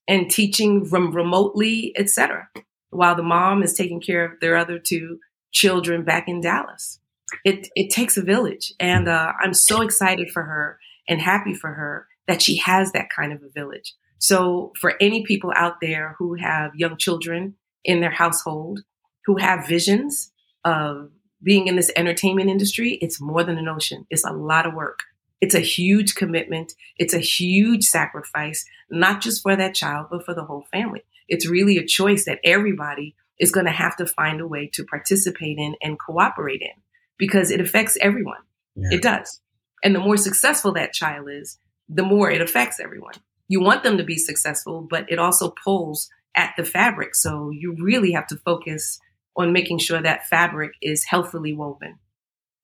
and 0.07 0.29
teaching 0.29 0.85
from 0.85 1.11
remotely, 1.15 1.93
etc. 1.97 2.49
While 2.89 3.15
the 3.15 3.23
mom 3.23 3.63
is 3.63 3.73
taking 3.73 4.01
care 4.01 4.25
of 4.25 4.39
their 4.39 4.55
other 4.55 4.77
two 4.77 5.19
children 5.53 6.03
back 6.03 6.27
in 6.27 6.41
Dallas. 6.41 6.99
It 7.45 7.69
it 7.75 7.89
takes 7.89 8.17
a 8.17 8.21
village, 8.21 8.73
and 8.79 9.07
uh, 9.07 9.31
I'm 9.41 9.53
so 9.53 9.81
excited 9.81 10.29
for 10.29 10.43
her 10.43 10.77
and 11.07 11.21
happy 11.21 11.53
for 11.53 11.73
her 11.73 12.07
that 12.27 12.41
she 12.41 12.57
has 12.57 12.91
that 12.91 13.09
kind 13.09 13.33
of 13.33 13.41
a 13.43 13.49
village. 13.49 13.93
So 14.19 14.71
for 14.79 14.93
any 15.01 15.23
people 15.25 15.51
out 15.55 15.81
there 15.81 16.15
who 16.17 16.35
have 16.35 16.75
young 16.75 16.97
children 16.97 17.55
in 17.83 17.99
their 17.99 18.11
household, 18.11 18.81
who 19.25 19.37
have 19.37 19.67
visions 19.67 20.31
of 20.63 21.11
being 21.41 21.67
in 21.67 21.75
this 21.75 21.91
entertainment 21.95 22.49
industry, 22.49 22.97
it's 23.01 23.19
more 23.19 23.43
than 23.43 23.57
an 23.57 23.67
ocean. 23.67 24.05
It's 24.09 24.23
a 24.23 24.31
lot 24.31 24.65
of 24.65 24.73
work. 24.73 24.99
It's 25.41 25.55
a 25.55 25.59
huge 25.59 26.15
commitment. 26.15 26.71
It's 26.97 27.13
a 27.13 27.19
huge 27.19 27.83
sacrifice, 27.83 28.63
not 28.89 29.19
just 29.19 29.41
for 29.41 29.57
that 29.57 29.75
child, 29.75 30.07
but 30.09 30.23
for 30.23 30.33
the 30.33 30.45
whole 30.45 30.65
family. 30.71 31.01
It's 31.27 31.49
really 31.49 31.77
a 31.77 31.85
choice 31.85 32.23
that 32.23 32.39
everybody 32.45 33.15
is 33.39 33.51
going 33.51 33.65
to 33.65 33.71
have 33.71 33.95
to 33.97 34.05
find 34.05 34.41
a 34.41 34.47
way 34.47 34.69
to 34.73 34.85
participate 34.85 35.57
in 35.57 35.75
and 35.81 35.99
cooperate 35.99 36.61
in 36.61 36.81
because 37.17 37.51
it 37.51 37.61
affects 37.61 37.97
everyone. 38.01 38.41
Yeah. 38.75 38.89
It 38.97 39.01
does. 39.01 39.41
And 39.83 39.93
the 39.95 39.99
more 39.99 40.17
successful 40.17 40.73
that 40.73 40.93
child 40.93 41.27
is, 41.29 41.59
the 41.89 42.03
more 42.03 42.31
it 42.31 42.41
affects 42.41 42.79
everyone. 42.79 43.15
You 43.47 43.61
want 43.61 43.83
them 43.83 43.97
to 43.97 44.03
be 44.03 44.17
successful, 44.17 44.87
but 44.89 45.11
it 45.11 45.19
also 45.19 45.53
pulls 45.63 46.09
at 46.35 46.53
the 46.57 46.63
fabric. 46.63 47.15
So 47.15 47.51
you 47.51 47.75
really 47.79 48.11
have 48.13 48.27
to 48.27 48.37
focus 48.37 48.99
on 49.35 49.53
making 49.53 49.79
sure 49.79 50.01
that 50.01 50.27
fabric 50.27 50.71
is 50.81 51.05
healthily 51.05 51.53
woven. 51.53 51.99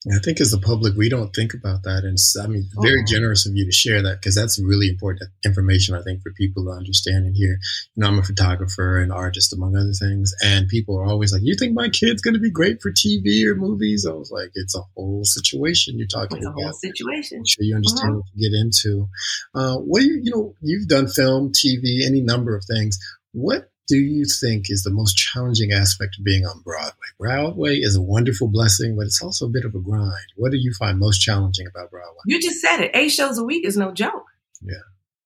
I 0.08 0.18
think 0.24 0.40
as 0.40 0.50
the 0.50 0.58
public, 0.58 0.94
we 0.96 1.10
don't 1.10 1.34
think 1.34 1.52
about 1.52 1.82
that. 1.82 2.04
And 2.04 2.16
I 2.42 2.46
mean, 2.46 2.70
very 2.80 3.02
oh. 3.02 3.06
generous 3.06 3.46
of 3.46 3.54
you 3.54 3.66
to 3.66 3.72
share 3.72 4.00
that 4.00 4.20
because 4.20 4.34
that's 4.34 4.58
really 4.58 4.88
important 4.88 5.30
information, 5.44 5.94
I 5.94 6.00
think, 6.00 6.22
for 6.22 6.32
people 6.32 6.64
to 6.64 6.70
understand 6.70 7.26
and 7.26 7.36
hear. 7.36 7.58
You 7.94 8.00
know, 8.00 8.06
I'm 8.08 8.18
a 8.18 8.22
photographer 8.22 8.96
and 8.96 9.12
artist, 9.12 9.52
among 9.52 9.76
other 9.76 9.92
things. 9.92 10.32
And 10.42 10.68
people 10.68 10.98
are 10.98 11.04
always 11.04 11.34
like, 11.34 11.42
you 11.44 11.54
think 11.54 11.74
my 11.74 11.90
kid's 11.90 12.22
going 12.22 12.32
to 12.32 12.40
be 12.40 12.50
great 12.50 12.80
for 12.80 12.90
TV 12.90 13.44
or 13.44 13.54
movies? 13.54 14.06
I 14.08 14.12
was 14.12 14.30
like, 14.30 14.50
it's 14.54 14.74
a 14.74 14.80
whole 14.96 15.24
situation 15.24 15.98
you're 15.98 16.06
talking 16.06 16.38
it's 16.38 16.46
about. 16.46 16.58
a 16.58 16.62
whole 16.62 16.72
situation. 16.72 17.38
I'm 17.40 17.46
sure 17.46 17.64
you 17.64 17.76
understand 17.76 18.10
uh-huh. 18.10 18.16
what 18.16 18.26
you 18.34 18.50
get 18.50 18.56
into. 18.56 19.08
Uh, 19.54 19.76
what 19.76 20.00
do 20.00 20.06
you, 20.06 20.20
you 20.22 20.30
know, 20.30 20.54
you've 20.62 20.88
done 20.88 21.08
film, 21.08 21.52
TV, 21.52 22.06
any 22.06 22.22
number 22.22 22.56
of 22.56 22.64
things. 22.64 22.98
What 23.32 23.70
do 23.90 23.96
you 23.96 24.24
think 24.24 24.66
is 24.70 24.84
the 24.84 24.92
most 24.92 25.16
challenging 25.16 25.72
aspect 25.72 26.16
of 26.16 26.24
being 26.24 26.46
on 26.46 26.60
Broadway? 26.60 26.92
Broadway 27.18 27.74
is 27.74 27.96
a 27.96 28.00
wonderful 28.00 28.46
blessing, 28.46 28.96
but 28.96 29.06
it's 29.06 29.20
also 29.20 29.46
a 29.46 29.48
bit 29.48 29.64
of 29.64 29.74
a 29.74 29.80
grind. 29.80 30.14
What 30.36 30.52
do 30.52 30.58
you 30.58 30.72
find 30.78 31.00
most 31.00 31.18
challenging 31.18 31.66
about 31.66 31.90
Broadway? 31.90 32.20
You 32.24 32.40
just 32.40 32.60
said 32.60 32.80
it. 32.80 32.92
Eight 32.94 33.08
shows 33.08 33.36
a 33.36 33.44
week 33.44 33.66
is 33.66 33.76
no 33.76 33.90
joke. 33.90 34.26
Yeah. 34.62 34.76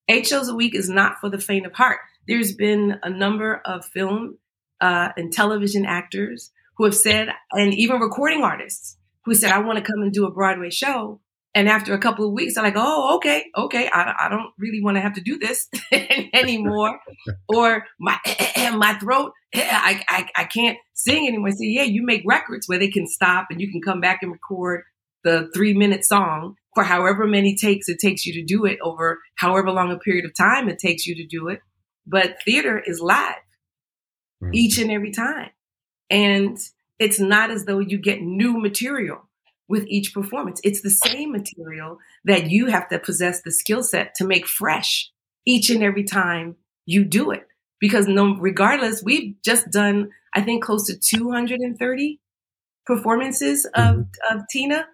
Eight 0.09 0.27
shows 0.27 0.49
a 0.49 0.55
week 0.55 0.75
is 0.75 0.89
not 0.89 1.17
for 1.21 1.29
the 1.29 1.39
faint 1.39 1.67
of 1.67 1.75
heart. 1.75 1.99
There's 2.27 2.55
been 2.55 2.99
a 3.03 3.11
number 3.11 3.61
of 3.67 3.85
film 3.85 4.39
uh, 4.81 5.11
and 5.15 5.31
television 5.31 5.85
actors 5.85 6.51
who 6.79 6.85
have 6.85 6.97
said, 6.97 7.29
and 7.53 7.75
even 7.75 8.01
recording 8.01 8.43
artists 8.43 8.97
who 9.27 9.35
said, 9.35 9.53
I 9.53 9.59
want 9.59 9.79
to 9.79 9.85
come 9.85 10.01
and 10.01 10.13
do 10.13 10.27
a 10.27 10.31
Broadway 10.33 10.71
show. 10.71 11.21
And 11.55 11.69
after 11.69 11.95
a 11.95 11.99
couple 11.99 12.27
of 12.27 12.33
weeks, 12.33 12.57
I'm 12.57 12.65
like, 12.65 12.75
oh, 12.77 13.17
okay, 13.17 13.45
okay, 13.57 13.89
I, 13.89 14.15
I 14.23 14.29
don't 14.29 14.51
really 14.59 14.83
want 14.83 14.97
to 14.97 15.01
have 15.01 15.15
to 15.15 15.21
do 15.21 15.39
this 15.39 15.69
anymore. 16.33 16.99
or 17.49 17.85
my 18.01 18.19
my 18.77 18.95
throat, 19.01 19.33
I, 19.55 20.03
I, 20.09 20.29
I 20.37 20.45
can't 20.45 20.79
sing 20.95 21.29
anymore. 21.29 21.53
So 21.53 21.63
yeah, 21.63 21.85
you 21.85 22.05
make 22.05 22.23
records 22.27 22.69
where 22.69 22.79
they 22.79 22.89
can 22.89 23.07
stop 23.07 23.47
and 23.51 23.61
you 23.61 23.71
can 23.71 23.81
come 23.81 24.01
back 24.01 24.19
and 24.23 24.33
record 24.33 24.83
the 25.23 25.49
three 25.55 25.75
minute 25.75 26.05
song 26.05 26.57
for 26.75 26.83
however 26.83 27.27
many 27.27 27.57
takes 27.57 27.89
it 27.89 27.99
takes 28.01 28.27
you 28.27 28.35
to 28.35 28.45
do 28.45 28.65
it 28.65 28.79
over 28.83 29.21
however 29.37 29.71
long 29.71 29.91
a 29.91 29.99
period 29.99 30.25
of 30.25 30.35
time 30.37 30.69
it 30.69 30.79
takes 30.79 31.07
you 31.07 31.15
to 31.15 31.27
do 31.27 31.49
it. 31.49 31.61
But 32.07 32.43
theater 32.45 32.83
is 32.85 33.01
live 33.01 33.37
mm-hmm. 34.43 34.55
each 34.55 34.79
and 34.79 34.91
every 34.91 35.13
time. 35.13 35.51
And 36.11 36.59
it's 36.99 37.21
not 37.21 37.51
as 37.51 37.65
though 37.65 37.79
you 37.79 37.99
get 37.99 38.21
new 38.21 38.59
material 38.59 39.29
with 39.69 39.85
each 39.89 40.13
performance. 40.13 40.61
It's 40.65 40.83
the 40.83 40.91
same 40.91 41.33
material 41.33 41.99
that 42.25 42.51
you 42.51 42.67
have 42.67 42.89
to 42.89 42.99
possess 42.99 43.43
the 43.43 43.53
skill 43.53 43.83
set 43.83 44.15
to 44.17 44.27
make 44.27 44.47
fresh 44.47 45.11
each 45.47 45.71
and 45.71 45.83
every 45.83 46.05
time 46.05 46.57
you 46.87 47.05
do 47.05 47.31
it. 47.31 47.47
Because 47.81 48.07
no, 48.07 48.37
regardless, 48.37 49.03
we've 49.03 49.35
just 49.45 49.71
done, 49.71 50.11
I 50.35 50.43
think, 50.43 50.63
close 50.63 50.87
to 50.87 50.99
230 50.99 52.21
performances 52.87 53.65
of, 53.67 53.97
mm-hmm. 53.97 54.37
of 54.37 54.45
Tina. 54.51 54.87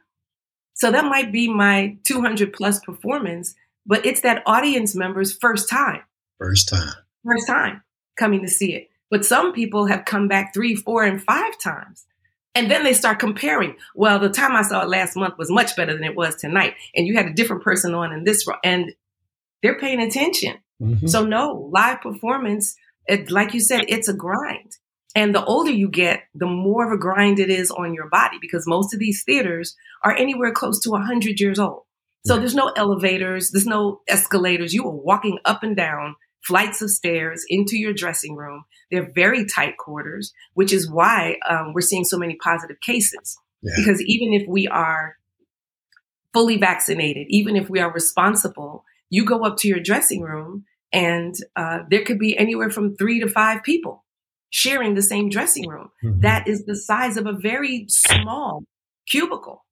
So 0.74 0.90
that 0.90 1.04
might 1.04 1.30
be 1.30 1.52
my 1.52 1.98
200 2.04 2.52
plus 2.52 2.80
performance, 2.80 3.54
but 3.86 4.06
it's 4.06 4.22
that 4.22 4.42
audience 4.46 4.94
member's 4.94 5.36
first 5.36 5.68
time. 5.68 6.02
First 6.38 6.68
time. 6.68 6.94
First 7.24 7.46
time 7.46 7.82
coming 8.18 8.42
to 8.42 8.48
see 8.48 8.74
it. 8.74 8.88
But 9.10 9.24
some 9.24 9.52
people 9.52 9.86
have 9.86 10.04
come 10.04 10.28
back 10.28 10.54
three, 10.54 10.76
four, 10.76 11.04
and 11.04 11.22
five 11.22 11.58
times. 11.58 12.06
And 12.54 12.70
then 12.70 12.82
they 12.82 12.94
start 12.94 13.20
comparing. 13.20 13.76
Well, 13.94 14.18
the 14.18 14.28
time 14.28 14.56
I 14.56 14.62
saw 14.62 14.82
it 14.82 14.88
last 14.88 15.16
month 15.16 15.38
was 15.38 15.50
much 15.50 15.76
better 15.76 15.92
than 15.92 16.04
it 16.04 16.16
was 16.16 16.34
tonight. 16.34 16.74
And 16.94 17.06
you 17.06 17.16
had 17.16 17.26
a 17.26 17.32
different 17.32 17.62
person 17.62 17.94
on 17.94 18.12
in 18.12 18.24
this, 18.24 18.46
and 18.64 18.92
they're 19.62 19.78
paying 19.78 20.00
attention. 20.00 20.56
Mm-hmm. 20.82 21.06
So 21.06 21.24
no, 21.24 21.70
live 21.72 22.00
performance, 22.00 22.74
it, 23.06 23.30
like 23.30 23.54
you 23.54 23.60
said, 23.60 23.84
it's 23.88 24.08
a 24.08 24.14
grind. 24.14 24.78
And 25.14 25.34
the 25.34 25.44
older 25.44 25.70
you 25.70 25.88
get, 25.88 26.22
the 26.34 26.46
more 26.46 26.86
of 26.86 26.92
a 26.92 27.00
grind 27.00 27.38
it 27.40 27.50
is 27.50 27.70
on 27.70 27.94
your 27.94 28.08
body 28.08 28.38
because 28.40 28.66
most 28.66 28.94
of 28.94 29.00
these 29.00 29.24
theaters 29.24 29.76
are 30.04 30.14
anywhere 30.16 30.52
close 30.52 30.80
to 30.80 30.90
100 30.90 31.40
years 31.40 31.58
old. 31.58 31.82
So 32.26 32.36
there's 32.36 32.54
no 32.54 32.68
elevators, 32.76 33.50
there's 33.50 33.66
no 33.66 34.02
escalators. 34.06 34.74
You 34.74 34.84
are 34.84 34.94
walking 34.94 35.38
up 35.44 35.62
and 35.62 35.74
down 35.74 36.16
flights 36.42 36.82
of 36.82 36.90
stairs 36.90 37.44
into 37.48 37.76
your 37.76 37.92
dressing 37.92 38.34
room. 38.34 38.64
They're 38.90 39.10
very 39.14 39.44
tight 39.46 39.76
quarters, 39.76 40.32
which 40.54 40.72
is 40.72 40.90
why 40.90 41.36
um, 41.48 41.72
we're 41.74 41.80
seeing 41.80 42.04
so 42.04 42.18
many 42.18 42.36
positive 42.36 42.80
cases. 42.80 43.38
Yeah. 43.62 43.74
Because 43.76 44.02
even 44.02 44.32
if 44.32 44.48
we 44.48 44.66
are 44.66 45.16
fully 46.32 46.56
vaccinated, 46.56 47.26
even 47.28 47.56
if 47.56 47.68
we 47.68 47.80
are 47.80 47.92
responsible, 47.92 48.84
you 49.10 49.24
go 49.24 49.44
up 49.44 49.56
to 49.58 49.68
your 49.68 49.80
dressing 49.80 50.22
room 50.22 50.64
and 50.92 51.34
uh, 51.56 51.80
there 51.88 52.04
could 52.04 52.18
be 52.18 52.36
anywhere 52.36 52.70
from 52.70 52.96
three 52.96 53.20
to 53.20 53.28
five 53.28 53.62
people 53.62 54.04
sharing 54.50 54.94
the 54.94 55.02
same 55.02 55.28
dressing 55.28 55.68
room. 55.68 55.90
Mm-hmm. 56.04 56.20
That 56.20 56.48
is 56.48 56.64
the 56.64 56.76
size 56.76 57.16
of 57.16 57.26
a 57.26 57.32
very 57.32 57.86
small 57.88 58.64
cubicle. 59.08 59.64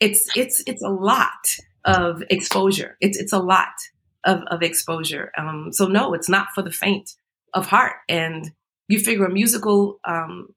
It's 0.00 0.28
it's 0.36 0.62
it's 0.66 0.82
a 0.82 0.90
lot 0.90 1.56
of 1.84 2.22
exposure. 2.28 2.96
It's 3.00 3.18
it's 3.18 3.32
a 3.32 3.38
lot 3.38 3.72
of, 4.24 4.42
of 4.48 4.62
exposure. 4.62 5.30
Um, 5.36 5.68
so 5.72 5.86
no, 5.86 6.14
it's 6.14 6.28
not 6.28 6.48
for 6.54 6.62
the 6.62 6.70
faint 6.70 7.10
of 7.52 7.66
heart. 7.66 7.96
And 8.08 8.50
you 8.88 8.98
figure 8.98 9.24
a 9.24 9.30
musical 9.30 10.00
um, 10.04 10.48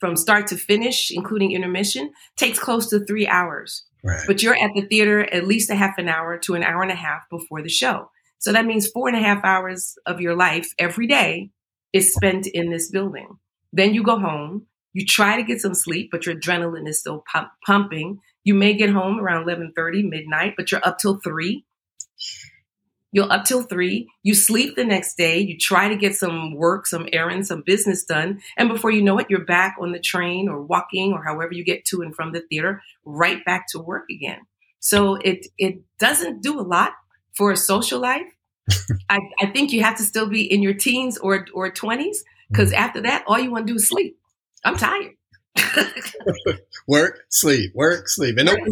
from 0.00 0.16
start 0.16 0.46
to 0.48 0.56
finish, 0.56 1.10
including 1.10 1.52
intermission, 1.52 2.12
takes 2.36 2.58
close 2.58 2.88
to 2.90 3.04
three 3.04 3.26
hours. 3.26 3.84
Right. 4.04 4.22
But 4.26 4.42
you're 4.42 4.54
at 4.54 4.72
the 4.74 4.82
theater 4.82 5.22
at 5.32 5.46
least 5.46 5.70
a 5.70 5.74
half 5.74 5.98
an 5.98 6.08
hour 6.08 6.38
to 6.38 6.54
an 6.54 6.62
hour 6.62 6.82
and 6.82 6.92
a 6.92 6.96
half 6.96 7.22
before 7.30 7.62
the 7.62 7.68
show. 7.68 8.10
So 8.38 8.52
that 8.52 8.66
means 8.66 8.88
four 8.88 9.08
and 9.08 9.16
a 9.16 9.20
half 9.20 9.44
hours 9.44 9.96
of 10.06 10.20
your 10.20 10.36
life 10.36 10.68
every 10.78 11.06
day 11.06 11.50
is 11.92 12.14
spent 12.14 12.46
in 12.46 12.70
this 12.70 12.90
building. 12.90 13.38
Then 13.72 13.94
you 13.94 14.02
go 14.02 14.18
home. 14.18 14.66
You 14.92 15.04
try 15.04 15.36
to 15.36 15.42
get 15.42 15.60
some 15.60 15.74
sleep, 15.74 16.10
but 16.10 16.24
your 16.24 16.36
adrenaline 16.36 16.88
is 16.88 17.00
still 17.00 17.24
pump- 17.30 17.50
pumping. 17.66 18.20
You 18.44 18.54
may 18.54 18.74
get 18.74 18.90
home 18.90 19.18
around 19.18 19.44
11:30 19.46 20.08
midnight, 20.08 20.54
but 20.56 20.70
you're 20.70 20.86
up 20.86 20.98
till 20.98 21.18
3. 21.18 21.64
You're 23.12 23.32
up 23.32 23.44
till 23.44 23.62
three. 23.62 24.08
You 24.22 24.34
sleep 24.34 24.76
the 24.76 24.84
next 24.84 25.16
day. 25.16 25.38
You 25.38 25.56
try 25.56 25.88
to 25.88 25.96
get 25.96 26.16
some 26.16 26.54
work, 26.54 26.86
some 26.86 27.08
errands, 27.12 27.48
some 27.48 27.62
business 27.64 28.04
done. 28.04 28.40
And 28.58 28.68
before 28.68 28.90
you 28.90 29.02
know 29.02 29.18
it, 29.18 29.28
you're 29.30 29.44
back 29.44 29.76
on 29.80 29.92
the 29.92 30.00
train 30.00 30.48
or 30.48 30.62
walking 30.62 31.12
or 31.12 31.24
however 31.24 31.52
you 31.52 31.64
get 31.64 31.84
to 31.86 32.02
and 32.02 32.14
from 32.14 32.32
the 32.32 32.40
theater, 32.40 32.82
right 33.04 33.44
back 33.44 33.66
to 33.70 33.78
work 33.78 34.04
again. 34.10 34.40
So 34.80 35.16
it, 35.16 35.46
it 35.56 35.80
doesn't 35.98 36.42
do 36.42 36.60
a 36.60 36.62
lot 36.62 36.92
for 37.34 37.52
a 37.52 37.56
social 37.56 38.00
life. 38.00 38.26
I, 39.08 39.20
I 39.40 39.46
think 39.46 39.72
you 39.72 39.82
have 39.82 39.96
to 39.96 40.02
still 40.02 40.28
be 40.28 40.42
in 40.42 40.62
your 40.62 40.74
teens 40.74 41.16
or, 41.18 41.46
or 41.54 41.70
20s 41.70 42.18
because 42.50 42.72
mm. 42.72 42.76
after 42.76 43.00
that, 43.02 43.24
all 43.26 43.38
you 43.38 43.50
want 43.50 43.66
to 43.66 43.72
do 43.72 43.76
is 43.76 43.88
sleep. 43.88 44.18
I'm 44.64 44.76
tired. 44.76 45.12
work, 46.86 47.20
sleep, 47.28 47.72
work, 47.74 48.08
sleep. 48.08 48.36
And 48.38 48.46
nobody, 48.46 48.70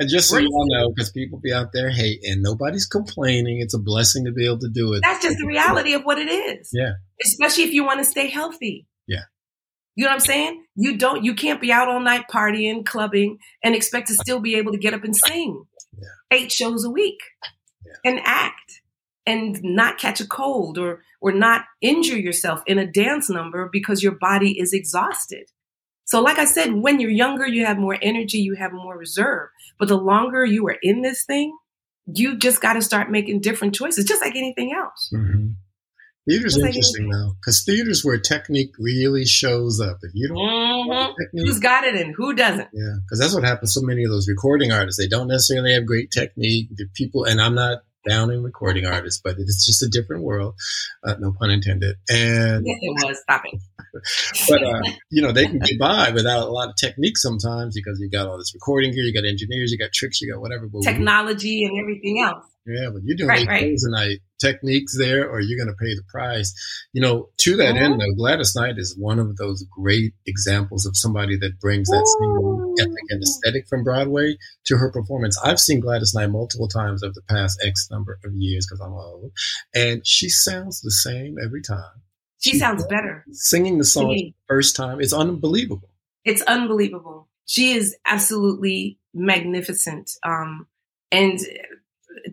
and 0.00 0.08
just 0.08 0.30
so 0.30 0.38
you 0.38 0.48
all 0.52 0.66
know, 0.66 0.90
because 0.90 1.10
people 1.10 1.38
be 1.38 1.52
out 1.52 1.72
there 1.74 1.90
hating, 1.90 2.40
nobody's 2.40 2.86
complaining. 2.86 3.60
It's 3.60 3.74
a 3.74 3.78
blessing 3.78 4.24
to 4.24 4.32
be 4.32 4.46
able 4.46 4.58
to 4.60 4.70
do 4.70 4.94
it. 4.94 5.02
That's 5.04 5.22
just 5.22 5.36
the 5.38 5.46
reality 5.46 5.92
of 5.92 6.04
what 6.04 6.18
it 6.18 6.30
is. 6.30 6.70
Yeah. 6.72 6.92
Especially 7.22 7.64
if 7.64 7.74
you 7.74 7.84
want 7.84 7.98
to 7.98 8.04
stay 8.06 8.28
healthy. 8.28 8.86
Yeah. 9.06 9.24
You 9.96 10.04
know 10.04 10.12
what 10.12 10.14
I'm 10.14 10.20
saying? 10.20 10.64
You 10.74 10.96
don't, 10.96 11.22
you 11.22 11.34
can't 11.34 11.60
be 11.60 11.70
out 11.70 11.88
all 11.88 12.00
night 12.00 12.24
partying, 12.32 12.86
clubbing, 12.86 13.36
and 13.62 13.74
expect 13.74 14.08
to 14.08 14.14
still 14.14 14.40
be 14.40 14.54
able 14.54 14.72
to 14.72 14.78
get 14.78 14.94
up 14.94 15.04
and 15.04 15.14
sing 15.14 15.64
yeah. 15.92 16.08
eight 16.30 16.50
shows 16.50 16.82
a 16.82 16.90
week 16.90 17.20
yeah. 17.84 17.92
and 18.10 18.20
act 18.24 18.80
and 19.26 19.62
not 19.62 19.98
catch 19.98 20.18
a 20.22 20.26
cold 20.26 20.78
or 20.78 21.02
or 21.20 21.30
not 21.30 21.64
injure 21.82 22.18
yourself 22.18 22.62
in 22.66 22.78
a 22.78 22.90
dance 22.90 23.28
number 23.28 23.68
because 23.70 24.02
your 24.02 24.16
body 24.18 24.58
is 24.58 24.72
exhausted. 24.72 25.50
So, 26.10 26.20
like 26.20 26.40
I 26.40 26.44
said, 26.44 26.74
when 26.74 26.98
you're 26.98 27.08
younger, 27.08 27.46
you 27.46 27.66
have 27.66 27.78
more 27.78 27.96
energy, 28.02 28.38
you 28.38 28.56
have 28.56 28.72
more 28.72 28.98
reserve. 28.98 29.48
But 29.78 29.86
the 29.86 29.96
longer 29.96 30.44
you 30.44 30.66
are 30.66 30.76
in 30.82 31.02
this 31.02 31.24
thing, 31.24 31.56
you 32.12 32.36
just 32.36 32.60
got 32.60 32.72
to 32.72 32.82
start 32.82 33.12
making 33.12 33.42
different 33.42 33.76
choices, 33.76 34.06
just 34.06 34.20
like 34.20 34.34
anything 34.34 34.72
else. 34.76 35.12
Mm-hmm. 35.14 35.50
Theater's 36.28 36.54
just 36.54 36.66
interesting 36.66 37.06
like 37.06 37.12
though, 37.12 37.32
because 37.40 37.62
theater's 37.62 38.04
where 38.04 38.18
technique 38.18 38.72
really 38.80 39.24
shows 39.24 39.80
up. 39.80 39.98
If 40.02 40.10
you 40.14 40.26
don't, 40.26 40.36
mm-hmm. 40.36 41.12
technique, 41.22 41.46
who's 41.46 41.60
got 41.60 41.84
it 41.84 41.94
and 41.94 42.12
who 42.16 42.34
doesn't? 42.34 42.68
Yeah, 42.72 42.96
because 43.04 43.20
that's 43.20 43.32
what 43.32 43.44
happens. 43.44 43.72
So 43.72 43.80
many 43.80 44.02
of 44.02 44.10
those 44.10 44.26
recording 44.28 44.72
artists, 44.72 45.00
they 45.00 45.06
don't 45.06 45.28
necessarily 45.28 45.74
have 45.74 45.86
great 45.86 46.10
technique. 46.10 46.70
The 46.74 46.86
people, 46.92 47.22
and 47.22 47.40
I'm 47.40 47.54
not 47.54 47.82
down 48.08 48.30
in 48.30 48.42
recording 48.42 48.86
artists, 48.86 49.20
but 49.22 49.36
it's 49.38 49.64
just 49.64 49.82
a 49.82 49.88
different 49.88 50.22
world. 50.22 50.54
Uh, 51.04 51.14
no 51.18 51.32
pun 51.38 51.50
intended. 51.50 51.96
And 52.08 52.66
yes, 52.66 52.78
it 52.80 53.06
was. 53.06 53.20
Stop 53.20 53.42
it. 53.44 53.60
but 54.48 54.62
uh, 54.62 54.82
you 55.10 55.22
know, 55.22 55.32
they 55.32 55.46
can 55.46 55.58
get 55.58 55.78
by 55.78 56.10
without 56.10 56.48
a 56.48 56.50
lot 56.50 56.68
of 56.68 56.76
technique 56.76 57.18
sometimes 57.18 57.74
because 57.74 58.00
you 58.00 58.08
got 58.08 58.26
all 58.26 58.38
this 58.38 58.54
recording 58.54 58.92
gear, 58.92 59.04
you 59.04 59.12
got 59.12 59.26
engineers, 59.26 59.72
you 59.72 59.78
got 59.78 59.92
tricks, 59.92 60.20
you 60.20 60.32
got 60.32 60.40
whatever. 60.40 60.68
But 60.68 60.82
Technology 60.82 61.60
we, 61.60 61.64
and 61.64 61.80
everything 61.80 62.20
else. 62.20 62.44
Yeah, 62.66 62.90
but 62.92 63.02
you're 63.04 63.16
doing 63.16 63.28
right, 63.28 63.48
right. 63.48 63.76
tonight. 63.78 64.18
Techniques 64.38 64.96
there, 64.96 65.28
or 65.28 65.40
you're 65.40 65.58
going 65.58 65.74
to 65.74 65.84
pay 65.84 65.94
the 65.94 66.02
price. 66.08 66.52
You 66.92 67.00
know, 67.00 67.28
to 67.38 67.56
that 67.56 67.74
mm-hmm. 67.74 67.84
end, 67.84 68.00
though, 68.00 68.14
Gladys 68.16 68.54
Knight 68.54 68.78
is 68.78 68.96
one 68.98 69.18
of 69.18 69.36
those 69.36 69.64
great 69.70 70.12
examples 70.26 70.86
of 70.86 70.96
somebody 70.96 71.36
that 71.38 71.58
brings 71.60 71.88
that 71.88 72.06
same 72.20 72.86
ethic 72.86 73.04
and 73.10 73.22
aesthetic 73.22 73.68
from 73.68 73.82
Broadway 73.82 74.36
to 74.66 74.76
her 74.76 74.92
performance. 74.92 75.38
I've 75.42 75.58
seen 75.60 75.80
Gladys 75.80 76.14
Knight 76.14 76.30
multiple 76.30 76.68
times 76.68 77.02
over 77.02 77.14
the 77.14 77.34
past 77.34 77.62
X 77.64 77.88
number 77.90 78.18
of 78.24 78.32
years 78.34 78.66
because 78.66 78.80
I'm 78.80 78.92
old, 78.92 79.32
and 79.74 80.06
she 80.06 80.28
sounds 80.28 80.80
the 80.80 80.90
same 80.90 81.36
every 81.42 81.62
time. 81.62 82.02
She, 82.40 82.52
she 82.52 82.58
sounds 82.58 82.86
better. 82.86 83.24
Singing 83.32 83.78
the 83.78 83.84
song 83.84 84.08
the 84.08 84.34
first 84.48 84.74
time 84.74 85.00
It's 85.00 85.12
unbelievable. 85.12 85.90
It's 86.24 86.42
unbelievable. 86.42 87.28
She 87.44 87.72
is 87.72 87.96
absolutely 88.06 88.98
magnificent. 89.12 90.12
Um, 90.24 90.66
and 91.12 91.38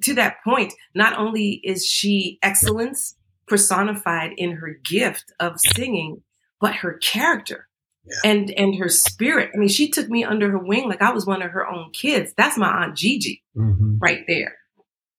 to 0.04 0.14
that 0.16 0.38
point, 0.44 0.74
not 0.96 1.18
only 1.18 1.62
is 1.64 1.86
she 1.86 2.40
excellence 2.42 3.16
personified 3.48 4.32
in 4.38 4.52
her 4.54 4.78
gift 4.90 5.32
of 5.40 5.60
singing, 5.60 6.22
but 6.60 6.76
her 6.76 6.94
character 6.94 7.68
yeah. 8.06 8.32
and 8.32 8.52
and 8.52 8.76
her 8.76 8.90
spirit. 8.90 9.52
I 9.54 9.58
mean, 9.58 9.70
she 9.70 9.90
took 9.90 10.10
me 10.10 10.24
under 10.24 10.52
her 10.52 10.60
wing 10.60 10.88
like 10.88 11.02
I 11.02 11.12
was 11.12 11.26
one 11.26 11.42
of 11.42 11.52
her 11.52 11.68
own 11.68 11.92
kids. 11.92 12.34
That's 12.38 12.58
my 12.58 12.84
aunt 12.84 12.98
Gigi 12.98 13.44
mm-hmm. 13.56 13.98
right 14.00 14.24
there. 14.28 14.58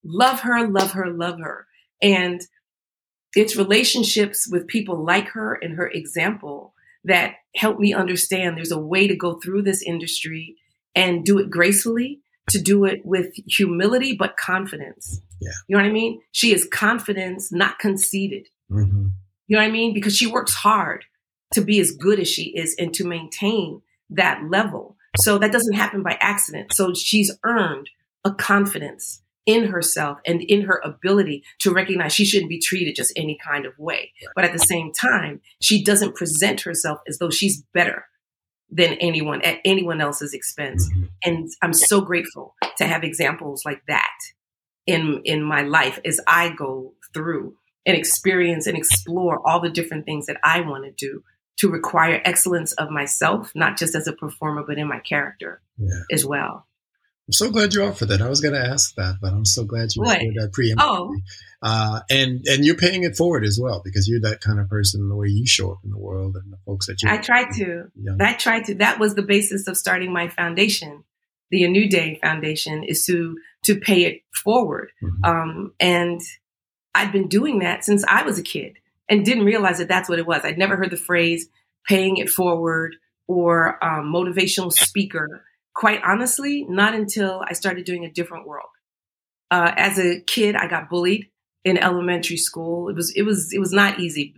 Love 0.04 0.40
her, 0.40 0.66
love 0.68 0.92
her, 0.92 1.10
love 1.10 1.38
her. 1.40 1.66
And 2.00 2.40
it's 3.34 3.56
relationships 3.56 4.48
with 4.50 4.66
people 4.66 5.04
like 5.04 5.28
her 5.28 5.58
and 5.60 5.76
her 5.76 5.88
example 5.88 6.74
that 7.04 7.34
help 7.54 7.78
me 7.78 7.92
understand 7.92 8.56
there's 8.56 8.72
a 8.72 8.78
way 8.78 9.06
to 9.06 9.16
go 9.16 9.34
through 9.34 9.62
this 9.62 9.82
industry 9.82 10.56
and 10.94 11.24
do 11.24 11.38
it 11.38 11.50
gracefully 11.50 12.20
to 12.50 12.60
do 12.60 12.84
it 12.84 13.00
with 13.04 13.32
humility 13.46 14.14
but 14.16 14.36
confidence. 14.36 15.20
Yeah. 15.40 15.50
You 15.68 15.76
know 15.76 15.82
what 15.82 15.88
I 15.88 15.92
mean? 15.92 16.20
She 16.32 16.52
is 16.52 16.68
confidence, 16.70 17.52
not 17.52 17.78
conceited. 17.78 18.48
Mm-hmm. 18.70 19.08
You 19.46 19.56
know 19.56 19.62
what 19.62 19.68
I 19.68 19.72
mean? 19.72 19.94
Because 19.94 20.16
she 20.16 20.26
works 20.26 20.54
hard 20.54 21.04
to 21.54 21.60
be 21.60 21.80
as 21.80 21.92
good 21.92 22.20
as 22.20 22.28
she 22.28 22.54
is 22.56 22.74
and 22.78 22.92
to 22.94 23.06
maintain 23.06 23.82
that 24.10 24.42
level. 24.50 24.96
So 25.18 25.38
that 25.38 25.52
doesn't 25.52 25.74
happen 25.74 26.02
by 26.02 26.18
accident. 26.20 26.72
So 26.74 26.92
she's 26.94 27.36
earned 27.44 27.88
a 28.24 28.32
confidence 28.32 29.22
in 29.46 29.68
herself 29.68 30.18
and 30.26 30.42
in 30.42 30.62
her 30.62 30.78
ability 30.84 31.42
to 31.60 31.72
recognize 31.72 32.12
she 32.12 32.26
shouldn't 32.26 32.50
be 32.50 32.60
treated 32.60 32.94
just 32.94 33.12
any 33.16 33.38
kind 33.42 33.64
of 33.64 33.72
way. 33.78 34.12
But 34.34 34.44
at 34.44 34.52
the 34.52 34.58
same 34.58 34.92
time, 34.92 35.40
she 35.62 35.82
doesn't 35.82 36.14
present 36.14 36.60
herself 36.60 37.00
as 37.08 37.18
though 37.18 37.30
she's 37.30 37.62
better 37.72 38.04
than 38.70 38.94
anyone 38.94 39.42
at 39.42 39.58
anyone 39.64 40.00
else's 40.00 40.34
expense. 40.34 40.88
Mm-hmm. 40.88 41.04
And 41.24 41.50
I'm 41.62 41.72
so 41.72 42.00
grateful 42.00 42.54
to 42.76 42.86
have 42.86 43.02
examples 43.02 43.64
like 43.64 43.82
that 43.88 44.16
in 44.86 45.22
in 45.24 45.42
my 45.42 45.62
life 45.62 45.98
as 46.04 46.20
I 46.26 46.50
go 46.50 46.94
through 47.14 47.56
and 47.86 47.96
experience 47.96 48.66
and 48.66 48.76
explore 48.76 49.40
all 49.48 49.60
the 49.60 49.70
different 49.70 50.04
things 50.04 50.26
that 50.26 50.38
I 50.44 50.60
want 50.60 50.84
to 50.84 50.92
do 50.92 51.22
to 51.58 51.68
require 51.68 52.22
excellence 52.24 52.72
of 52.74 52.90
myself, 52.90 53.52
not 53.54 53.76
just 53.76 53.94
as 53.94 54.06
a 54.06 54.12
performer, 54.12 54.62
but 54.62 54.78
in 54.78 54.86
my 54.86 55.00
character 55.00 55.60
yeah. 55.76 56.02
as 56.12 56.24
well. 56.24 56.67
I'm 57.28 57.32
so 57.32 57.50
glad 57.50 57.74
you 57.74 57.84
offered 57.84 58.06
that. 58.06 58.22
I 58.22 58.28
was 58.30 58.40
going 58.40 58.54
to 58.54 58.66
ask 58.66 58.94
that, 58.94 59.16
but 59.20 59.34
I'm 59.34 59.44
so 59.44 59.64
glad 59.64 59.90
you 59.94 60.02
shared 60.06 60.34
that 60.36 60.50
preemptively. 60.50 60.76
Oh. 60.78 61.14
Uh, 61.60 62.00
and 62.08 62.40
and 62.46 62.64
you're 62.64 62.74
paying 62.74 63.04
it 63.04 63.16
forward 63.16 63.44
as 63.44 63.58
well 63.62 63.82
because 63.84 64.08
you're 64.08 64.20
that 64.20 64.40
kind 64.40 64.58
of 64.58 64.68
person. 64.70 65.10
The 65.10 65.16
way 65.16 65.26
you 65.26 65.46
show 65.46 65.72
up 65.72 65.80
in 65.84 65.90
the 65.90 65.98
world 65.98 66.36
and 66.36 66.50
the 66.50 66.56
folks 66.64 66.86
that 66.86 67.02
you. 67.02 67.10
I 67.10 67.18
try 67.18 67.50
to. 67.50 67.90
Young. 67.94 68.22
I 68.22 68.32
try 68.32 68.62
to. 68.62 68.76
That 68.76 68.98
was 68.98 69.14
the 69.14 69.22
basis 69.22 69.68
of 69.68 69.76
starting 69.76 70.10
my 70.10 70.28
foundation, 70.28 71.04
the 71.50 71.64
A 71.64 71.68
New 71.68 71.86
Day 71.90 72.18
Foundation, 72.22 72.82
is 72.82 73.04
to 73.04 73.36
to 73.64 73.78
pay 73.78 74.04
it 74.04 74.22
forward. 74.32 74.90
Mm-hmm. 75.02 75.24
Um, 75.24 75.74
and 75.78 76.22
I've 76.94 77.12
been 77.12 77.28
doing 77.28 77.58
that 77.58 77.84
since 77.84 78.04
I 78.08 78.22
was 78.22 78.38
a 78.38 78.42
kid 78.42 78.78
and 79.06 79.22
didn't 79.22 79.44
realize 79.44 79.78
that 79.78 79.88
that's 79.88 80.08
what 80.08 80.18
it 80.18 80.26
was. 80.26 80.44
I'd 80.44 80.56
never 80.56 80.76
heard 80.76 80.90
the 80.90 80.96
phrase 80.96 81.48
paying 81.86 82.16
it 82.16 82.30
forward 82.30 82.96
or 83.26 83.84
um, 83.84 84.12
motivational 84.14 84.72
speaker 84.72 85.44
quite 85.78 86.00
honestly, 86.04 86.66
not 86.68 86.92
until 86.92 87.44
I 87.48 87.52
started 87.52 87.84
doing 87.84 88.04
a 88.04 88.10
different 88.10 88.48
world. 88.48 88.66
Uh, 89.48 89.72
as 89.76 89.96
a 89.96 90.20
kid, 90.22 90.56
I 90.56 90.66
got 90.66 90.90
bullied 90.90 91.30
in 91.64 91.78
elementary 91.78 92.36
school. 92.36 92.88
It 92.88 92.96
was 92.96 93.12
it 93.14 93.22
was 93.22 93.52
it 93.52 93.60
was 93.60 93.72
not 93.72 94.00
easy 94.00 94.34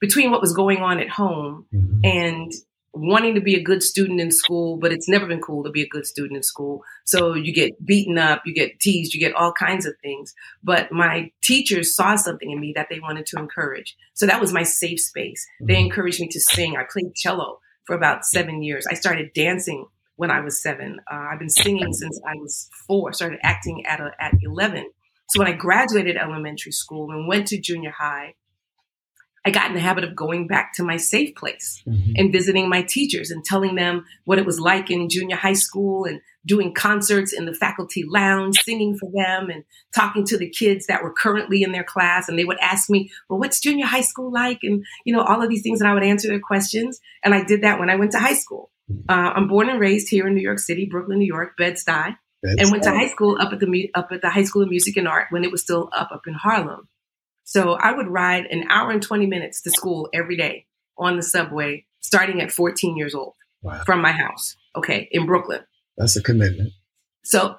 between 0.00 0.30
what 0.30 0.40
was 0.40 0.54
going 0.54 0.78
on 0.78 0.98
at 0.98 1.10
home 1.10 1.66
mm-hmm. 1.72 2.00
and 2.02 2.50
wanting 2.94 3.34
to 3.34 3.42
be 3.42 3.54
a 3.54 3.62
good 3.62 3.82
student 3.82 4.22
in 4.22 4.30
school, 4.32 4.78
but 4.78 4.90
it's 4.90 5.06
never 5.06 5.26
been 5.26 5.42
cool 5.42 5.62
to 5.64 5.70
be 5.70 5.82
a 5.82 5.88
good 5.88 6.06
student 6.06 6.38
in 6.38 6.42
school. 6.42 6.82
So 7.04 7.34
you 7.34 7.52
get 7.52 7.72
beaten 7.84 8.16
up, 8.16 8.42
you 8.46 8.54
get 8.54 8.80
teased, 8.80 9.12
you 9.12 9.20
get 9.20 9.34
all 9.34 9.52
kinds 9.52 9.84
of 9.84 9.92
things. 10.02 10.32
But 10.64 10.90
my 10.90 11.30
teachers 11.42 11.94
saw 11.94 12.16
something 12.16 12.50
in 12.50 12.58
me 12.58 12.72
that 12.74 12.88
they 12.90 13.00
wanted 13.00 13.26
to 13.26 13.38
encourage. 13.38 13.96
So 14.14 14.24
that 14.26 14.40
was 14.40 14.54
my 14.54 14.62
safe 14.62 15.00
space. 15.00 15.46
Mm-hmm. 15.60 15.66
They 15.66 15.78
encouraged 15.78 16.20
me 16.22 16.28
to 16.28 16.40
sing. 16.40 16.78
I 16.78 16.84
played 16.90 17.14
cello 17.14 17.60
for 17.84 17.94
about 17.94 18.24
seven 18.24 18.62
years. 18.62 18.86
I 18.90 18.94
started 18.94 19.34
dancing 19.34 19.86
when 20.20 20.30
I 20.30 20.40
was 20.40 20.62
seven. 20.62 21.00
Uh, 21.10 21.28
I've 21.32 21.38
been 21.38 21.48
singing 21.48 21.94
since 21.94 22.20
I 22.26 22.34
was 22.34 22.68
four. 22.86 23.14
Started 23.14 23.38
acting 23.42 23.86
at 23.86 24.00
a, 24.00 24.10
at 24.20 24.34
eleven. 24.42 24.84
So 25.30 25.38
when 25.38 25.48
I 25.48 25.52
graduated 25.52 26.18
elementary 26.18 26.72
school 26.72 27.10
and 27.10 27.26
went 27.26 27.48
to 27.48 27.58
junior 27.58 27.94
high, 27.98 28.34
I 29.46 29.50
got 29.50 29.68
in 29.68 29.74
the 29.74 29.80
habit 29.80 30.04
of 30.04 30.14
going 30.14 30.46
back 30.46 30.74
to 30.74 30.82
my 30.82 30.98
safe 30.98 31.34
place 31.34 31.82
mm-hmm. 31.88 32.12
and 32.16 32.30
visiting 32.30 32.68
my 32.68 32.82
teachers 32.82 33.30
and 33.30 33.42
telling 33.42 33.76
them 33.76 34.04
what 34.26 34.38
it 34.38 34.44
was 34.44 34.60
like 34.60 34.90
in 34.90 35.08
junior 35.08 35.36
high 35.36 35.54
school 35.54 36.04
and 36.04 36.20
doing 36.44 36.74
concerts 36.74 37.32
in 37.32 37.46
the 37.46 37.54
faculty 37.54 38.04
lounge, 38.06 38.58
singing 38.58 38.98
for 38.98 39.10
them 39.14 39.48
and 39.48 39.64
talking 39.94 40.26
to 40.26 40.36
the 40.36 40.50
kids 40.50 40.86
that 40.88 41.02
were 41.02 41.14
currently 41.14 41.62
in 41.62 41.72
their 41.72 41.84
class. 41.84 42.28
And 42.28 42.38
they 42.38 42.44
would 42.44 42.60
ask 42.60 42.90
me, 42.90 43.10
well, 43.30 43.38
what's 43.38 43.60
junior 43.60 43.86
high 43.86 44.02
school 44.02 44.30
like? 44.30 44.58
And, 44.62 44.84
you 45.06 45.14
know, 45.14 45.22
all 45.22 45.42
of 45.42 45.48
these 45.48 45.62
things. 45.62 45.80
And 45.80 45.88
I 45.88 45.94
would 45.94 46.04
answer 46.04 46.28
their 46.28 46.40
questions. 46.40 47.00
And 47.24 47.34
I 47.34 47.42
did 47.42 47.62
that 47.62 47.78
when 47.78 47.88
I 47.88 47.96
went 47.96 48.12
to 48.12 48.18
high 48.18 48.34
school. 48.34 48.69
Uh, 49.08 49.32
I'm 49.34 49.48
born 49.48 49.68
and 49.68 49.80
raised 49.80 50.08
here 50.08 50.26
in 50.26 50.34
New 50.34 50.42
York 50.42 50.58
City, 50.58 50.86
Brooklyn, 50.90 51.18
New 51.18 51.26
York, 51.26 51.56
Bed-Stuy, 51.56 52.16
and 52.42 52.70
went 52.70 52.82
to 52.84 52.90
high 52.90 53.08
school 53.08 53.36
up 53.40 53.52
at 53.52 53.60
the 53.60 53.90
up 53.94 54.08
at 54.12 54.22
the 54.22 54.30
High 54.30 54.44
School 54.44 54.62
of 54.62 54.70
Music 54.70 54.96
and 54.96 55.06
Art 55.06 55.26
when 55.30 55.44
it 55.44 55.50
was 55.50 55.62
still 55.62 55.90
up 55.92 56.10
up 56.12 56.26
in 56.26 56.34
Harlem. 56.34 56.88
So 57.44 57.72
I 57.72 57.92
would 57.92 58.08
ride 58.08 58.46
an 58.46 58.64
hour 58.70 58.90
and 58.90 59.02
20 59.02 59.26
minutes 59.26 59.60
to 59.62 59.70
school 59.70 60.08
every 60.14 60.36
day 60.36 60.66
on 60.96 61.16
the 61.16 61.22
subway, 61.22 61.84
starting 62.00 62.40
at 62.40 62.52
14 62.52 62.96
years 62.96 63.14
old 63.14 63.34
wow. 63.62 63.82
from 63.84 64.00
my 64.00 64.12
house. 64.12 64.56
Okay, 64.76 65.08
in 65.10 65.26
Brooklyn. 65.26 65.60
That's 65.96 66.16
a 66.16 66.22
commitment. 66.22 66.72
So 67.24 67.56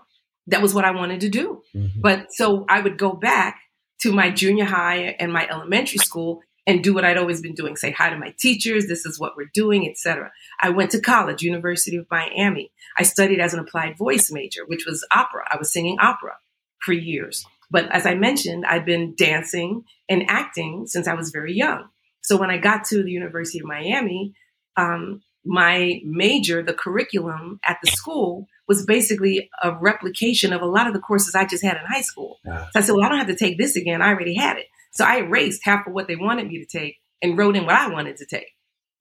that 0.47 0.61
was 0.61 0.73
what 0.73 0.85
I 0.85 0.91
wanted 0.91 1.21
to 1.21 1.29
do. 1.29 1.61
Mm-hmm. 1.75 2.01
But 2.01 2.27
so 2.31 2.65
I 2.69 2.81
would 2.81 2.97
go 2.97 3.13
back 3.13 3.59
to 4.01 4.11
my 4.11 4.31
junior 4.31 4.65
high 4.65 5.15
and 5.19 5.31
my 5.31 5.47
elementary 5.47 5.99
school 5.99 6.41
and 6.71 6.81
do 6.83 6.93
what 6.93 7.03
I'd 7.03 7.17
always 7.17 7.41
been 7.41 7.53
doing, 7.53 7.75
say 7.75 7.91
hi 7.91 8.09
to 8.09 8.17
my 8.17 8.33
teachers, 8.39 8.87
this 8.87 9.05
is 9.05 9.19
what 9.19 9.35
we're 9.35 9.51
doing, 9.53 9.89
etc. 9.89 10.31
I 10.61 10.69
went 10.69 10.91
to 10.91 11.01
college, 11.01 11.43
University 11.43 11.97
of 11.97 12.07
Miami. 12.09 12.71
I 12.97 13.03
studied 13.03 13.41
as 13.41 13.53
an 13.53 13.59
applied 13.59 13.97
voice 13.97 14.31
major, 14.31 14.61
which 14.65 14.85
was 14.85 15.05
opera. 15.11 15.43
I 15.51 15.57
was 15.57 15.71
singing 15.71 15.97
opera 15.99 16.37
for 16.79 16.93
years. 16.93 17.45
But 17.69 17.91
as 17.91 18.05
I 18.05 18.15
mentioned, 18.15 18.65
I'd 18.65 18.85
been 18.85 19.15
dancing 19.15 19.83
and 20.09 20.23
acting 20.29 20.87
since 20.87 21.07
I 21.07 21.13
was 21.13 21.31
very 21.31 21.53
young. 21.53 21.89
So 22.21 22.37
when 22.37 22.49
I 22.49 22.57
got 22.57 22.85
to 22.85 23.03
the 23.03 23.11
University 23.11 23.59
of 23.59 23.65
Miami, 23.65 24.33
um, 24.77 25.21
my 25.43 25.99
major, 26.05 26.63
the 26.63 26.73
curriculum 26.73 27.59
at 27.65 27.79
the 27.83 27.91
school, 27.91 28.47
was 28.67 28.85
basically 28.85 29.49
a 29.61 29.75
replication 29.75 30.53
of 30.53 30.61
a 30.61 30.65
lot 30.65 30.87
of 30.87 30.93
the 30.93 30.99
courses 30.99 31.35
I 31.35 31.45
just 31.45 31.63
had 31.63 31.75
in 31.75 31.83
high 31.85 32.01
school. 32.01 32.39
So 32.71 32.79
I 32.79 32.81
said, 32.81 32.93
well, 32.93 33.03
I 33.03 33.09
don't 33.09 33.17
have 33.17 33.27
to 33.27 33.35
take 33.35 33.57
this 33.57 33.75
again. 33.75 34.01
I 34.01 34.09
already 34.09 34.35
had 34.35 34.57
it. 34.57 34.67
So 34.91 35.05
I 35.05 35.17
erased 35.17 35.61
half 35.63 35.87
of 35.87 35.93
what 35.93 36.07
they 36.07 36.15
wanted 36.15 36.47
me 36.47 36.63
to 36.63 36.65
take 36.65 36.97
and 37.21 37.37
wrote 37.37 37.55
in 37.55 37.65
what 37.65 37.75
I 37.75 37.89
wanted 37.89 38.17
to 38.17 38.25
take. 38.25 38.47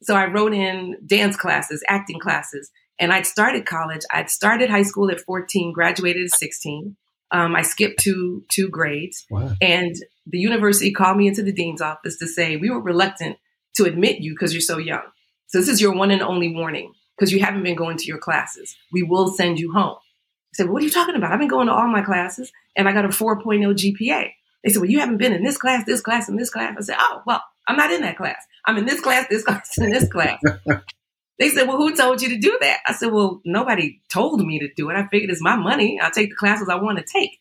So 0.02 0.14
I 0.14 0.26
wrote 0.26 0.54
in 0.54 0.96
dance 1.06 1.36
classes, 1.36 1.84
acting 1.88 2.18
classes, 2.18 2.70
and 2.98 3.12
I'd 3.12 3.26
started 3.26 3.66
college. 3.66 4.02
I'd 4.12 4.30
started 4.30 4.70
high 4.70 4.82
school 4.82 5.10
at 5.10 5.20
14, 5.20 5.72
graduated 5.72 6.26
at 6.26 6.38
16. 6.38 6.96
Um, 7.32 7.54
I 7.54 7.62
skipped 7.62 8.00
two 8.00 8.44
two 8.50 8.68
grades, 8.68 9.24
wow. 9.30 9.52
and 9.60 9.94
the 10.26 10.38
university 10.38 10.90
called 10.90 11.16
me 11.16 11.28
into 11.28 11.44
the 11.44 11.52
dean's 11.52 11.80
office 11.80 12.16
to 12.18 12.26
say 12.26 12.56
we 12.56 12.70
were 12.70 12.82
reluctant 12.82 13.36
to 13.76 13.84
admit 13.84 14.20
you 14.20 14.32
because 14.32 14.52
you're 14.52 14.60
so 14.60 14.78
young. 14.78 15.02
So 15.46 15.58
this 15.58 15.68
is 15.68 15.80
your 15.80 15.94
one 15.94 16.10
and 16.10 16.22
only 16.22 16.52
warning 16.52 16.92
because 17.16 17.32
you 17.32 17.38
haven't 17.38 17.62
been 17.62 17.76
going 17.76 17.98
to 17.98 18.06
your 18.06 18.18
classes. 18.18 18.74
We 18.92 19.04
will 19.04 19.28
send 19.28 19.60
you 19.60 19.72
home. 19.72 19.96
I 19.96 20.54
said, 20.54 20.66
well, 20.66 20.74
"What 20.74 20.82
are 20.82 20.86
you 20.86 20.90
talking 20.90 21.14
about? 21.14 21.32
I've 21.32 21.38
been 21.38 21.46
going 21.46 21.68
to 21.68 21.72
all 21.72 21.86
my 21.86 22.02
classes, 22.02 22.50
and 22.76 22.88
I 22.88 22.92
got 22.92 23.04
a 23.04 23.08
4.0 23.08 23.76
GPA." 23.76 24.30
They 24.62 24.70
said, 24.70 24.80
well, 24.80 24.90
you 24.90 25.00
haven't 25.00 25.18
been 25.18 25.32
in 25.32 25.42
this 25.42 25.56
class, 25.56 25.84
this 25.86 26.00
class, 26.00 26.28
and 26.28 26.38
this 26.38 26.50
class. 26.50 26.74
I 26.76 26.82
said, 26.82 26.96
oh, 26.98 27.22
well, 27.26 27.42
I'm 27.66 27.76
not 27.76 27.90
in 27.90 28.02
that 28.02 28.16
class. 28.16 28.42
I'm 28.66 28.76
in 28.76 28.84
this 28.84 29.00
class, 29.00 29.26
this 29.28 29.42
class, 29.44 29.78
and 29.78 29.92
this 29.92 30.08
class. 30.08 30.42
they 31.38 31.48
said, 31.48 31.66
well, 31.66 31.78
who 31.78 31.96
told 31.96 32.20
you 32.20 32.28
to 32.30 32.38
do 32.38 32.58
that? 32.60 32.80
I 32.86 32.92
said, 32.92 33.12
well, 33.12 33.40
nobody 33.44 34.00
told 34.12 34.44
me 34.44 34.58
to 34.58 34.68
do 34.74 34.90
it. 34.90 34.96
I 34.96 35.06
figured 35.08 35.30
it's 35.30 35.42
my 35.42 35.56
money. 35.56 35.98
I'll 36.00 36.10
take 36.10 36.30
the 36.30 36.36
classes 36.36 36.68
I 36.68 36.76
want 36.76 36.98
to 36.98 37.04
take. 37.04 37.38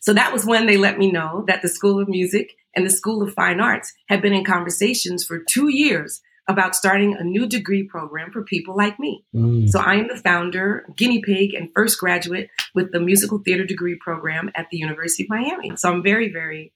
So 0.00 0.12
that 0.12 0.32
was 0.32 0.46
when 0.46 0.66
they 0.66 0.76
let 0.76 0.98
me 0.98 1.10
know 1.10 1.44
that 1.48 1.62
the 1.62 1.68
School 1.68 2.00
of 2.00 2.08
Music 2.08 2.52
and 2.74 2.86
the 2.86 2.90
School 2.90 3.22
of 3.22 3.34
Fine 3.34 3.60
Arts 3.60 3.92
had 4.08 4.22
been 4.22 4.32
in 4.32 4.44
conversations 4.44 5.24
for 5.24 5.40
two 5.40 5.68
years 5.68 6.20
about 6.48 6.76
starting 6.76 7.16
a 7.16 7.24
new 7.24 7.46
degree 7.46 7.82
program 7.82 8.30
for 8.30 8.42
people 8.42 8.76
like 8.76 8.98
me. 9.00 9.24
Mm. 9.34 9.68
So 9.68 9.80
I 9.80 9.94
am 9.96 10.08
the 10.08 10.16
founder, 10.16 10.86
guinea 10.96 11.20
pig, 11.20 11.54
and 11.54 11.70
first 11.74 11.98
graduate 11.98 12.50
with 12.74 12.92
the 12.92 13.00
musical 13.00 13.40
theater 13.44 13.64
degree 13.64 13.98
program 14.00 14.50
at 14.54 14.66
the 14.70 14.78
University 14.78 15.24
of 15.24 15.30
Miami. 15.30 15.76
So 15.76 15.90
I'm 15.90 16.02
very, 16.02 16.32
very 16.32 16.72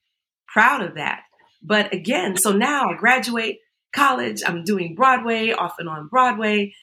proud 0.49 0.83
of 0.83 0.97
that. 0.97 1.23
But 1.62 1.95
again, 1.95 2.37
so 2.37 2.53
now 2.53 2.91
I 2.91 2.97
graduate 2.97 3.59
college, 3.95 4.43
I'm 4.45 4.64
doing 4.64 4.95
Broadway, 4.95 5.53
off 5.53 5.77
and 5.79 5.89
on 5.89 6.09
Broadway. 6.09 6.75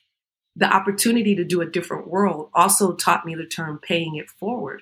The 0.56 0.74
opportunity 0.74 1.36
to 1.36 1.44
do 1.44 1.62
a 1.62 1.70
different 1.70 2.08
world 2.08 2.50
also 2.54 2.96
taught 2.96 3.26
me 3.26 3.36
the 3.36 3.46
term 3.46 3.80
paying 3.82 4.16
it 4.16 4.30
forward. 4.40 4.82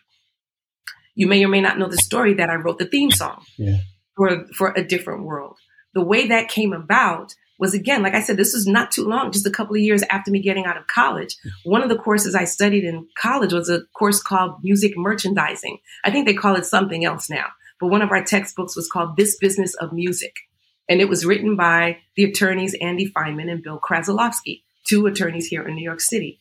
You 1.16 1.28
may 1.28 1.44
or 1.44 1.48
may 1.48 1.62
not 1.62 1.80
know 1.80 1.90
the 1.90 1.98
story 1.98 2.36
that 2.36 2.50
I 2.50 2.56
wrote 2.56 2.78
the 2.78 2.86
theme 2.86 3.12
song 3.12 3.44
yeah. 3.58 3.78
for, 4.16 4.48
for 4.54 4.74
a 4.76 4.86
different 4.86 5.24
world. 5.24 5.58
The 5.94 6.04
way 6.04 6.28
that 6.28 6.50
came 6.50 6.74
about 6.74 7.34
was 7.58 7.74
again, 7.74 8.04
like 8.04 8.14
I 8.14 8.22
said, 8.22 8.38
this 8.38 8.54
was 8.54 8.68
not 8.68 8.92
too 8.92 9.06
long, 9.06 9.32
just 9.32 9.48
a 9.48 9.52
couple 9.52 9.76
of 9.76 9.82
years 9.82 10.04
after 10.10 10.32
me 10.32 10.42
getting 10.42 10.66
out 10.66 10.78
of 10.78 10.88
college. 10.88 11.36
One 11.64 11.82
of 11.82 11.90
the 11.90 11.98
courses 11.98 12.36
I 12.36 12.46
studied 12.46 12.84
in 12.84 13.08
college 13.18 13.54
was 13.54 13.70
a 13.70 13.82
course 13.98 14.22
called 14.22 14.64
music 14.64 14.94
merchandising. 14.98 15.78
I 16.04 16.12
think 16.12 16.26
they 16.26 16.34
call 16.34 16.56
it 16.56 16.66
something 16.66 17.06
else 17.06 17.30
now, 17.30 17.48
but 17.80 17.88
one 17.88 18.02
of 18.02 18.12
our 18.12 18.24
textbooks 18.24 18.76
was 18.76 18.90
called 18.90 19.18
This 19.18 19.38
Business 19.38 19.74
of 19.76 19.94
Music. 19.94 20.34
And 20.88 21.02
it 21.02 21.10
was 21.10 21.26
written 21.26 21.56
by 21.56 22.00
the 22.16 22.26
attorneys 22.26 22.76
Andy 22.80 23.12
Feynman 23.12 23.50
and 23.50 23.64
Bill 23.64 23.80
Krasilovsky, 23.80 24.64
two 24.88 25.08
attorneys 25.08 25.48
here 25.48 25.68
in 25.68 25.76
New 25.76 25.84
York 25.84 26.02
City. 26.02 26.40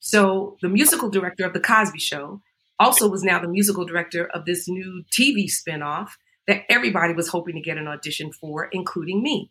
So 0.00 0.56
the 0.60 0.68
musical 0.68 1.08
director 1.08 1.46
of 1.46 1.52
The 1.52 1.60
Cosby 1.60 1.98
Show 1.98 2.42
also 2.78 3.08
was 3.08 3.22
now 3.22 3.40
the 3.40 3.48
musical 3.48 3.84
director 3.84 4.26
of 4.26 4.44
this 4.44 4.68
new 4.68 5.04
TV 5.12 5.46
spinoff 5.46 6.08
that 6.46 6.62
everybody 6.68 7.14
was 7.14 7.28
hoping 7.28 7.54
to 7.54 7.60
get 7.60 7.78
an 7.78 7.86
audition 7.86 8.32
for, 8.32 8.68
including 8.72 9.22
me. 9.22 9.50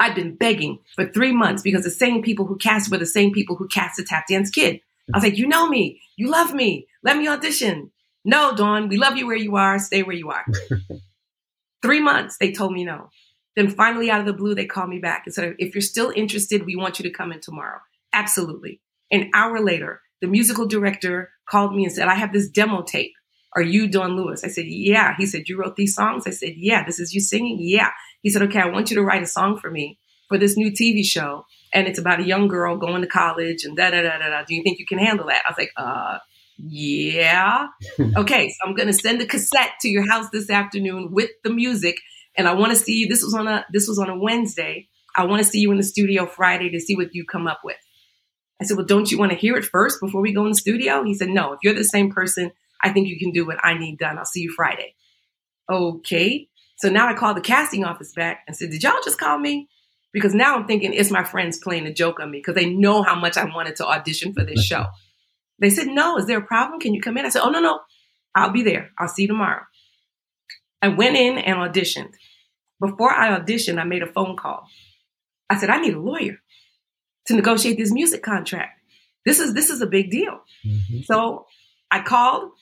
I've 0.00 0.14
been 0.14 0.36
begging 0.36 0.78
for 0.94 1.06
three 1.06 1.32
months 1.32 1.62
because 1.62 1.84
the 1.84 1.90
same 1.90 2.22
people 2.22 2.46
who 2.46 2.56
cast 2.56 2.90
were 2.90 2.98
the 2.98 3.06
same 3.06 3.32
people 3.32 3.56
who 3.56 3.68
cast 3.68 3.96
the 3.96 4.04
tap 4.04 4.26
dance 4.28 4.50
kid. 4.50 4.80
I 5.12 5.16
was 5.16 5.24
like, 5.24 5.38
you 5.38 5.48
know 5.48 5.68
me, 5.68 6.00
you 6.16 6.28
love 6.30 6.54
me, 6.54 6.86
let 7.02 7.16
me 7.16 7.26
audition. 7.28 7.90
No, 8.24 8.54
Dawn, 8.54 8.88
we 8.88 8.96
love 8.96 9.16
you 9.16 9.26
where 9.26 9.36
you 9.36 9.56
are, 9.56 9.78
stay 9.78 10.02
where 10.02 10.16
you 10.16 10.30
are. 10.30 10.44
three 11.82 12.00
months, 12.00 12.36
they 12.38 12.52
told 12.52 12.72
me 12.72 12.84
no. 12.84 13.10
Then 13.56 13.70
finally, 13.70 14.10
out 14.10 14.20
of 14.20 14.26
the 14.26 14.32
blue, 14.32 14.54
they 14.54 14.66
called 14.66 14.90
me 14.90 14.98
back 14.98 15.22
and 15.24 15.34
said, 15.34 15.56
if 15.58 15.74
you're 15.74 15.82
still 15.82 16.12
interested, 16.14 16.66
we 16.66 16.76
want 16.76 16.98
you 16.98 17.02
to 17.04 17.10
come 17.10 17.32
in 17.32 17.40
tomorrow. 17.40 17.78
Absolutely. 18.12 18.80
An 19.10 19.30
hour 19.34 19.60
later, 19.60 20.02
the 20.20 20.28
musical 20.28 20.66
director 20.66 21.30
called 21.48 21.74
me 21.74 21.84
and 21.84 21.92
said, 21.92 22.08
I 22.08 22.14
have 22.14 22.32
this 22.32 22.48
demo 22.48 22.82
tape. 22.82 23.12
Are 23.54 23.62
you 23.62 23.88
Dawn 23.88 24.16
Lewis? 24.16 24.44
I 24.44 24.48
said, 24.48 24.66
Yeah. 24.66 25.14
He 25.16 25.26
said, 25.26 25.48
You 25.48 25.58
wrote 25.58 25.76
these 25.76 25.94
songs? 25.94 26.26
I 26.26 26.30
said, 26.30 26.52
Yeah. 26.56 26.84
This 26.84 27.00
is 27.00 27.14
you 27.14 27.20
singing? 27.20 27.56
Yeah. 27.60 27.90
He 28.22 28.30
said, 28.30 28.42
Okay, 28.42 28.60
I 28.60 28.68
want 28.68 28.90
you 28.90 28.96
to 28.96 29.04
write 29.04 29.22
a 29.22 29.26
song 29.26 29.58
for 29.58 29.70
me 29.70 29.98
for 30.28 30.38
this 30.38 30.56
new 30.56 30.70
TV 30.70 31.04
show. 31.04 31.44
And 31.72 31.86
it's 31.86 31.98
about 31.98 32.20
a 32.20 32.24
young 32.24 32.48
girl 32.48 32.76
going 32.76 33.02
to 33.02 33.08
college 33.08 33.64
and 33.64 33.76
da 33.76 33.90
da 33.90 34.02
da 34.02 34.18
da 34.18 34.28
da. 34.28 34.44
Do 34.44 34.54
you 34.54 34.62
think 34.62 34.78
you 34.78 34.86
can 34.86 34.98
handle 34.98 35.26
that? 35.26 35.42
I 35.46 35.50
was 35.50 35.58
like, 35.58 35.72
uh, 35.76 36.18
yeah. 36.58 37.66
okay, 38.16 38.48
so 38.48 38.68
I'm 38.68 38.74
gonna 38.74 38.92
send 38.92 39.20
a 39.20 39.26
cassette 39.26 39.72
to 39.82 39.88
your 39.88 40.08
house 40.10 40.30
this 40.30 40.50
afternoon 40.50 41.10
with 41.12 41.30
the 41.44 41.50
music, 41.50 41.98
and 42.36 42.48
I 42.48 42.54
want 42.54 42.72
to 42.72 42.76
see 42.76 42.94
you. 42.94 43.08
This 43.08 43.22
was 43.22 43.34
on 43.34 43.46
a 43.46 43.64
this 43.72 43.86
was 43.86 43.98
on 43.98 44.08
a 44.08 44.18
Wednesday. 44.18 44.88
I 45.16 45.24
want 45.24 45.42
to 45.42 45.48
see 45.48 45.60
you 45.60 45.70
in 45.70 45.76
the 45.76 45.82
studio 45.82 46.26
Friday 46.26 46.70
to 46.70 46.80
see 46.80 46.94
what 46.94 47.14
you 47.14 47.24
come 47.24 47.46
up 47.46 47.60
with. 47.64 47.76
I 48.60 48.64
said, 48.64 48.76
well, 48.76 48.86
don't 48.86 49.10
you 49.10 49.18
want 49.18 49.32
to 49.32 49.38
hear 49.38 49.56
it 49.56 49.64
first 49.64 50.00
before 50.00 50.20
we 50.20 50.32
go 50.32 50.44
in 50.44 50.50
the 50.50 50.56
studio? 50.56 51.04
He 51.04 51.14
said, 51.14 51.28
no. 51.28 51.52
If 51.52 51.60
you're 51.62 51.74
the 51.74 51.84
same 51.84 52.10
person, 52.10 52.50
I 52.82 52.92
think 52.92 53.08
you 53.08 53.18
can 53.18 53.30
do 53.30 53.46
what 53.46 53.58
I 53.64 53.78
need 53.78 53.98
done. 53.98 54.18
I'll 54.18 54.24
see 54.24 54.40
you 54.40 54.52
Friday. 54.54 54.94
Okay. 55.70 56.48
So 56.78 56.88
now 56.88 57.08
I 57.08 57.14
called 57.14 57.36
the 57.36 57.42
casting 57.42 57.84
office 57.84 58.12
back 58.14 58.44
and 58.46 58.56
said, 58.56 58.70
did 58.70 58.82
y'all 58.82 59.00
just 59.04 59.18
call 59.18 59.38
me? 59.38 59.68
Because 60.12 60.34
now 60.34 60.56
I'm 60.56 60.66
thinking 60.66 60.92
it's 60.92 61.10
my 61.10 61.24
friends 61.24 61.58
playing 61.58 61.86
a 61.86 61.92
joke 61.92 62.20
on 62.20 62.30
me 62.30 62.38
because 62.38 62.54
they 62.54 62.70
know 62.70 63.02
how 63.02 63.14
much 63.14 63.36
I 63.36 63.44
wanted 63.44 63.76
to 63.76 63.86
audition 63.86 64.32
for 64.32 64.44
this 64.44 64.64
show. 64.64 64.86
They 65.60 65.70
said, 65.70 65.88
No, 65.88 66.16
is 66.16 66.26
there 66.26 66.38
a 66.38 66.46
problem? 66.46 66.80
Can 66.80 66.94
you 66.94 67.00
come 67.02 67.18
in? 67.18 67.26
I 67.26 67.28
said, 67.28 67.42
Oh, 67.42 67.50
no, 67.50 67.60
no. 67.60 67.80
I'll 68.34 68.52
be 68.52 68.62
there. 68.62 68.90
I'll 68.98 69.08
see 69.08 69.22
you 69.22 69.28
tomorrow. 69.28 69.62
I 70.80 70.88
went 70.88 71.16
in 71.16 71.38
and 71.38 71.58
auditioned. 71.58 72.12
Before 72.80 73.12
I 73.12 73.38
auditioned, 73.38 73.80
I 73.80 73.84
made 73.84 74.02
a 74.02 74.06
phone 74.06 74.36
call. 74.36 74.66
I 75.50 75.58
said, 75.58 75.70
I 75.70 75.80
need 75.80 75.94
a 75.94 76.00
lawyer 76.00 76.38
to 77.26 77.34
negotiate 77.34 77.76
this 77.76 77.90
music 77.90 78.22
contract. 78.22 78.80
This 79.24 79.40
is 79.40 79.52
this 79.52 79.68
is 79.68 79.80
a 79.80 79.86
big 79.86 80.10
deal. 80.10 80.40
Mm-hmm. 80.64 81.00
So 81.02 81.46
I 81.90 82.00
called 82.02 82.52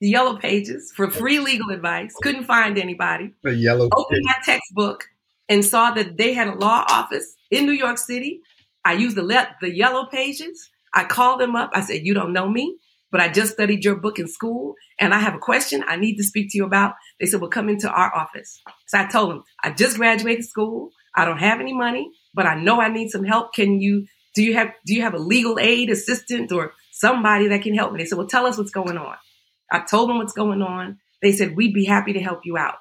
the 0.00 0.08
yellow 0.08 0.36
pages 0.36 0.92
for 0.94 1.10
free 1.10 1.38
legal 1.38 1.70
advice. 1.70 2.14
Couldn't 2.22 2.44
find 2.44 2.78
anybody. 2.78 3.32
The 3.42 3.54
yellow 3.54 3.88
opened 3.94 4.22
my 4.24 4.36
textbook 4.44 5.04
and 5.48 5.64
saw 5.64 5.92
that 5.92 6.16
they 6.16 6.32
had 6.32 6.48
a 6.48 6.54
law 6.54 6.84
office 6.88 7.34
in 7.50 7.66
New 7.66 7.72
York 7.72 7.98
City. 7.98 8.40
I 8.84 8.94
used 8.94 9.16
the 9.16 9.22
le- 9.22 9.56
the 9.60 9.74
yellow 9.74 10.06
pages 10.06 10.70
I 10.96 11.04
called 11.04 11.40
them 11.40 11.54
up. 11.54 11.70
I 11.74 11.82
said, 11.82 12.06
You 12.06 12.14
don't 12.14 12.32
know 12.32 12.48
me, 12.48 12.78
but 13.12 13.20
I 13.20 13.28
just 13.28 13.52
studied 13.52 13.84
your 13.84 13.96
book 13.96 14.18
in 14.18 14.26
school 14.26 14.74
and 14.98 15.12
I 15.12 15.18
have 15.18 15.34
a 15.34 15.38
question 15.38 15.84
I 15.86 15.96
need 15.96 16.16
to 16.16 16.24
speak 16.24 16.50
to 16.50 16.58
you 16.58 16.64
about. 16.64 16.94
They 17.20 17.26
said, 17.26 17.40
Well, 17.40 17.50
come 17.50 17.68
into 17.68 17.88
our 17.88 18.12
office. 18.16 18.60
So 18.86 18.98
I 18.98 19.06
told 19.06 19.30
them, 19.30 19.44
I 19.62 19.70
just 19.70 19.98
graduated 19.98 20.46
school. 20.46 20.90
I 21.14 21.26
don't 21.26 21.38
have 21.38 21.60
any 21.60 21.74
money, 21.74 22.10
but 22.34 22.46
I 22.46 22.54
know 22.54 22.80
I 22.80 22.88
need 22.88 23.10
some 23.10 23.24
help. 23.24 23.54
Can 23.54 23.80
you, 23.80 24.06
do 24.34 24.42
you 24.42 24.54
have, 24.54 24.72
do 24.86 24.94
you 24.94 25.02
have 25.02 25.14
a 25.14 25.18
legal 25.18 25.58
aid 25.58 25.90
assistant 25.90 26.50
or 26.50 26.72
somebody 26.92 27.48
that 27.48 27.62
can 27.62 27.74
help 27.74 27.92
me? 27.92 27.98
They 27.98 28.06
said, 28.06 28.18
Well, 28.18 28.26
tell 28.26 28.46
us 28.46 28.56
what's 28.56 28.70
going 28.70 28.96
on. 28.96 29.16
I 29.70 29.80
told 29.80 30.08
them 30.08 30.18
what's 30.18 30.32
going 30.32 30.62
on. 30.62 30.98
They 31.22 31.32
said, 31.32 31.56
We'd 31.56 31.74
be 31.74 31.84
happy 31.84 32.12
to 32.14 32.20
help 32.20 32.40
you 32.44 32.56
out. 32.56 32.76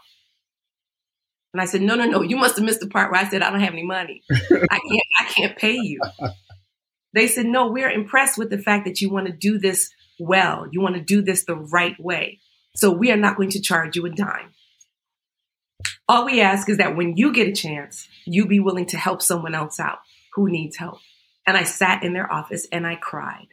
And 1.54 1.62
I 1.62 1.66
said, 1.66 1.82
No, 1.82 1.96
no, 1.96 2.06
no, 2.06 2.22
you 2.22 2.38
must 2.38 2.58
have 2.58 2.66
missed 2.66 2.82
the 2.82 2.88
part 2.88 3.12
where 3.12 3.22
I 3.22 3.30
said 3.30 3.42
I 3.42 3.50
don't 3.50 3.62
have 3.62 3.74
any 3.74 3.86
money. 3.86 4.24
I 4.32 4.36
can't 4.50 5.08
I 5.20 5.24
can't 5.26 5.58
pay 5.58 5.76
you. 5.76 6.00
They 7.16 7.28
said, 7.28 7.46
no, 7.46 7.68
we're 7.68 7.90
impressed 7.90 8.38
with 8.38 8.50
the 8.50 8.58
fact 8.58 8.86
that 8.86 9.00
you 9.00 9.10
want 9.10 9.28
to 9.28 9.32
do 9.32 9.58
this 9.58 9.90
well. 10.20 10.68
You 10.70 10.82
want 10.82 10.96
to 10.96 11.02
do 11.02 11.22
this 11.22 11.46
the 11.46 11.56
right 11.56 11.98
way. 11.98 12.42
So 12.76 12.92
we 12.92 13.10
are 13.10 13.18
not 13.18 13.38
going 13.38 13.52
to 13.52 13.62
charge 13.62 13.96
you 13.96 14.06
a 14.06 14.10
dime. 14.10 14.54
All 16.10 16.26
we 16.26 16.42
ask 16.42 16.70
is 16.70 16.78
that 16.78 16.98
when 16.98 17.16
you 17.16 17.32
get 17.32 17.48
a 17.48 17.54
chance, 17.54 18.10
you 18.26 18.46
be 18.46 18.60
willing 18.60 18.86
to 18.88 18.98
help 18.98 19.22
someone 19.22 19.56
else 19.56 19.80
out 19.80 20.00
who 20.34 20.50
needs 20.52 20.76
help. 20.76 21.00
And 21.48 21.56
I 21.56 21.64
sat 21.64 22.04
in 22.04 22.12
their 22.12 22.32
office 22.32 22.68
and 22.70 22.86
I 22.86 22.98
cried. 22.98 23.48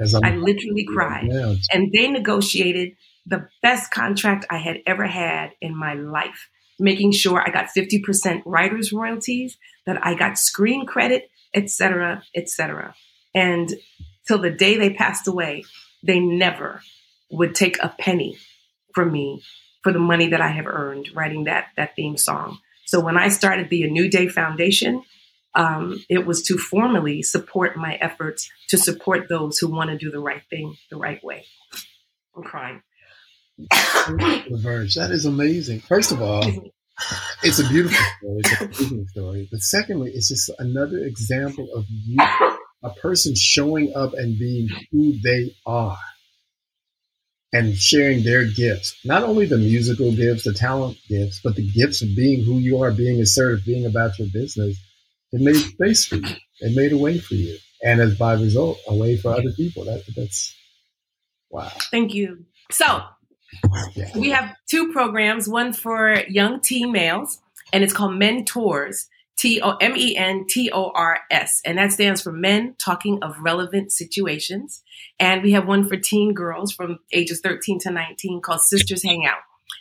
I 0.00 0.36
literally 0.36 0.86
cried. 0.86 1.28
And 1.72 1.92
they 1.92 2.08
negotiated 2.08 2.92
the 3.26 3.48
best 3.62 3.90
contract 3.90 4.46
I 4.50 4.58
had 4.58 4.78
ever 4.86 5.06
had 5.06 5.50
in 5.60 5.76
my 5.76 5.94
life, 5.94 6.48
making 6.78 7.12
sure 7.12 7.40
I 7.40 7.50
got 7.50 7.68
50% 7.76 8.42
writer's 8.46 8.92
royalties, 8.92 9.58
that 9.86 10.04
I 10.06 10.14
got 10.14 10.38
screen 10.38 10.86
credit, 10.86 11.30
etc., 11.54 12.22
etc. 12.34 12.94
And 13.34 13.74
till 14.26 14.38
the 14.38 14.50
day 14.50 14.76
they 14.76 14.90
passed 14.90 15.26
away, 15.26 15.64
they 16.02 16.20
never 16.20 16.82
would 17.30 17.54
take 17.54 17.82
a 17.82 17.94
penny 17.98 18.38
from 18.94 19.12
me 19.12 19.42
for 19.82 19.92
the 19.92 19.98
money 19.98 20.28
that 20.28 20.40
I 20.40 20.48
have 20.48 20.66
earned 20.66 21.10
writing 21.14 21.44
that 21.44 21.68
that 21.76 21.94
theme 21.96 22.16
song. 22.16 22.58
So 22.86 23.00
when 23.00 23.16
I 23.16 23.28
started 23.28 23.68
the 23.68 23.82
A 23.82 23.90
New 23.90 24.08
Day 24.08 24.28
Foundation, 24.28 25.02
um, 25.54 26.02
it 26.08 26.26
was 26.26 26.42
to 26.44 26.58
formally 26.58 27.22
support 27.22 27.76
my 27.76 27.94
efforts 27.94 28.50
to 28.68 28.78
support 28.78 29.28
those 29.28 29.58
who 29.58 29.68
want 29.68 29.90
to 29.90 29.98
do 29.98 30.10
the 30.10 30.20
right 30.20 30.42
thing 30.50 30.76
the 30.90 30.96
right 30.96 31.22
way. 31.22 31.44
I'm 32.36 32.42
crying. 32.42 32.82
Reverse. 34.50 34.94
That 34.94 35.10
is 35.10 35.26
amazing. 35.26 35.80
First 35.80 36.12
of 36.12 36.22
all, 36.22 36.44
it's 37.42 37.58
a 37.58 37.68
beautiful 37.68 37.98
story. 38.18 38.40
It's 38.40 38.60
a 38.60 38.66
beautiful 38.68 39.06
story. 39.08 39.48
But 39.50 39.60
secondly, 39.60 40.12
it's 40.14 40.28
just 40.28 40.50
another 40.58 40.98
example 40.98 41.68
of 41.74 41.84
you, 41.88 42.18
a 42.82 42.90
person 43.02 43.34
showing 43.36 43.92
up 43.96 44.12
and 44.14 44.38
being 44.38 44.68
who 44.92 45.18
they 45.22 45.54
are 45.66 45.98
and 47.52 47.74
sharing 47.74 48.22
their 48.22 48.44
gifts. 48.44 48.94
Not 49.04 49.22
only 49.22 49.46
the 49.46 49.56
musical 49.56 50.12
gifts, 50.12 50.44
the 50.44 50.52
talent 50.52 50.98
gifts, 51.08 51.40
but 51.42 51.56
the 51.56 51.68
gifts 51.68 52.02
of 52.02 52.08
being 52.14 52.44
who 52.44 52.58
you 52.58 52.82
are, 52.82 52.90
being 52.90 53.20
assertive, 53.20 53.64
being 53.64 53.86
about 53.86 54.18
your 54.18 54.28
business. 54.32 54.78
It 55.32 55.40
made 55.40 55.56
space 55.56 56.06
for 56.06 56.16
you. 56.16 56.34
It 56.60 56.76
made 56.76 56.92
a 56.92 56.98
way 56.98 57.18
for 57.18 57.34
you. 57.34 57.56
And 57.82 58.00
as 58.00 58.16
by 58.18 58.34
result, 58.34 58.78
a 58.88 58.94
way 58.94 59.16
for 59.16 59.32
other 59.32 59.52
people. 59.56 59.84
That, 59.84 60.02
that's 60.16 60.56
wow. 61.50 61.70
Thank 61.90 62.14
you. 62.14 62.44
So 62.70 63.02
we 64.14 64.30
have 64.30 64.54
two 64.68 64.92
programs, 64.92 65.48
one 65.48 65.72
for 65.72 66.22
young 66.28 66.60
teen 66.60 66.92
males, 66.92 67.38
and 67.72 67.84
it's 67.84 67.92
called 67.92 68.18
Mentors, 68.18 69.08
T 69.38 69.60
O 69.62 69.76
M 69.76 69.96
E 69.96 70.16
N 70.16 70.46
T 70.48 70.70
O 70.72 70.90
R 70.94 71.20
S. 71.30 71.60
And 71.64 71.78
that 71.78 71.92
stands 71.92 72.20
for 72.20 72.32
Men 72.32 72.74
Talking 72.78 73.20
of 73.22 73.38
Relevant 73.40 73.92
Situations. 73.92 74.82
And 75.20 75.42
we 75.42 75.52
have 75.52 75.66
one 75.66 75.86
for 75.88 75.96
teen 75.96 76.34
girls 76.34 76.72
from 76.72 76.98
ages 77.12 77.40
13 77.42 77.78
to 77.80 77.90
19 77.90 78.40
called 78.42 78.60
Sisters 78.62 79.04
Hang 79.04 79.24
Out. 79.26 79.38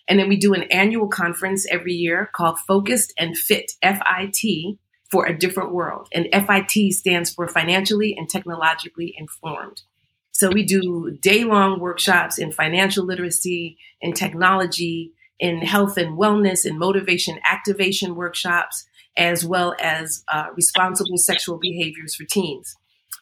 And 0.08 0.20
then 0.20 0.30
we 0.30 0.38
do 0.38 0.54
an 0.54 0.64
annual 0.64 1.08
conference 1.08 1.66
every 1.70 1.94
year 1.94 2.30
called 2.36 2.60
Focused 2.60 3.14
and 3.18 3.38
Fit, 3.38 3.72
F 3.82 4.00
I 4.06 4.30
T, 4.34 4.80
for 5.10 5.26
a 5.26 5.38
different 5.38 5.74
world. 5.74 6.08
And 6.14 6.28
FIT 6.34 6.94
stands 6.94 7.34
for 7.34 7.48
Financially 7.48 8.16
and 8.18 8.30
Technologically 8.30 9.16
Informed. 9.18 9.82
So 10.32 10.52
we 10.52 10.64
do 10.64 11.18
day 11.20 11.44
long 11.44 11.80
workshops 11.80 12.38
in 12.38 12.52
financial 12.52 13.06
literacy, 13.06 13.78
in 14.02 14.14
technology, 14.14 15.14
in 15.40 15.60
health 15.60 15.98
and 15.98 16.18
wellness, 16.18 16.66
in 16.66 16.78
motivation 16.78 17.40
activation 17.50 18.16
workshops, 18.16 18.88
as 19.18 19.44
well 19.44 19.76
as 19.82 20.24
uh, 20.32 20.48
responsible 20.56 21.18
sexual 21.18 21.58
behaviors 21.58 22.16
for 22.16 22.26
teens. 22.26 22.76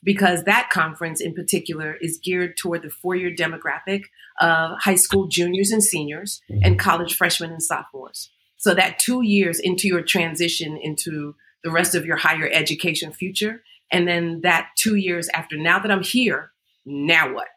Because 0.04 0.44
that 0.44 0.70
conference 0.70 1.22
in 1.22 1.34
particular 1.34 1.96
is 2.02 2.20
geared 2.22 2.58
toward 2.58 2.82
the 2.84 2.90
four 2.90 3.16
year 3.16 3.34
demographic 3.34 4.04
of 4.42 4.78
high 4.80 4.96
school 4.96 5.28
juniors 5.28 5.72
and 5.72 5.84
seniors 5.84 6.42
and 6.64 6.78
college 6.78 7.16
freshmen 7.16 7.52
and 7.52 7.64
sophomores. 7.64 8.30
So 8.58 8.74
that 8.74 9.00
two 9.00 9.22
years 9.22 9.60
into 9.60 9.88
your 9.88 10.02
transition 10.02 10.78
into 10.78 11.36
the 11.66 11.72
rest 11.72 11.96
of 11.96 12.06
your 12.06 12.16
higher 12.16 12.48
education 12.54 13.12
future, 13.12 13.64
and 13.92 14.08
then 14.08 14.42
that 14.44 14.70
two 14.78 14.96
years 14.96 15.28
after, 15.34 15.58
now 15.58 15.80
that 15.80 15.92
I'm 15.92 16.04
here, 16.04 16.52
now 16.86 17.34
what? 17.34 17.48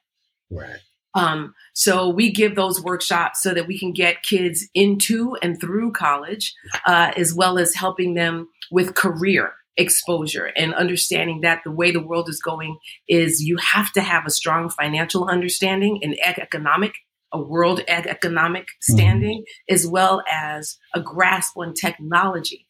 Right. 0.51 0.79
Um, 1.15 1.55
so 1.75 2.09
we 2.09 2.33
give 2.33 2.55
those 2.55 2.83
workshops 2.83 3.43
so 3.43 3.53
that 3.53 3.67
we 3.67 3.79
can 3.79 3.93
get 3.93 4.23
kids 4.23 4.67
into 4.75 5.37
and 5.43 5.61
through 5.61 5.93
college, 5.93 6.55
uh, 6.87 7.13
as 7.17 7.35
well 7.35 7.59
as 7.59 7.75
helping 7.75 8.15
them 8.15 8.49
with 8.71 8.95
career 8.95 9.53
exposure 9.77 10.47
and 10.57 10.75
understanding 10.75 11.43
that 11.43 11.61
the 11.65 11.71
way 11.71 11.91
the 11.93 12.03
world 12.03 12.29
is 12.29 12.41
going 12.41 12.79
is 13.09 13.43
you 13.43 13.57
have 13.59 13.93
to 13.93 14.01
have 14.01 14.27
a 14.27 14.31
strong 14.31 14.69
financial 14.71 15.29
understanding 15.29 16.01
and 16.03 16.17
economic 16.25 16.93
a 17.33 17.41
world 17.41 17.81
economic 17.87 18.65
mm-hmm. 18.65 18.95
standing 18.95 19.39
mm-hmm. 19.39 19.75
as 19.75 19.87
well 19.87 20.23
as 20.31 20.79
a 20.95 21.01
grasp 21.01 21.57
on 21.57 21.75
technology 21.75 22.68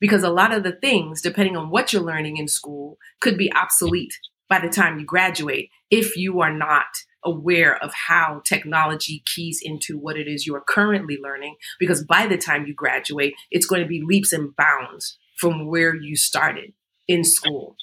because 0.00 0.22
a 0.22 0.30
lot 0.30 0.52
of 0.52 0.62
the 0.62 0.72
things 0.72 1.20
depending 1.20 1.56
on 1.56 1.70
what 1.70 1.92
you're 1.92 2.02
learning 2.02 2.36
in 2.36 2.48
school 2.48 2.96
could 3.20 3.36
be 3.36 3.52
obsolete 3.52 4.14
by 4.48 4.58
the 4.58 4.68
time 4.68 4.98
you 4.98 5.04
graduate 5.04 5.70
if 5.90 6.16
you 6.16 6.40
are 6.40 6.52
not 6.52 6.86
aware 7.24 7.76
of 7.82 7.92
how 8.08 8.42
technology 8.46 9.22
keys 9.34 9.60
into 9.62 9.98
what 9.98 10.16
it 10.16 10.26
is 10.26 10.46
you 10.46 10.54
are 10.54 10.64
currently 10.66 11.18
learning. 11.22 11.56
Because 11.78 12.04
by 12.04 12.26
the 12.26 12.38
time 12.38 12.66
you 12.66 12.74
graduate, 12.74 13.34
it's 13.50 13.66
going 13.66 13.82
to 13.82 13.88
be 13.88 14.02
leaps 14.04 14.32
and 14.32 14.54
bounds 14.56 15.18
from 15.36 15.66
where 15.66 15.94
you 15.94 16.16
started 16.16 16.72
in 17.08 17.24
school. 17.24 17.76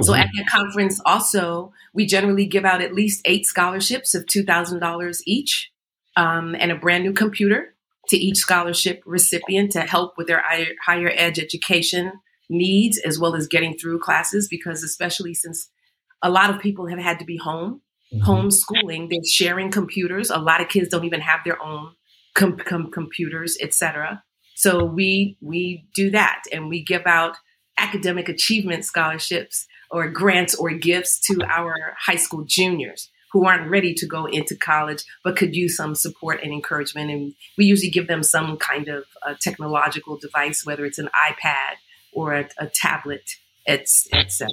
So 0.00 0.14
at 0.14 0.28
that 0.34 0.46
conference, 0.50 0.98
also, 1.04 1.72
we 1.92 2.06
generally 2.06 2.46
give 2.46 2.64
out 2.64 2.80
at 2.80 2.94
least 2.94 3.20
eight 3.26 3.44
scholarships 3.44 4.14
of 4.14 4.24
$2,000 4.24 5.20
each 5.26 5.70
um, 6.16 6.56
and 6.58 6.72
a 6.72 6.76
brand 6.76 7.04
new 7.04 7.12
computer 7.12 7.73
to 8.08 8.16
each 8.16 8.36
scholarship 8.36 9.02
recipient 9.06 9.72
to 9.72 9.80
help 9.80 10.14
with 10.16 10.26
their 10.26 10.42
higher 10.84 11.12
ed 11.14 11.38
education 11.38 12.12
needs 12.48 12.98
as 12.98 13.18
well 13.18 13.34
as 13.34 13.48
getting 13.48 13.76
through 13.76 13.98
classes 13.98 14.48
because 14.48 14.82
especially 14.82 15.34
since 15.34 15.70
a 16.22 16.30
lot 16.30 16.50
of 16.50 16.60
people 16.60 16.86
have 16.86 16.98
had 16.98 17.18
to 17.18 17.24
be 17.24 17.36
home, 17.36 17.82
mm-hmm. 18.12 18.28
homeschooling. 18.28 19.10
They're 19.10 19.20
sharing 19.30 19.70
computers. 19.70 20.30
A 20.30 20.38
lot 20.38 20.60
of 20.60 20.68
kids 20.68 20.88
don't 20.88 21.04
even 21.04 21.20
have 21.20 21.40
their 21.44 21.62
own 21.62 21.92
com- 22.34 22.56
com- 22.56 22.90
computers, 22.90 23.56
etc. 23.60 24.22
So 24.54 24.84
we 24.84 25.36
we 25.40 25.86
do 25.94 26.10
that, 26.10 26.42
and 26.52 26.68
we 26.68 26.82
give 26.82 27.06
out 27.06 27.36
academic 27.78 28.28
achievement 28.28 28.84
scholarships 28.84 29.66
or 29.90 30.08
grants 30.08 30.54
or 30.54 30.70
gifts 30.70 31.20
to 31.26 31.42
our 31.44 31.74
high 31.98 32.16
school 32.16 32.44
juniors 32.46 33.10
who 33.34 33.44
aren't 33.44 33.68
ready 33.68 33.92
to 33.92 34.06
go 34.06 34.26
into 34.26 34.54
college 34.56 35.02
but 35.24 35.36
could 35.36 35.56
use 35.56 35.76
some 35.76 35.96
support 35.96 36.40
and 36.42 36.52
encouragement. 36.52 37.10
And 37.10 37.34
we 37.58 37.64
usually 37.64 37.90
give 37.90 38.06
them 38.06 38.22
some 38.22 38.56
kind 38.56 38.86
of 38.86 39.04
uh, 39.26 39.34
technological 39.40 40.16
device, 40.16 40.64
whether 40.64 40.86
it's 40.86 41.00
an 41.00 41.08
iPad 41.28 41.74
or 42.12 42.32
a, 42.32 42.48
a 42.58 42.68
tablet, 42.72 43.28
etc., 43.66 44.48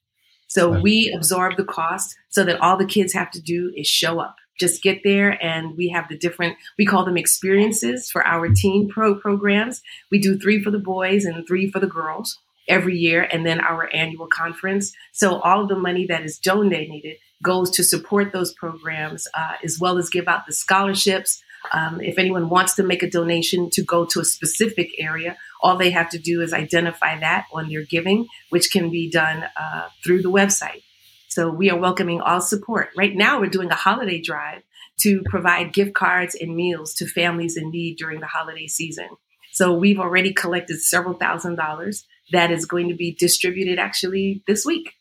So 0.47 0.81
we 0.81 1.13
absorb 1.15 1.55
the 1.55 1.63
cost 1.63 2.17
so 2.27 2.43
that 2.43 2.59
all 2.59 2.75
the 2.75 2.85
kids 2.85 3.13
have 3.13 3.31
to 3.31 3.41
do 3.41 3.71
is 3.77 3.87
show 3.87 4.19
up. 4.19 4.35
Just 4.59 4.83
get 4.83 5.03
there 5.05 5.41
and 5.41 5.77
we 5.77 5.87
have 5.87 6.09
the 6.09 6.17
different, 6.17 6.57
we 6.77 6.85
call 6.85 7.05
them 7.05 7.15
experiences 7.15 8.11
for 8.11 8.27
our 8.27 8.49
teen 8.49 8.89
pro 8.89 9.15
programs. 9.15 9.81
We 10.11 10.19
do 10.19 10.37
three 10.37 10.61
for 10.61 10.69
the 10.69 10.79
boys 10.79 11.23
and 11.23 11.47
three 11.47 11.71
for 11.71 11.79
the 11.79 11.87
girls 11.87 12.39
every 12.67 12.97
year 12.97 13.21
and 13.21 13.45
then 13.45 13.59
our 13.59 13.93
annual 13.93 14.27
conference. 14.27 14.93
So 15.11 15.39
all 15.39 15.63
of 15.63 15.69
the 15.69 15.75
money 15.75 16.05
that 16.07 16.23
is 16.23 16.39
donated 16.39 17.17
goes 17.41 17.69
to 17.71 17.83
support 17.83 18.31
those 18.31 18.53
programs 18.53 19.27
uh, 19.33 19.55
as 19.63 19.79
well 19.79 19.97
as 19.97 20.09
give 20.09 20.27
out 20.27 20.45
the 20.47 20.53
scholarships. 20.53 21.41
Um, 21.71 22.01
if 22.01 22.17
anyone 22.17 22.49
wants 22.49 22.75
to 22.75 22.83
make 22.83 23.03
a 23.03 23.09
donation 23.09 23.69
to 23.71 23.83
go 23.83 24.05
to 24.05 24.19
a 24.19 24.25
specific 24.25 24.91
area, 24.97 25.37
all 25.61 25.77
they 25.77 25.91
have 25.91 26.09
to 26.09 26.17
do 26.17 26.41
is 26.41 26.53
identify 26.53 27.19
that 27.19 27.45
on 27.53 27.69
their 27.69 27.83
giving, 27.83 28.27
which 28.49 28.71
can 28.71 28.89
be 28.89 29.09
done 29.09 29.45
uh, 29.55 29.87
through 30.03 30.21
the 30.21 30.31
website. 30.31 30.83
So 31.29 31.49
we 31.49 31.69
are 31.71 31.79
welcoming 31.79 32.21
all 32.21 32.41
support. 32.41 32.89
Right 32.97 33.15
now, 33.15 33.39
we're 33.39 33.49
doing 33.49 33.71
a 33.71 33.75
holiday 33.75 34.21
drive 34.21 34.61
to 34.99 35.23
provide 35.23 35.73
gift 35.73 35.93
cards 35.95 36.35
and 36.35 36.55
meals 36.55 36.93
to 36.95 37.07
families 37.07 37.57
in 37.57 37.71
need 37.71 37.95
during 37.95 38.19
the 38.19 38.27
holiday 38.27 38.67
season. 38.67 39.07
So 39.51 39.73
we've 39.73 39.99
already 39.99 40.33
collected 40.33 40.81
several 40.81 41.15
thousand 41.15 41.55
dollars 41.55 42.05
that 42.33 42.51
is 42.51 42.65
going 42.65 42.89
to 42.89 42.95
be 42.95 43.15
distributed 43.15 43.79
actually 43.79 44.43
this 44.47 44.65
week. 44.65 44.93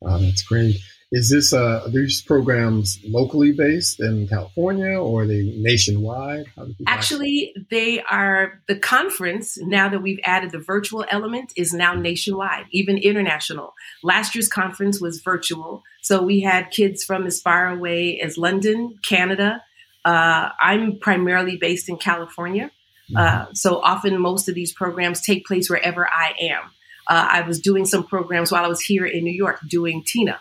Wow, 0.00 0.18
that's 0.18 0.42
great. 0.42 0.76
Is 1.12 1.30
this 1.30 1.52
uh, 1.52 1.88
these 1.92 2.20
programs 2.20 2.98
locally 3.06 3.52
based 3.52 4.00
in 4.00 4.26
California 4.26 4.98
or 4.98 5.22
are 5.22 5.26
they 5.26 5.54
nationwide? 5.56 6.46
Actually, 6.88 7.54
they 7.70 8.02
are 8.02 8.60
the 8.66 8.76
conference. 8.76 9.56
Now 9.60 9.88
that 9.88 10.02
we've 10.02 10.18
added 10.24 10.50
the 10.50 10.58
virtual 10.58 11.04
element, 11.08 11.52
is 11.56 11.72
now 11.72 11.94
nationwide, 11.94 12.66
even 12.72 12.98
international. 12.98 13.72
Last 14.02 14.34
year's 14.34 14.48
conference 14.48 15.00
was 15.00 15.20
virtual, 15.20 15.84
so 16.02 16.22
we 16.22 16.40
had 16.40 16.72
kids 16.72 17.04
from 17.04 17.24
as 17.24 17.40
far 17.40 17.68
away 17.68 18.20
as 18.20 18.36
London, 18.36 18.98
Canada. 19.08 19.62
Uh, 20.04 20.50
I'm 20.60 20.98
primarily 20.98 21.56
based 21.56 21.88
in 21.88 21.98
California, 21.98 22.70
uh, 23.14 23.46
so 23.52 23.80
often, 23.80 24.20
most 24.20 24.48
of 24.48 24.54
these 24.54 24.72
programs 24.72 25.20
take 25.20 25.46
place 25.46 25.70
wherever 25.70 26.08
I 26.08 26.34
am. 26.40 26.62
Uh, 27.08 27.28
I 27.30 27.40
was 27.42 27.60
doing 27.60 27.84
some 27.84 28.04
programs 28.04 28.50
while 28.50 28.64
I 28.64 28.68
was 28.68 28.80
here 28.80 29.06
in 29.06 29.22
New 29.22 29.34
York 29.34 29.60
doing 29.68 30.02
Tina 30.04 30.40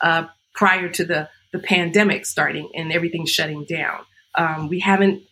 uh, 0.00 0.26
prior 0.54 0.88
to 0.90 1.04
the, 1.04 1.28
the 1.52 1.58
pandemic 1.58 2.24
starting 2.24 2.70
and 2.74 2.92
everything 2.92 3.26
shutting 3.26 3.64
down. 3.64 4.00
Um, 4.36 4.68
we 4.68 4.80
haven't 4.80 5.22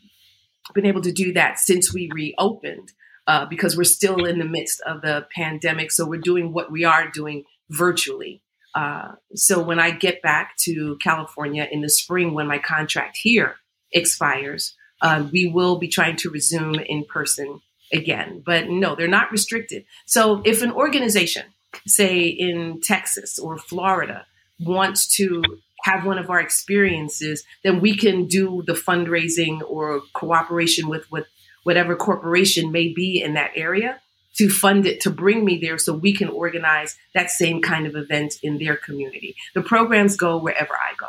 been 0.75 0.87
able 0.87 1.03
to 1.03 1.13
do 1.13 1.33
that 1.35 1.59
since 1.59 1.95
we 1.95 2.11
reopened 2.13 2.93
uh, 3.27 3.47
because 3.47 3.77
we're 3.77 3.85
still 3.85 4.25
in 4.25 4.39
the 4.39 4.45
midst 4.45 4.81
of 4.83 5.03
the 5.03 5.27
pandemic. 5.35 5.93
So 5.93 6.07
we're 6.07 6.21
doing 6.21 6.53
what 6.53 6.73
we 6.73 6.85
are 6.85 7.09
doing 7.09 7.45
virtually. 7.71 8.43
Uh, 8.75 9.13
so 9.35 9.63
when 9.63 9.79
I 9.79 9.91
get 9.91 10.23
back 10.23 10.57
to 10.61 10.97
California 11.03 11.69
in 11.71 11.83
the 11.83 11.91
spring, 11.91 12.35
when 12.35 12.47
my 12.47 12.59
contract 12.59 13.19
here 13.19 13.57
expires, 13.93 14.75
uh, 15.03 15.27
we 15.31 15.49
will 15.49 15.79
be 15.79 15.89
trying 15.89 16.17
to 16.17 16.31
resume 16.31 16.77
in 16.77 17.05
person 17.05 17.61
again. 17.93 18.43
But 18.45 18.69
no, 18.69 18.95
they're 18.95 19.09
not 19.09 19.31
restricted. 19.31 19.85
So 20.07 20.41
if 20.45 20.63
an 20.63 20.73
organization, 20.73 21.45
say 21.87 22.27
in 22.27 22.81
Texas 22.81 23.39
or 23.39 23.59
Florida, 23.59 24.27
wants 24.61 25.15
to 25.17 25.43
have 25.83 26.07
one 26.07 26.19
of 26.19 26.31
our 26.31 26.41
experiences, 26.41 27.45
then 27.65 27.81
we 27.81 27.97
can 27.97 28.27
do 28.27 28.63
the 28.67 28.73
fundraising 28.73 29.61
or 29.69 30.03
cooperation 30.15 30.89
with, 30.89 31.11
with 31.11 31.27
whatever 31.65 31.97
corporation 31.97 32.71
may 32.71 32.93
be 32.93 33.21
in 33.21 33.35
that 33.35 33.51
area 33.57 34.01
to 34.37 34.49
fund 34.49 34.87
it 34.87 35.01
to 35.01 35.11
bring 35.11 35.45
me 35.45 35.59
there 35.59 35.77
so 35.77 35.93
we 35.93 36.13
can 36.13 36.29
organize 36.29 36.97
that 37.15 37.31
same 37.31 37.61
kind 37.61 37.87
of 37.87 37.95
event 37.97 38.35
in 38.43 38.59
their 38.59 38.77
community. 38.77 39.35
The 39.55 39.63
programs 39.63 40.17
go 40.17 40.39
wherever 40.39 40.73
I 40.73 40.95
go. 40.99 41.09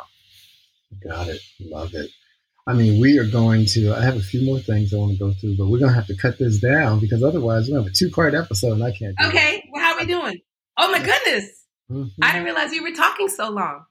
Got 1.08 1.28
it. 1.28 1.40
Love 1.60 1.94
it. 1.94 2.10
I 2.66 2.72
mean, 2.72 3.00
we 3.00 3.18
are 3.18 3.26
going 3.26 3.66
to. 3.66 3.94
I 3.94 4.02
have 4.02 4.16
a 4.16 4.20
few 4.20 4.44
more 4.44 4.58
things 4.58 4.94
I 4.94 4.96
want 4.96 5.12
to 5.12 5.18
go 5.18 5.32
through, 5.32 5.56
but 5.58 5.66
we're 5.66 5.78
going 5.78 5.90
to 5.90 5.94
have 5.94 6.06
to 6.06 6.16
cut 6.16 6.38
this 6.38 6.60
down 6.60 6.98
because 6.98 7.22
otherwise 7.22 7.68
we 7.68 7.74
have 7.74 7.86
a 7.86 7.90
two-part 7.90 8.34
episode, 8.34 8.72
and 8.72 8.84
I 8.84 8.90
can't. 8.90 9.14
okay, 9.22 9.68
well, 9.70 9.82
how 9.82 9.94
are 9.94 10.00
we 10.00 10.06
doing? 10.06 10.40
Oh 10.78 10.90
my 10.90 10.98
goodness! 10.98 11.50
Mm-hmm. 11.90 12.22
I 12.22 12.32
didn't 12.32 12.44
realize 12.44 12.72
you 12.72 12.82
were 12.82 12.92
talking 12.92 13.28
so 13.28 13.50
long. 13.50 13.84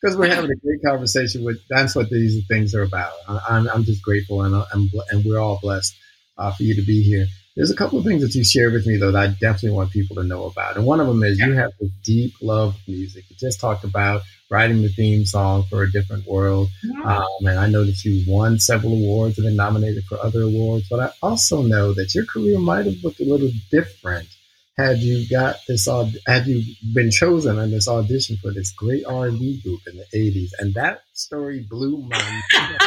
Because 0.00 0.16
we're 0.16 0.34
having 0.34 0.50
a 0.50 0.56
great 0.56 0.82
conversation. 0.84 1.44
With 1.44 1.58
that's 1.68 1.94
what 1.94 2.08
these 2.08 2.46
things 2.48 2.74
are 2.74 2.82
about. 2.82 3.12
I'm, 3.28 3.68
I'm 3.68 3.84
just 3.84 4.02
grateful, 4.02 4.42
and 4.42 4.54
I'm, 4.54 4.90
and 5.10 5.24
we're 5.24 5.38
all 5.38 5.58
blessed 5.62 5.94
uh, 6.38 6.50
for 6.52 6.62
you 6.62 6.74
to 6.76 6.82
be 6.82 7.02
here. 7.02 7.26
There's 7.56 7.70
a 7.70 7.76
couple 7.76 7.98
of 7.98 8.04
things 8.04 8.22
that 8.22 8.34
you 8.34 8.42
shared 8.42 8.72
with 8.72 8.86
me 8.86 8.96
though 8.96 9.12
that 9.12 9.22
I 9.22 9.26
definitely 9.28 9.70
want 9.70 9.92
people 9.92 10.16
to 10.16 10.24
know 10.24 10.44
about, 10.44 10.76
and 10.76 10.86
one 10.86 11.00
of 11.00 11.06
them 11.06 11.22
is 11.22 11.38
yeah. 11.38 11.46
you 11.46 11.52
have 11.52 11.72
this 11.78 11.90
deep 12.02 12.32
love 12.40 12.74
of 12.74 12.88
music. 12.88 13.24
You 13.28 13.36
just 13.36 13.60
talked 13.60 13.84
about 13.84 14.22
writing 14.54 14.82
the 14.82 14.88
theme 14.88 15.26
song 15.26 15.64
for 15.68 15.82
a 15.82 15.90
different 15.90 16.24
world. 16.28 16.68
Um, 17.04 17.24
and 17.40 17.58
I 17.58 17.66
know 17.68 17.84
that 17.84 18.04
you 18.04 18.22
won 18.32 18.60
several 18.60 18.92
awards 18.92 19.36
and 19.36 19.46
been 19.46 19.56
nominated 19.56 20.04
for 20.04 20.16
other 20.22 20.42
awards, 20.42 20.86
but 20.88 21.00
I 21.00 21.10
also 21.22 21.62
know 21.62 21.92
that 21.94 22.14
your 22.14 22.24
career 22.24 22.60
might 22.60 22.86
have 22.86 23.02
looked 23.02 23.18
a 23.18 23.24
little 23.24 23.50
different 23.72 24.28
had 24.76 24.98
you 24.98 25.28
got 25.28 25.56
this 25.68 25.88
had 26.26 26.46
you 26.46 26.62
been 26.94 27.10
chosen 27.10 27.58
on 27.58 27.70
this 27.70 27.88
audition 27.88 28.36
for 28.36 28.52
this 28.52 28.72
great 28.72 29.04
R&B 29.06 29.60
group 29.62 29.80
in 29.86 29.96
the 29.96 30.06
80s 30.14 30.50
and 30.58 30.74
that 30.74 31.02
story 31.12 31.66
blew 31.68 31.98
my 32.08 32.42
mind. 32.52 32.78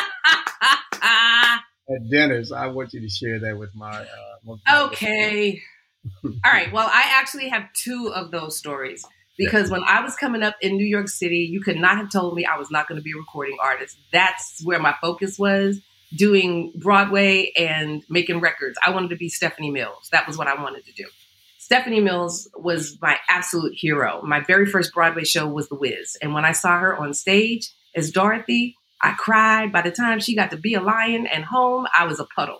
At 1.89 2.09
dinner 2.09 2.43
so 2.43 2.55
I 2.55 2.67
want 2.67 2.93
you 2.93 3.01
to 3.01 3.09
share 3.09 3.39
that 3.39 3.57
with 3.57 3.73
my 3.73 4.05
uh, 4.67 4.85
okay. 4.87 5.61
all 6.23 6.51
right. 6.51 6.71
Well 6.73 6.89
I 6.91 7.03
actually 7.19 7.49
have 7.49 7.71
two 7.73 8.11
of 8.13 8.31
those 8.31 8.57
stories 8.57 9.05
because 9.37 9.69
when 9.69 9.83
I 9.83 10.01
was 10.01 10.15
coming 10.15 10.43
up 10.43 10.55
in 10.61 10.77
New 10.77 10.85
York 10.85 11.07
City, 11.07 11.39
you 11.39 11.61
could 11.61 11.77
not 11.77 11.97
have 11.97 12.09
told 12.09 12.35
me 12.35 12.45
I 12.45 12.57
was 12.57 12.71
not 12.71 12.87
going 12.87 12.97
to 12.97 13.03
be 13.03 13.11
a 13.11 13.17
recording 13.17 13.57
artist. 13.61 13.97
That's 14.11 14.61
where 14.63 14.79
my 14.79 14.95
focus 14.99 15.37
was 15.37 15.79
doing 16.15 16.73
Broadway 16.75 17.51
and 17.57 18.03
making 18.09 18.39
records. 18.39 18.77
I 18.85 18.91
wanted 18.91 19.09
to 19.09 19.15
be 19.15 19.29
Stephanie 19.29 19.71
Mills. 19.71 20.09
That 20.11 20.25
was 20.25 20.37
what 20.37 20.47
I 20.47 20.61
wanted 20.61 20.85
to 20.85 20.91
do. 20.93 21.05
Stephanie 21.59 21.99
Mills 21.99 22.49
was 22.55 22.97
my 23.01 23.17
absolute 23.29 23.73
hero. 23.75 24.21
My 24.23 24.39
very 24.39 24.65
first 24.65 24.93
Broadway 24.93 25.25
show 25.25 25.47
was 25.47 25.67
The 25.67 25.75
Wiz. 25.75 26.17
And 26.21 26.33
when 26.33 26.45
I 26.45 26.53
saw 26.53 26.79
her 26.79 26.95
on 26.95 27.13
stage 27.13 27.69
as 27.93 28.09
Dorothy, 28.09 28.75
I 29.01 29.13
cried. 29.17 29.71
By 29.73 29.81
the 29.81 29.91
time 29.91 30.19
she 30.19 30.35
got 30.35 30.51
to 30.51 30.57
be 30.57 30.75
a 30.75 30.81
lion 30.81 31.27
and 31.27 31.43
home, 31.43 31.85
I 31.95 32.05
was 32.05 32.19
a 32.19 32.27
puddle. 32.35 32.59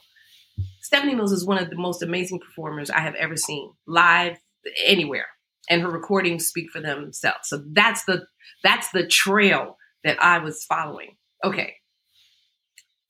Stephanie 0.82 1.15
Mills 1.15 1.32
is 1.32 1.45
one 1.45 1.57
of 1.57 1.69
the 1.69 1.78
most 1.78 2.03
amazing 2.03 2.39
performers 2.39 2.89
I 2.89 2.99
have 2.99 3.15
ever 3.15 3.38
seen 3.38 3.71
live 3.88 4.38
anywhere 4.86 5.28
and 5.70 5.82
her 5.82 5.89
recordings 5.89 6.47
speak 6.47 6.72
for 6.72 6.82
themselves. 6.82 7.49
So 7.49 7.63
that's 7.72 8.03
the 8.05 8.26
that's 8.63 8.89
the 8.91 9.05
trail 9.05 9.78
that 10.03 10.22
I 10.22 10.39
was 10.39 10.65
following. 10.65 11.18
Okay. 11.43 11.76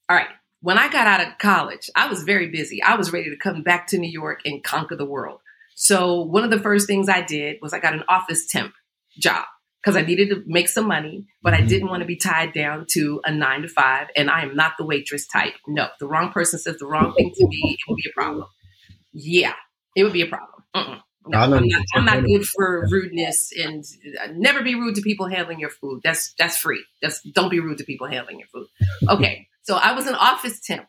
All 0.09 0.17
right. 0.17 0.29
When 0.61 0.77
I 0.77 0.89
got 0.89 1.07
out 1.07 1.25
of 1.25 1.37
college, 1.37 1.89
I 1.95 2.07
was 2.07 2.23
very 2.23 2.47
busy. 2.49 2.81
I 2.81 2.95
was 2.95 3.13
ready 3.13 3.29
to 3.29 3.37
come 3.37 3.61
back 3.61 3.87
to 3.87 3.97
New 3.97 4.09
York 4.09 4.41
and 4.45 4.63
conquer 4.63 4.95
the 4.95 5.05
world. 5.05 5.39
So 5.75 6.21
one 6.21 6.43
of 6.43 6.49
the 6.49 6.59
first 6.59 6.87
things 6.87 7.07
I 7.07 7.21
did 7.21 7.57
was 7.61 7.73
I 7.73 7.79
got 7.79 7.93
an 7.93 8.03
office 8.09 8.47
temp 8.47 8.73
job 9.19 9.45
because 9.79 9.95
I 9.95 10.01
needed 10.01 10.29
to 10.29 10.43
make 10.47 10.67
some 10.67 10.87
money, 10.87 11.27
but 11.43 11.53
I 11.53 11.59
mm-hmm. 11.59 11.67
didn't 11.67 11.89
want 11.89 12.01
to 12.01 12.07
be 12.07 12.15
tied 12.15 12.51
down 12.53 12.87
to 12.91 13.21
a 13.23 13.31
nine 13.31 13.61
to 13.61 13.67
five. 13.67 14.07
And 14.15 14.29
I 14.29 14.41
am 14.41 14.55
not 14.55 14.73
the 14.77 14.85
waitress 14.85 15.27
type. 15.27 15.53
No, 15.67 15.87
the 15.99 16.07
wrong 16.07 16.31
person 16.31 16.59
says 16.59 16.77
the 16.79 16.87
wrong 16.87 17.13
thing 17.13 17.31
to 17.33 17.47
me, 17.47 17.77
it 17.79 17.89
would 17.89 17.97
be 17.97 18.09
a 18.09 18.13
problem. 18.13 18.47
Yeah, 19.13 19.53
it 19.95 20.03
would 20.03 20.13
be 20.13 20.23
a 20.23 20.27
problem. 20.27 20.63
Mm-mm. 20.75 20.99
No, 21.29 21.37
I'm, 21.39 21.49
not, 21.51 21.63
I'm 21.95 22.05
not 22.05 22.23
good 22.25 22.45
for 22.45 22.87
rudeness 22.89 23.51
and 23.57 23.83
uh, 24.21 24.27
never 24.33 24.63
be 24.63 24.75
rude 24.75 24.95
to 24.95 25.01
people 25.01 25.27
handling 25.27 25.59
your 25.59 25.69
food. 25.69 26.01
That's 26.03 26.33
that's 26.37 26.57
free. 26.57 26.83
That's 27.01 27.21
don't 27.21 27.49
be 27.49 27.59
rude 27.59 27.77
to 27.79 27.83
people 27.83 28.07
handling 28.07 28.39
your 28.39 28.47
food. 28.47 28.67
Okay, 29.09 29.47
so 29.63 29.75
I 29.75 29.93
was 29.93 30.07
an 30.07 30.15
office 30.15 30.59
temp. 30.59 30.87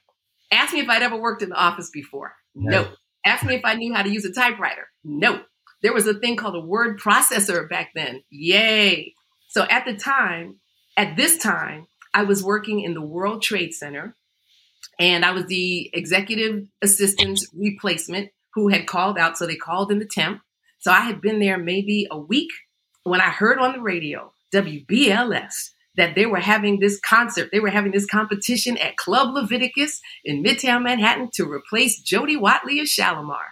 Ask 0.50 0.72
me 0.72 0.80
if 0.80 0.88
I'd 0.88 1.02
ever 1.02 1.16
worked 1.16 1.42
in 1.42 1.50
the 1.50 1.56
office 1.56 1.90
before. 1.90 2.34
No. 2.54 2.82
no. 2.82 2.88
Ask 3.24 3.44
me 3.44 3.54
if 3.56 3.64
I 3.64 3.74
knew 3.74 3.92
how 3.92 4.02
to 4.02 4.10
use 4.10 4.24
a 4.24 4.32
typewriter. 4.32 4.88
No. 5.04 5.40
There 5.82 5.92
was 5.92 6.06
a 6.06 6.14
thing 6.14 6.36
called 6.36 6.56
a 6.56 6.60
word 6.60 6.98
processor 6.98 7.68
back 7.68 7.90
then. 7.94 8.22
Yay. 8.30 9.14
So 9.48 9.66
at 9.68 9.84
the 9.84 9.94
time, 9.94 10.60
at 10.96 11.16
this 11.16 11.38
time, 11.38 11.86
I 12.14 12.22
was 12.22 12.42
working 12.42 12.80
in 12.80 12.94
the 12.94 13.02
World 13.02 13.42
Trade 13.42 13.74
Center 13.74 14.16
and 14.98 15.24
I 15.24 15.30
was 15.30 15.46
the 15.46 15.90
executive 15.92 16.66
assistant 16.82 17.40
replacement 17.54 18.30
who 18.58 18.68
had 18.68 18.86
called 18.86 19.18
out. 19.18 19.38
So 19.38 19.46
they 19.46 19.56
called 19.56 19.92
in 19.92 19.98
the 19.98 20.06
temp. 20.06 20.40
So 20.78 20.92
I 20.92 21.00
had 21.00 21.20
been 21.20 21.38
there 21.38 21.58
maybe 21.58 22.06
a 22.10 22.18
week 22.18 22.50
when 23.04 23.20
I 23.20 23.30
heard 23.30 23.58
on 23.58 23.72
the 23.72 23.80
radio, 23.80 24.32
WBLS, 24.54 25.70
that 25.96 26.14
they 26.14 26.26
were 26.26 26.40
having 26.40 26.78
this 26.78 27.00
concert. 27.00 27.50
They 27.50 27.60
were 27.60 27.70
having 27.70 27.92
this 27.92 28.06
competition 28.06 28.76
at 28.78 28.96
Club 28.96 29.34
Leviticus 29.34 30.00
in 30.24 30.42
Midtown 30.42 30.82
Manhattan 30.82 31.30
to 31.34 31.50
replace 31.50 32.00
Jody 32.00 32.36
Watley 32.36 32.80
of 32.80 32.86
Shalamar. 32.86 33.48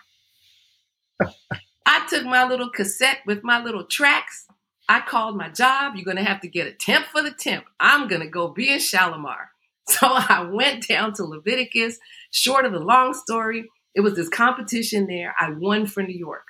I 1.87 2.07
took 2.09 2.25
my 2.25 2.47
little 2.47 2.71
cassette 2.71 3.19
with 3.27 3.43
my 3.43 3.63
little 3.63 3.85
tracks. 3.85 4.47
I 4.89 5.01
called 5.01 5.37
my 5.37 5.49
job. 5.49 5.95
You're 5.97 6.05
going 6.05 6.17
to 6.17 6.25
have 6.25 6.41
to 6.43 6.49
get 6.49 6.67
a 6.67 6.73
temp 6.73 7.07
for 7.07 7.23
the 7.23 7.33
temp. 7.33 7.65
I'm 7.81 8.09
going 8.09 8.21
to 8.23 8.29
go 8.29 8.49
be 8.49 8.73
in 8.73 8.79
Shalamar. 8.79 9.37
So 9.89 10.09
I 10.11 10.43
went 10.43 10.89
down 10.89 11.13
to 11.13 11.23
Leviticus. 11.23 12.01
Short 12.33 12.65
of 12.65 12.73
the 12.73 12.81
long 12.81 13.15
story, 13.15 13.69
it 13.97 14.03
was 14.03 14.15
this 14.15 14.29
competition 14.29 15.07
there. 15.07 15.35
I 15.41 15.51
won 15.51 15.87
for 15.87 16.03
New 16.03 16.17
York. 16.17 16.45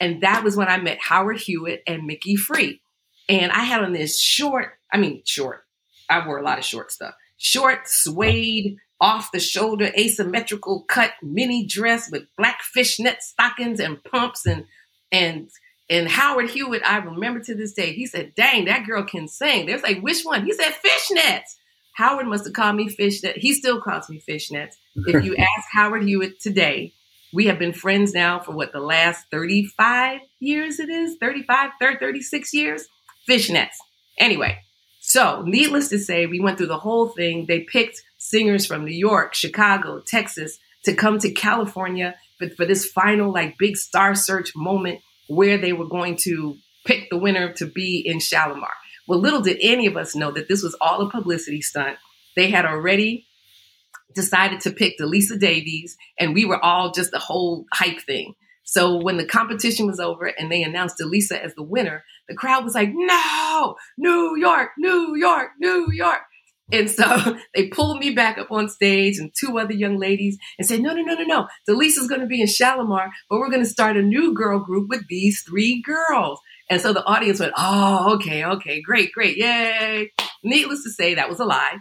And 0.00 0.22
that 0.22 0.44
was 0.44 0.56
when 0.56 0.68
I 0.68 0.78
met 0.78 0.98
Howard 1.00 1.38
Hewitt 1.38 1.82
and 1.86 2.08
Micki 2.08 2.36
Free. 2.36 2.80
And 3.28 3.50
I 3.50 3.64
had 3.64 3.82
on 3.82 3.92
this 3.92 4.20
short, 4.20 4.68
I 4.92 4.98
mean, 4.98 5.22
short, 5.26 5.64
I 6.08 6.24
wore 6.24 6.38
a 6.38 6.44
lot 6.44 6.58
of 6.58 6.64
short 6.64 6.92
stuff. 6.92 7.14
Short, 7.38 7.80
suede, 7.86 8.76
off 9.00 9.32
the 9.32 9.40
shoulder, 9.40 9.90
asymmetrical 9.98 10.84
cut 10.88 11.10
mini 11.22 11.66
dress 11.66 12.08
with 12.10 12.22
black 12.38 12.62
fishnet 12.62 13.20
stockings 13.20 13.80
and 13.80 14.02
pumps 14.04 14.46
and, 14.46 14.64
and, 15.10 15.50
and 15.90 16.08
Howard 16.08 16.50
Hewitt, 16.50 16.82
I 16.86 16.98
remember 16.98 17.40
to 17.40 17.54
this 17.56 17.72
day, 17.72 17.92
he 17.94 18.06
said, 18.06 18.32
dang, 18.36 18.66
that 18.66 18.86
girl 18.86 19.02
can 19.02 19.26
sing. 19.26 19.66
There's 19.66 19.82
like, 19.82 20.00
which 20.00 20.22
one? 20.22 20.44
He 20.44 20.52
said, 20.52 20.72
fishnets. 20.72 21.56
Howard 21.96 22.26
must 22.26 22.44
have 22.44 22.54
called 22.54 22.76
me 22.76 22.88
fishnet. 22.88 23.36
He 23.38 23.52
still 23.52 23.80
calls 23.80 24.08
me 24.08 24.22
fishnets. 24.26 24.74
If 24.94 25.24
you 25.24 25.36
ask 25.38 25.68
Howard 25.72 26.04
Hewitt 26.04 26.40
today, 26.40 26.94
we 27.32 27.46
have 27.46 27.58
been 27.58 27.72
friends 27.72 28.14
now 28.14 28.38
for 28.38 28.52
what 28.52 28.72
the 28.72 28.80
last 28.80 29.26
35 29.30 30.20
years 30.40 30.78
it 30.78 30.88
is? 30.88 31.16
35 31.20 31.70
30, 31.80 31.98
36 31.98 32.54
years? 32.54 32.88
Fishnets. 33.28 33.76
Anyway 34.18 34.58
so 35.06 35.42
needless 35.42 35.88
to 35.88 36.00
say 36.00 36.26
we 36.26 36.40
went 36.40 36.58
through 36.58 36.66
the 36.66 36.78
whole 36.78 37.06
thing. 37.06 37.46
They 37.46 37.60
picked 37.60 38.02
singers 38.18 38.66
from 38.66 38.84
new 38.84 38.96
york 38.96 39.34
chicago 39.34 40.00
texas 40.04 40.58
to 40.84 40.94
come 40.94 41.18
to 41.18 41.30
california 41.30 42.14
for, 42.38 42.48
for 42.50 42.66
this 42.66 42.86
final 42.86 43.32
like 43.32 43.56
big 43.58 43.76
star 43.76 44.14
search 44.14 44.52
moment 44.56 45.00
where 45.28 45.58
they 45.58 45.72
were 45.72 45.86
going 45.86 46.16
to 46.16 46.56
pick 46.84 47.08
the 47.10 47.18
winner 47.18 47.52
to 47.52 47.66
be 47.66 48.02
in 48.04 48.18
shalamar 48.18 48.72
well, 49.06 49.20
little 49.20 49.40
did 49.40 49.58
any 49.60 49.86
of 49.86 49.96
us 49.96 50.14
know 50.14 50.30
that 50.32 50.48
this 50.48 50.62
was 50.62 50.76
all 50.80 51.02
a 51.02 51.10
publicity 51.10 51.62
stunt. 51.62 51.98
They 52.34 52.50
had 52.50 52.64
already 52.64 53.26
decided 54.14 54.60
to 54.62 54.70
pick 54.70 54.98
Delisa 54.98 55.38
Davis, 55.38 55.96
and 56.18 56.34
we 56.34 56.44
were 56.44 56.62
all 56.64 56.92
just 56.92 57.10
the 57.10 57.18
whole 57.18 57.66
hype 57.72 58.00
thing. 58.00 58.34
So 58.64 59.00
when 59.00 59.16
the 59.16 59.24
competition 59.24 59.86
was 59.86 60.00
over 60.00 60.26
and 60.26 60.50
they 60.50 60.62
announced 60.62 60.96
Delisa 61.00 61.40
as 61.40 61.54
the 61.54 61.62
winner, 61.62 62.02
the 62.28 62.34
crowd 62.34 62.64
was 62.64 62.74
like, 62.74 62.90
no, 62.92 63.76
New 63.96 64.36
York, 64.36 64.70
New 64.76 65.14
York, 65.16 65.50
New 65.60 65.92
York. 65.92 66.22
And 66.72 66.90
so 66.90 67.38
they 67.54 67.68
pulled 67.68 68.00
me 68.00 68.10
back 68.10 68.38
up 68.38 68.50
on 68.50 68.68
stage 68.68 69.18
and 69.18 69.32
two 69.38 69.58
other 69.58 69.72
young 69.72 69.98
ladies 69.98 70.36
and 70.58 70.66
said, 70.66 70.80
no, 70.80 70.94
no, 70.94 71.02
no, 71.02 71.14
no, 71.14 71.22
no. 71.22 71.48
Delisa's 71.68 72.08
going 72.08 72.22
to 72.22 72.26
be 72.26 72.40
in 72.40 72.48
Shalamar, 72.48 73.10
but 73.30 73.38
we're 73.38 73.50
going 73.50 73.62
to 73.62 73.70
start 73.70 73.96
a 73.96 74.02
new 74.02 74.34
girl 74.34 74.58
group 74.58 74.88
with 74.88 75.06
these 75.08 75.42
three 75.42 75.80
girls. 75.80 76.40
And 76.68 76.80
so 76.80 76.92
the 76.92 77.04
audience 77.04 77.40
went, 77.40 77.52
oh, 77.56 78.14
okay, 78.14 78.44
okay, 78.44 78.80
great, 78.82 79.12
great, 79.12 79.36
yay. 79.36 80.10
Needless 80.42 80.82
to 80.82 80.90
say, 80.90 81.14
that 81.14 81.28
was 81.28 81.38
a 81.38 81.44
lie. 81.44 81.78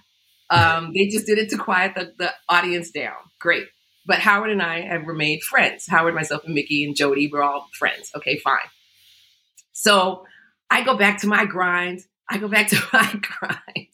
Um, 0.50 0.92
they 0.94 1.08
just 1.08 1.26
did 1.26 1.40
it 1.40 1.50
to 1.50 1.58
quiet 1.58 1.94
the, 1.96 2.14
the 2.18 2.32
audience 2.48 2.92
down. 2.92 3.16
Great. 3.40 3.66
But 4.06 4.20
Howard 4.20 4.52
and 4.52 4.62
I 4.62 4.82
have 4.82 5.08
remained 5.08 5.42
friends. 5.42 5.86
Howard, 5.90 6.14
myself, 6.14 6.44
and 6.46 6.56
Micki 6.56 6.86
and 6.86 6.96
Jody, 6.96 7.30
we're 7.32 7.42
all 7.42 7.68
friends. 7.74 8.12
Okay, 8.16 8.38
fine. 8.38 8.60
So 9.72 10.26
I 10.70 10.84
go 10.84 10.96
back 10.96 11.22
to 11.22 11.28
my 11.28 11.46
grind. 11.46 12.02
I 12.30 12.38
go 12.38 12.48
back 12.48 12.68
to 12.70 12.76
my 12.94 13.20
grind. 13.22 13.88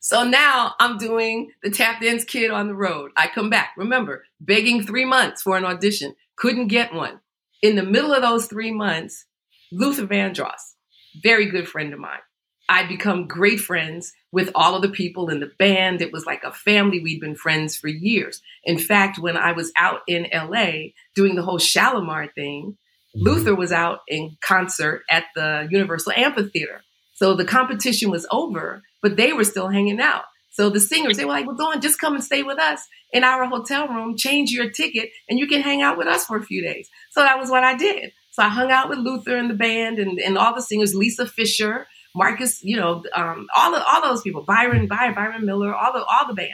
So 0.00 0.24
now 0.24 0.74
I'm 0.80 0.98
doing 0.98 1.52
the 1.62 1.70
tap 1.70 2.00
dance 2.02 2.24
kid 2.24 2.50
on 2.50 2.66
the 2.66 2.74
road. 2.74 3.12
I 3.16 3.28
come 3.28 3.50
back. 3.50 3.74
Remember, 3.76 4.24
begging 4.40 4.82
three 4.82 5.04
months 5.04 5.42
for 5.42 5.56
an 5.56 5.64
audition. 5.64 6.16
Couldn't 6.34 6.66
get 6.66 6.92
one 6.92 7.20
in 7.62 7.76
the 7.76 7.84
middle 7.84 8.12
of 8.12 8.22
those 8.22 8.46
three 8.46 8.72
months, 8.72 9.24
Luther 9.70 10.06
Vandross, 10.06 10.74
very 11.22 11.46
good 11.46 11.68
friend 11.68 11.92
of 11.94 12.00
mine. 12.00 12.20
I'd 12.68 12.88
become 12.88 13.26
great 13.26 13.60
friends 13.60 14.12
with 14.30 14.50
all 14.54 14.74
of 14.74 14.82
the 14.82 14.88
people 14.88 15.28
in 15.28 15.40
the 15.40 15.50
band. 15.58 16.00
It 16.00 16.12
was 16.12 16.26
like 16.26 16.42
a 16.44 16.52
family. 16.52 17.00
We'd 17.00 17.20
been 17.20 17.36
friends 17.36 17.76
for 17.76 17.88
years. 17.88 18.40
In 18.64 18.78
fact, 18.78 19.18
when 19.18 19.36
I 19.36 19.52
was 19.52 19.72
out 19.76 20.00
in 20.06 20.26
LA 20.32 20.90
doing 21.14 21.34
the 21.34 21.42
whole 21.42 21.58
Shalamar 21.58 22.32
thing, 22.34 22.76
mm-hmm. 23.16 23.24
Luther 23.24 23.54
was 23.54 23.72
out 23.72 24.00
in 24.08 24.36
concert 24.40 25.02
at 25.10 25.24
the 25.34 25.68
Universal 25.70 26.12
Amphitheater. 26.16 26.82
So 27.14 27.34
the 27.34 27.44
competition 27.44 28.10
was 28.10 28.26
over, 28.30 28.82
but 29.02 29.16
they 29.16 29.32
were 29.32 29.44
still 29.44 29.68
hanging 29.68 30.00
out. 30.00 30.24
So 30.52 30.68
the 30.68 30.80
singers, 30.80 31.16
they 31.16 31.24
were 31.24 31.32
like, 31.32 31.46
well, 31.46 31.56
Dawn, 31.56 31.80
just 31.80 31.98
come 31.98 32.14
and 32.14 32.22
stay 32.22 32.42
with 32.42 32.58
us 32.58 32.86
in 33.10 33.24
our 33.24 33.46
hotel 33.46 33.88
room, 33.88 34.16
change 34.16 34.50
your 34.50 34.70
ticket, 34.70 35.10
and 35.28 35.38
you 35.38 35.46
can 35.46 35.62
hang 35.62 35.80
out 35.80 35.96
with 35.96 36.06
us 36.06 36.26
for 36.26 36.36
a 36.36 36.42
few 36.42 36.62
days. 36.62 36.90
So 37.10 37.22
that 37.22 37.38
was 37.38 37.50
what 37.50 37.64
I 37.64 37.74
did. 37.74 38.12
So 38.32 38.42
I 38.42 38.48
hung 38.48 38.70
out 38.70 38.88
with 38.88 38.98
Luther 38.98 39.36
and 39.36 39.48
the 39.48 39.54
band 39.54 39.98
and, 39.98 40.18
and 40.18 40.36
all 40.36 40.54
the 40.54 40.62
singers, 40.62 40.94
Lisa 40.94 41.26
Fischer, 41.26 41.86
Marcus, 42.14 42.62
you 42.62 42.76
know, 42.76 43.02
um, 43.14 43.46
all 43.56 43.74
of, 43.74 43.82
all 43.88 44.02
those 44.02 44.22
people, 44.22 44.42
Byron, 44.42 44.86
Byron, 44.86 45.14
Byron 45.14 45.46
Miller, 45.46 45.74
all 45.74 45.92
the 45.92 46.04
all 46.04 46.26
the 46.26 46.34
band. 46.34 46.52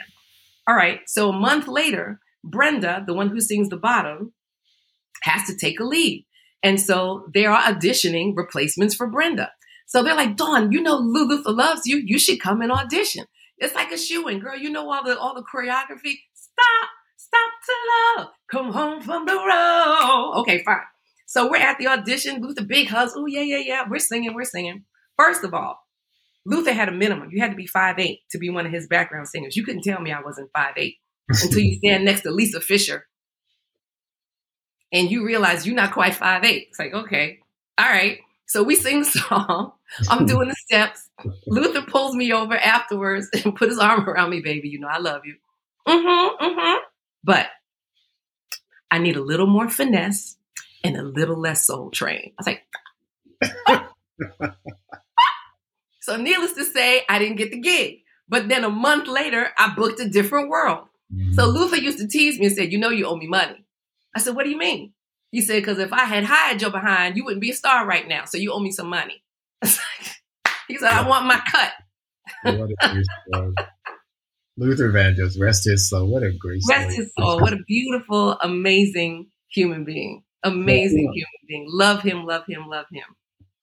All 0.67 0.75
right. 0.75 1.01
So 1.07 1.29
a 1.29 1.33
month 1.33 1.67
later, 1.67 2.19
Brenda, 2.43 3.03
the 3.05 3.13
one 3.13 3.29
who 3.29 3.41
sings 3.41 3.69
the 3.69 3.77
bottom, 3.77 4.33
has 5.23 5.45
to 5.47 5.57
take 5.57 5.79
a 5.79 5.83
lead. 5.83 6.25
And 6.63 6.79
so 6.79 7.29
they 7.33 7.45
are 7.45 7.61
auditioning 7.61 8.33
replacements 8.35 8.95
for 8.95 9.07
Brenda. 9.07 9.51
So 9.87 10.03
they're 10.03 10.15
like, 10.15 10.37
Dawn, 10.37 10.71
you 10.71 10.81
know 10.81 10.97
Luther 10.97 11.51
loves 11.51 11.85
you. 11.85 12.01
You 12.05 12.19
should 12.19 12.39
come 12.39 12.61
and 12.61 12.71
audition. 12.71 13.25
It's 13.59 13.75
like 13.75 13.91
a 13.91 13.97
shoeing, 13.97 14.39
girl. 14.39 14.57
You 14.57 14.69
know 14.69 14.89
all 14.91 15.03
the 15.03 15.17
all 15.17 15.35
the 15.35 15.43
choreography. 15.43 16.15
Stop, 16.33 16.89
stop 17.17 17.51
to 17.65 18.21
love. 18.21 18.27
Come 18.51 18.71
home 18.71 19.01
from 19.01 19.25
the 19.25 19.35
road. 19.35 20.33
Okay, 20.41 20.63
fine. 20.63 20.81
So 21.25 21.49
we're 21.49 21.57
at 21.57 21.77
the 21.77 21.87
audition. 21.87 22.41
Luther 22.41 22.65
big 22.65 22.87
hugs. 22.87 23.13
Oh 23.15 23.25
yeah, 23.25 23.41
yeah, 23.41 23.57
yeah. 23.59 23.83
We're 23.89 23.99
singing. 23.99 24.33
We're 24.33 24.45
singing. 24.45 24.85
First 25.17 25.43
of 25.43 25.53
all, 25.53 25.79
Luther 26.45 26.73
had 26.73 26.89
a 26.89 26.93
minimum. 26.93 27.29
You 27.31 27.41
had 27.41 27.51
to 27.51 27.57
be 27.57 27.67
five 27.67 27.99
eight 27.99 28.19
to 28.31 28.37
be 28.37 28.49
one 28.49 28.65
of 28.65 28.71
his 28.71 28.87
background 28.87 29.27
singers. 29.27 29.55
You 29.55 29.63
couldn't 29.63 29.83
tell 29.83 30.01
me 30.01 30.11
I 30.11 30.21
wasn't 30.21 30.49
five 30.55 30.73
eight 30.77 30.95
until 31.29 31.59
you 31.59 31.77
stand 31.77 32.05
next 32.05 32.21
to 32.21 32.31
Lisa 32.31 32.61
Fischer 32.61 33.05
and 34.91 35.11
you 35.11 35.25
realize 35.25 35.65
you're 35.65 35.75
not 35.75 35.93
quite 35.93 36.15
five 36.15 36.43
eight. 36.43 36.67
It's 36.69 36.79
like, 36.79 36.93
okay, 36.93 37.39
all 37.77 37.89
right. 37.89 38.19
So 38.49 38.63
we 38.63 38.75
sing 38.75 39.01
the 39.01 39.05
song. 39.05 39.73
I'm 40.09 40.25
doing 40.27 40.49
the 40.49 40.55
steps. 40.55 41.07
Luther 41.45 41.83
pulls 41.83 42.15
me 42.15 42.33
over 42.33 42.57
afterwards 42.57 43.29
and 43.45 43.55
put 43.55 43.69
his 43.69 43.77
arm 43.77 44.09
around 44.09 44.31
me, 44.31 44.41
baby. 44.41 44.69
You 44.69 44.79
know 44.79 44.87
I 44.87 44.97
love 44.97 45.21
you. 45.23 45.35
Mm-hmm, 45.87 46.43
mm-hmm. 46.43 46.77
But 47.23 47.47
I 48.89 48.97
need 48.97 49.17
a 49.17 49.21
little 49.21 49.45
more 49.45 49.69
finesse 49.69 50.35
and 50.83 50.97
a 50.97 51.03
little 51.03 51.39
less 51.39 51.65
soul 51.65 51.91
train. 51.91 52.33
I 52.39 52.55
was 53.41 53.67
like, 53.67 53.83
so 56.01 56.17
needless 56.17 56.53
to 56.53 56.65
say, 56.65 57.03
I 57.07 57.19
didn't 57.19 57.37
get 57.37 57.51
the 57.51 57.59
gig. 57.59 57.99
But 58.27 58.49
then 58.49 58.63
a 58.63 58.69
month 58.69 59.07
later, 59.07 59.49
I 59.59 59.75
booked 59.75 59.99
a 59.99 60.09
different 60.09 60.49
world. 60.49 60.87
Mm-hmm. 61.13 61.33
So 61.33 61.45
Luther 61.45 61.77
used 61.77 61.99
to 61.99 62.07
tease 62.07 62.39
me 62.39 62.47
and 62.47 62.55
said, 62.55 62.71
you 62.71 62.79
know, 62.79 62.89
you 62.89 63.05
owe 63.05 63.15
me 63.15 63.27
money. 63.27 63.63
I 64.15 64.19
said, 64.19 64.35
what 64.35 64.45
do 64.45 64.49
you 64.49 64.57
mean? 64.57 64.93
He 65.31 65.41
said, 65.41 65.61
because 65.61 65.77
if 65.77 65.93
I 65.93 66.05
had 66.05 66.23
hired 66.23 66.61
your 66.61 66.71
behind, 66.71 67.15
you 67.15 67.23
wouldn't 67.23 67.41
be 67.41 67.51
a 67.51 67.55
star 67.55 67.85
right 67.85 68.07
now. 68.07 68.25
So 68.25 68.37
you 68.37 68.51
owe 68.51 68.59
me 68.59 68.71
some 68.71 68.89
money. 68.89 69.23
he 70.67 70.77
said, 70.77 70.91
I 70.91 71.07
want 71.07 71.25
my 71.25 71.41
cut. 71.51 71.71
Luther 74.57 74.91
Vandross, 74.91 75.39
rest 75.39 75.65
his 75.65 75.89
soul. 75.89 76.07
What 76.07 76.23
a 76.23 76.31
great 76.31 76.61
story. 76.61 76.79
Rest 76.79 76.97
his 76.97 77.11
soul. 77.17 77.39
What 77.39 77.53
a 77.53 77.59
beautiful, 77.67 78.37
amazing 78.41 79.27
human 79.49 79.85
being. 79.85 80.23
Amazing 80.43 81.13
yeah. 81.13 81.21
human 81.21 81.47
being. 81.47 81.65
Love 81.69 82.01
him, 82.01 82.25
love 82.25 82.43
him, 82.47 82.67
love 82.67 82.85
him. 82.91 83.03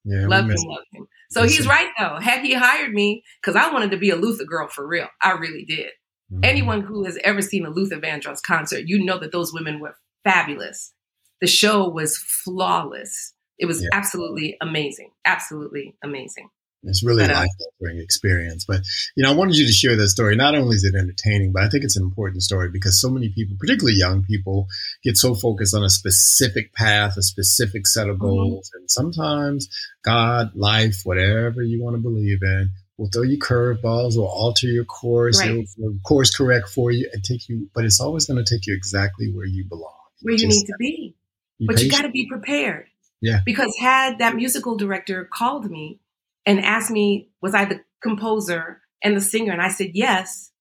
Yeah, 0.04 0.26
love 0.28 0.44
him, 0.44 0.52
him, 0.52 0.68
love 0.68 0.84
him. 0.92 1.06
So 1.30 1.42
he's 1.42 1.66
right 1.66 1.90
though. 1.98 2.18
Had 2.20 2.42
he 2.42 2.54
hired 2.54 2.92
me, 2.92 3.24
because 3.42 3.56
I 3.56 3.72
wanted 3.72 3.90
to 3.90 3.96
be 3.96 4.10
a 4.10 4.16
Luther 4.16 4.44
girl 4.44 4.68
for 4.68 4.86
real. 4.86 5.08
I 5.22 5.32
really 5.32 5.64
did. 5.64 5.90
Mm-hmm. 6.32 6.44
Anyone 6.44 6.80
who 6.82 7.04
has 7.04 7.18
ever 7.24 7.42
seen 7.42 7.66
a 7.66 7.70
Luther 7.70 7.98
Vandross 7.98 8.40
concert, 8.46 8.84
you 8.86 9.04
know 9.04 9.18
that 9.18 9.32
those 9.32 9.52
women 9.52 9.80
were 9.80 9.96
fabulous 10.24 10.92
the 11.40 11.46
show 11.46 11.88
was 11.88 12.16
flawless. 12.16 13.34
It 13.58 13.66
was 13.66 13.82
yeah. 13.82 13.88
absolutely 13.92 14.56
amazing. 14.60 15.10
Absolutely 15.24 15.96
amazing. 16.02 16.48
It's 16.82 17.02
really 17.02 17.24
a 17.24 17.28
life 17.28 17.48
altering 17.80 18.00
experience. 18.00 18.64
But, 18.64 18.82
you 19.16 19.24
know, 19.24 19.32
I 19.32 19.34
wanted 19.34 19.56
you 19.56 19.66
to 19.66 19.72
share 19.72 19.96
that 19.96 20.08
story. 20.08 20.36
Not 20.36 20.54
only 20.54 20.76
is 20.76 20.84
it 20.84 20.94
entertaining, 20.94 21.52
but 21.52 21.64
I 21.64 21.68
think 21.68 21.84
it's 21.84 21.96
an 21.96 22.04
important 22.04 22.42
story 22.42 22.70
because 22.70 23.00
so 23.00 23.10
many 23.10 23.30
people, 23.30 23.56
particularly 23.58 23.96
young 23.98 24.22
people, 24.22 24.68
get 25.02 25.16
so 25.16 25.34
focused 25.34 25.74
on 25.74 25.84
a 25.84 25.90
specific 25.90 26.72
path, 26.74 27.16
a 27.16 27.22
specific 27.22 27.86
set 27.86 28.08
of 28.08 28.16
mm-hmm. 28.16 28.26
goals. 28.26 28.68
Mm-hmm. 28.68 28.82
And 28.82 28.90
sometimes 28.90 29.68
God, 30.02 30.52
life, 30.54 31.00
whatever 31.04 31.62
you 31.62 31.82
want 31.82 31.96
to 31.96 32.02
believe 32.02 32.38
in, 32.42 32.70
will 32.96 33.08
throw 33.12 33.22
you 33.22 33.38
curveballs, 33.38 34.16
will 34.16 34.26
alter 34.26 34.66
your 34.66 34.84
course, 34.84 35.40
right. 35.40 35.66
will 35.76 35.98
course 36.04 36.34
correct 36.34 36.68
for 36.68 36.90
you 36.90 37.10
and 37.12 37.22
take 37.22 37.48
you, 37.48 37.68
but 37.74 37.84
it's 37.84 38.00
always 38.00 38.26
going 38.26 38.42
to 38.42 38.54
take 38.54 38.66
you 38.66 38.74
exactly 38.74 39.30
where 39.32 39.44
you 39.44 39.64
belong. 39.68 39.92
Where 40.22 40.34
you, 40.34 40.48
need 40.48 40.64
to 40.66 40.74
be. 40.78 41.14
But 41.60 41.76
patient. 41.76 41.92
you 41.92 41.98
got 41.98 42.06
to 42.06 42.10
be 42.10 42.28
prepared. 42.28 42.86
Yeah. 43.20 43.40
Because 43.44 43.74
had 43.80 44.18
that 44.18 44.36
musical 44.36 44.76
director 44.76 45.28
called 45.32 45.70
me 45.70 46.00
and 46.44 46.60
asked 46.60 46.90
me, 46.90 47.30
was 47.40 47.54
I 47.54 47.64
the 47.64 47.80
composer 48.02 48.80
and 49.02 49.16
the 49.16 49.20
singer? 49.20 49.52
And 49.52 49.62
I 49.62 49.68
said, 49.68 49.92
yes. 49.94 50.52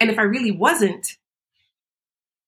And 0.00 0.10
if 0.10 0.18
I 0.18 0.22
really 0.22 0.50
wasn't, 0.50 1.06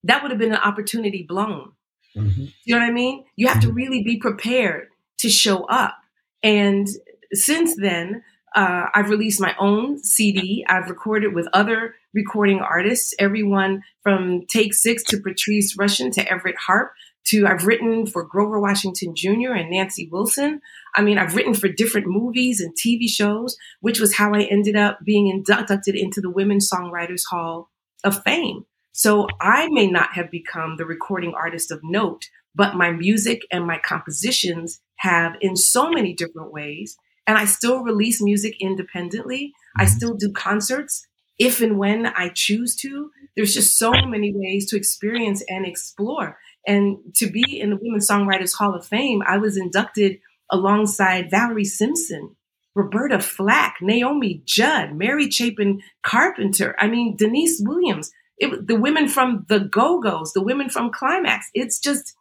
that 0.04 0.22
would 0.22 0.30
have 0.30 0.40
been 0.40 0.52
an 0.52 0.58
opportunity 0.58 1.22
blown. 1.22 1.72
Mm-hmm. 2.16 2.46
You 2.64 2.74
know 2.74 2.80
what 2.80 2.88
I 2.88 2.92
mean? 2.92 3.24
You 3.36 3.46
have 3.46 3.58
mm-hmm. 3.58 3.68
to 3.68 3.74
really 3.74 4.02
be 4.02 4.18
prepared 4.18 4.88
to 5.18 5.30
show 5.30 5.64
up. 5.64 5.96
And 6.42 6.88
since 7.32 7.76
then, 7.76 8.22
uh, 8.54 8.86
I've 8.92 9.08
released 9.08 9.40
my 9.40 9.54
own 9.58 10.02
CD. 10.02 10.64
I've 10.68 10.90
recorded 10.90 11.34
with 11.34 11.48
other 11.52 11.94
recording 12.12 12.60
artists, 12.60 13.14
everyone 13.18 13.82
from 14.02 14.44
Take 14.46 14.74
Six 14.74 15.02
to 15.04 15.18
Patrice 15.18 15.76
Rushen 15.76 16.12
to 16.12 16.30
Everett 16.30 16.56
Harp 16.56 16.92
to 17.26 17.46
I've 17.46 17.66
written 17.66 18.06
for 18.06 18.24
Grover 18.24 18.60
Washington 18.60 19.14
Jr. 19.16 19.52
and 19.52 19.70
Nancy 19.70 20.08
Wilson. 20.10 20.60
I 20.94 21.02
mean, 21.02 21.18
I've 21.18 21.34
written 21.34 21.54
for 21.54 21.68
different 21.68 22.06
movies 22.06 22.60
and 22.60 22.74
TV 22.74 23.08
shows, 23.08 23.56
which 23.80 24.00
was 24.00 24.16
how 24.16 24.34
I 24.34 24.42
ended 24.42 24.76
up 24.76 24.98
being 25.04 25.28
inducted 25.28 25.94
into 25.94 26.20
the 26.20 26.30
Women's 26.30 26.70
Songwriters 26.70 27.22
Hall 27.30 27.70
of 28.04 28.22
Fame. 28.24 28.66
So 28.92 29.26
I 29.40 29.68
may 29.70 29.86
not 29.86 30.14
have 30.14 30.30
become 30.30 30.76
the 30.76 30.84
recording 30.84 31.32
artist 31.34 31.70
of 31.70 31.80
note, 31.82 32.26
but 32.54 32.74
my 32.74 32.90
music 32.90 33.42
and 33.50 33.66
my 33.66 33.78
compositions 33.78 34.80
have 34.96 35.34
in 35.40 35.56
so 35.56 35.90
many 35.90 36.12
different 36.12 36.52
ways. 36.52 36.96
And 37.26 37.38
I 37.38 37.46
still 37.46 37.82
release 37.82 38.20
music 38.20 38.56
independently. 38.60 39.52
I 39.78 39.84
mm-hmm. 39.84 39.94
still 39.94 40.14
do 40.14 40.32
concerts 40.32 41.06
if 41.38 41.60
and 41.60 41.78
when 41.78 42.06
I 42.06 42.30
choose 42.34 42.76
to. 42.76 43.10
There's 43.36 43.54
just 43.54 43.78
so 43.78 43.92
many 43.92 44.32
ways 44.34 44.68
to 44.70 44.76
experience 44.76 45.42
and 45.48 45.66
explore. 45.66 46.38
And 46.66 46.98
to 47.16 47.30
be 47.30 47.60
in 47.60 47.70
the 47.70 47.78
Women's 47.80 48.08
Songwriters 48.08 48.54
Hall 48.54 48.74
of 48.74 48.86
Fame, 48.86 49.22
I 49.26 49.38
was 49.38 49.56
inducted 49.56 50.18
alongside 50.50 51.30
Valerie 51.30 51.64
Simpson, 51.64 52.36
Roberta 52.74 53.18
Flack, 53.20 53.76
Naomi 53.80 54.42
Judd, 54.44 54.94
Mary 54.94 55.30
Chapin 55.30 55.80
Carpenter. 56.02 56.76
I 56.78 56.86
mean, 56.88 57.16
Deniece 57.16 57.60
Williams, 57.64 58.10
it, 58.38 58.66
the 58.66 58.76
women 58.76 59.08
from 59.08 59.46
the 59.48 59.60
Go 59.60 60.00
Go's, 60.00 60.32
the 60.32 60.42
women 60.42 60.68
from 60.68 60.90
Klymaxx. 60.90 61.40
It's 61.54 61.78
just 61.78 62.14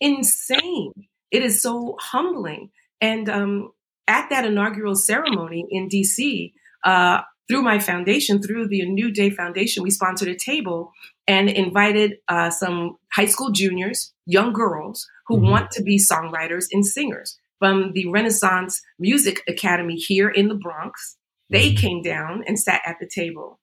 insane. 0.00 0.92
It 1.30 1.42
is 1.42 1.60
so 1.62 1.96
humbling. 2.00 2.70
And 3.00 3.28
um, 3.28 3.72
at 4.06 4.30
that 4.30 4.44
inaugural 4.44 4.94
ceremony 4.94 5.66
in 5.70 5.88
DC, 5.88 6.52
uh, 6.84 7.22
through 7.52 7.60
my 7.60 7.78
foundation, 7.78 8.40
through 8.40 8.66
the 8.66 8.86
New 8.86 9.10
Day 9.10 9.28
Foundation, 9.28 9.82
we 9.82 9.90
sponsored 9.90 10.28
a 10.28 10.34
table 10.34 10.90
and 11.28 11.50
invited 11.50 12.16
uh, 12.26 12.48
some 12.48 12.96
high 13.12 13.26
school 13.26 13.50
juniors, 13.50 14.14
young 14.24 14.54
girls 14.54 15.06
who 15.26 15.36
mm-hmm. 15.36 15.50
want 15.50 15.70
to 15.72 15.82
be 15.82 15.98
songwriters 15.98 16.64
and 16.72 16.86
singers 16.86 17.38
from 17.58 17.92
the 17.92 18.08
Renaissance 18.08 18.80
Music 18.98 19.42
Academy 19.46 19.96
here 19.96 20.30
in 20.30 20.48
the 20.48 20.54
Bronx. 20.54 21.18
They 21.50 21.68
mm-hmm. 21.68 21.76
came 21.76 22.02
down 22.02 22.42
and 22.46 22.58
sat 22.58 22.80
at 22.86 22.96
the 23.00 23.06
table. 23.06 23.60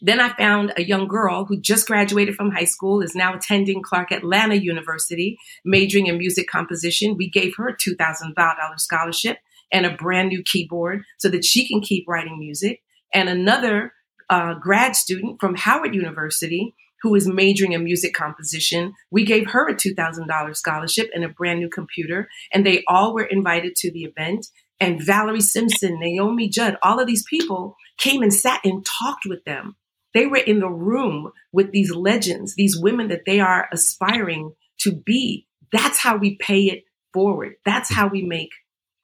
Then 0.00 0.18
I 0.18 0.30
found 0.30 0.72
a 0.78 0.82
young 0.82 1.06
girl 1.06 1.44
who 1.44 1.60
just 1.60 1.86
graduated 1.86 2.34
from 2.34 2.50
high 2.50 2.64
school, 2.64 3.02
is 3.02 3.14
now 3.14 3.34
attending 3.34 3.82
Clark 3.82 4.10
Atlanta 4.10 4.54
University, 4.54 5.36
majoring 5.66 6.06
in 6.06 6.16
music 6.16 6.48
composition. 6.48 7.18
We 7.18 7.28
gave 7.28 7.56
her 7.56 7.68
a 7.68 7.76
$2,000 7.76 8.34
scholarship 8.80 9.36
and 9.70 9.84
a 9.84 9.94
brand 9.94 10.30
new 10.30 10.42
keyboard 10.42 11.04
so 11.18 11.28
that 11.28 11.44
she 11.44 11.68
can 11.68 11.82
keep 11.82 12.08
writing 12.08 12.38
music. 12.38 12.80
And 13.16 13.30
another 13.30 13.94
uh, 14.28 14.54
grad 14.60 14.94
student 14.94 15.40
from 15.40 15.54
Howard 15.54 15.94
University 15.94 16.74
who 17.00 17.14
is 17.14 17.26
majoring 17.26 17.72
in 17.72 17.82
music 17.82 18.12
composition. 18.12 18.92
We 19.10 19.24
gave 19.24 19.50
her 19.50 19.68
a 19.68 19.74
$2,000 19.74 20.56
scholarship 20.56 21.08
and 21.14 21.24
a 21.24 21.28
brand 21.30 21.60
new 21.60 21.70
computer, 21.70 22.28
and 22.52 22.64
they 22.64 22.84
all 22.86 23.14
were 23.14 23.24
invited 23.24 23.74
to 23.76 23.90
the 23.90 24.04
event. 24.04 24.46
And 24.80 25.02
Valerie 25.02 25.40
Simpson, 25.40 25.98
Naomi 25.98 26.50
Judd, 26.50 26.76
all 26.82 27.00
of 27.00 27.06
these 27.06 27.24
people 27.24 27.76
came 27.96 28.22
and 28.22 28.34
sat 28.34 28.60
and 28.64 28.84
talked 28.84 29.24
with 29.24 29.44
them. 29.44 29.76
They 30.12 30.26
were 30.26 30.36
in 30.36 30.60
the 30.60 30.68
room 30.68 31.32
with 31.52 31.72
these 31.72 31.90
legends, 31.90 32.54
these 32.54 32.78
women 32.78 33.08
that 33.08 33.24
they 33.24 33.40
are 33.40 33.66
aspiring 33.72 34.52
to 34.80 34.92
be. 34.92 35.46
That's 35.72 35.98
how 35.98 36.18
we 36.18 36.36
pay 36.36 36.64
it 36.64 36.84
forward. 37.14 37.54
That's 37.64 37.90
how 37.90 38.08
we 38.08 38.22
make 38.22 38.50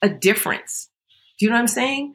a 0.03 0.11
difference. 0.11 0.91
Do 1.39 1.47
you 1.47 1.51
know 1.51 1.57
what 1.57 1.63
I'm 1.63 1.67
saying? 1.69 2.15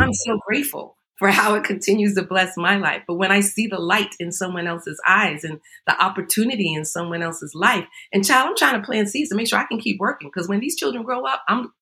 I'm 0.00 0.12
so 0.12 0.38
grateful 0.44 0.95
for 1.18 1.28
how 1.30 1.54
it 1.54 1.64
continues 1.64 2.14
to 2.14 2.22
bless 2.22 2.56
my 2.56 2.76
life. 2.76 3.02
But 3.06 3.14
when 3.14 3.32
I 3.32 3.40
see 3.40 3.66
the 3.66 3.78
light 3.78 4.14
in 4.20 4.32
someone 4.32 4.66
else's 4.66 5.00
eyes 5.06 5.44
and 5.44 5.60
the 5.86 6.02
opportunity 6.02 6.74
in 6.74 6.84
someone 6.84 7.22
else's 7.22 7.52
life, 7.54 7.86
and 8.12 8.24
child, 8.24 8.48
I'm 8.50 8.56
trying 8.56 8.80
to 8.80 8.86
plant 8.86 9.08
seeds 9.08 9.30
to 9.30 9.36
make 9.36 9.48
sure 9.48 9.58
I 9.58 9.66
can 9.66 9.80
keep 9.80 9.98
working 9.98 10.30
because 10.32 10.48
when 10.48 10.60
these 10.60 10.76
children 10.76 11.04
grow 11.04 11.24
up, 11.24 11.42
I'm 11.48 11.72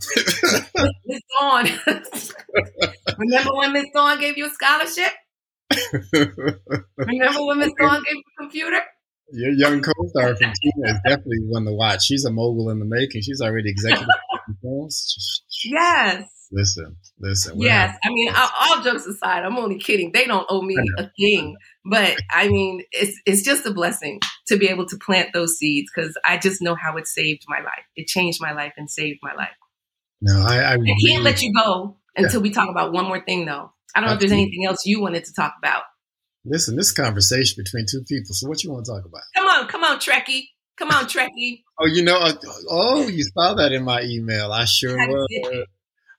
Miss 1.06 1.20
Dawn. 1.40 1.68
Remember 3.18 3.54
when 3.54 3.72
Miss 3.72 3.86
Dawn 3.94 4.18
gave 4.18 4.36
you 4.36 4.46
a 4.46 4.50
scholarship? 4.50 5.12
Remember 6.96 7.44
when 7.44 7.58
Miss 7.58 7.72
Dawn 7.78 8.02
gave 8.04 8.16
you 8.16 8.22
a 8.38 8.42
computer? 8.42 8.80
Your 9.34 9.52
young 9.52 9.80
co-star 9.80 10.36
from 10.36 10.52
Tina 10.52 10.88
is 10.88 11.00
definitely 11.06 11.38
one 11.46 11.64
to 11.64 11.72
watch. 11.72 12.02
She's 12.04 12.24
a 12.24 12.30
mogul 12.30 12.68
in 12.70 12.80
the 12.80 12.84
making. 12.84 13.22
She's 13.22 13.40
already 13.40 13.70
executive. 13.70 14.08
yes. 15.64 16.41
Listen, 16.54 16.96
listen. 17.18 17.58
Yes, 17.58 17.96
I 18.04 18.10
mean, 18.10 18.30
all 18.34 18.82
jokes 18.82 19.06
aside, 19.06 19.42
I'm 19.42 19.56
only 19.56 19.78
kidding. 19.78 20.12
They 20.12 20.26
don't 20.26 20.46
owe 20.50 20.60
me 20.60 20.76
a 20.98 21.10
thing, 21.18 21.56
but 21.84 22.18
I 22.30 22.48
mean, 22.48 22.82
it's 22.92 23.18
it's 23.24 23.42
just 23.42 23.64
a 23.64 23.72
blessing 23.72 24.20
to 24.48 24.58
be 24.58 24.68
able 24.68 24.84
to 24.86 24.98
plant 24.98 25.30
those 25.32 25.56
seeds 25.56 25.90
because 25.94 26.14
I 26.26 26.36
just 26.36 26.60
know 26.60 26.74
how 26.74 26.98
it 26.98 27.06
saved 27.06 27.44
my 27.48 27.60
life. 27.60 27.84
It 27.96 28.06
changed 28.06 28.38
my 28.40 28.52
life 28.52 28.74
and 28.76 28.90
saved 28.90 29.20
my 29.22 29.32
life. 29.32 29.56
No, 30.20 30.44
I, 30.46 30.58
I, 30.58 30.72
I 30.74 30.96
can't 31.06 31.24
let 31.24 31.40
you 31.40 31.54
go 31.54 31.96
until 32.16 32.40
yeah. 32.40 32.42
we 32.42 32.50
talk 32.50 32.68
about 32.68 32.92
one 32.92 33.06
more 33.06 33.24
thing, 33.24 33.46
though. 33.46 33.72
I 33.94 34.00
don't 34.00 34.08
know 34.08 34.14
if 34.14 34.20
there's 34.20 34.32
anything 34.32 34.66
else 34.66 34.84
you 34.84 35.00
wanted 35.00 35.24
to 35.24 35.32
talk 35.32 35.54
about. 35.58 35.82
Listen, 36.44 36.76
this 36.76 36.92
conversation 36.92 37.62
between 37.62 37.86
two 37.90 38.02
people. 38.02 38.34
So, 38.34 38.46
what 38.48 38.62
you 38.62 38.70
want 38.70 38.84
to 38.84 38.92
talk 38.92 39.04
about? 39.06 39.22
Come 39.34 39.46
on, 39.46 39.68
come 39.68 39.84
on, 39.84 39.98
Trekkie. 39.98 40.48
Come 40.76 40.90
on, 40.90 41.04
Trekkie. 41.04 41.62
Oh, 41.80 41.86
you 41.86 42.02
know, 42.02 42.18
uh, 42.18 42.32
oh, 42.68 43.06
you 43.08 43.24
saw 43.24 43.54
that 43.54 43.72
in 43.72 43.84
my 43.84 44.02
email. 44.02 44.52
I 44.52 44.66
sure 44.66 44.96
was. 45.08 45.66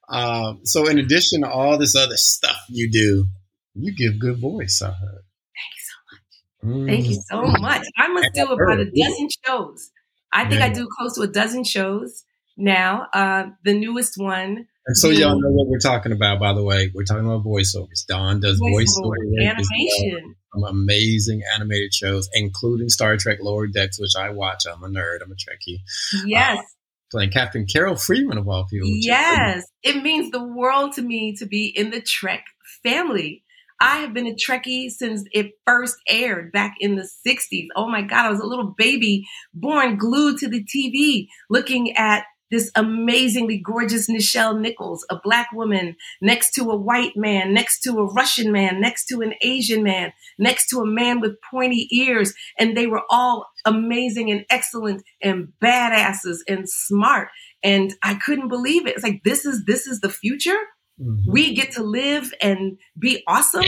Um, 0.08 0.60
so, 0.64 0.86
in 0.86 0.98
addition 0.98 1.42
to 1.42 1.50
all 1.50 1.78
this 1.78 1.96
other 1.96 2.16
stuff 2.16 2.58
you 2.68 2.90
do, 2.90 3.26
you 3.74 3.94
give 3.94 4.18
good 4.18 4.40
voice. 4.40 4.82
I 4.82 4.88
heard. 4.88 5.24
Thank 5.54 5.72
you 5.76 5.82
so 5.84 5.96
much. 6.10 6.76
Mm. 6.76 6.88
Thank 6.88 7.06
you 7.06 7.22
so 7.30 7.60
much. 7.60 7.86
I 7.96 8.08
must 8.08 8.34
do 8.34 8.46
about 8.46 8.80
a 8.80 8.90
dozen 8.90 9.28
shows. 9.44 9.90
I 10.32 10.44
think 10.48 10.60
yeah. 10.60 10.66
I 10.66 10.68
do 10.70 10.88
close 10.98 11.14
to 11.14 11.22
a 11.22 11.26
dozen 11.28 11.64
shows 11.64 12.24
now. 12.56 13.06
Uh, 13.12 13.46
the 13.64 13.74
newest 13.74 14.14
one. 14.16 14.66
And 14.86 14.96
so 14.96 15.08
y'all 15.08 15.40
know 15.40 15.50
what 15.50 15.68
we're 15.68 15.78
talking 15.78 16.12
about, 16.12 16.40
by 16.40 16.52
the 16.52 16.62
way. 16.62 16.90
We're 16.94 17.04
talking 17.04 17.24
about 17.24 17.44
voiceovers. 17.44 18.04
Dawn 18.06 18.40
does 18.40 18.60
voiceover, 18.60 19.14
voiceover 19.16 19.48
animation. 19.48 20.34
Some 20.52 20.64
amazing 20.64 21.42
animated 21.54 21.94
shows, 21.94 22.28
including 22.34 22.90
Star 22.90 23.16
Trek 23.16 23.38
Lower 23.40 23.66
Decks, 23.66 23.98
which 23.98 24.12
I 24.18 24.30
watch. 24.30 24.64
I'm 24.70 24.84
a 24.84 24.88
nerd. 24.88 25.22
I'm 25.22 25.32
a 25.32 25.36
Trekkie. 25.36 25.78
Yes. 26.26 26.62
Playing 27.10 27.30
Captain 27.30 27.66
Carol 27.66 27.96
Freeman 27.96 28.38
of 28.38 28.48
all 28.48 28.66
people. 28.66 28.88
Yes. 28.90 29.64
It 29.82 30.02
means 30.02 30.30
the 30.30 30.44
world 30.44 30.92
to 30.94 31.02
me 31.02 31.34
to 31.36 31.46
be 31.46 31.66
in 31.66 31.90
the 31.90 32.00
Trek 32.00 32.44
family. 32.82 33.42
I 33.80 33.98
have 33.98 34.14
been 34.14 34.26
a 34.26 34.34
Trekkie 34.34 34.88
since 34.88 35.24
it 35.32 35.52
first 35.66 35.96
aired 36.08 36.52
back 36.52 36.74
in 36.80 36.96
the 36.96 37.08
60s. 37.26 37.66
Oh 37.76 37.88
my 37.88 38.02
God, 38.02 38.26
I 38.26 38.30
was 38.30 38.40
a 38.40 38.46
little 38.46 38.74
baby 38.76 39.24
born 39.52 39.96
glued 39.96 40.38
to 40.38 40.48
the 40.48 40.64
TV 40.64 41.26
looking 41.50 41.96
at 41.96 42.24
this 42.50 42.70
amazingly 42.76 43.58
gorgeous 43.58 44.08
Nichelle 44.08 44.58
Nichols, 44.60 45.04
a 45.10 45.18
black 45.22 45.48
woman 45.52 45.96
next 46.20 46.52
to 46.52 46.70
a 46.70 46.76
white 46.76 47.16
man, 47.16 47.52
next 47.52 47.80
to 47.80 47.98
a 47.98 48.12
Russian 48.12 48.52
man, 48.52 48.80
next 48.80 49.06
to 49.06 49.20
an 49.20 49.34
Asian 49.42 49.82
man, 49.82 50.12
next 50.38 50.68
to 50.68 50.80
a 50.80 50.86
man 50.86 51.20
with 51.20 51.40
pointy 51.50 51.88
ears. 51.90 52.34
And 52.58 52.76
they 52.76 52.86
were 52.86 53.02
all 53.10 53.46
amazing 53.64 54.30
and 54.30 54.44
excellent 54.50 55.02
and 55.22 55.52
badasses 55.62 56.38
and 56.46 56.68
smart. 56.68 57.28
And 57.62 57.94
I 58.02 58.14
couldn't 58.14 58.48
believe 58.48 58.86
it. 58.86 58.94
It's 58.94 59.04
like, 59.04 59.22
this 59.24 59.46
is, 59.46 59.64
this 59.64 59.86
is 59.86 60.00
the 60.00 60.10
future. 60.10 60.58
Mm-hmm. 61.00 61.32
We 61.32 61.54
get 61.54 61.72
to 61.72 61.82
live 61.82 62.32
and 62.40 62.78
be 62.98 63.22
awesome 63.26 63.64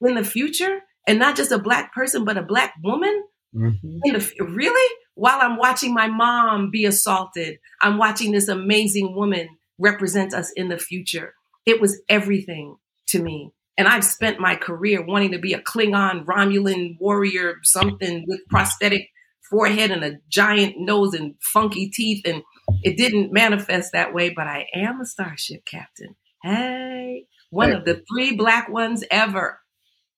in 0.00 0.14
the 0.14 0.24
future 0.24 0.80
and 1.06 1.18
not 1.18 1.36
just 1.36 1.52
a 1.52 1.58
black 1.58 1.92
person, 1.92 2.24
but 2.24 2.38
a 2.38 2.42
black 2.42 2.74
woman. 2.82 3.24
Mm-hmm. 3.54 4.12
The, 4.12 4.44
really? 4.44 4.96
While 5.20 5.38
I'm 5.42 5.58
watching 5.58 5.92
my 5.92 6.06
mom 6.06 6.70
be 6.70 6.86
assaulted, 6.86 7.58
I'm 7.82 7.98
watching 7.98 8.32
this 8.32 8.48
amazing 8.48 9.14
woman 9.14 9.50
represent 9.78 10.32
us 10.32 10.50
in 10.56 10.70
the 10.70 10.78
future. 10.78 11.34
It 11.66 11.78
was 11.78 12.00
everything 12.08 12.76
to 13.08 13.22
me. 13.22 13.52
And 13.76 13.86
I've 13.86 14.04
spent 14.04 14.40
my 14.40 14.56
career 14.56 15.04
wanting 15.04 15.32
to 15.32 15.38
be 15.38 15.52
a 15.52 15.60
Klingon, 15.60 16.24
Romulan 16.24 16.96
warrior, 16.98 17.56
something 17.64 18.24
with 18.26 18.40
prosthetic 18.48 19.10
forehead 19.50 19.90
and 19.90 20.02
a 20.04 20.16
giant 20.30 20.76
nose 20.78 21.12
and 21.12 21.34
funky 21.52 21.90
teeth. 21.90 22.22
And 22.24 22.42
it 22.82 22.96
didn't 22.96 23.30
manifest 23.30 23.92
that 23.92 24.14
way, 24.14 24.30
but 24.30 24.46
I 24.46 24.68
am 24.74 25.02
a 25.02 25.04
starship 25.04 25.66
captain. 25.66 26.16
Hey, 26.42 27.26
one 27.50 27.72
of 27.72 27.84
the 27.84 28.02
three 28.10 28.36
black 28.36 28.70
ones 28.70 29.04
ever. 29.10 29.60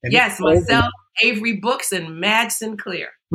And 0.05 0.13
yes, 0.13 0.39
myself, 0.39 0.93
Avery 1.25 1.57
Brooks, 1.57 1.91
and 1.91 2.21
Madge 2.21 2.53
Sinclair. 2.53 3.09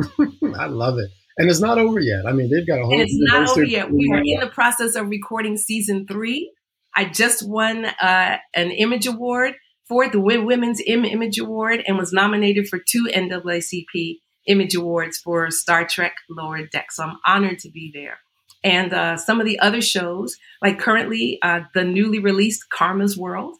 I 0.58 0.64
love 0.64 0.96
it. 0.96 1.10
And 1.38 1.48
it's 1.48 1.60
not 1.60 1.78
over 1.78 2.00
yet. 2.00 2.26
I 2.26 2.32
mean, 2.32 2.50
they've 2.50 2.66
got 2.66 2.80
a 2.80 2.84
whole. 2.84 2.92
And 2.92 3.00
it's 3.00 3.14
not 3.14 3.48
over 3.48 3.62
yet. 3.62 3.90
We 3.90 4.10
are 4.12 4.18
in 4.18 4.40
the 4.40 4.50
process 4.52 4.96
of 4.96 5.08
recording 5.08 5.56
season 5.56 6.06
three. 6.06 6.52
I 6.96 7.04
just 7.04 7.48
won 7.48 7.84
uh, 7.84 8.38
an 8.54 8.70
Image 8.72 9.06
Award 9.06 9.54
for 9.86 10.08
the 10.08 10.20
Women's 10.20 10.82
Image 10.84 11.38
Award 11.38 11.82
and 11.86 11.96
was 11.96 12.12
nominated 12.12 12.68
for 12.68 12.78
two 12.78 13.08
NAACP 13.14 14.16
Image 14.48 14.74
Awards 14.74 15.18
for 15.18 15.50
Star 15.50 15.86
Trek 15.86 16.16
Lower 16.28 16.66
Deck. 16.66 16.90
So 16.90 17.04
I'm 17.04 17.18
honored 17.24 17.60
to 17.60 17.70
be 17.70 17.92
there. 17.94 18.18
And 18.64 18.92
uh, 18.92 19.16
some 19.16 19.40
of 19.40 19.46
the 19.46 19.60
other 19.60 19.80
shows, 19.80 20.36
like 20.60 20.80
currently 20.80 21.38
uh, 21.42 21.60
the 21.74 21.84
newly 21.84 22.18
released 22.18 22.68
Karma's 22.70 23.16
World, 23.16 23.56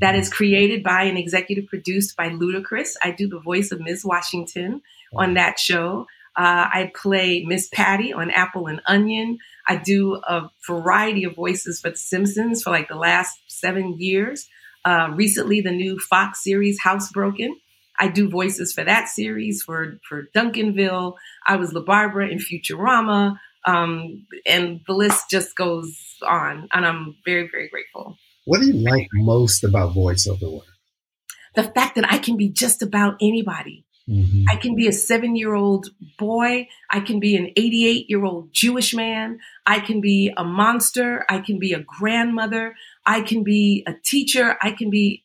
that 0.00 0.14
is 0.14 0.32
created 0.32 0.82
by 0.82 1.02
and 1.04 1.18
executive 1.18 1.66
produced 1.66 2.16
by 2.16 2.28
Ludacris. 2.28 2.94
I 3.02 3.10
do 3.10 3.28
the 3.28 3.40
voice 3.40 3.70
of 3.70 3.80
Ms. 3.80 4.02
Washington 4.04 4.80
on 5.14 5.34
that 5.34 5.58
show. 5.58 6.06
Uh, 6.36 6.66
I 6.72 6.92
play 7.00 7.44
Miss 7.46 7.68
Patty 7.72 8.12
on 8.12 8.30
Apple 8.30 8.66
and 8.66 8.80
Onion. 8.86 9.38
I 9.68 9.76
do 9.76 10.16
a 10.16 10.50
variety 10.66 11.24
of 11.24 11.36
voices 11.36 11.80
for 11.80 11.90
The 11.90 11.96
Simpsons 11.96 12.62
for 12.62 12.70
like 12.70 12.88
the 12.88 12.96
last 12.96 13.38
seven 13.46 13.96
years. 13.98 14.48
Uh, 14.84 15.10
recently, 15.14 15.60
the 15.60 15.70
new 15.70 15.98
Fox 15.98 16.42
series 16.42 16.80
Housebroken. 16.80 17.50
I 17.98 18.08
do 18.08 18.28
voices 18.28 18.72
for 18.72 18.84
that 18.84 19.08
series 19.08 19.62
for 19.62 19.98
for 20.08 20.28
Duncanville. 20.34 21.14
I 21.46 21.56
was 21.56 21.72
La 21.72 21.82
Barbara 21.82 22.28
in 22.28 22.38
Futurama, 22.38 23.38
um, 23.64 24.26
and 24.44 24.80
the 24.86 24.94
list 24.94 25.30
just 25.30 25.56
goes 25.56 25.96
on. 26.26 26.68
And 26.72 26.84
I'm 26.84 27.16
very 27.24 27.48
very 27.50 27.68
grateful. 27.68 28.16
What 28.44 28.60
do 28.60 28.66
you 28.66 28.74
like 28.74 29.08
most 29.14 29.64
about 29.64 29.94
voiceover 29.94 30.52
work? 30.52 30.66
The 31.54 31.62
fact 31.62 31.94
that 31.94 32.12
I 32.12 32.18
can 32.18 32.36
be 32.36 32.50
just 32.50 32.82
about 32.82 33.14
anybody. 33.22 33.86
Mm-hmm. 34.08 34.44
I 34.48 34.56
can 34.56 34.74
be 34.74 34.86
a 34.86 34.92
seven 34.92 35.34
year 35.34 35.54
old 35.54 35.88
boy. 36.18 36.68
I 36.90 37.00
can 37.00 37.20
be 37.20 37.36
an 37.36 37.50
88 37.56 38.10
year 38.10 38.24
old 38.24 38.52
Jewish 38.52 38.94
man. 38.94 39.38
I 39.66 39.80
can 39.80 40.00
be 40.00 40.32
a 40.36 40.44
monster. 40.44 41.24
I 41.28 41.38
can 41.38 41.58
be 41.58 41.72
a 41.72 41.80
grandmother. 41.80 42.74
I 43.06 43.22
can 43.22 43.44
be 43.44 43.84
a 43.86 43.94
teacher. 44.04 44.56
I 44.60 44.72
can 44.72 44.90
be 44.90 45.24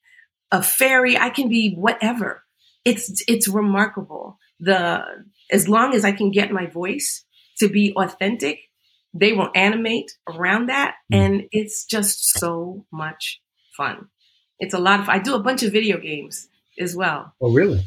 a 0.51 0.63
fairy. 0.63 1.17
I 1.17 1.29
can 1.29 1.49
be 1.49 1.73
whatever. 1.73 2.43
It's, 2.85 3.21
it's 3.27 3.47
remarkable. 3.47 4.37
The, 4.59 5.03
as 5.51 5.67
long 5.67 5.93
as 5.93 6.05
I 6.05 6.11
can 6.11 6.31
get 6.31 6.51
my 6.51 6.67
voice 6.67 7.25
to 7.59 7.67
be 7.67 7.93
authentic, 7.95 8.59
they 9.13 9.33
will 9.33 9.49
animate 9.55 10.11
around 10.27 10.67
that. 10.69 10.95
Mm-hmm. 11.11 11.21
And 11.21 11.43
it's 11.51 11.83
just 11.85 12.39
so 12.39 12.85
much 12.91 13.41
fun. 13.75 14.07
It's 14.59 14.73
a 14.73 14.79
lot 14.79 14.99
of, 15.01 15.09
I 15.09 15.19
do 15.19 15.35
a 15.35 15.39
bunch 15.39 15.63
of 15.63 15.71
video 15.71 15.97
games 15.97 16.47
as 16.79 16.95
well. 16.95 17.33
Oh, 17.41 17.51
really? 17.51 17.83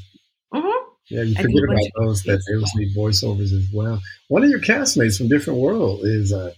Mm-hmm. 0.53 0.82
Yeah, 1.13 1.25
you 1.25 1.35
forget 1.35 1.63
about 1.65 2.07
those 2.07 2.23
that 2.23 2.43
they 2.49 2.57
also 2.57 2.79
need 2.79 2.97
voiceovers 2.97 3.53
as 3.53 3.69
well. 3.71 4.01
One 4.29 4.45
of 4.45 4.49
your 4.49 4.61
castmates 4.61 5.19
from 5.19 5.29
Different 5.29 5.59
World 5.59 6.01
is 6.05 6.33
uh, 6.33 6.55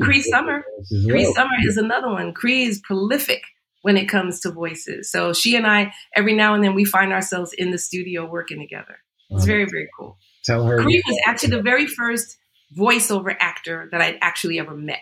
Cree 0.00 0.22
Summer. 0.22 0.64
Well. 0.92 1.06
Cree 1.08 1.32
Summer 1.34 1.56
is 1.66 1.76
another 1.76 2.10
one. 2.10 2.32
Cree 2.32 2.66
is 2.66 2.78
prolific 2.78 3.42
when 3.82 3.96
it 3.96 4.06
comes 4.08 4.38
to 4.40 4.52
voices. 4.52 5.10
So 5.10 5.32
she 5.32 5.56
and 5.56 5.66
I, 5.66 5.92
every 6.14 6.34
now 6.34 6.54
and 6.54 6.62
then, 6.62 6.76
we 6.76 6.84
find 6.84 7.12
ourselves 7.12 7.52
in 7.52 7.72
the 7.72 7.78
studio 7.78 8.30
working 8.30 8.60
together. 8.60 8.98
It's 9.30 9.42
uh, 9.42 9.46
very, 9.46 9.64
very 9.64 9.88
cool. 9.98 10.18
Tell 10.44 10.64
her. 10.64 10.80
Cree 10.82 11.02
was 11.04 11.18
actually 11.26 11.56
the 11.56 11.62
very 11.62 11.88
first 11.88 12.38
voiceover 12.78 13.34
actor 13.40 13.88
that 13.90 14.00
I'd 14.00 14.18
actually 14.20 14.60
ever 14.60 14.76
met. 14.76 15.00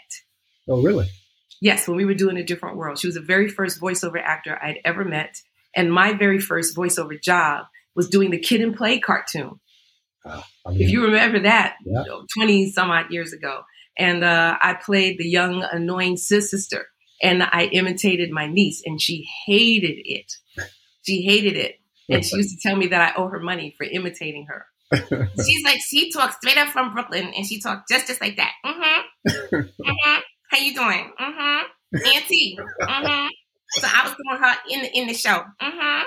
Oh, 0.67 0.81
really? 0.81 1.11
Yes, 1.61 1.87
when 1.87 1.99
we 1.99 2.07
were 2.07 2.15
doing 2.15 2.39
a 2.39 2.43
different 2.43 2.79
world. 2.79 2.99
She 2.99 3.07
was 3.07 3.17
the 3.17 3.21
very 3.21 3.51
first 3.51 3.83
voiceover 3.83 4.23
actor 4.25 4.59
I'd 4.63 4.79
ever 4.83 5.05
met. 5.05 5.43
And 5.77 5.93
my 5.93 6.15
very 6.15 6.39
first 6.39 6.75
voiceover 6.75 7.21
job 7.21 7.67
was 7.95 8.09
doing 8.09 8.31
the 8.31 8.39
Kid 8.39 8.61
and 8.61 8.77
Play 8.77 8.99
cartoon. 8.99 9.61
Uh, 10.25 10.43
I 10.67 10.71
mean, 10.71 10.83
if 10.83 10.91
you 10.91 11.05
remember 11.05 11.41
that, 11.41 11.77
yeah. 11.85 12.03
20 12.37 12.71
some 12.71 12.91
odd 12.91 13.11
years 13.11 13.33
ago. 13.33 13.63
And 13.99 14.25
uh, 14.25 14.57
I 14.61 14.75
played 14.75 15.19
the 15.19 15.29
young, 15.29 15.63
annoying 15.63 16.17
sister, 16.17 16.87
and 17.23 17.43
I 17.43 17.69
imitated 17.73 18.31
my 18.31 18.47
niece, 18.47 18.83
and 18.85 19.01
she 19.01 19.27
hated 19.47 19.99
it. 20.05 20.33
She 21.03 21.23
hated 21.23 21.57
it. 21.57 21.77
And 22.11 22.25
she 22.25 22.37
used 22.37 22.51
to 22.51 22.69
tell 22.69 22.77
me 22.77 22.89
that 22.89 23.01
I 23.01 23.21
owe 23.21 23.29
her 23.29 23.41
money 23.41 23.75
for 23.79 23.85
imitating 23.85 24.47
her. 24.49 24.67
She's 25.45 25.65
like, 25.65 25.79
she 25.89 26.11
talks 26.11 26.37
straight 26.37 26.59
up 26.59 26.69
from 26.69 26.93
Brooklyn, 26.93 27.33
and 27.37 27.47
she 27.47 27.61
talks 27.61 27.91
just 27.91 28.07
just 28.09 28.21
like 28.21 28.37
that. 28.37 28.53
Mm-hmm. 28.65 29.29
mm-hmm. 29.57 30.21
How 30.51 30.59
you 30.59 30.75
doing? 30.75 31.13
Mm-hmm. 31.21 31.97
Auntie. 31.97 32.59
Mm-hmm. 32.81 33.29
So 33.71 33.89
I 33.91 34.05
was 34.05 34.15
doing 34.15 34.43
her 34.43 34.55
in 34.71 34.83
the 34.83 34.99
in 34.99 35.07
the 35.07 35.15
show. 35.15 35.45
Mm-hmm. 35.63 36.03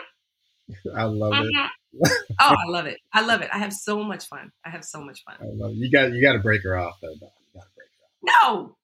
I 0.95 1.03
love 1.03 1.34
it. 1.34 1.38
Mm-hmm. 1.38 1.68
oh, 2.39 2.55
I 2.55 2.70
love 2.70 2.86
it. 2.86 2.97
I 3.13 3.22
love 3.22 3.41
it. 3.41 3.49
I 3.51 3.59
have 3.59 3.74
so 3.74 4.03
much 4.03 4.26
fun. 4.28 4.51
I 4.65 4.70
have 4.70 4.84
so 4.84 5.01
much 5.01 5.24
fun. 5.24 5.36
I 5.41 5.45
love 5.53 5.72
it. 5.72 5.78
You 5.78 5.91
got 5.91 6.11
you 6.11 6.22
got 6.22 6.34
to 6.34 6.39
break 6.39 6.63
her 6.63 6.78
off 6.78 6.97
though. 7.01 7.11
You 7.11 7.20
got 7.20 7.63
to 7.63 7.70
break 7.76 7.89
her 7.97 8.05
off. 8.05 8.76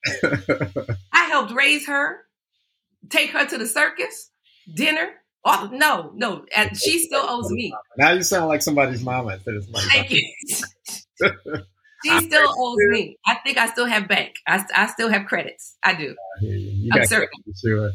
No, 0.80 0.96
I 1.12 1.26
helped 1.26 1.54
raise 1.54 1.88
her, 1.88 2.22
take 3.10 3.32
her 3.32 3.46
to 3.46 3.58
the 3.58 3.68
circus, 3.68 4.32
dinner. 4.74 5.10
Oh 5.46 5.70
no, 5.74 6.12
no, 6.16 6.46
and 6.56 6.78
she 6.78 7.00
still 7.00 7.26
owes 7.28 7.52
me. 7.52 7.74
Now 7.98 8.12
you 8.12 8.24
sound 8.24 8.48
like 8.48 8.62
somebody's 8.62 9.04
mama 9.04 9.34
instead 9.34 9.56
of 9.56 9.66
somebody's 9.66 9.92
Thank 9.92 10.12
you. 10.12 10.34
she 12.06 12.20
still 12.22 12.48
owes 12.58 12.78
me. 12.90 13.18
I 13.26 13.36
think 13.36 13.58
I 13.58 13.68
still 13.68 13.86
have 13.86 14.08
bank. 14.08 14.36
I, 14.48 14.64
I 14.74 14.88
still 14.88 15.10
have 15.10 15.26
credits. 15.26 15.78
I 15.84 15.96
do. 15.96 16.16
I 16.42 16.46
you. 16.46 16.52
You 16.54 16.92
I'm 16.94 17.06
certain. 17.06 17.28
Sure. 17.62 17.92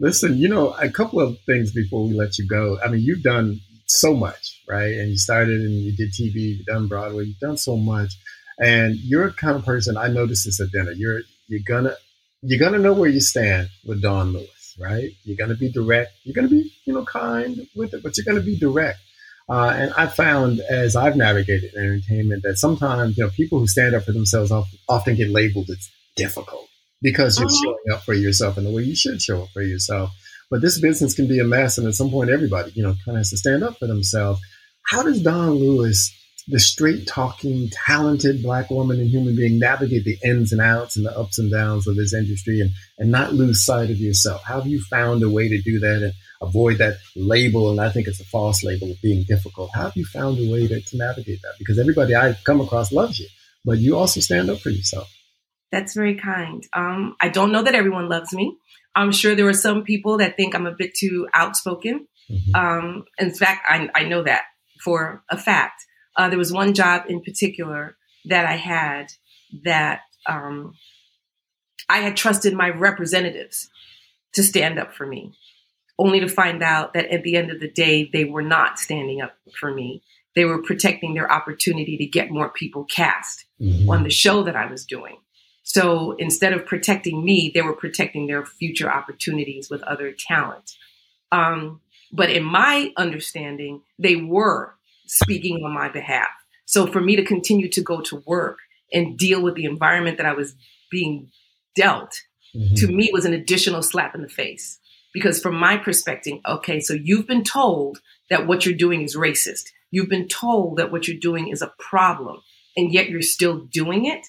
Listen, 0.00 0.38
you 0.38 0.48
know, 0.48 0.70
a 0.74 0.88
couple 0.88 1.20
of 1.20 1.40
things 1.40 1.72
before 1.72 2.06
we 2.06 2.14
let 2.14 2.38
you 2.38 2.46
go. 2.46 2.78
I 2.80 2.88
mean, 2.88 3.02
you've 3.02 3.22
done 3.22 3.60
so 3.86 4.14
much, 4.14 4.62
right? 4.68 4.94
And 4.94 5.10
you 5.10 5.18
started 5.18 5.60
and 5.60 5.72
you 5.72 5.92
did 5.92 6.12
TV, 6.12 6.34
you've 6.34 6.66
done 6.66 6.86
Broadway, 6.86 7.24
you've 7.24 7.40
done 7.40 7.56
so 7.56 7.76
much. 7.76 8.12
And 8.60 8.94
you're 8.96 9.26
a 9.26 9.32
kind 9.32 9.56
of 9.56 9.64
person 9.64 9.96
I 9.96 10.06
noticed 10.06 10.44
this 10.44 10.60
at 10.60 10.70
dinner. 10.70 10.92
You're 10.92 11.22
you're 11.48 11.62
gonna 11.66 11.96
you're 12.42 12.60
gonna 12.60 12.78
know 12.78 12.92
where 12.92 13.08
you 13.08 13.20
stand 13.20 13.70
with 13.84 14.00
Dawn 14.00 14.32
Lewis, 14.32 14.76
right? 14.78 15.10
You're 15.24 15.36
gonna 15.36 15.56
be 15.56 15.70
direct. 15.70 16.12
You're 16.22 16.34
gonna 16.34 16.48
be, 16.48 16.72
you 16.84 16.92
know, 16.92 17.04
kind 17.04 17.66
with 17.74 17.94
it, 17.94 18.02
but 18.02 18.16
you're 18.16 18.24
gonna 18.24 18.44
be 18.44 18.58
direct. 18.58 18.98
Uh, 19.48 19.72
and 19.74 19.92
I 19.94 20.06
found 20.06 20.60
as 20.60 20.94
I've 20.94 21.16
navigated 21.16 21.74
entertainment 21.74 22.42
that 22.44 22.58
sometimes, 22.58 23.16
you 23.16 23.24
know, 23.24 23.30
people 23.30 23.58
who 23.58 23.66
stand 23.66 23.94
up 23.94 24.04
for 24.04 24.12
themselves 24.12 24.52
often 24.88 25.16
get 25.16 25.30
labeled 25.30 25.70
as 25.70 25.88
difficult 26.16 26.68
because 27.02 27.38
you're 27.38 27.46
uh-huh. 27.46 27.62
showing 27.62 27.94
up 27.96 28.02
for 28.02 28.14
yourself 28.14 28.58
in 28.58 28.64
the 28.64 28.70
way 28.70 28.82
you 28.82 28.96
should 28.96 29.20
show 29.20 29.42
up 29.42 29.48
for 29.50 29.62
yourself. 29.62 30.10
But 30.50 30.62
this 30.62 30.80
business 30.80 31.14
can 31.14 31.28
be 31.28 31.40
a 31.40 31.44
mess, 31.44 31.78
and 31.78 31.86
at 31.86 31.94
some 31.94 32.10
point, 32.10 32.30
everybody, 32.30 32.72
you 32.74 32.82
know, 32.82 32.94
kind 33.04 33.16
of 33.16 33.20
has 33.20 33.30
to 33.30 33.36
stand 33.36 33.62
up 33.62 33.78
for 33.78 33.86
themselves. 33.86 34.40
How 34.86 35.02
does 35.02 35.20
Dawn 35.22 35.50
Lewis, 35.50 36.10
the 36.48 36.58
straight 36.58 37.06
talking, 37.06 37.68
talented 37.86 38.42
black 38.42 38.70
woman 38.70 38.98
and 38.98 39.10
human 39.10 39.36
being, 39.36 39.58
navigate 39.58 40.04
the 40.04 40.16
ins 40.24 40.50
and 40.50 40.62
outs 40.62 40.96
and 40.96 41.04
the 41.04 41.16
ups 41.16 41.38
and 41.38 41.50
downs 41.50 41.86
of 41.86 41.96
this 41.96 42.14
industry 42.14 42.60
and, 42.60 42.70
and 42.98 43.10
not 43.10 43.34
lose 43.34 43.62
sight 43.62 43.90
of 43.90 43.98
yourself? 43.98 44.42
How 44.42 44.60
have 44.60 44.66
you 44.66 44.80
found 44.80 45.22
a 45.22 45.28
way 45.28 45.48
to 45.48 45.60
do 45.60 45.78
that 45.80 46.02
and 46.02 46.14
avoid 46.40 46.78
that 46.78 46.96
label? 47.14 47.70
And 47.70 47.78
I 47.78 47.90
think 47.90 48.08
it's 48.08 48.20
a 48.20 48.24
false 48.24 48.64
label 48.64 48.90
of 48.90 49.02
being 49.02 49.24
difficult. 49.28 49.70
How 49.74 49.82
have 49.82 49.96
you 49.96 50.06
found 50.06 50.38
a 50.38 50.50
way 50.50 50.66
to, 50.66 50.80
to 50.80 50.96
navigate 50.96 51.42
that? 51.42 51.56
Because 51.58 51.78
everybody 51.78 52.14
I've 52.14 52.42
come 52.44 52.62
across 52.62 52.90
loves 52.90 53.20
you, 53.20 53.28
but 53.66 53.76
you 53.76 53.98
also 53.98 54.20
stand 54.20 54.48
up 54.48 54.60
for 54.60 54.70
yourself. 54.70 55.12
That's 55.70 55.94
very 55.94 56.14
kind. 56.14 56.66
Um, 56.74 57.16
I 57.20 57.28
don't 57.28 57.52
know 57.52 57.62
that 57.62 57.74
everyone 57.74 58.08
loves 58.08 58.32
me. 58.32 58.56
I'm 58.94 59.12
sure 59.12 59.34
there 59.34 59.48
are 59.48 59.52
some 59.52 59.84
people 59.84 60.18
that 60.18 60.36
think 60.36 60.54
I'm 60.54 60.66
a 60.66 60.74
bit 60.76 60.94
too 60.94 61.28
outspoken. 61.34 62.06
Mm-hmm. 62.30 62.54
Um, 62.54 63.04
in 63.18 63.32
fact, 63.32 63.66
I, 63.68 63.88
I, 63.94 64.04
know 64.04 64.22
that 64.22 64.42
for 64.82 65.22
a 65.30 65.38
fact. 65.38 65.84
Uh, 66.16 66.28
there 66.28 66.38
was 66.38 66.52
one 66.52 66.74
job 66.74 67.04
in 67.08 67.22
particular 67.22 67.96
that 68.26 68.44
I 68.44 68.56
had 68.56 69.06
that 69.64 70.00
um, 70.26 70.74
I 71.88 71.98
had 71.98 72.16
trusted 72.16 72.54
my 72.54 72.68
representatives 72.68 73.70
to 74.34 74.42
stand 74.42 74.78
up 74.78 74.94
for 74.94 75.06
me, 75.06 75.32
only 75.98 76.20
to 76.20 76.28
find 76.28 76.62
out 76.62 76.92
that 76.94 77.06
at 77.06 77.22
the 77.22 77.36
end 77.36 77.50
of 77.50 77.60
the 77.60 77.70
day, 77.70 78.10
they 78.12 78.24
were 78.24 78.42
not 78.42 78.78
standing 78.78 79.22
up 79.22 79.34
for 79.58 79.72
me. 79.72 80.02
They 80.34 80.44
were 80.44 80.62
protecting 80.62 81.14
their 81.14 81.30
opportunity 81.32 81.96
to 81.96 82.06
get 82.06 82.30
more 82.30 82.50
people 82.50 82.84
cast 82.84 83.46
mm-hmm. 83.60 83.88
on 83.88 84.02
the 84.02 84.10
show 84.10 84.42
that 84.42 84.56
I 84.56 84.70
was 84.70 84.84
doing. 84.84 85.16
So 85.68 86.12
instead 86.12 86.54
of 86.54 86.64
protecting 86.64 87.22
me, 87.22 87.52
they 87.52 87.60
were 87.60 87.76
protecting 87.76 88.26
their 88.26 88.46
future 88.46 88.90
opportunities 88.90 89.68
with 89.68 89.82
other 89.82 90.14
talent. 90.18 90.70
Um, 91.30 91.82
but 92.10 92.30
in 92.30 92.42
my 92.42 92.90
understanding, 92.96 93.82
they 93.98 94.16
were 94.16 94.76
speaking 95.06 95.62
on 95.62 95.74
my 95.74 95.90
behalf. 95.90 96.30
So 96.64 96.86
for 96.86 97.02
me 97.02 97.16
to 97.16 97.22
continue 97.22 97.68
to 97.68 97.82
go 97.82 98.00
to 98.00 98.22
work 98.26 98.56
and 98.94 99.18
deal 99.18 99.42
with 99.42 99.56
the 99.56 99.66
environment 99.66 100.16
that 100.16 100.24
I 100.24 100.32
was 100.32 100.54
being 100.90 101.30
dealt 101.76 102.14
mm-hmm. 102.56 102.74
to 102.76 102.88
me 102.88 103.10
was 103.12 103.26
an 103.26 103.34
additional 103.34 103.82
slap 103.82 104.14
in 104.14 104.22
the 104.22 104.28
face. 104.28 104.80
Because 105.12 105.38
from 105.38 105.54
my 105.54 105.76
perspective, 105.76 106.38
okay, 106.48 106.80
so 106.80 106.94
you've 106.94 107.26
been 107.26 107.44
told 107.44 107.98
that 108.30 108.46
what 108.46 108.64
you're 108.64 108.74
doing 108.74 109.02
is 109.02 109.16
racist. 109.16 109.64
You've 109.90 110.08
been 110.08 110.28
told 110.28 110.78
that 110.78 110.90
what 110.90 111.06
you're 111.06 111.20
doing 111.20 111.48
is 111.48 111.60
a 111.60 111.74
problem, 111.78 112.40
and 112.74 112.90
yet 112.90 113.10
you're 113.10 113.20
still 113.20 113.66
doing 113.70 114.06
it. 114.06 114.26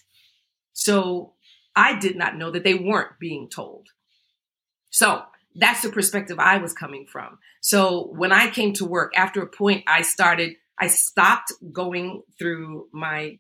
So 0.80 1.34
I 1.76 2.00
did 2.00 2.16
not 2.16 2.38
know 2.38 2.52
that 2.52 2.64
they 2.64 2.74
weren't 2.74 3.20
being 3.20 3.50
told. 3.50 3.90
So 4.92 5.24
that's 5.56 5.82
the 5.82 5.90
perspective 5.90 6.40
I 6.40 6.58
was 6.58 6.72
coming 6.72 7.06
from. 7.06 7.38
So 7.60 8.14
when 8.16 8.32
I 8.32 8.50
came 8.50 8.72
to 8.76 8.86
work, 8.86 9.12
after 9.18 9.42
a 9.42 9.48
point, 9.48 9.84
I 9.88 10.04
started, 10.04 10.54
I 10.80 10.88
stopped 10.88 11.52
going 11.74 12.24
through 12.38 12.88
my 12.94 13.40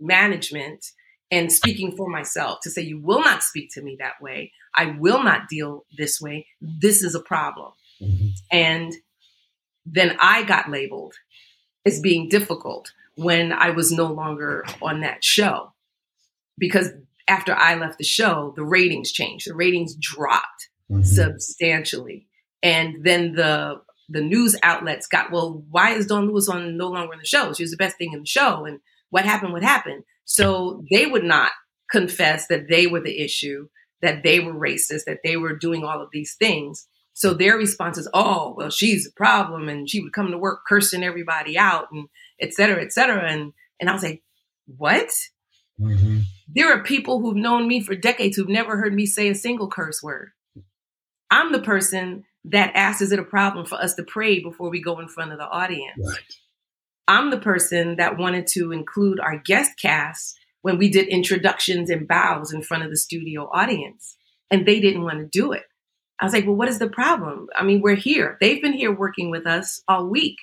management 0.00 0.84
and 1.30 1.52
speaking 1.52 1.96
for 1.96 2.10
myself 2.10 2.58
to 2.62 2.70
say, 2.70 2.82
you 2.82 3.00
will 3.00 3.20
not 3.20 3.44
speak 3.44 3.70
to 3.74 3.82
me 3.82 3.96
that 4.00 4.20
way. 4.20 4.50
I 4.74 4.96
will 4.98 5.22
not 5.22 5.48
deal 5.48 5.84
this 5.96 6.20
way. 6.20 6.48
This 6.60 7.04
is 7.04 7.14
a 7.14 7.20
problem. 7.20 7.70
Mm-hmm. 8.02 8.28
And 8.50 8.92
then 9.86 10.16
I 10.20 10.42
got 10.42 10.68
labeled 10.68 11.14
as 11.86 12.00
being 12.00 12.28
difficult 12.28 12.92
when 13.14 13.52
I 13.52 13.70
was 13.70 13.92
no 13.92 14.06
longer 14.06 14.64
on 14.82 15.02
that 15.02 15.22
show. 15.22 15.72
Because 16.58 16.88
after 17.28 17.54
I 17.54 17.76
left 17.76 17.98
the 17.98 18.04
show, 18.04 18.52
the 18.56 18.64
ratings 18.64 19.12
changed. 19.12 19.48
The 19.48 19.54
ratings 19.54 19.94
dropped 19.94 20.68
mm-hmm. 20.90 21.02
substantially. 21.02 22.26
And 22.62 23.04
then 23.04 23.32
the 23.32 23.80
the 24.12 24.20
news 24.20 24.56
outlets 24.64 25.06
got, 25.06 25.30
well, 25.30 25.64
why 25.70 25.92
is 25.92 26.06
Dawn 26.06 26.26
Lewis 26.26 26.48
on 26.48 26.76
no 26.76 26.88
longer 26.88 27.12
in 27.12 27.20
the 27.20 27.24
show? 27.24 27.52
She 27.52 27.62
was 27.62 27.70
the 27.70 27.76
best 27.76 27.96
thing 27.96 28.12
in 28.12 28.20
the 28.20 28.26
show. 28.26 28.64
And 28.64 28.80
what 29.10 29.24
happened, 29.24 29.52
what 29.52 29.62
happened? 29.62 30.02
So 30.24 30.82
they 30.90 31.06
would 31.06 31.22
not 31.22 31.52
confess 31.88 32.48
that 32.48 32.68
they 32.68 32.88
were 32.88 33.00
the 33.00 33.20
issue, 33.20 33.68
that 34.02 34.24
they 34.24 34.40
were 34.40 34.52
racist, 34.52 35.04
that 35.06 35.20
they 35.22 35.36
were 35.36 35.56
doing 35.56 35.84
all 35.84 36.02
of 36.02 36.08
these 36.12 36.34
things. 36.34 36.88
So 37.12 37.34
their 37.34 37.56
response 37.56 37.98
is, 37.98 38.08
oh, 38.12 38.54
well, 38.56 38.70
she's 38.70 39.06
a 39.06 39.12
problem. 39.12 39.68
And 39.68 39.88
she 39.88 40.00
would 40.00 40.12
come 40.12 40.32
to 40.32 40.38
work 40.38 40.62
cursing 40.68 41.04
everybody 41.04 41.56
out 41.56 41.86
and 41.92 42.08
et 42.40 42.52
cetera, 42.52 42.82
et 42.82 42.92
cetera. 42.92 43.30
And, 43.30 43.52
and 43.78 43.88
I 43.88 43.92
was 43.92 44.02
like, 44.02 44.24
what? 44.76 45.10
Mm-hmm. 45.80 46.18
There 46.54 46.72
are 46.72 46.82
people 46.82 47.20
who've 47.20 47.36
known 47.36 47.68
me 47.68 47.80
for 47.80 47.94
decades 47.94 48.36
who've 48.36 48.48
never 48.48 48.76
heard 48.76 48.94
me 48.94 49.06
say 49.06 49.28
a 49.28 49.34
single 49.34 49.68
curse 49.68 50.02
word. 50.02 50.30
I'm 51.30 51.52
the 51.52 51.60
person 51.60 52.24
that 52.46 52.72
asks, 52.74 53.02
is 53.02 53.12
it 53.12 53.18
a 53.18 53.24
problem 53.24 53.66
for 53.66 53.76
us 53.76 53.94
to 53.94 54.02
pray 54.02 54.40
before 54.40 54.70
we 54.70 54.82
go 54.82 54.98
in 54.98 55.08
front 55.08 55.32
of 55.32 55.38
the 55.38 55.48
audience? 55.48 55.98
Right. 56.04 56.34
I'm 57.06 57.30
the 57.30 57.40
person 57.40 57.96
that 57.96 58.18
wanted 58.18 58.46
to 58.52 58.72
include 58.72 59.20
our 59.20 59.38
guest 59.38 59.72
cast 59.80 60.38
when 60.62 60.78
we 60.78 60.90
did 60.90 61.08
introductions 61.08 61.90
and 61.90 62.06
bows 62.06 62.52
in 62.52 62.62
front 62.62 62.84
of 62.84 62.90
the 62.90 62.96
studio 62.96 63.48
audience, 63.52 64.16
and 64.50 64.66
they 64.66 64.80
didn't 64.80 65.02
want 65.02 65.18
to 65.18 65.26
do 65.26 65.52
it. 65.52 65.62
I 66.20 66.24
was 66.24 66.34
like, 66.34 66.46
well, 66.46 66.56
what 66.56 66.68
is 66.68 66.78
the 66.78 66.88
problem? 66.88 67.46
I 67.56 67.64
mean, 67.64 67.80
we're 67.80 67.94
here. 67.94 68.36
They've 68.40 68.60
been 68.60 68.74
here 68.74 68.92
working 68.92 69.30
with 69.30 69.46
us 69.46 69.82
all 69.88 70.06
week. 70.06 70.36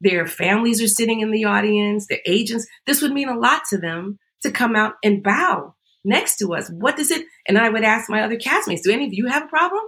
Their 0.00 0.26
families 0.26 0.82
are 0.82 0.88
sitting 0.88 1.20
in 1.20 1.30
the 1.30 1.46
audience, 1.46 2.06
their 2.06 2.20
agents. 2.26 2.66
This 2.86 3.00
would 3.00 3.12
mean 3.12 3.28
a 3.28 3.38
lot 3.38 3.62
to 3.70 3.78
them 3.78 4.18
to 4.44 4.52
come 4.52 4.76
out 4.76 4.94
and 5.02 5.22
bow 5.22 5.74
next 6.04 6.38
to 6.38 6.54
us. 6.54 6.70
What 6.70 6.96
does 6.96 7.10
it? 7.10 7.26
And 7.48 7.58
I 7.58 7.68
would 7.68 7.84
ask 7.84 8.08
my 8.08 8.22
other 8.22 8.36
castmates, 8.36 8.82
do 8.82 8.92
any 8.92 9.06
of 9.06 9.12
you 9.12 9.26
have 9.26 9.44
a 9.44 9.48
problem? 9.48 9.82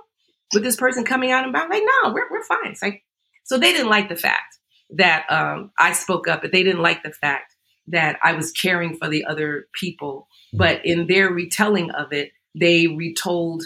with 0.54 0.62
this 0.62 0.76
person 0.76 1.04
coming 1.04 1.30
out 1.30 1.44
and 1.44 1.52
bowing? 1.52 1.70
Like, 1.70 1.82
no, 1.84 2.12
we're, 2.12 2.30
we're 2.30 2.44
fine. 2.44 2.70
It's 2.72 2.82
like, 2.82 3.02
so 3.44 3.58
they 3.58 3.72
didn't 3.72 3.90
like 3.90 4.08
the 4.08 4.16
fact 4.16 4.58
that 4.90 5.24
um, 5.30 5.70
I 5.78 5.92
spoke 5.92 6.28
up, 6.28 6.42
but 6.42 6.52
they 6.52 6.62
didn't 6.62 6.82
like 6.82 7.02
the 7.02 7.12
fact 7.12 7.54
that 7.88 8.18
I 8.22 8.32
was 8.32 8.52
caring 8.52 8.96
for 8.96 9.08
the 9.08 9.24
other 9.24 9.66
people. 9.78 10.28
But 10.52 10.84
in 10.84 11.06
their 11.06 11.30
retelling 11.30 11.90
of 11.92 12.12
it, 12.12 12.30
they 12.58 12.86
retold 12.86 13.64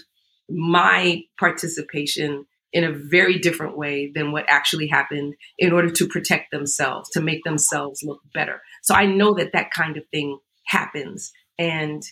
my 0.48 1.22
participation 1.38 2.46
in 2.72 2.84
a 2.84 2.92
very 2.92 3.38
different 3.38 3.76
way 3.76 4.12
than 4.14 4.30
what 4.30 4.44
actually 4.48 4.86
happened 4.86 5.34
in 5.58 5.72
order 5.72 5.90
to 5.90 6.06
protect 6.06 6.50
themselves, 6.50 7.08
to 7.10 7.20
make 7.20 7.42
themselves 7.44 8.02
look 8.02 8.20
better. 8.32 8.60
So 8.82 8.94
I 8.94 9.06
know 9.06 9.34
that 9.34 9.52
that 9.52 9.70
kind 9.72 9.96
of 9.96 10.04
thing 10.12 10.38
happens 10.70 11.32
and 11.58 12.02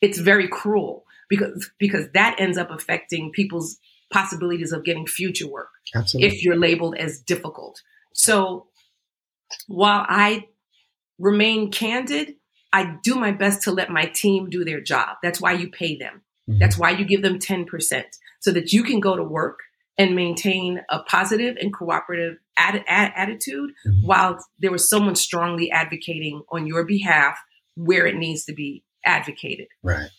it's 0.00 0.18
very 0.18 0.48
cruel 0.48 1.04
because 1.28 1.70
because 1.78 2.06
that 2.14 2.36
ends 2.38 2.56
up 2.56 2.70
affecting 2.70 3.32
people's 3.32 3.78
possibilities 4.12 4.72
of 4.72 4.84
getting 4.84 5.06
future 5.06 5.48
work 5.48 5.68
Absolutely. 5.94 6.28
if 6.28 6.44
you're 6.44 6.58
labeled 6.58 6.96
as 6.96 7.20
difficult. 7.20 7.82
So 8.14 8.66
while 9.66 10.04
I 10.08 10.46
remain 11.18 11.70
candid, 11.70 12.34
I 12.72 12.96
do 13.02 13.16
my 13.16 13.32
best 13.32 13.62
to 13.62 13.72
let 13.72 13.90
my 13.90 14.06
team 14.06 14.48
do 14.48 14.64
their 14.64 14.80
job. 14.80 15.16
That's 15.22 15.40
why 15.40 15.52
you 15.52 15.70
pay 15.70 15.96
them. 15.96 16.22
Mm-hmm. 16.48 16.58
That's 16.60 16.78
why 16.78 16.90
you 16.90 17.04
give 17.04 17.22
them 17.22 17.38
10% 17.38 18.04
so 18.40 18.52
that 18.52 18.72
you 18.72 18.84
can 18.84 19.00
go 19.00 19.16
to 19.16 19.24
work 19.24 19.58
and 19.98 20.14
maintain 20.14 20.82
a 20.90 21.00
positive 21.00 21.56
and 21.58 21.72
cooperative 21.72 22.36
ad- 22.56 22.84
ad- 22.86 23.12
attitude 23.16 23.70
mm-hmm. 23.86 24.06
while 24.06 24.38
there 24.58 24.70
was 24.70 24.88
someone 24.88 25.16
strongly 25.16 25.70
advocating 25.70 26.42
on 26.50 26.66
your 26.66 26.84
behalf 26.84 27.38
where 27.76 28.06
it 28.06 28.16
needs 28.16 28.44
to 28.46 28.52
be 28.52 28.82
advocated. 29.04 29.68
Right 29.82 30.10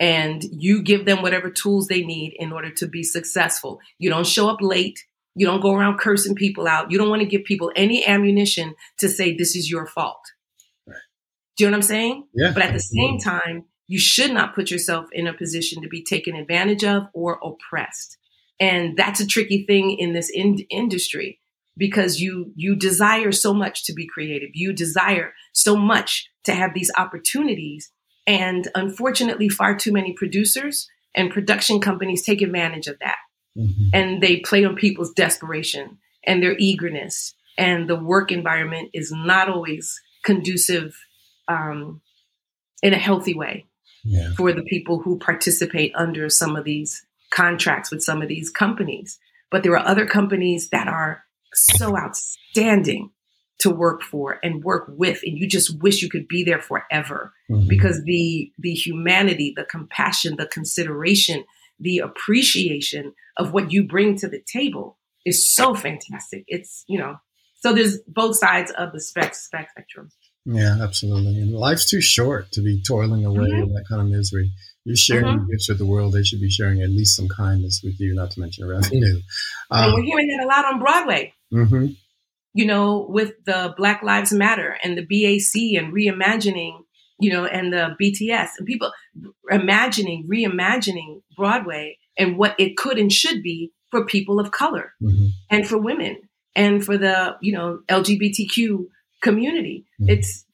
and 0.00 0.42
you 0.50 0.82
give 0.82 1.04
them 1.04 1.20
whatever 1.20 1.50
tools 1.50 1.86
they 1.86 2.02
need 2.02 2.34
in 2.38 2.52
order 2.52 2.70
to 2.70 2.88
be 2.88 3.02
successful. 3.02 3.78
You 3.98 4.08
don't 4.08 4.26
show 4.26 4.48
up 4.48 4.62
late. 4.62 4.98
You 5.36 5.46
don't 5.46 5.60
go 5.60 5.74
around 5.74 5.98
cursing 5.98 6.34
people 6.34 6.66
out. 6.66 6.90
You 6.90 6.96
don't 6.98 7.10
want 7.10 7.20
to 7.20 7.28
give 7.28 7.44
people 7.44 7.70
any 7.76 8.04
ammunition 8.04 8.74
to 8.98 9.08
say 9.08 9.36
this 9.36 9.54
is 9.54 9.70
your 9.70 9.86
fault. 9.86 10.22
Right. 10.86 10.96
Do 11.56 11.64
you 11.64 11.70
know 11.70 11.76
what 11.76 11.84
I'm 11.84 11.88
saying? 11.88 12.26
Yeah. 12.34 12.52
But 12.52 12.62
at 12.62 12.72
the 12.72 12.80
same 12.80 13.18
time, 13.18 13.66
you 13.86 13.98
should 13.98 14.32
not 14.32 14.54
put 14.54 14.70
yourself 14.70 15.06
in 15.12 15.26
a 15.26 15.34
position 15.34 15.82
to 15.82 15.88
be 15.88 16.02
taken 16.02 16.34
advantage 16.34 16.82
of 16.82 17.04
or 17.12 17.38
oppressed. 17.44 18.16
And 18.58 18.96
that's 18.96 19.20
a 19.20 19.26
tricky 19.26 19.64
thing 19.66 19.92
in 19.98 20.14
this 20.14 20.30
in- 20.30 20.64
industry 20.70 21.40
because 21.76 22.20
you 22.20 22.52
you 22.56 22.76
desire 22.76 23.32
so 23.32 23.54
much 23.54 23.84
to 23.84 23.92
be 23.92 24.06
creative. 24.06 24.50
You 24.54 24.72
desire 24.72 25.32
so 25.52 25.76
much 25.76 26.30
to 26.44 26.54
have 26.54 26.74
these 26.74 26.90
opportunities 26.98 27.90
and 28.30 28.68
unfortunately, 28.76 29.48
far 29.48 29.74
too 29.74 29.92
many 29.92 30.12
producers 30.12 30.88
and 31.16 31.32
production 31.32 31.80
companies 31.80 32.22
take 32.22 32.42
advantage 32.42 32.86
of 32.86 32.98
that. 33.00 33.16
Mm-hmm. 33.58 33.88
And 33.92 34.22
they 34.22 34.36
play 34.36 34.64
on 34.64 34.76
people's 34.76 35.12
desperation 35.12 35.98
and 36.24 36.40
their 36.40 36.56
eagerness. 36.56 37.34
And 37.58 37.88
the 37.88 37.96
work 37.96 38.30
environment 38.30 38.90
is 38.94 39.10
not 39.10 39.48
always 39.48 40.00
conducive 40.24 40.94
um, 41.48 42.02
in 42.84 42.94
a 42.94 42.98
healthy 42.98 43.34
way 43.34 43.66
yeah. 44.04 44.30
for 44.36 44.52
the 44.52 44.62
people 44.62 45.00
who 45.00 45.18
participate 45.18 45.92
under 45.96 46.28
some 46.28 46.54
of 46.54 46.64
these 46.64 47.04
contracts 47.30 47.90
with 47.90 48.02
some 48.02 48.22
of 48.22 48.28
these 48.28 48.48
companies. 48.48 49.18
But 49.50 49.64
there 49.64 49.76
are 49.76 49.84
other 49.84 50.06
companies 50.06 50.68
that 50.70 50.86
are 50.86 51.24
so 51.54 51.96
outstanding 51.96 53.10
to 53.60 53.70
work 53.70 54.02
for 54.02 54.38
and 54.42 54.64
work 54.64 54.86
with 54.88 55.20
and 55.22 55.38
you 55.38 55.46
just 55.46 55.80
wish 55.82 56.02
you 56.02 56.08
could 56.08 56.26
be 56.26 56.42
there 56.42 56.60
forever. 56.60 57.32
Mm-hmm. 57.50 57.68
because 57.68 58.02
the 58.04 58.52
the 58.58 58.72
humanity 58.72 59.52
the 59.54 59.64
compassion 59.64 60.36
the 60.36 60.46
consideration 60.46 61.44
the 61.78 61.98
appreciation 61.98 63.12
of 63.36 63.52
what 63.52 63.72
you 63.72 63.86
bring 63.86 64.16
to 64.18 64.28
the 64.28 64.42
table 64.52 64.98
is 65.26 65.52
so 65.52 65.74
fantastic. 65.74 66.44
It's 66.46 66.84
you 66.88 66.98
know 66.98 67.16
so 67.56 67.74
there's 67.74 67.98
both 68.06 68.36
sides 68.36 68.72
of 68.76 68.92
the 68.92 69.00
spec, 69.00 69.34
spec 69.34 69.70
spectrum. 69.70 70.10
Yeah 70.46 70.78
absolutely. 70.80 71.40
And 71.40 71.52
life's 71.52 71.90
too 71.90 72.00
short 72.00 72.52
to 72.52 72.62
be 72.62 72.82
toiling 72.82 73.26
away 73.26 73.50
mm-hmm. 73.50 73.62
in 73.62 73.72
that 73.74 73.84
kind 73.88 74.00
of 74.00 74.08
misery. 74.08 74.52
You're 74.84 74.96
sharing 74.96 75.26
mm-hmm. 75.26 75.50
gifts 75.50 75.68
with 75.68 75.76
the 75.76 75.86
world. 75.86 76.14
They 76.14 76.22
should 76.22 76.40
be 76.40 76.48
sharing 76.48 76.80
at 76.80 76.88
least 76.88 77.14
some 77.14 77.28
kindness 77.28 77.82
with 77.84 78.00
you 78.00 78.14
not 78.14 78.30
to 78.30 78.40
mention 78.40 78.66
revenue 78.66 79.20
um, 79.70 79.84
and 79.84 79.92
we're 79.92 80.02
hearing 80.04 80.28
that 80.28 80.44
a 80.44 80.48
lot 80.48 80.64
on 80.64 80.78
broadway 80.78 81.34
mm-hmm 81.52 81.86
you 82.52 82.66
know, 82.66 83.06
with 83.08 83.32
the 83.44 83.74
Black 83.76 84.02
Lives 84.02 84.32
Matter 84.32 84.76
and 84.82 84.98
the 84.98 85.02
BAC 85.02 85.80
and 85.80 85.92
reimagining, 85.92 86.80
you 87.18 87.32
know, 87.32 87.44
and 87.44 87.72
the 87.72 87.96
BTS 88.00 88.48
and 88.58 88.66
people 88.66 88.92
imagining, 89.50 90.28
reimagining 90.28 91.22
Broadway 91.36 91.98
and 92.16 92.36
what 92.36 92.58
it 92.58 92.76
could 92.76 92.98
and 92.98 93.12
should 93.12 93.42
be 93.42 93.72
for 93.90 94.04
people 94.04 94.40
of 94.40 94.50
color 94.50 94.92
mm-hmm. 95.02 95.26
and 95.48 95.66
for 95.66 95.78
women 95.78 96.22
and 96.56 96.84
for 96.84 96.98
the, 96.98 97.36
you 97.40 97.52
know, 97.52 97.80
LGBTQ 97.88 98.86
community. 99.22 99.86
Mm-hmm. 100.00 100.10
It's 100.10 100.44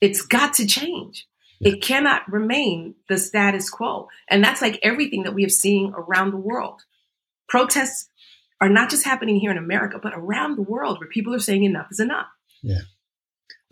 it's 0.00 0.22
got 0.22 0.54
to 0.54 0.66
change. 0.66 1.26
It 1.62 1.82
cannot 1.82 2.22
remain 2.26 2.94
the 3.10 3.18
status 3.18 3.68
quo. 3.68 4.08
And 4.30 4.42
that's 4.42 4.62
like 4.62 4.78
everything 4.82 5.24
that 5.24 5.34
we 5.34 5.42
have 5.42 5.52
seen 5.52 5.92
around 5.94 6.30
the 6.30 6.38
world. 6.38 6.80
Protests 7.50 8.08
are 8.60 8.68
not 8.68 8.90
just 8.90 9.04
happening 9.04 9.36
here 9.36 9.50
in 9.50 9.58
America, 9.58 9.98
but 10.02 10.12
around 10.14 10.56
the 10.56 10.62
world 10.62 10.98
where 10.98 11.08
people 11.08 11.34
are 11.34 11.40
saying 11.40 11.64
enough 11.64 11.86
is 11.90 12.00
enough. 12.00 12.26
Yeah. 12.62 12.80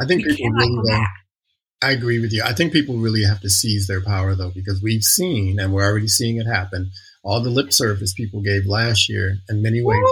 I 0.00 0.06
think 0.06 0.24
we 0.24 0.34
people 0.34 0.50
really, 0.52 1.04
I 1.82 1.90
agree 1.92 2.20
with 2.20 2.32
you. 2.32 2.42
I 2.42 2.52
think 2.52 2.72
people 2.72 2.96
really 2.96 3.24
have 3.24 3.40
to 3.40 3.50
seize 3.50 3.86
their 3.86 4.02
power 4.02 4.34
though, 4.34 4.50
because 4.54 4.80
we've 4.82 5.02
seen, 5.02 5.58
and 5.58 5.72
we're 5.72 5.84
already 5.84 6.08
seeing 6.08 6.38
it 6.38 6.46
happen, 6.46 6.90
all 7.22 7.40
the 7.42 7.50
lip 7.50 7.72
service 7.72 8.14
people 8.14 8.40
gave 8.40 8.64
last 8.66 9.08
year 9.08 9.36
in 9.48 9.62
many 9.62 9.82
ways, 9.82 10.02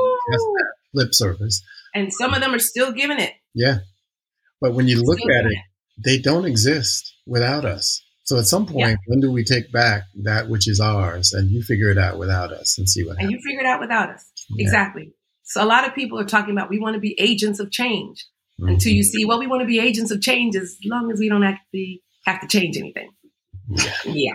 lip 0.92 1.14
service. 1.14 1.62
And 1.94 2.12
some 2.12 2.34
of 2.34 2.40
them 2.40 2.54
are 2.54 2.58
still 2.58 2.92
giving 2.92 3.18
it. 3.18 3.32
Yeah. 3.54 3.78
But 4.60 4.74
when 4.74 4.88
you 4.88 5.02
look 5.02 5.20
at 5.20 5.46
it, 5.46 5.52
it, 5.52 5.58
they 6.04 6.18
don't 6.18 6.44
exist 6.44 7.14
without 7.26 7.64
us. 7.64 8.02
So 8.24 8.38
at 8.38 8.46
some 8.46 8.66
point, 8.66 8.88
yeah. 8.88 8.96
when 9.06 9.20
do 9.20 9.30
we 9.30 9.44
take 9.44 9.70
back 9.70 10.02
that 10.24 10.48
which 10.48 10.68
is 10.68 10.80
ours 10.80 11.32
and 11.32 11.50
you 11.50 11.62
figure 11.62 11.90
it 11.90 11.98
out 11.98 12.18
without 12.18 12.52
us 12.52 12.76
and 12.76 12.88
see 12.88 13.04
what 13.04 13.12
and 13.12 13.20
happens? 13.20 13.34
And 13.34 13.40
you 13.40 13.48
figure 13.48 13.60
it 13.60 13.66
out 13.66 13.80
without 13.80 14.10
us. 14.10 14.24
Yeah. 14.50 14.64
Exactly. 14.64 15.12
So 15.42 15.62
a 15.62 15.66
lot 15.66 15.86
of 15.86 15.94
people 15.94 16.18
are 16.18 16.24
talking 16.24 16.52
about 16.52 16.70
we 16.70 16.78
want 16.78 16.94
to 16.94 17.00
be 17.00 17.14
agents 17.18 17.60
of 17.60 17.70
change 17.70 18.26
mm-hmm. 18.60 18.74
until 18.74 18.92
you 18.92 19.02
see, 19.02 19.24
well, 19.24 19.38
we 19.38 19.46
want 19.46 19.62
to 19.62 19.66
be 19.66 19.78
agents 19.78 20.10
of 20.10 20.20
change 20.20 20.56
as 20.56 20.76
long 20.84 21.10
as 21.12 21.20
we 21.20 21.28
don't 21.28 21.44
actually 21.44 22.02
have 22.24 22.40
to 22.40 22.48
change 22.48 22.76
anything. 22.76 23.10
Yeah. 23.68 23.92
Yeah. 24.04 24.32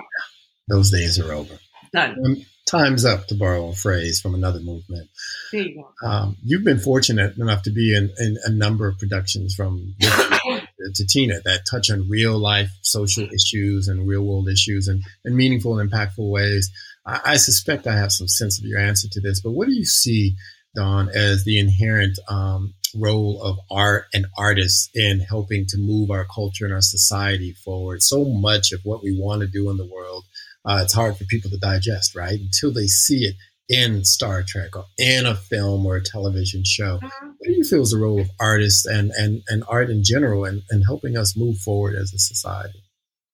Those 0.67 0.91
days 0.91 1.19
are 1.19 1.31
over. 1.33 1.57
Done. 1.93 2.15
Um, 2.25 2.45
time's 2.65 3.03
up, 3.03 3.27
to 3.27 3.35
borrow 3.35 3.69
a 3.69 3.73
phrase 3.73 4.21
from 4.21 4.33
another 4.33 4.59
movement. 4.59 5.09
There 5.51 5.61
you 5.61 5.83
go. 6.01 6.07
Um, 6.07 6.38
you've 6.43 6.63
been 6.63 6.79
fortunate 6.79 7.38
enough 7.38 7.63
to 7.63 7.71
be 7.71 7.95
in, 7.95 8.11
in 8.17 8.38
a 8.45 8.49
number 8.49 8.88
of 8.88 8.97
productions 8.97 9.53
from 9.53 9.95
to 9.99 11.05
Tina 11.05 11.41
that 11.43 11.65
touch 11.69 11.91
on 11.91 12.07
real 12.09 12.38
life 12.38 12.69
social 12.81 13.27
issues 13.27 13.88
and 13.88 14.07
real 14.07 14.23
world 14.23 14.47
issues 14.47 14.88
and 14.88 15.03
in 15.25 15.35
meaningful 15.35 15.79
and 15.79 15.91
impactful 15.91 16.29
ways. 16.29 16.71
I, 17.06 17.19
I, 17.26 17.38
suspect 17.38 17.88
I 17.88 17.95
have 17.95 18.11
some 18.11 18.28
sense 18.28 18.60
of 18.60 18.65
your 18.65 18.80
answer 18.80 19.07
to 19.11 19.22
this, 19.22 19.41
but 19.41 19.52
what 19.52 19.68
do 19.68 19.73
you 19.73 19.86
see, 19.86 20.36
Dawn, 20.76 21.10
as 21.10 21.44
the 21.44 21.60
inherent 21.60 22.18
um, 22.30 22.73
role 22.95 23.41
of 23.41 23.57
art 23.69 24.06
and 24.14 24.28
artists 24.38 24.90
in 24.94 25.19
helping 25.19 25.65
to 25.68 25.78
move 25.78 26.11
our 26.11 26.26
culture 26.34 26.65
and 26.65 26.73
our 26.73 26.82
society 26.82 27.53
forward? 27.53 28.02
So 28.02 28.26
much 28.26 28.72
of 28.72 28.82
what 28.84 29.03
we 29.03 29.18
want 29.18 29.41
to 29.41 29.48
do 29.48 29.69
in 29.69 29.78
the 29.78 29.88
world, 29.88 30.26
uh, 30.65 30.82
it's 30.84 30.94
hard 30.94 31.18
for 31.18 31.26
people 31.26 31.49
to 31.52 31.57
digest, 31.57 32.15
right? 32.15 32.40
Until 32.40 32.72
they 32.72 32.88
see 32.88 33.26
it 33.26 33.36
in 33.72 34.03
Star 34.03 34.44
Trek 34.45 34.76
or 34.76 34.86
in 34.98 35.26
a 35.26 35.34
film 35.34 35.86
or 35.86 35.95
a 35.95 36.03
television 36.03 36.64
show. 36.65 36.98
Mm-hmm. 36.98 37.28
What 37.28 37.48
do 37.48 37.53
you 37.53 37.64
feel 37.64 37.82
is 37.82 37.91
the 37.91 37.98
role 37.98 38.19
of 38.19 38.30
artists 38.40 38.86
and, 38.86 39.11
and, 39.11 39.41
and 39.48 39.64
art 39.68 39.90
in 39.90 40.03
general 40.03 40.45
and, 40.45 40.61
and 40.69 40.84
helping 40.86 41.18
us 41.18 41.38
move 41.38 41.57
forward 41.57 41.95
as 41.95 42.14
a 42.14 42.19
society? 42.19 42.84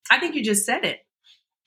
I 0.09 0.19
think 0.19 0.35
you 0.35 0.43
just 0.43 0.65
said 0.65 0.85
it. 0.85 0.99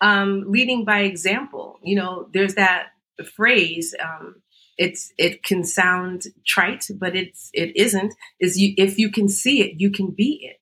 Um, 0.00 0.44
leading 0.46 0.84
by 0.84 1.00
example. 1.00 1.59
You 1.82 1.96
know, 1.96 2.28
there's 2.32 2.54
that 2.54 2.88
phrase. 3.34 3.94
Um, 4.02 4.42
it's 4.78 5.12
it 5.18 5.42
can 5.42 5.64
sound 5.64 6.24
trite, 6.46 6.86
but 6.98 7.14
it's 7.14 7.50
it 7.52 7.76
isn't. 7.76 8.14
Is 8.40 8.58
you 8.58 8.74
if 8.76 8.98
you 8.98 9.10
can 9.10 9.28
see 9.28 9.62
it, 9.62 9.80
you 9.80 9.90
can 9.90 10.10
be 10.10 10.40
it. 10.42 10.56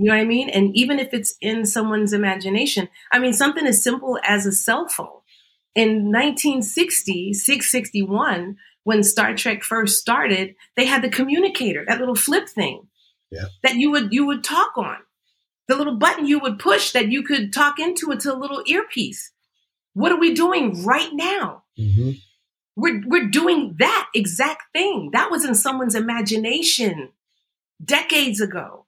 You 0.00 0.06
know 0.06 0.14
what 0.14 0.20
I 0.20 0.24
mean? 0.24 0.48
And 0.48 0.70
even 0.76 1.00
if 1.00 1.12
it's 1.12 1.34
in 1.40 1.66
someone's 1.66 2.12
imagination, 2.12 2.88
I 3.10 3.18
mean, 3.18 3.32
something 3.32 3.66
as 3.66 3.82
simple 3.82 4.18
as 4.22 4.46
a 4.46 4.52
cell 4.52 4.86
phone 4.86 5.18
in 5.74 6.12
1960, 6.12 7.34
661, 7.34 8.56
when 8.84 9.02
Star 9.02 9.34
Trek 9.34 9.62
first 9.62 10.00
started, 10.00 10.54
they 10.76 10.86
had 10.86 11.02
the 11.02 11.08
communicator, 11.08 11.84
that 11.86 11.98
little 11.98 12.14
flip 12.14 12.48
thing 12.48 12.88
yeah. 13.30 13.44
that 13.62 13.74
you 13.74 13.90
would 13.90 14.12
you 14.12 14.26
would 14.26 14.42
talk 14.42 14.76
on. 14.76 14.96
The 15.68 15.76
little 15.76 15.96
button 15.96 16.26
you 16.26 16.38
would 16.38 16.58
push 16.58 16.92
that 16.92 17.12
you 17.12 17.22
could 17.22 17.52
talk 17.52 17.78
into 17.78 18.10
it 18.10 18.20
to 18.20 18.34
a 18.34 18.38
little 18.38 18.62
earpiece. 18.66 19.32
What 19.98 20.12
are 20.12 20.18
we 20.18 20.34
doing 20.34 20.84
right 20.84 21.10
now? 21.12 21.64
Mm-hmm. 21.78 22.10
We're, 22.76 23.02
we're 23.06 23.28
doing 23.28 23.74
that 23.78 24.08
exact 24.14 24.62
thing. 24.72 25.10
That 25.12 25.30
was 25.30 25.44
in 25.44 25.54
someone's 25.54 25.94
imagination 25.94 27.10
decades 27.84 28.40
ago. 28.40 28.86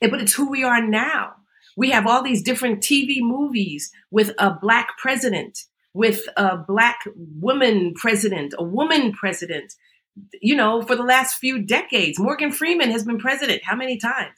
But 0.00 0.20
it's 0.20 0.34
who 0.34 0.50
we 0.50 0.64
are 0.64 0.86
now. 0.86 1.32
We 1.76 1.90
have 1.90 2.06
all 2.06 2.22
these 2.22 2.42
different 2.42 2.82
TV 2.82 3.20
movies 3.20 3.90
with 4.10 4.32
a 4.38 4.50
black 4.50 4.98
president 4.98 5.58
with 5.94 6.28
a 6.36 6.56
black 6.56 7.00
woman 7.16 7.94
president, 7.94 8.54
a 8.58 8.64
woman 8.64 9.12
president, 9.12 9.72
you 10.40 10.54
know, 10.54 10.82
for 10.82 10.96
the 10.96 11.02
last 11.02 11.38
few 11.38 11.62
decades. 11.62 12.18
Morgan 12.18 12.52
Freeman 12.52 12.90
has 12.90 13.04
been 13.04 13.18
president 13.18 13.62
how 13.64 13.76
many 13.76 13.96
times? 13.96 14.34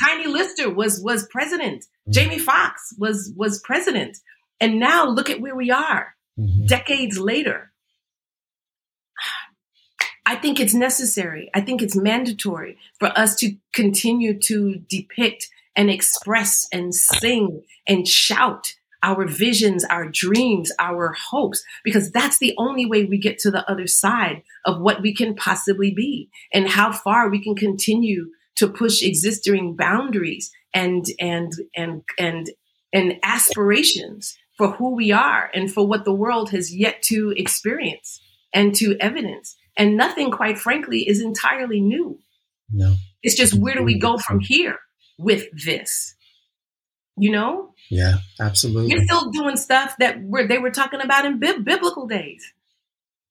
Tiny 0.00 0.26
Lister 0.26 0.70
was 0.70 1.00
was 1.02 1.26
president. 1.28 1.82
Mm-hmm. 1.82 2.12
Jamie 2.12 2.38
Foxx 2.38 2.94
was 2.98 3.32
was 3.36 3.60
president. 3.60 4.18
And 4.62 4.78
now 4.78 5.06
look 5.06 5.28
at 5.28 5.40
where 5.40 5.56
we 5.56 5.72
are 5.72 6.14
mm-hmm. 6.38 6.66
decades 6.66 7.18
later. 7.18 7.72
I 10.24 10.36
think 10.36 10.60
it's 10.60 10.72
necessary. 10.72 11.50
I 11.52 11.60
think 11.60 11.82
it's 11.82 11.96
mandatory 11.96 12.78
for 13.00 13.08
us 13.18 13.34
to 13.36 13.56
continue 13.74 14.38
to 14.38 14.76
depict 14.88 15.48
and 15.74 15.90
express 15.90 16.68
and 16.72 16.94
sing 16.94 17.64
and 17.88 18.06
shout 18.06 18.74
our 19.02 19.26
visions, 19.26 19.84
our 19.86 20.06
dreams, 20.06 20.70
our 20.78 21.12
hopes, 21.30 21.64
because 21.82 22.12
that's 22.12 22.38
the 22.38 22.54
only 22.56 22.86
way 22.86 23.04
we 23.04 23.18
get 23.18 23.38
to 23.38 23.50
the 23.50 23.68
other 23.68 23.88
side 23.88 24.44
of 24.64 24.80
what 24.80 25.02
we 25.02 25.12
can 25.12 25.34
possibly 25.34 25.92
be 25.92 26.30
and 26.54 26.68
how 26.68 26.92
far 26.92 27.28
we 27.28 27.42
can 27.42 27.56
continue 27.56 28.26
to 28.54 28.68
push 28.68 29.02
existing 29.02 29.74
boundaries 29.74 30.52
and, 30.72 31.06
and, 31.18 31.52
and, 31.74 32.04
and, 32.16 32.50
and 32.92 33.14
aspirations 33.24 34.38
for 34.62 34.70
who 34.70 34.94
we 34.94 35.10
are 35.10 35.50
and 35.52 35.72
for 35.72 35.84
what 35.84 36.04
the 36.04 36.14
world 36.14 36.50
has 36.50 36.72
yet 36.72 37.02
to 37.02 37.34
experience 37.36 38.20
and 38.54 38.76
to 38.76 38.96
evidence. 39.00 39.56
And 39.76 39.96
nothing, 39.96 40.30
quite 40.30 40.56
frankly, 40.56 41.00
is 41.00 41.20
entirely 41.20 41.80
new. 41.80 42.20
No. 42.70 42.94
It's 43.24 43.34
just 43.34 43.54
where 43.54 43.74
do 43.74 43.82
we 43.82 43.98
go 43.98 44.18
from 44.18 44.38
here 44.38 44.78
with 45.18 45.46
this? 45.64 46.14
You 47.16 47.32
know? 47.32 47.74
Yeah, 47.90 48.18
absolutely. 48.38 48.92
You're 48.92 49.04
still 49.04 49.32
doing 49.32 49.56
stuff 49.56 49.96
that 49.98 50.22
were 50.22 50.46
they 50.46 50.58
were 50.58 50.70
talking 50.70 51.00
about 51.00 51.24
in 51.24 51.40
bi- 51.40 51.58
biblical 51.58 52.06
days. 52.06 52.44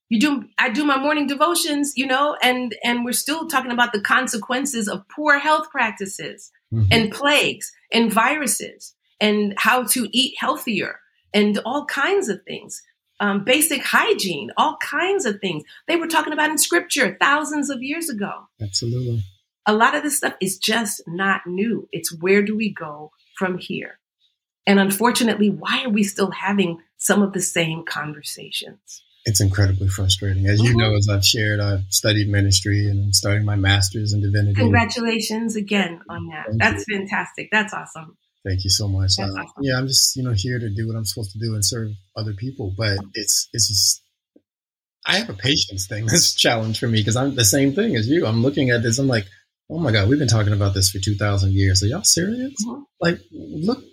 You 0.10 0.20
do 0.20 0.44
I 0.58 0.68
do 0.68 0.84
my 0.84 0.98
morning 0.98 1.28
devotions, 1.28 1.94
you 1.96 2.08
know, 2.08 2.36
and 2.44 2.76
and 2.84 3.06
we're 3.06 3.14
still 3.14 3.48
talking 3.48 3.72
about 3.72 3.94
the 3.94 4.02
consequences 4.02 4.90
of 4.90 5.08
poor 5.08 5.40
health 5.40 5.70
practices 5.72 6.52
mm-hmm. 6.74 6.92
and 6.92 7.10
plagues 7.10 7.72
and 7.94 8.12
viruses 8.12 8.96
and 9.22 9.54
how 9.56 9.84
to 9.84 10.10
eat 10.12 10.36
healthier 10.38 11.00
and 11.34 11.60
all 11.66 11.86
kinds 11.86 12.30
of 12.30 12.44
things. 12.44 12.82
Um, 13.20 13.44
basic 13.44 13.84
hygiene, 13.84 14.50
all 14.58 14.78
kinds 14.82 15.26
of 15.28 15.40
things. 15.40 15.64
They 15.88 15.96
were 15.96 16.08
talking 16.08 16.34
about 16.34 16.50
in 16.50 16.58
scripture 16.58 17.18
thousands 17.20 17.70
of 17.70 17.84
years 17.84 18.10
ago. 18.10 18.48
Absolutely. 18.60 19.24
A 19.68 19.74
lot 19.74 19.94
of 19.94 20.02
this 20.02 20.18
stuff 20.18 20.34
is 20.42 20.58
just 20.58 21.04
not 21.06 21.42
new. 21.46 21.88
It's 21.92 22.12
where 22.12 22.42
do 22.42 22.58
we 22.58 22.74
go 22.74 23.12
from 23.38 23.60
here? 23.60 24.00
And 24.66 24.80
unfortunately, 24.80 25.50
why 25.50 25.84
are 25.84 25.90
we 25.90 26.04
still 26.04 26.32
having 26.32 26.82
some 26.98 27.22
of 27.22 27.34
the 27.34 27.42
same 27.42 27.84
conversations? 27.86 29.04
It's 29.26 29.40
incredibly 29.40 29.88
frustrating. 29.88 30.48
As 30.48 30.60
mm-hmm. 30.60 30.72
you 30.72 30.78
know, 30.78 30.96
as 30.96 31.08
I've 31.08 31.26
shared, 31.26 31.60
I've 31.60 31.84
studied 31.90 32.28
ministry 32.28 32.88
and 32.88 33.04
I'm 33.04 33.14
starting 33.14 33.46
my 33.46 33.56
master's 33.56 34.14
in 34.14 34.22
divinity. 34.22 34.56
Congratulations 34.56 35.56
again 35.56 36.02
on 36.10 36.28
that. 36.28 36.48
Thank 36.48 36.60
That's 36.60 36.86
you. 36.88 36.98
fantastic. 36.98 37.50
That's 37.52 37.74
awesome. 37.74 38.18
Thank 38.48 38.64
you 38.64 38.70
so 38.70 38.88
much. 38.88 39.12
Uh, 39.20 39.24
awesome. 39.24 39.54
Yeah, 39.62 39.78
I'm 39.78 39.88
just 39.88 40.16
you 40.16 40.24
know 40.24 40.34
here 40.36 40.60
to 40.60 40.70
do 40.70 40.88
what 40.88 40.96
I'm 40.96 41.06
supposed 41.06 41.32
to 41.34 41.40
do 41.40 41.54
and 41.54 41.66
serve 41.66 41.90
other 42.16 42.34
people. 42.34 42.74
But 42.76 42.98
it's 43.14 43.48
it's 43.54 43.68
just 43.68 44.02
I 45.06 45.18
have 45.18 45.30
a 45.30 45.34
patience 45.34 45.88
thing 45.88 46.06
that's 46.08 46.34
a 46.34 46.38
challenge 46.38 46.80
for 46.80 46.88
me 46.88 47.00
because 47.00 47.16
I'm 47.16 47.36
the 47.36 47.46
same 47.46 47.74
thing 47.74 47.96
as 47.96 48.08
you. 48.08 48.26
I'm 48.26 48.42
looking 48.42 48.70
at 48.70 48.84
this. 48.84 49.00
I'm 49.00 49.08
like, 49.08 49.26
oh 49.70 49.80
my 49.80 49.92
God, 49.92 50.10
we've 50.10 50.20
been 50.20 50.28
talking 50.28 50.54
about 50.54 50.74
this 50.74 50.90
for 50.90 51.00
2,000 51.00 51.54
years. 51.54 51.82
Are 51.82 51.88
y'all 51.88 52.04
serious? 52.04 52.54
Mm-hmm. 52.66 52.82
Like, 53.00 53.20
look, 53.32 53.84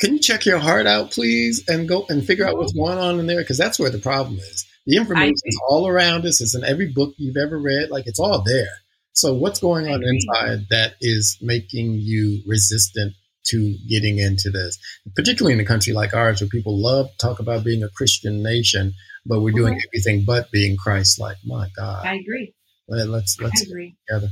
can 0.00 0.14
you 0.14 0.20
check 0.20 0.46
your 0.46 0.58
heart 0.58 0.86
out, 0.86 1.10
please, 1.10 1.64
and 1.68 1.88
go 1.88 2.06
and 2.08 2.24
figure 2.24 2.44
mm-hmm. 2.44 2.54
out 2.54 2.58
what's 2.58 2.72
going 2.72 2.98
on 2.98 3.18
in 3.18 3.26
there? 3.26 3.40
Because 3.40 3.58
that's 3.58 3.78
where 3.78 3.90
the 3.90 3.98
problem 3.98 4.38
is. 4.38 4.66
The 4.86 4.96
information 4.96 5.34
is 5.44 5.60
all 5.68 5.86
around 5.86 6.24
us. 6.24 6.40
It's 6.40 6.56
in 6.56 6.64
every 6.64 6.92
book 6.92 7.14
you've 7.16 7.36
ever 7.36 7.58
read. 7.58 7.90
Like, 7.90 8.06
it's 8.06 8.18
all 8.18 8.42
there. 8.42 8.70
So, 9.12 9.34
what's 9.34 9.60
going 9.60 9.86
on 9.86 10.02
inside 10.02 10.66
that 10.70 10.94
is 11.00 11.38
making 11.40 11.94
you 11.94 12.42
resistant 12.46 13.14
to 13.46 13.76
getting 13.88 14.18
into 14.18 14.50
this, 14.50 14.78
particularly 15.14 15.54
in 15.54 15.60
a 15.60 15.64
country 15.64 15.92
like 15.92 16.14
ours 16.14 16.40
where 16.40 16.48
people 16.48 16.80
love 16.80 17.10
to 17.10 17.18
talk 17.18 17.40
about 17.40 17.64
being 17.64 17.82
a 17.82 17.88
Christian 17.88 18.42
nation, 18.42 18.94
but 19.26 19.40
we're 19.40 19.52
doing 19.52 19.74
mm-hmm. 19.74 19.88
everything 19.88 20.24
but 20.24 20.50
being 20.50 20.76
Christ 20.76 21.20
like. 21.20 21.36
My 21.44 21.68
God. 21.76 22.06
I 22.06 22.14
agree. 22.14 22.54
Let, 22.88 23.08
us 23.08 23.36
let's, 23.40 23.62
agree. 23.62 23.96
together. 24.08 24.28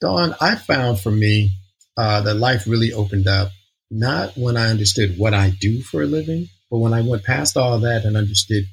Dawn, 0.00 0.34
I 0.40 0.54
found 0.54 1.00
for 1.00 1.10
me 1.10 1.52
uh, 1.96 2.22
that 2.22 2.34
life 2.34 2.66
really 2.66 2.92
opened 2.92 3.28
up, 3.28 3.50
not 3.90 4.36
when 4.36 4.56
I 4.56 4.68
understood 4.68 5.18
what 5.18 5.34
I 5.34 5.50
do 5.50 5.82
for 5.82 6.02
a 6.02 6.06
living, 6.06 6.48
but 6.70 6.78
when 6.78 6.92
I 6.94 7.02
went 7.02 7.24
past 7.24 7.56
all 7.56 7.78
that 7.80 8.04
and 8.04 8.16
understood 8.16 8.64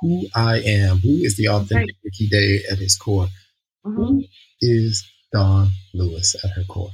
who 0.00 0.26
I 0.34 0.60
am, 0.60 0.98
who 0.98 1.16
is 1.16 1.36
the 1.36 1.48
authentic 1.48 1.96
right. 1.96 2.04
Ricky 2.04 2.28
Day 2.28 2.60
at 2.70 2.78
his 2.78 2.96
core. 2.96 3.28
Mm-hmm. 3.84 4.02
Who 4.02 4.24
is 4.60 5.04
Dawn 5.32 5.68
Lewis 5.94 6.36
at 6.44 6.50
her 6.50 6.64
core? 6.64 6.90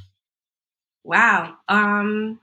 Wow. 1.05 1.57
Um, 1.69 2.41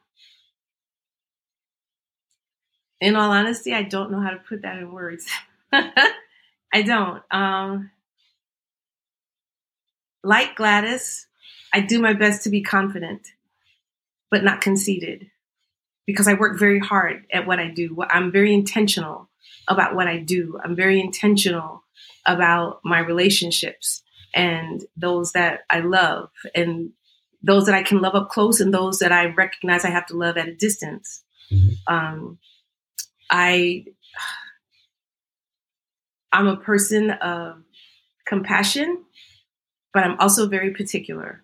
in 3.02 3.16
all 3.16 3.32
honesty, 3.32 3.74
I 3.74 3.84
don't 3.84 4.12
know 4.12 4.20
how 4.20 4.32
to 4.32 4.38
put 4.38 4.64
that 4.64 4.78
in 4.78 4.92
words. 4.92 5.26
I 5.72 6.82
don't. 6.84 7.24
Um, 7.32 7.92
like 10.24 10.56
Gladys, 10.56 11.28
I 11.74 11.80
do 11.80 12.00
my 12.00 12.14
best 12.14 12.44
to 12.44 12.50
be 12.50 12.62
confident, 12.62 13.28
but 14.30 14.44
not 14.44 14.62
conceited 14.62 15.32
because 16.06 16.28
I 16.28 16.34
work 16.34 16.60
very 16.60 16.80
hard 16.80 17.26
at 17.32 17.48
what 17.48 17.60
I 17.60 17.70
do. 17.70 18.04
I'm 18.10 18.32
very 18.32 18.54
intentional 18.54 19.30
about 19.68 19.96
what 19.96 20.08
I 20.08 20.18
do. 20.18 20.60
I'm 20.64 20.76
very 20.76 21.00
intentional 21.00 21.84
about 22.26 22.82
my 22.84 23.00
relationships 23.00 24.04
and 24.34 24.84
those 24.98 25.32
that 25.34 25.62
I 25.70 25.80
love 25.80 26.32
and 26.54 26.92
those 27.42 27.66
that 27.66 27.76
I 27.76 27.84
can 27.84 28.02
love 28.02 28.16
up 28.16 28.30
close 28.30 28.60
and 28.60 28.74
those 28.74 29.00
that 29.00 29.12
I 29.12 29.28
recognize 29.28 29.86
I 29.86 29.90
have 29.90 30.06
to 30.08 30.18
love 30.18 30.38
at 30.38 30.48
a 30.48 30.56
distance. 30.56 31.24
Mm-hmm. 31.52 31.94
Um, 31.94 32.40
I 33.30 33.86
I'm 36.32 36.48
a 36.48 36.58
person 36.58 37.12
of 37.12 37.64
compassion, 38.28 39.04
but 39.94 40.04
I'm 40.04 40.20
also 40.20 40.48
very 40.48 40.74
particular. 40.74 41.44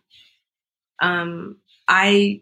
Um, 1.02 1.58
I 1.88 2.42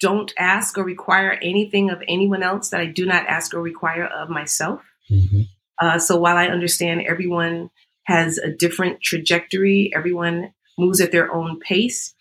don't 0.00 0.32
ask 0.38 0.78
or 0.78 0.84
require 0.84 1.38
anything 1.42 1.90
of 1.90 2.02
anyone 2.08 2.42
else 2.42 2.70
that 2.70 2.80
I 2.80 2.86
do 2.86 3.04
not 3.04 3.26
ask 3.26 3.52
or 3.52 3.60
require 3.60 4.06
of 4.06 4.28
myself. 4.28 4.82
Mm-hmm. 5.10 5.42
Uh, 5.80 5.98
so 5.98 6.16
while 6.16 6.36
I 6.36 6.46
understand 6.46 7.02
everyone 7.02 7.70
has 8.04 8.38
a 8.38 8.50
different 8.50 9.02
trajectory, 9.02 9.92
everyone 9.94 10.52
moves 10.78 11.00
at 11.00 11.12
their 11.12 11.32
own 11.32 11.58
pace. 11.60 12.14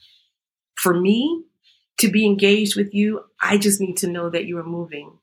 For 0.77 0.93
me 0.93 1.43
to 1.99 2.09
be 2.09 2.25
engaged 2.25 2.75
with 2.75 2.93
you, 2.93 3.25
I 3.41 3.57
just 3.57 3.81
need 3.81 3.97
to 3.97 4.07
know 4.07 4.29
that 4.29 4.45
you 4.45 4.57
are 4.59 4.63
moving 4.63 5.17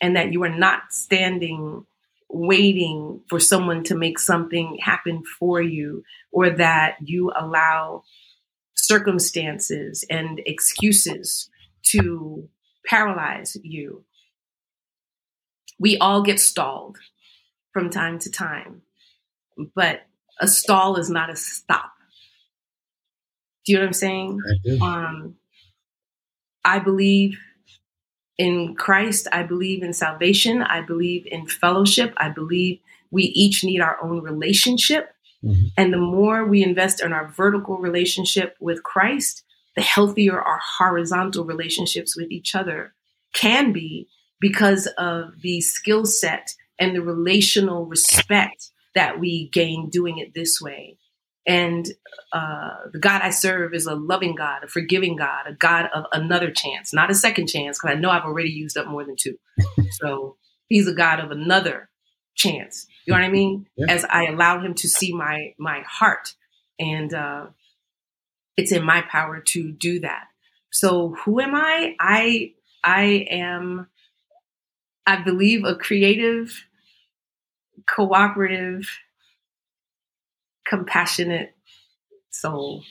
and 0.00 0.16
that 0.16 0.32
you 0.32 0.42
are 0.42 0.48
not 0.48 0.92
standing 0.92 1.86
waiting 2.28 3.20
for 3.28 3.38
someone 3.38 3.84
to 3.84 3.94
make 3.94 4.18
something 4.18 4.78
happen 4.80 5.22
for 5.38 5.60
you 5.60 6.02
or 6.32 6.48
that 6.50 6.96
you 7.02 7.30
allow 7.38 8.02
circumstances 8.74 10.04
and 10.08 10.40
excuses 10.46 11.50
to 11.82 12.48
paralyze 12.86 13.56
you. 13.62 14.04
We 15.78 15.98
all 15.98 16.22
get 16.22 16.40
stalled 16.40 16.98
from 17.72 17.90
time 17.90 18.18
to 18.20 18.30
time, 18.30 18.82
but 19.74 20.02
a 20.40 20.48
stall 20.48 20.96
is 20.96 21.10
not 21.10 21.30
a 21.30 21.36
stop. 21.36 21.92
Do 23.64 23.72
you 23.72 23.78
know 23.78 23.84
what 23.84 23.88
I'm 23.88 23.92
saying? 23.92 24.38
I 24.82 25.06
um, 25.06 25.36
I 26.64 26.78
believe 26.78 27.38
in 28.38 28.74
Christ. 28.74 29.28
I 29.32 29.42
believe 29.42 29.82
in 29.82 29.92
salvation. 29.92 30.62
I 30.62 30.80
believe 30.80 31.26
in 31.26 31.46
fellowship. 31.46 32.14
I 32.16 32.28
believe 32.28 32.80
we 33.10 33.24
each 33.24 33.62
need 33.62 33.80
our 33.80 34.02
own 34.02 34.22
relationship. 34.22 35.14
Mm-hmm. 35.44 35.66
And 35.76 35.92
the 35.92 35.98
more 35.98 36.44
we 36.44 36.62
invest 36.62 37.02
in 37.02 37.12
our 37.12 37.28
vertical 37.28 37.78
relationship 37.78 38.56
with 38.60 38.82
Christ, 38.82 39.44
the 39.76 39.82
healthier 39.82 40.40
our 40.40 40.60
horizontal 40.78 41.44
relationships 41.44 42.16
with 42.16 42.30
each 42.30 42.54
other 42.54 42.94
can 43.34 43.72
be 43.72 44.08
because 44.40 44.86
of 44.98 45.40
the 45.40 45.60
skill 45.60 46.04
set 46.04 46.54
and 46.78 46.94
the 46.94 47.02
relational 47.02 47.86
respect 47.86 48.70
that 48.94 49.18
we 49.20 49.48
gain 49.50 49.88
doing 49.88 50.18
it 50.18 50.34
this 50.34 50.60
way. 50.60 50.98
And 51.46 51.88
uh, 52.32 52.70
the 52.92 52.98
God 52.98 53.22
I 53.22 53.30
serve 53.30 53.74
is 53.74 53.86
a 53.86 53.94
loving 53.94 54.34
God, 54.34 54.62
a 54.64 54.68
forgiving 54.68 55.16
God, 55.16 55.46
a 55.46 55.52
God 55.52 55.88
of 55.92 56.04
another 56.12 56.50
chance, 56.50 56.92
not 56.92 57.10
a 57.10 57.14
second 57.14 57.48
chance, 57.48 57.78
because 57.78 57.96
I 57.96 58.00
know 58.00 58.10
I've 58.10 58.24
already 58.24 58.50
used 58.50 58.76
up 58.76 58.86
more 58.86 59.04
than 59.04 59.16
two. 59.18 59.38
so 60.00 60.36
he's 60.68 60.86
a 60.86 60.94
God 60.94 61.20
of 61.20 61.30
another 61.30 61.90
chance. 62.36 62.86
You 63.06 63.12
know 63.12 63.20
what 63.20 63.26
I 63.26 63.30
mean? 63.30 63.66
Yeah. 63.76 63.86
As 63.88 64.04
I 64.04 64.26
allow 64.26 64.60
him 64.60 64.74
to 64.74 64.88
see 64.88 65.12
my 65.12 65.54
my 65.58 65.80
heart, 65.80 66.34
and 66.78 67.12
uh, 67.12 67.46
it's 68.56 68.72
in 68.72 68.84
my 68.84 69.02
power 69.02 69.40
to 69.40 69.72
do 69.72 70.00
that. 70.00 70.24
So 70.70 71.16
who 71.24 71.40
am 71.40 71.54
I? 71.54 71.96
I 71.98 72.52
I 72.84 73.26
am, 73.30 73.88
I 75.06 75.22
believe, 75.22 75.64
a 75.64 75.74
creative, 75.74 76.66
cooperative 77.88 78.88
compassionate 80.72 81.54
soul. 82.30 82.82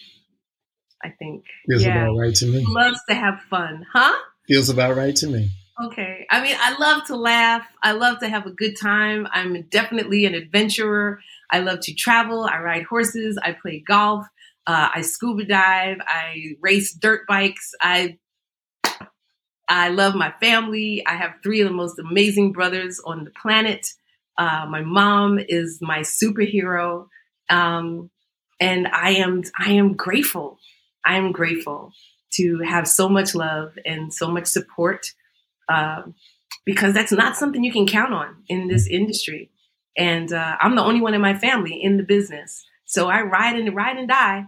I 1.03 1.09
think. 1.09 1.45
Feels 1.67 1.83
yeah. 1.83 2.03
about 2.03 2.15
right 2.15 2.35
to 2.35 2.45
me. 2.45 2.63
Loves 2.67 2.99
to 3.09 3.15
have 3.15 3.41
fun, 3.49 3.87
huh? 3.91 4.15
Feels 4.47 4.69
about 4.69 4.95
right 4.95 5.15
to 5.15 5.27
me. 5.27 5.49
Okay. 5.83 6.27
I 6.29 6.43
mean, 6.43 6.55
I 6.59 6.77
love 6.77 7.07
to 7.07 7.15
laugh. 7.15 7.67
I 7.81 7.93
love 7.93 8.19
to 8.19 8.29
have 8.29 8.45
a 8.45 8.51
good 8.51 8.75
time. 8.79 9.27
I'm 9.31 9.63
definitely 9.71 10.25
an 10.25 10.35
adventurer. 10.35 11.19
I 11.49 11.59
love 11.61 11.79
to 11.81 11.95
travel. 11.95 12.43
I 12.43 12.59
ride 12.59 12.83
horses. 12.83 13.39
I 13.41 13.53
play 13.53 13.83
golf. 13.85 14.27
Uh, 14.67 14.89
I 14.93 15.01
scuba 15.01 15.45
dive. 15.45 15.97
I 16.05 16.55
race 16.61 16.93
dirt 16.93 17.21
bikes. 17.27 17.71
I 17.81 18.19
I 19.67 19.89
love 19.89 20.13
my 20.13 20.33
family. 20.39 21.03
I 21.07 21.15
have 21.15 21.35
three 21.41 21.61
of 21.61 21.67
the 21.67 21.73
most 21.73 21.97
amazing 21.97 22.51
brothers 22.51 23.01
on 23.03 23.23
the 23.23 23.31
planet. 23.31 23.87
Uh, 24.37 24.67
my 24.69 24.81
mom 24.81 25.39
is 25.39 25.79
my 25.81 25.99
superhero. 25.99 27.07
Um, 27.51 28.09
and 28.59 28.87
I 28.87 29.11
am 29.11 29.43
I 29.57 29.71
am 29.73 29.93
grateful. 29.93 30.57
I 31.05 31.17
am 31.17 31.31
grateful 31.31 31.93
to 32.33 32.59
have 32.59 32.87
so 32.87 33.09
much 33.09 33.35
love 33.35 33.77
and 33.85 34.13
so 34.13 34.29
much 34.29 34.47
support 34.47 35.07
uh, 35.67 36.03
because 36.65 36.93
that's 36.93 37.11
not 37.11 37.35
something 37.35 37.63
you 37.63 37.71
can 37.71 37.87
count 37.87 38.13
on 38.13 38.43
in 38.47 38.67
this 38.67 38.87
industry. 38.87 39.49
And 39.97 40.31
uh, 40.31 40.55
I'm 40.61 40.75
the 40.75 40.83
only 40.83 41.01
one 41.01 41.13
in 41.13 41.21
my 41.21 41.37
family 41.37 41.73
in 41.73 41.97
the 41.97 42.03
business, 42.03 42.65
so 42.85 43.09
I 43.09 43.21
ride 43.21 43.57
and 43.57 43.75
ride 43.75 43.97
and 43.97 44.07
die, 44.07 44.45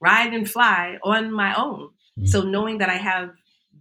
ride 0.00 0.32
and 0.32 0.48
fly 0.48 0.98
on 1.02 1.32
my 1.32 1.54
own. 1.54 1.90
Mm-hmm. 2.18 2.26
So 2.26 2.42
knowing 2.42 2.78
that 2.78 2.88
I 2.88 2.96
have 2.96 3.30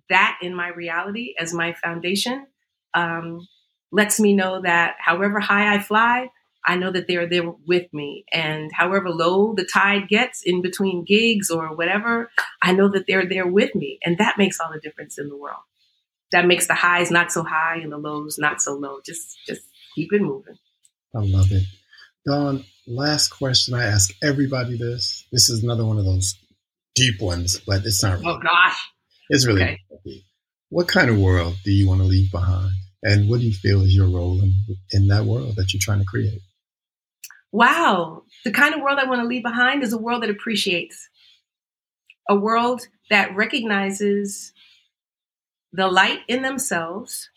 that 0.10 0.40
in 0.42 0.56
my 0.56 0.70
reality 0.70 1.34
as 1.40 1.54
my 1.54 1.74
foundation 1.74 2.48
um, 2.94 3.48
lets 3.92 4.20
me 4.20 4.34
know 4.34 4.62
that 4.62 4.96
however 5.00 5.40
high 5.40 5.74
I 5.74 5.80
fly, 5.80 6.30
I 6.68 6.76
know 6.76 6.92
that 6.92 7.08
they're 7.08 7.30
there 7.30 7.50
with 7.66 7.92
me. 7.94 8.26
And 8.34 8.70
however 8.74 9.10
low 9.10 9.56
the 9.56 9.66
tide 9.66 10.10
gets 10.10 10.42
in 10.44 10.62
between 10.62 11.06
gigs 11.06 11.50
or 11.50 11.74
whatever, 11.74 12.30
I 12.62 12.74
know 12.74 12.90
that 12.90 13.06
they're 13.08 13.28
there 13.28 13.48
with 13.48 13.74
me. 13.74 14.00
And 14.04 14.18
that 14.18 14.38
makes 14.38 14.60
all 14.60 14.72
the 14.72 14.82
difference 14.82 15.18
in 15.18 15.30
the 15.30 15.38
world. 15.38 15.62
That 16.34 16.46
makes 16.46 16.68
the 16.68 16.76
highs 16.76 17.10
not 17.10 17.32
so 17.32 17.44
high 17.44 17.78
and 17.78 17.92
the 17.92 17.98
lows 17.98 18.38
not 18.38 18.62
so 18.62 18.74
low. 18.74 19.00
Just 19.06 19.38
just 19.48 19.62
keep 19.96 20.12
it 20.12 20.22
moving. 20.22 20.58
I 21.16 21.20
love 21.20 21.52
it. 21.52 21.64
Dawn, 22.26 22.66
last 22.86 23.30
question 23.30 23.74
I 23.74 23.86
ask 23.86 24.14
everybody 24.22 24.78
this. 24.78 25.26
This 25.32 25.50
is 25.50 25.64
another 25.64 25.86
one 25.86 25.98
of 25.98 26.04
those 26.04 26.38
deep 26.96 27.22
ones, 27.22 27.62
but 27.66 27.86
it's 27.86 28.04
not 28.04 28.20
really. 28.20 28.30
Oh 28.30 28.40
gosh. 28.40 28.78
It's 29.30 29.48
really 29.48 29.62
okay. 29.64 30.24
What 30.70 30.90
kind 30.90 31.10
of 31.10 31.18
world 31.18 31.56
do 31.64 31.72
you 31.72 31.88
want 31.88 32.02
to 32.02 32.06
leave 32.06 32.30
behind? 32.30 32.74
And 33.04 33.30
what 33.30 33.40
do 33.40 33.46
you 33.46 33.54
feel 33.54 33.84
is 33.84 33.96
your 33.96 34.10
role 34.10 34.42
in, 34.42 34.54
in 34.92 35.08
that 35.08 35.24
world 35.24 35.56
that 35.56 35.72
you're 35.72 35.80
trying 35.82 36.00
to 36.00 36.06
create? 36.06 36.42
Wow, 37.52 38.24
the 38.44 38.52
kind 38.52 38.76
of 38.76 38.82
world 38.82 39.00
I 39.00 39.06
want 39.08 39.22
to 39.22 39.28
leave 39.28 39.44
behind 39.44 39.84
is 39.84 39.94
a 39.94 39.98
world 39.98 40.24
that 40.24 40.30
appreciates, 40.30 41.10
a 42.30 42.36
world 42.36 42.88
that 43.10 43.36
recognizes 43.36 44.52
the 45.72 45.88
light 45.88 46.20
in 46.28 46.42
themselves, 46.42 47.30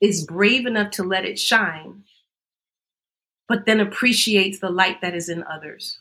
is 0.00 0.24
brave 0.24 0.66
enough 0.66 0.90
to 0.92 1.02
let 1.02 1.24
it 1.24 1.38
shine, 1.38 2.04
but 3.48 3.66
then 3.66 3.80
appreciates 3.80 4.60
the 4.60 4.70
light 4.70 5.00
that 5.02 5.14
is 5.14 5.28
in 5.28 5.44
others. 5.44 5.98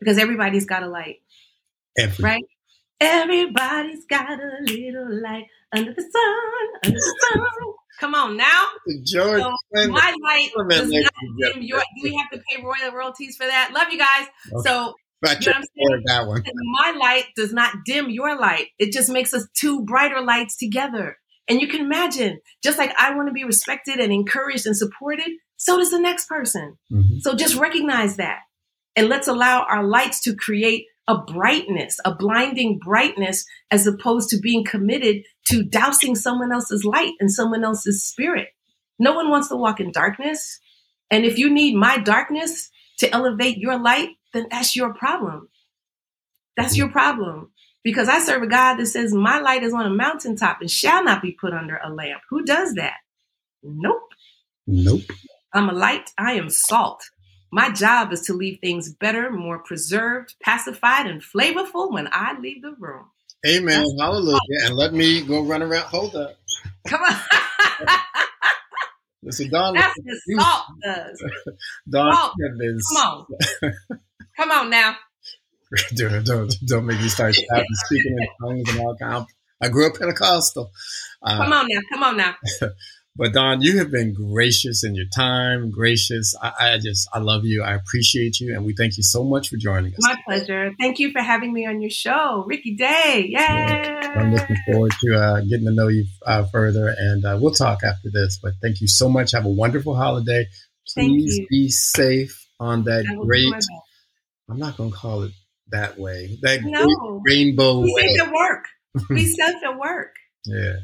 Because 0.00 0.18
everybody's 0.18 0.64
got 0.66 0.82
a 0.82 0.88
light. 0.88 1.20
Every. 1.98 2.24
Right? 2.24 2.44
Everybody's 3.00 4.04
got 4.06 4.30
a 4.30 4.58
little 4.62 5.22
light 5.22 5.46
under 5.72 5.94
the 5.94 6.02
sun, 6.02 6.80
under 6.84 6.98
the 6.98 7.16
sun. 7.32 7.46
Come 7.98 8.14
on 8.14 8.36
now. 8.36 8.68
George, 9.04 9.42
so 9.42 9.88
my 9.88 10.14
light 10.22 10.50
does 10.56 10.88
not 10.88 11.12
dim 11.38 11.62
your. 11.62 11.80
Do 11.80 12.02
we 12.02 12.14
have 12.14 12.30
to 12.30 12.38
pay 12.48 12.62
royal 12.62 12.94
royalties 12.94 13.36
for 13.36 13.46
that? 13.46 13.72
Love 13.74 13.88
you 13.90 13.98
guys. 13.98 14.26
Okay. 14.52 14.68
So 14.68 14.94
you 15.22 15.52
know 15.52 15.60
what 15.76 16.00
That 16.06 16.26
one. 16.26 16.42
my 16.80 16.92
light 16.98 17.26
does 17.36 17.52
not 17.52 17.74
dim 17.84 18.08
your 18.08 18.38
light. 18.38 18.68
It 18.78 18.92
just 18.92 19.10
makes 19.10 19.34
us 19.34 19.46
two 19.54 19.84
brighter 19.84 20.22
lights 20.22 20.56
together. 20.56 21.16
And 21.48 21.60
you 21.60 21.68
can 21.68 21.80
imagine, 21.80 22.40
just 22.62 22.78
like 22.78 22.92
I 22.98 23.14
want 23.14 23.28
to 23.28 23.32
be 23.32 23.44
respected 23.44 23.98
and 23.98 24.12
encouraged 24.12 24.66
and 24.66 24.76
supported, 24.76 25.28
so 25.56 25.76
does 25.78 25.90
the 25.90 25.98
next 25.98 26.26
person. 26.26 26.76
Mm-hmm. 26.92 27.18
So 27.20 27.34
just 27.34 27.56
recognize 27.56 28.16
that. 28.16 28.40
And 28.96 29.08
let's 29.08 29.28
allow 29.28 29.64
our 29.64 29.84
lights 29.84 30.20
to 30.22 30.34
create 30.34 30.86
a 31.08 31.18
brightness, 31.18 31.98
a 32.04 32.14
blinding 32.14 32.78
brightness, 32.78 33.44
as 33.70 33.86
opposed 33.86 34.30
to 34.30 34.38
being 34.38 34.64
committed 34.64 35.24
to 35.50 35.62
dousing 35.62 36.14
someone 36.14 36.52
else's 36.52 36.84
light 36.84 37.12
and 37.20 37.30
someone 37.30 37.64
else's 37.64 38.02
spirit. 38.02 38.48
No 38.98 39.14
one 39.14 39.30
wants 39.30 39.48
to 39.48 39.56
walk 39.56 39.80
in 39.80 39.92
darkness. 39.92 40.60
And 41.10 41.24
if 41.24 41.38
you 41.38 41.50
need 41.50 41.74
my 41.74 41.98
darkness 41.98 42.70
to 42.98 43.12
elevate 43.12 43.58
your 43.58 43.78
light, 43.78 44.10
then 44.32 44.46
that's 44.50 44.76
your 44.76 44.94
problem. 44.94 45.48
That's 46.56 46.76
your 46.76 46.88
problem. 46.88 47.50
Because 47.82 48.08
I 48.08 48.18
serve 48.20 48.42
a 48.42 48.46
God 48.46 48.76
that 48.76 48.86
says, 48.86 49.14
My 49.14 49.38
light 49.38 49.62
is 49.62 49.72
on 49.72 49.86
a 49.86 49.94
mountaintop 49.94 50.60
and 50.60 50.70
shall 50.70 51.02
not 51.02 51.22
be 51.22 51.32
put 51.32 51.54
under 51.54 51.80
a 51.82 51.90
lamp. 51.92 52.22
Who 52.28 52.44
does 52.44 52.74
that? 52.74 52.98
Nope. 53.62 54.12
Nope. 54.66 55.02
I'm 55.52 55.68
a 55.68 55.72
light. 55.72 56.10
I 56.18 56.34
am 56.34 56.50
salt. 56.50 57.02
My 57.50 57.70
job 57.70 58.12
is 58.12 58.20
to 58.22 58.34
leave 58.34 58.58
things 58.60 58.92
better, 58.92 59.30
more 59.30 59.58
preserved, 59.58 60.34
pacified, 60.42 61.06
and 61.06 61.22
flavorful 61.22 61.90
when 61.90 62.08
I 62.12 62.38
leave 62.38 62.62
the 62.62 62.76
room. 62.78 63.06
Amen. 63.46 63.86
Hallelujah. 63.98 64.38
And 64.64 64.76
let 64.76 64.92
me 64.92 65.22
go 65.22 65.42
run 65.42 65.62
around. 65.62 65.84
Hold 65.84 66.14
up. 66.14 66.36
Come 66.86 67.02
on. 67.02 67.16
Listen, 69.22 69.50
Dawn. 69.50 69.74
That's 69.74 69.94
what 70.02 70.42
salt 70.42 70.66
does. 70.82 71.24
Salt. 71.92 72.32
Come 72.38 72.96
on. 72.96 73.26
Come 74.36 74.50
on 74.50 74.70
now. 74.70 74.96
don't, 76.24 76.54
don't 76.66 76.86
make 76.86 77.00
me 77.00 77.08
start 77.08 77.34
speaking 77.34 78.16
in 78.18 78.28
tongues 78.40 78.68
and 78.70 78.80
all 78.80 78.96
kind. 78.96 79.26
I 79.60 79.68
grew 79.68 79.86
up 79.86 79.98
Pentecostal. 79.98 80.70
Uh, 81.22 81.36
come 81.36 81.52
on 81.52 81.66
now, 81.68 81.80
come 81.92 82.02
on 82.02 82.16
now. 82.16 82.34
but 83.16 83.32
Dawn, 83.32 83.60
you 83.60 83.78
have 83.78 83.90
been 83.90 84.14
gracious 84.14 84.84
in 84.84 84.94
your 84.94 85.06
time, 85.14 85.70
gracious. 85.70 86.34
I, 86.40 86.52
I, 86.60 86.78
just, 86.78 87.08
I 87.12 87.18
love 87.18 87.44
you. 87.44 87.62
I 87.62 87.74
appreciate 87.74 88.40
you, 88.40 88.54
and 88.54 88.64
we 88.64 88.74
thank 88.74 88.96
you 88.96 89.02
so 89.02 89.24
much 89.24 89.48
for 89.48 89.56
joining 89.56 89.92
us. 89.92 89.98
My 90.00 90.16
pleasure. 90.26 90.72
Thank 90.78 90.98
you 91.00 91.10
for 91.10 91.20
having 91.20 91.52
me 91.52 91.66
on 91.66 91.80
your 91.80 91.90
show, 91.90 92.44
Ricky 92.46 92.76
Day. 92.76 93.26
Yeah. 93.28 94.14
I'm 94.16 94.32
looking 94.32 94.56
forward 94.70 94.92
to 95.02 95.14
uh, 95.16 95.40
getting 95.40 95.66
to 95.66 95.72
know 95.72 95.88
you 95.88 96.06
uh, 96.24 96.44
further, 96.44 96.94
and 96.96 97.24
uh, 97.24 97.38
we'll 97.40 97.52
talk 97.52 97.80
after 97.84 98.10
this. 98.12 98.38
But 98.42 98.54
thank 98.62 98.80
you 98.80 98.88
so 98.88 99.08
much. 99.08 99.32
Have 99.32 99.44
a 99.44 99.50
wonderful 99.50 99.94
holiday. 99.94 100.46
Please 100.94 101.40
be 101.48 101.68
safe 101.68 102.46
on 102.58 102.84
that 102.84 103.04
great. 103.22 103.52
I'm 104.48 104.58
not 104.58 104.76
going 104.76 104.90
to 104.90 104.96
call 104.96 105.22
it 105.22 105.32
that 105.70 105.98
way. 105.98 106.38
That 106.42 106.62
no. 106.62 107.20
rainbow 107.24 107.82
be 107.82 107.92
way. 107.94 108.02
safe 108.08 108.22
at 108.22 108.32
work. 108.32 108.64
be 109.08 109.26
safe 109.26 109.56
at 109.64 109.78
work. 109.78 110.14
Yeah. 110.44 110.76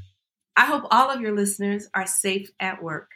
I 0.57 0.65
hope 0.65 0.85
all 0.91 1.11
of 1.11 1.21
your 1.21 1.35
listeners 1.35 1.87
are 1.95 2.07
safe 2.07 2.51
at 2.59 2.83
work 2.83 3.11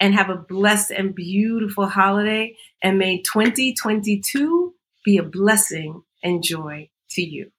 and 0.00 0.14
have 0.14 0.30
a 0.30 0.36
blessed 0.36 0.90
and 0.92 1.14
beautiful 1.14 1.86
holiday. 1.86 2.56
And 2.82 2.98
may 2.98 3.22
2022 3.22 4.74
be 5.04 5.18
a 5.18 5.22
blessing 5.22 6.02
and 6.22 6.42
joy 6.42 6.88
to 7.10 7.22
you. 7.22 7.50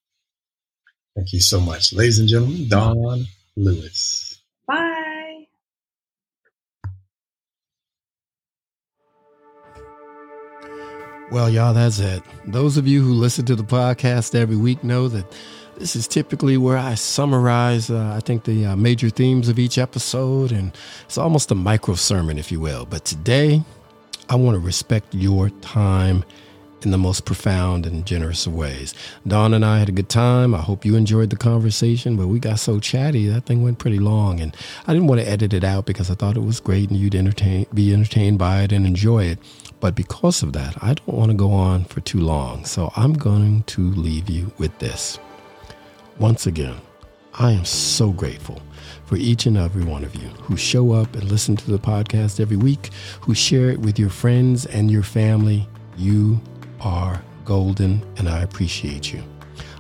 Thank 1.15 1.34
you 1.34 1.41
so 1.41 1.59
much. 1.59 1.93
Ladies 1.93 2.19
and 2.19 2.27
gentlemen, 2.27 2.68
Dawn 2.68 3.26
Lewis. 3.55 4.39
Bye. 4.68 5.47
Well, 11.31 11.49
y'all, 11.49 11.73
that's 11.73 11.99
it. 11.99 12.23
Those 12.45 12.77
of 12.77 12.88
you 12.88 13.03
who 13.03 13.14
listen 13.14 13.45
to 13.45 13.55
the 13.55 13.64
podcast 13.64 14.34
every 14.34 14.55
week 14.55 14.84
know 14.84 15.07
that 15.07 15.26
this 15.77 15.95
is 15.95 16.07
typically 16.07 16.57
where 16.57 16.77
I 16.77 16.95
summarize, 16.95 17.89
uh, 17.89 18.13
I 18.15 18.19
think, 18.19 18.43
the 18.43 18.67
uh, 18.67 18.75
major 18.75 19.09
themes 19.09 19.49
of 19.49 19.59
each 19.59 19.77
episode, 19.77 20.51
and 20.51 20.71
it's 21.05 21.17
almost 21.17 21.51
a 21.51 21.55
micro 21.55 21.95
sermon, 21.95 22.37
if 22.37 22.51
you 22.51 22.59
will. 22.59 22.85
But 22.85 23.05
today, 23.05 23.61
I 24.29 24.35
want 24.35 24.55
to 24.55 24.59
respect 24.59 25.13
your 25.13 25.49
time 25.61 26.25
in 26.83 26.91
the 26.91 26.97
most 26.97 27.25
profound 27.25 27.85
and 27.85 28.05
generous 28.05 28.45
of 28.45 28.53
ways. 28.53 28.93
Dawn 29.25 29.53
and 29.53 29.65
I 29.65 29.79
had 29.79 29.89
a 29.89 29.91
good 29.93 30.09
time. 30.09 30.53
I 30.53 30.59
hope 30.59 30.85
you 30.85 30.95
enjoyed 30.95 31.29
the 31.29 31.35
conversation, 31.35 32.15
but 32.15 32.27
we 32.27 32.39
got 32.39 32.59
so 32.59 32.79
chatty 32.79 33.27
that 33.27 33.45
thing 33.45 33.63
went 33.63 33.79
pretty 33.79 33.99
long, 33.99 34.39
and 34.39 34.55
I 34.87 34.93
didn't 34.93 35.07
want 35.07 35.21
to 35.21 35.29
edit 35.29 35.53
it 35.53 35.63
out 35.63 35.85
because 35.85 36.09
I 36.09 36.15
thought 36.15 36.37
it 36.37 36.43
was 36.43 36.59
great 36.59 36.89
and 36.89 36.99
you'd 36.99 37.15
entertain, 37.15 37.67
be 37.73 37.93
entertained 37.93 38.39
by 38.39 38.61
it 38.61 38.71
and 38.71 38.85
enjoy 38.85 39.25
it. 39.25 39.39
But 39.79 39.95
because 39.95 40.41
of 40.41 40.53
that, 40.53 40.75
I 40.81 40.95
don't 40.95 41.17
want 41.17 41.31
to 41.31 41.37
go 41.37 41.51
on 41.51 41.85
for 41.85 42.01
too 42.01 42.19
long. 42.19 42.65
So 42.65 42.91
I'm 42.95 43.13
going 43.13 43.63
to 43.63 43.91
leave 43.91 44.27
you 44.27 44.51
with 44.57 44.77
this. 44.79 45.19
Once 46.19 46.48
again, 46.48 46.76
I 47.35 47.52
am 47.52 47.64
so 47.64 48.11
grateful 48.11 48.60
for 49.06 49.18
each 49.18 49.45
and 49.45 49.56
every 49.56 49.84
one 49.84 50.03
of 50.03 50.15
you 50.15 50.27
who 50.41 50.57
show 50.57 50.91
up 50.91 51.14
and 51.14 51.26
listen 51.26 51.56
to 51.56 51.69
the 51.69 51.77
podcast 51.77 52.39
every 52.39 52.57
week, 52.57 52.89
who 53.22 53.35
share 53.35 53.69
it 53.69 53.80
with 53.80 53.99
your 53.99 54.10
friends 54.10 54.65
and 54.65 54.89
your 54.89 55.03
family. 55.03 55.69
You 55.95 56.41
are 56.81 57.22
golden, 57.45 58.03
and 58.18 58.27
I 58.27 58.41
appreciate 58.41 59.14
you. 59.14 59.22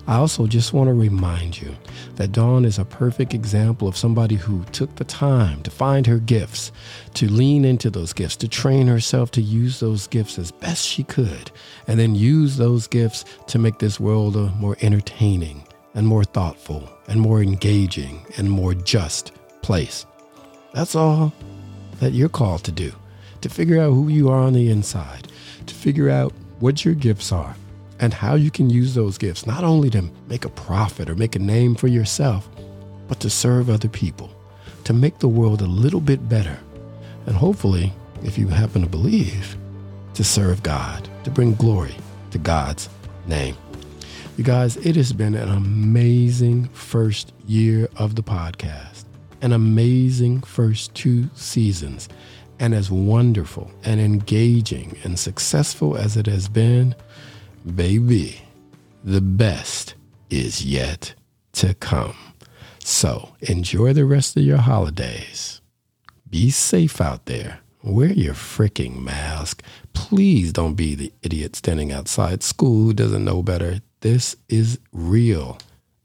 I 0.05 0.17
also 0.17 0.45
just 0.45 0.73
want 0.73 0.89
to 0.89 0.93
remind 0.93 1.59
you 1.59 1.75
that 2.17 2.33
Dawn 2.33 2.65
is 2.65 2.77
a 2.77 2.85
perfect 2.85 3.33
example 3.33 3.87
of 3.87 3.97
somebody 3.97 4.35
who 4.35 4.63
took 4.65 4.95
the 4.95 5.05
time 5.05 5.63
to 5.63 5.71
find 5.71 6.05
her 6.05 6.19
gifts, 6.19 6.71
to 7.15 7.27
lean 7.27 7.65
into 7.65 7.89
those 7.89 8.13
gifts, 8.13 8.35
to 8.37 8.47
train 8.47 8.85
herself 8.85 9.31
to 9.31 9.41
use 9.41 9.79
those 9.79 10.05
gifts 10.05 10.37
as 10.37 10.51
best 10.51 10.85
she 10.85 11.03
could, 11.03 11.49
and 11.87 11.99
then 11.99 12.13
use 12.13 12.57
those 12.57 12.85
gifts 12.85 13.25
to 13.47 13.57
make 13.57 13.79
this 13.79 13.99
world 13.99 14.35
a 14.35 14.51
more 14.51 14.77
entertaining 14.81 15.66
and 15.97 16.05
more 16.05 16.23
thoughtful 16.23 16.87
and 17.07 17.19
more 17.19 17.41
engaging 17.41 18.23
and 18.37 18.49
more 18.49 18.75
just 18.75 19.31
place. 19.63 20.05
That's 20.73 20.95
all 20.95 21.33
that 21.99 22.13
you're 22.13 22.29
called 22.29 22.63
to 22.65 22.71
do, 22.71 22.91
to 23.41 23.49
figure 23.49 23.81
out 23.81 23.93
who 23.93 24.07
you 24.07 24.29
are 24.29 24.37
on 24.37 24.53
the 24.53 24.69
inside, 24.69 25.27
to 25.65 25.73
figure 25.73 26.07
out 26.07 26.33
what 26.59 26.85
your 26.85 26.93
gifts 26.93 27.31
are 27.31 27.55
and 27.99 28.13
how 28.13 28.35
you 28.35 28.51
can 28.51 28.69
use 28.69 28.93
those 28.93 29.17
gifts 29.17 29.47
not 29.47 29.63
only 29.63 29.89
to 29.89 30.07
make 30.27 30.45
a 30.45 30.49
profit 30.49 31.09
or 31.09 31.15
make 31.15 31.35
a 31.35 31.39
name 31.39 31.73
for 31.73 31.87
yourself, 31.87 32.47
but 33.07 33.19
to 33.21 33.29
serve 33.29 33.67
other 33.67 33.89
people, 33.89 34.29
to 34.83 34.93
make 34.93 35.17
the 35.17 35.27
world 35.27 35.63
a 35.63 35.65
little 35.65 36.01
bit 36.01 36.29
better. 36.29 36.59
And 37.25 37.35
hopefully, 37.35 37.91
if 38.23 38.37
you 38.37 38.47
happen 38.47 38.83
to 38.83 38.87
believe, 38.87 39.57
to 40.13 40.23
serve 40.23 40.61
God, 40.61 41.09
to 41.23 41.31
bring 41.31 41.55
glory 41.55 41.95
to 42.29 42.37
God's 42.37 42.87
name. 43.25 43.57
You 44.37 44.43
guys, 44.43 44.77
it 44.77 44.95
has 44.97 45.13
been 45.13 45.33
an 45.33 45.49
amazing 45.49 46.65
first 46.65 47.33
year 47.47 47.89
of 47.97 48.13
the 48.13 48.21
podcast, 48.21 49.05
an 49.41 49.51
amazing 49.51 50.41
first 50.41 50.93
two 50.93 51.27
seasons. 51.33 52.07
And 52.59 52.75
as 52.75 52.91
wonderful 52.91 53.71
and 53.83 53.99
engaging 53.99 54.95
and 55.03 55.17
successful 55.17 55.97
as 55.97 56.17
it 56.17 56.27
has 56.27 56.47
been, 56.47 56.93
baby, 57.75 58.39
the 59.03 59.21
best 59.21 59.95
is 60.29 60.63
yet 60.63 61.15
to 61.53 61.73
come. 61.73 62.15
So 62.77 63.33
enjoy 63.41 63.93
the 63.93 64.05
rest 64.05 64.37
of 64.37 64.43
your 64.43 64.59
holidays. 64.59 65.61
Be 66.29 66.51
safe 66.51 67.01
out 67.01 67.25
there. 67.25 67.61
Wear 67.81 68.11
your 68.11 68.35
freaking 68.35 69.01
mask. 69.01 69.63
Please 69.93 70.53
don't 70.53 70.75
be 70.75 70.93
the 70.93 71.11
idiot 71.23 71.55
standing 71.55 71.91
outside 71.91 72.43
school 72.43 72.83
who 72.83 72.93
doesn't 72.93 73.25
know 73.25 73.41
better. 73.41 73.79
This 74.01 74.35
is 74.47 74.79
real. 74.91 75.57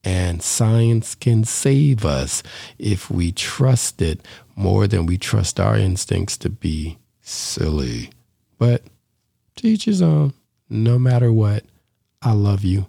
And 0.04 0.42
science 0.42 1.14
can 1.14 1.44
save 1.44 2.04
us 2.04 2.42
if 2.78 3.10
we 3.10 3.30
trust 3.30 4.02
it 4.02 4.20
more 4.56 4.86
than 4.86 5.06
we 5.06 5.16
trust 5.16 5.60
our 5.60 5.76
instincts 5.76 6.36
to 6.38 6.50
be 6.50 6.98
silly. 7.20 8.10
But 8.58 8.82
teach 9.54 9.84
his 9.84 10.02
own 10.02 10.34
no 10.72 10.98
matter 10.98 11.30
what, 11.30 11.64
I 12.22 12.32
love 12.32 12.64
you. 12.64 12.86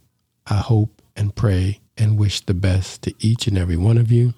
I 0.47 0.55
hope 0.55 1.01
and 1.17 1.35
pray 1.35 1.81
and 1.97 2.17
wish 2.17 2.39
the 2.39 2.53
best 2.53 3.01
to 3.01 3.13
each 3.19 3.45
and 3.45 3.57
every 3.57 3.75
one 3.75 3.97
of 3.97 4.09
you. 4.09 4.33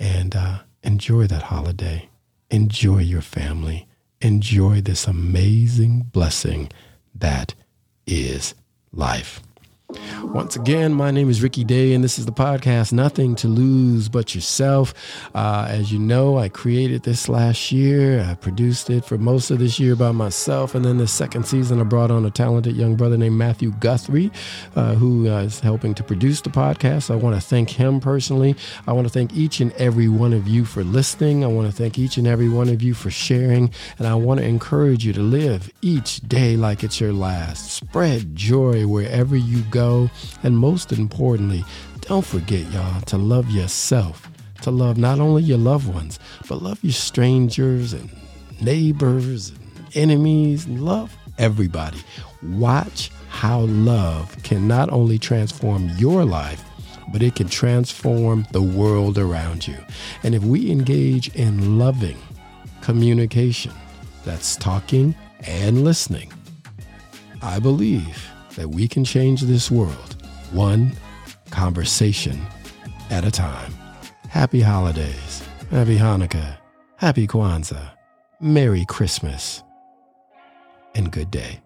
And 0.00 0.34
uh, 0.34 0.58
enjoy 0.82 1.28
that 1.28 1.44
holiday. 1.44 2.08
Enjoy 2.50 2.98
your 2.98 3.22
family. 3.22 3.86
Enjoy 4.20 4.80
this 4.80 5.06
amazing 5.06 6.10
blessing 6.12 6.70
that 7.14 7.54
is 8.04 8.54
life. 8.90 9.40
Once 9.88 10.56
again, 10.56 10.92
my 10.92 11.12
name 11.12 11.30
is 11.30 11.42
Ricky 11.42 11.62
Day, 11.62 11.94
and 11.94 12.02
this 12.02 12.18
is 12.18 12.26
the 12.26 12.32
podcast 12.32 12.92
Nothing 12.92 13.36
to 13.36 13.46
Lose 13.46 14.08
But 14.08 14.34
Yourself. 14.34 14.92
Uh, 15.32 15.66
as 15.68 15.92
you 15.92 16.00
know, 16.00 16.38
I 16.38 16.48
created 16.48 17.04
this 17.04 17.28
last 17.28 17.70
year. 17.70 18.20
I 18.20 18.34
produced 18.34 18.90
it 18.90 19.04
for 19.04 19.16
most 19.16 19.52
of 19.52 19.60
this 19.60 19.78
year 19.78 19.94
by 19.94 20.10
myself. 20.10 20.74
And 20.74 20.84
then 20.84 20.98
the 20.98 21.06
second 21.06 21.46
season, 21.46 21.80
I 21.80 21.84
brought 21.84 22.10
on 22.10 22.24
a 22.26 22.30
talented 22.30 22.74
young 22.74 22.96
brother 22.96 23.16
named 23.16 23.36
Matthew 23.36 23.70
Guthrie, 23.78 24.32
uh, 24.74 24.94
who 24.94 25.30
uh, 25.30 25.42
is 25.42 25.60
helping 25.60 25.94
to 25.94 26.02
produce 26.02 26.40
the 26.40 26.50
podcast. 26.50 27.08
I 27.08 27.14
want 27.14 27.36
to 27.36 27.40
thank 27.40 27.70
him 27.70 28.00
personally. 28.00 28.56
I 28.88 28.92
want 28.92 29.06
to 29.06 29.12
thank 29.12 29.34
each 29.34 29.60
and 29.60 29.72
every 29.74 30.08
one 30.08 30.32
of 30.32 30.48
you 30.48 30.64
for 30.64 30.82
listening. 30.82 31.44
I 31.44 31.46
want 31.46 31.70
to 31.70 31.72
thank 31.72 31.96
each 31.96 32.16
and 32.16 32.26
every 32.26 32.48
one 32.48 32.68
of 32.68 32.82
you 32.82 32.92
for 32.92 33.10
sharing. 33.10 33.70
And 33.98 34.08
I 34.08 34.16
want 34.16 34.40
to 34.40 34.46
encourage 34.46 35.04
you 35.04 35.12
to 35.12 35.22
live 35.22 35.70
each 35.80 36.20
day 36.22 36.56
like 36.56 36.82
it's 36.82 37.00
your 37.00 37.12
last. 37.12 37.70
Spread 37.70 38.34
joy 38.34 38.86
wherever 38.88 39.36
you 39.36 39.62
go 39.62 39.75
go. 39.76 40.10
And 40.42 40.56
most 40.56 40.92
importantly, 40.92 41.64
don't 42.00 42.24
forget, 42.24 42.64
y'all, 42.72 43.00
to 43.02 43.18
love 43.18 43.50
yourself, 43.50 44.30
to 44.62 44.70
love 44.70 44.96
not 44.96 45.20
only 45.20 45.42
your 45.42 45.58
loved 45.58 45.88
ones, 45.92 46.18
but 46.48 46.62
love 46.62 46.78
your 46.82 46.92
strangers 46.92 47.92
and 47.92 48.10
neighbors 48.60 49.50
and 49.50 49.60
enemies. 49.94 50.66
Love 50.68 51.14
everybody. 51.38 51.98
Watch 52.42 53.10
how 53.28 53.60
love 53.60 54.42
can 54.42 54.66
not 54.66 54.90
only 54.90 55.18
transform 55.18 55.90
your 55.98 56.24
life, 56.24 56.62
but 57.12 57.22
it 57.22 57.34
can 57.34 57.48
transform 57.48 58.46
the 58.52 58.62
world 58.62 59.18
around 59.18 59.66
you. 59.66 59.78
And 60.22 60.34
if 60.34 60.42
we 60.42 60.70
engage 60.70 61.28
in 61.34 61.78
loving 61.78 62.18
communication, 62.82 63.72
that's 64.24 64.56
talking 64.56 65.14
and 65.46 65.84
listening, 65.84 66.32
I 67.42 67.58
believe 67.58 68.28
that 68.56 68.68
we 68.68 68.88
can 68.88 69.04
change 69.04 69.42
this 69.42 69.70
world 69.70 70.16
one 70.52 70.92
conversation 71.50 72.40
at 73.10 73.24
a 73.24 73.30
time. 73.30 73.72
Happy 74.28 74.60
holidays. 74.60 75.42
Happy 75.70 75.96
Hanukkah. 75.96 76.58
Happy 76.96 77.26
Kwanzaa. 77.26 77.92
Merry 78.40 78.84
Christmas. 78.86 79.62
And 80.94 81.12
good 81.12 81.30
day. 81.30 81.60